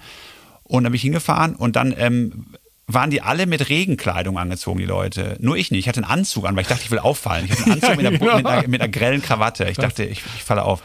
Und 0.63 0.83
dann 0.83 0.91
bin 0.91 0.95
ich 0.95 1.03
hingefahren 1.03 1.55
und 1.55 1.75
dann 1.75 1.93
ähm, 1.95 2.47
waren 2.87 3.11
die 3.11 3.21
alle 3.21 3.45
mit 3.45 3.69
Regenkleidung 3.69 4.39
angezogen, 4.39 4.79
die 4.79 4.85
Leute. 4.85 5.37
Nur 5.39 5.57
ich 5.57 5.69
nicht. 5.69 5.81
Ich 5.81 5.87
hatte 5.87 6.01
einen 6.01 6.09
Anzug 6.09 6.47
an, 6.47 6.55
weil 6.55 6.63
ich 6.63 6.69
dachte, 6.69 6.81
ich 6.85 6.89
will 6.89 6.97
auffallen. 6.97 7.45
Ich 7.45 7.51
hatte 7.51 7.65
einen 7.65 7.73
Anzug 7.73 7.97
mit, 7.97 8.05
einer, 8.07 8.17
genau. 8.17 8.37
mit, 8.37 8.45
einer, 8.47 8.67
mit 8.67 8.81
einer 8.81 8.91
grellen 8.91 9.21
Krawatte. 9.21 9.65
Ich 9.69 9.77
dachte, 9.77 10.05
ich, 10.05 10.23
ich 10.37 10.43
falle 10.43 10.63
auf. 10.63 10.81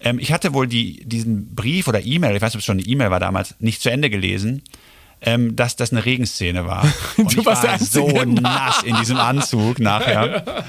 Ähm, 0.00 0.18
ich 0.18 0.32
hatte 0.32 0.52
wohl 0.52 0.66
die, 0.66 1.04
diesen 1.06 1.54
Brief 1.54 1.86
oder 1.86 2.04
E-Mail, 2.04 2.34
ich 2.34 2.42
weiß 2.42 2.50
nicht, 2.50 2.56
ob 2.56 2.60
es 2.62 2.64
schon 2.64 2.78
eine 2.78 2.86
E-Mail 2.88 3.12
war 3.12 3.20
damals, 3.20 3.54
nicht 3.60 3.80
zu 3.80 3.92
Ende 3.92 4.10
gelesen, 4.10 4.64
ähm, 5.20 5.54
dass 5.54 5.76
das 5.76 5.92
eine 5.92 6.04
Regenszene 6.04 6.66
war. 6.66 6.84
Und 7.16 7.32
Du 7.32 7.42
ich 7.42 7.46
warst 7.46 7.62
war 7.62 7.78
so 7.78 8.08
Einzige. 8.08 8.42
nass 8.42 8.82
in 8.82 8.96
diesem 8.96 9.18
Anzug 9.18 9.78
nachher. 9.78 10.44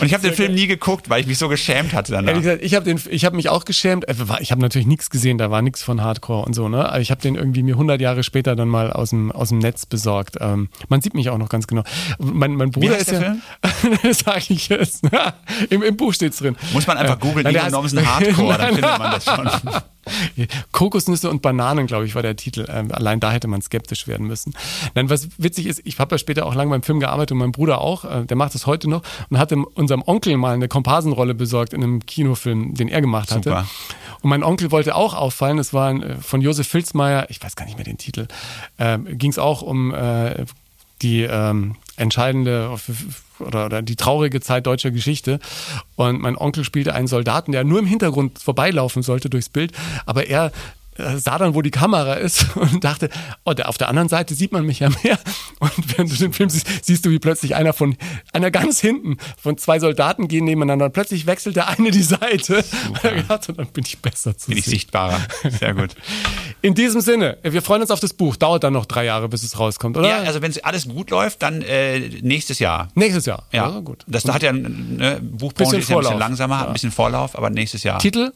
Und 0.00 0.06
ich 0.06 0.14
habe 0.14 0.22
den 0.22 0.34
Film 0.34 0.54
nie 0.54 0.66
geguckt, 0.66 1.08
weil 1.10 1.20
ich 1.20 1.26
mich 1.26 1.38
so 1.38 1.48
geschämt 1.48 1.92
hatte 1.92 2.12
danach. 2.12 2.28
Ehrlich 2.28 2.44
gesagt, 2.44 2.62
ich 2.62 2.74
habe 2.74 2.94
hab 2.94 3.32
mich 3.34 3.48
auch 3.48 3.64
geschämt. 3.64 4.08
Äh, 4.08 4.14
Ich 4.40 4.50
habe 4.50 4.60
natürlich 4.60 4.86
nichts 4.86 5.10
gesehen, 5.10 5.38
da 5.38 5.50
war 5.50 5.62
nichts 5.62 5.82
von 5.82 6.02
Hardcore 6.02 6.44
und 6.44 6.54
so, 6.54 6.68
ne? 6.68 6.88
Aber 6.88 7.00
ich 7.00 7.10
habe 7.10 7.20
den 7.20 7.34
irgendwie 7.34 7.62
mir 7.62 7.74
100 7.74 8.00
Jahre 8.00 8.22
später 8.22 8.56
dann 8.56 8.68
mal 8.68 8.92
aus 8.92 9.10
dem, 9.10 9.30
aus 9.32 9.50
dem 9.50 9.58
Netz 9.58 9.86
besorgt. 9.86 10.36
Ähm, 10.40 10.68
man 10.88 11.00
sieht 11.00 11.14
mich 11.14 11.30
auch 11.30 11.38
noch 11.38 11.48
ganz 11.48 11.66
genau. 11.66 11.82
Mein, 12.18 12.54
mein 12.56 12.70
Bruder 12.70 12.98
ist 12.98 13.10
der 13.10 13.20
ja. 14.02 14.12
sage 14.12 14.44
ich 14.48 14.68
jetzt. 14.68 15.02
Im, 15.70 15.82
Im 15.82 15.96
Buch 15.96 16.14
steht's 16.14 16.38
drin. 16.38 16.56
Muss 16.72 16.86
man 16.86 16.96
einfach 16.96 17.16
Äh, 17.16 17.20
googeln, 17.20 17.46
Ingo 17.46 17.58
heißt- 17.60 17.70
Nomsen 17.70 18.06
Hardcore, 18.06 18.58
dann 18.58 18.74
findet 18.74 18.98
man 18.98 19.10
das 19.12 19.24
schon. 19.24 19.50
Kokosnüsse 20.72 21.30
und 21.30 21.42
Bananen, 21.42 21.86
glaube 21.86 22.06
ich, 22.06 22.14
war 22.14 22.22
der 22.22 22.34
Titel. 22.36 22.66
Ähm, 22.68 22.90
allein 22.92 23.20
da 23.20 23.30
hätte 23.30 23.46
man 23.48 23.62
skeptisch 23.62 24.08
werden 24.08 24.26
müssen. 24.26 24.52
Nein, 24.94 25.08
was 25.10 25.28
witzig 25.38 25.66
ist, 25.66 25.80
ich 25.84 25.98
habe 26.00 26.14
ja 26.14 26.18
später 26.18 26.46
auch 26.46 26.54
lange 26.54 26.70
beim 26.70 26.82
Film 26.82 26.98
gearbeitet 27.00 27.32
und 27.32 27.38
mein 27.38 27.52
Bruder 27.52 27.80
auch, 27.80 28.04
äh, 28.04 28.24
der 28.24 28.36
macht 28.36 28.54
das 28.54 28.66
heute 28.66 28.90
noch 28.90 29.02
und 29.30 29.38
hat 29.38 29.50
dem, 29.52 29.64
unserem 29.82 30.02
Onkel 30.06 30.36
mal 30.36 30.54
eine 30.54 30.68
Komparsenrolle 30.68 31.34
besorgt 31.34 31.72
in 31.72 31.82
einem 31.82 32.06
Kinofilm, 32.06 32.74
den 32.74 32.88
er 32.88 33.00
gemacht 33.00 33.30
hatte. 33.30 33.50
Super. 33.50 33.66
Und 34.22 34.30
mein 34.30 34.42
Onkel 34.42 34.70
wollte 34.70 34.94
auch 34.94 35.14
auffallen, 35.14 35.58
es 35.58 35.74
war 35.74 35.92
äh, 35.92 36.16
von 36.16 36.40
Josef 36.40 36.66
Filzmeier, 36.68 37.26
ich 37.28 37.42
weiß 37.42 37.56
gar 37.56 37.66
nicht 37.66 37.76
mehr 37.76 37.84
den 37.84 37.98
Titel, 37.98 38.28
ähm, 38.78 39.18
ging 39.18 39.30
es 39.30 39.38
auch 39.38 39.62
um 39.62 39.92
äh, 39.92 40.46
die 41.02 41.22
ähm, 41.22 41.74
entscheidende 41.96 42.78
oder, 43.40 43.66
oder 43.66 43.82
die 43.82 43.96
traurige 43.96 44.40
Zeit 44.40 44.66
deutscher 44.66 44.92
Geschichte. 44.92 45.40
Und 45.96 46.20
mein 46.20 46.36
Onkel 46.36 46.64
spielte 46.64 46.94
einen 46.94 47.08
Soldaten, 47.08 47.52
der 47.52 47.64
nur 47.64 47.80
im 47.80 47.86
Hintergrund 47.86 48.38
vorbeilaufen 48.38 49.02
sollte 49.02 49.28
durchs 49.28 49.48
Bild, 49.48 49.72
aber 50.06 50.28
er 50.28 50.46
äh, 50.46 50.50
sah 50.96 51.38
dann, 51.38 51.54
wo 51.54 51.62
die 51.62 51.70
Kamera 51.70 52.14
ist 52.14 52.46
und 52.56 52.84
dachte, 52.84 53.08
oh, 53.44 53.52
auf 53.64 53.78
der 53.78 53.88
anderen 53.88 54.08
Seite 54.08 54.34
sieht 54.34 54.52
man 54.52 54.66
mich 54.66 54.80
ja 54.80 54.90
mehr. 55.02 55.18
Und 55.58 55.96
während 55.96 56.12
du 56.12 56.16
den 56.16 56.32
Film 56.32 56.50
siehst, 56.50 56.66
siehst 56.84 57.06
du, 57.06 57.10
wie 57.10 57.18
plötzlich 57.18 57.54
einer 57.54 57.72
von, 57.72 57.96
einer 58.32 58.50
ganz 58.50 58.80
hinten 58.80 59.16
von 59.36 59.56
zwei 59.56 59.78
Soldaten 59.78 60.28
gehen 60.28 60.44
nebeneinander 60.44 60.86
und 60.86 60.92
plötzlich 60.92 61.26
wechselt 61.26 61.56
der 61.56 61.68
eine 61.68 61.90
die 61.90 62.02
Seite. 62.02 62.64
Und 63.02 63.58
dann 63.58 63.66
bin 63.68 63.84
ich 63.84 63.98
besser 63.98 64.36
zu 64.36 64.48
Bin 64.48 64.58
ich 64.58 64.64
sichtbarer. 64.64 65.18
Sehr 65.58 65.74
gut. 65.74 65.94
In 66.62 66.74
diesem 66.74 67.00
Sinne, 67.00 67.38
wir 67.42 67.62
freuen 67.62 67.82
uns 67.82 67.90
auf 67.90 68.00
das 68.00 68.12
Buch. 68.14 68.36
Dauert 68.36 68.64
dann 68.64 68.72
noch 68.72 68.86
drei 68.86 69.04
Jahre, 69.04 69.28
bis 69.28 69.42
es 69.42 69.58
rauskommt, 69.58 69.96
oder? 69.96 70.08
Ja, 70.08 70.18
also 70.20 70.42
wenn 70.42 70.52
alles 70.62 70.88
gut 70.88 71.10
läuft, 71.10 71.42
dann 71.42 71.62
äh, 71.62 72.00
nächstes 72.22 72.58
Jahr. 72.58 72.88
Nächstes 72.94 73.26
Jahr. 73.26 73.46
Ja, 73.52 73.66
also 73.66 73.82
gut. 73.82 74.04
Das 74.06 74.24
hat 74.24 74.42
ja 74.42 74.52
ne, 74.52 75.20
Buchbranche 75.22 75.78
ist 75.78 75.88
ja 75.88 75.96
ein 75.96 76.02
bisschen 76.02 76.18
langsamer, 76.18 76.60
hat 76.60 76.66
ein 76.68 76.72
bisschen 76.72 76.92
Vorlauf, 76.92 77.36
aber 77.36 77.50
nächstes 77.50 77.82
Jahr. 77.82 77.98
Titel? 77.98 78.32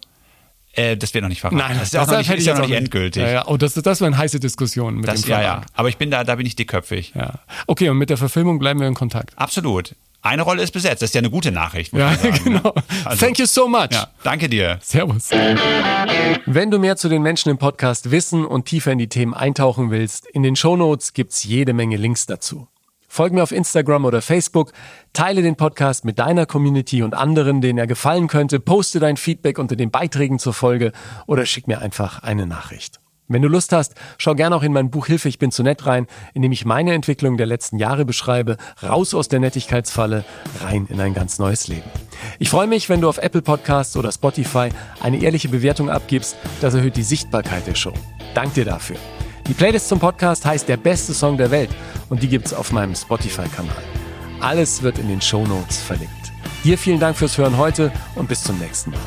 Äh, 0.76 0.96
das 0.96 1.14
wird 1.14 1.22
noch 1.22 1.28
nicht 1.28 1.40
verraten. 1.40 1.56
Nein, 1.56 1.78
das 1.78 1.88
ist, 1.88 1.96
auch 1.96 2.06
noch 2.06 2.18
nicht, 2.18 2.30
ist 2.30 2.46
ja 2.46 2.54
noch 2.54 2.66
nicht 2.66 2.76
endgültig. 2.76 3.22
Ja, 3.22 3.30
ja. 3.30 3.46
Oh, 3.46 3.56
das, 3.56 3.74
das 3.74 4.00
war 4.00 4.06
eine 4.06 4.18
heiße 4.18 4.38
Diskussion 4.38 4.96
mit 4.96 5.08
das, 5.08 5.22
dem 5.22 5.30
Ja, 5.30 5.42
ja. 5.42 5.62
Aber 5.74 5.88
ich 5.88 5.96
bin 5.96 6.10
da, 6.10 6.22
da 6.22 6.34
bin 6.36 6.46
ich 6.46 6.54
dickköpfig. 6.54 7.12
Ja. 7.14 7.34
Okay, 7.66 7.88
und 7.88 7.96
mit 7.96 8.10
der 8.10 8.18
Verfilmung 8.18 8.58
bleiben 8.58 8.78
wir 8.78 8.86
in 8.86 8.94
Kontakt. 8.94 9.32
Absolut. 9.36 9.94
Eine 10.20 10.42
Rolle 10.42 10.62
ist 10.62 10.72
besetzt. 10.72 11.02
Das 11.02 11.10
ist 11.10 11.14
ja 11.14 11.20
eine 11.20 11.30
gute 11.30 11.52
Nachricht. 11.52 11.92
ja, 11.92 12.12
sagen, 12.14 12.28
ne? 12.32 12.40
genau. 12.60 12.74
Also, 13.04 13.24
Thank 13.24 13.38
you 13.38 13.46
so 13.46 13.68
much. 13.68 13.92
Ja, 13.92 14.08
danke 14.22 14.48
dir. 14.48 14.78
Servus. 14.82 15.30
Wenn 16.46 16.70
du 16.70 16.78
mehr 16.78 16.96
zu 16.96 17.08
den 17.08 17.22
Menschen 17.22 17.48
im 17.48 17.58
Podcast 17.58 18.10
wissen 18.10 18.44
und 18.44 18.66
tiefer 18.66 18.92
in 18.92 18.98
die 18.98 19.08
Themen 19.08 19.34
eintauchen 19.34 19.90
willst, 19.90 20.26
in 20.26 20.42
den 20.42 20.56
Shownotes 20.56 21.12
gibt's 21.12 21.44
jede 21.44 21.72
Menge 21.72 21.96
Links 21.96 22.26
dazu. 22.26 22.66
Folge 23.16 23.34
mir 23.34 23.42
auf 23.42 23.52
Instagram 23.52 24.04
oder 24.04 24.20
Facebook, 24.20 24.72
teile 25.14 25.40
den 25.40 25.56
Podcast 25.56 26.04
mit 26.04 26.18
deiner 26.18 26.44
Community 26.44 27.02
und 27.02 27.14
anderen, 27.14 27.62
denen 27.62 27.78
er 27.78 27.86
gefallen 27.86 28.26
könnte, 28.26 28.60
poste 28.60 29.00
dein 29.00 29.16
Feedback 29.16 29.58
unter 29.58 29.74
den 29.74 29.90
Beiträgen 29.90 30.38
zur 30.38 30.52
Folge 30.52 30.92
oder 31.26 31.46
schick 31.46 31.66
mir 31.66 31.78
einfach 31.78 32.22
eine 32.22 32.46
Nachricht. 32.46 33.00
Wenn 33.26 33.40
du 33.40 33.48
Lust 33.48 33.72
hast, 33.72 33.94
schau 34.18 34.34
gerne 34.34 34.54
auch 34.54 34.62
in 34.62 34.74
mein 34.74 34.90
Buch 34.90 35.06
Hilfe, 35.06 35.30
ich 35.30 35.38
bin 35.38 35.50
zu 35.50 35.62
nett 35.62 35.86
rein, 35.86 36.06
in 36.34 36.42
dem 36.42 36.52
ich 36.52 36.66
meine 36.66 36.92
Entwicklung 36.92 37.38
der 37.38 37.46
letzten 37.46 37.78
Jahre 37.78 38.04
beschreibe, 38.04 38.58
raus 38.82 39.14
aus 39.14 39.28
der 39.28 39.40
Nettigkeitsfalle, 39.40 40.26
rein 40.62 40.86
in 40.90 41.00
ein 41.00 41.14
ganz 41.14 41.38
neues 41.38 41.68
Leben. 41.68 41.88
Ich 42.38 42.50
freue 42.50 42.66
mich, 42.66 42.90
wenn 42.90 43.00
du 43.00 43.08
auf 43.08 43.16
Apple 43.16 43.40
Podcasts 43.40 43.96
oder 43.96 44.12
Spotify 44.12 44.68
eine 45.00 45.22
ehrliche 45.22 45.48
Bewertung 45.48 45.88
abgibst, 45.88 46.36
das 46.60 46.74
erhöht 46.74 46.96
die 46.96 47.02
Sichtbarkeit 47.02 47.66
der 47.66 47.76
Show. 47.76 47.94
Dank 48.34 48.52
dir 48.52 48.66
dafür. 48.66 48.98
Die 49.49 49.55
Playlist 49.55 49.88
zum 49.88 50.01
Podcast 50.01 50.44
heißt 50.44 50.68
Der 50.68 50.76
beste 50.76 51.14
Song 51.14 51.36
der 51.36 51.53
Welt 51.53 51.70
und 52.09 52.20
die 52.20 52.28
gibt's 52.28 52.53
auf 52.53 52.72
meinem 52.72 52.97
Spotify-Kanal. 52.97 53.76
Alles 54.40 54.82
wird 54.82 54.99
in 54.99 55.09
den 55.09 55.20
Show 55.20 55.47
Notes 55.47 55.78
verlinkt. 55.78 56.32
Dir 56.64 56.76
vielen 56.76 56.99
Dank 56.99 57.16
fürs 57.16 57.38
Hören 57.38 57.57
heute 57.57 57.92
und 58.16 58.28
bis 58.28 58.42
zum 58.42 58.59
nächsten 58.59 58.90
Mal. 58.90 59.01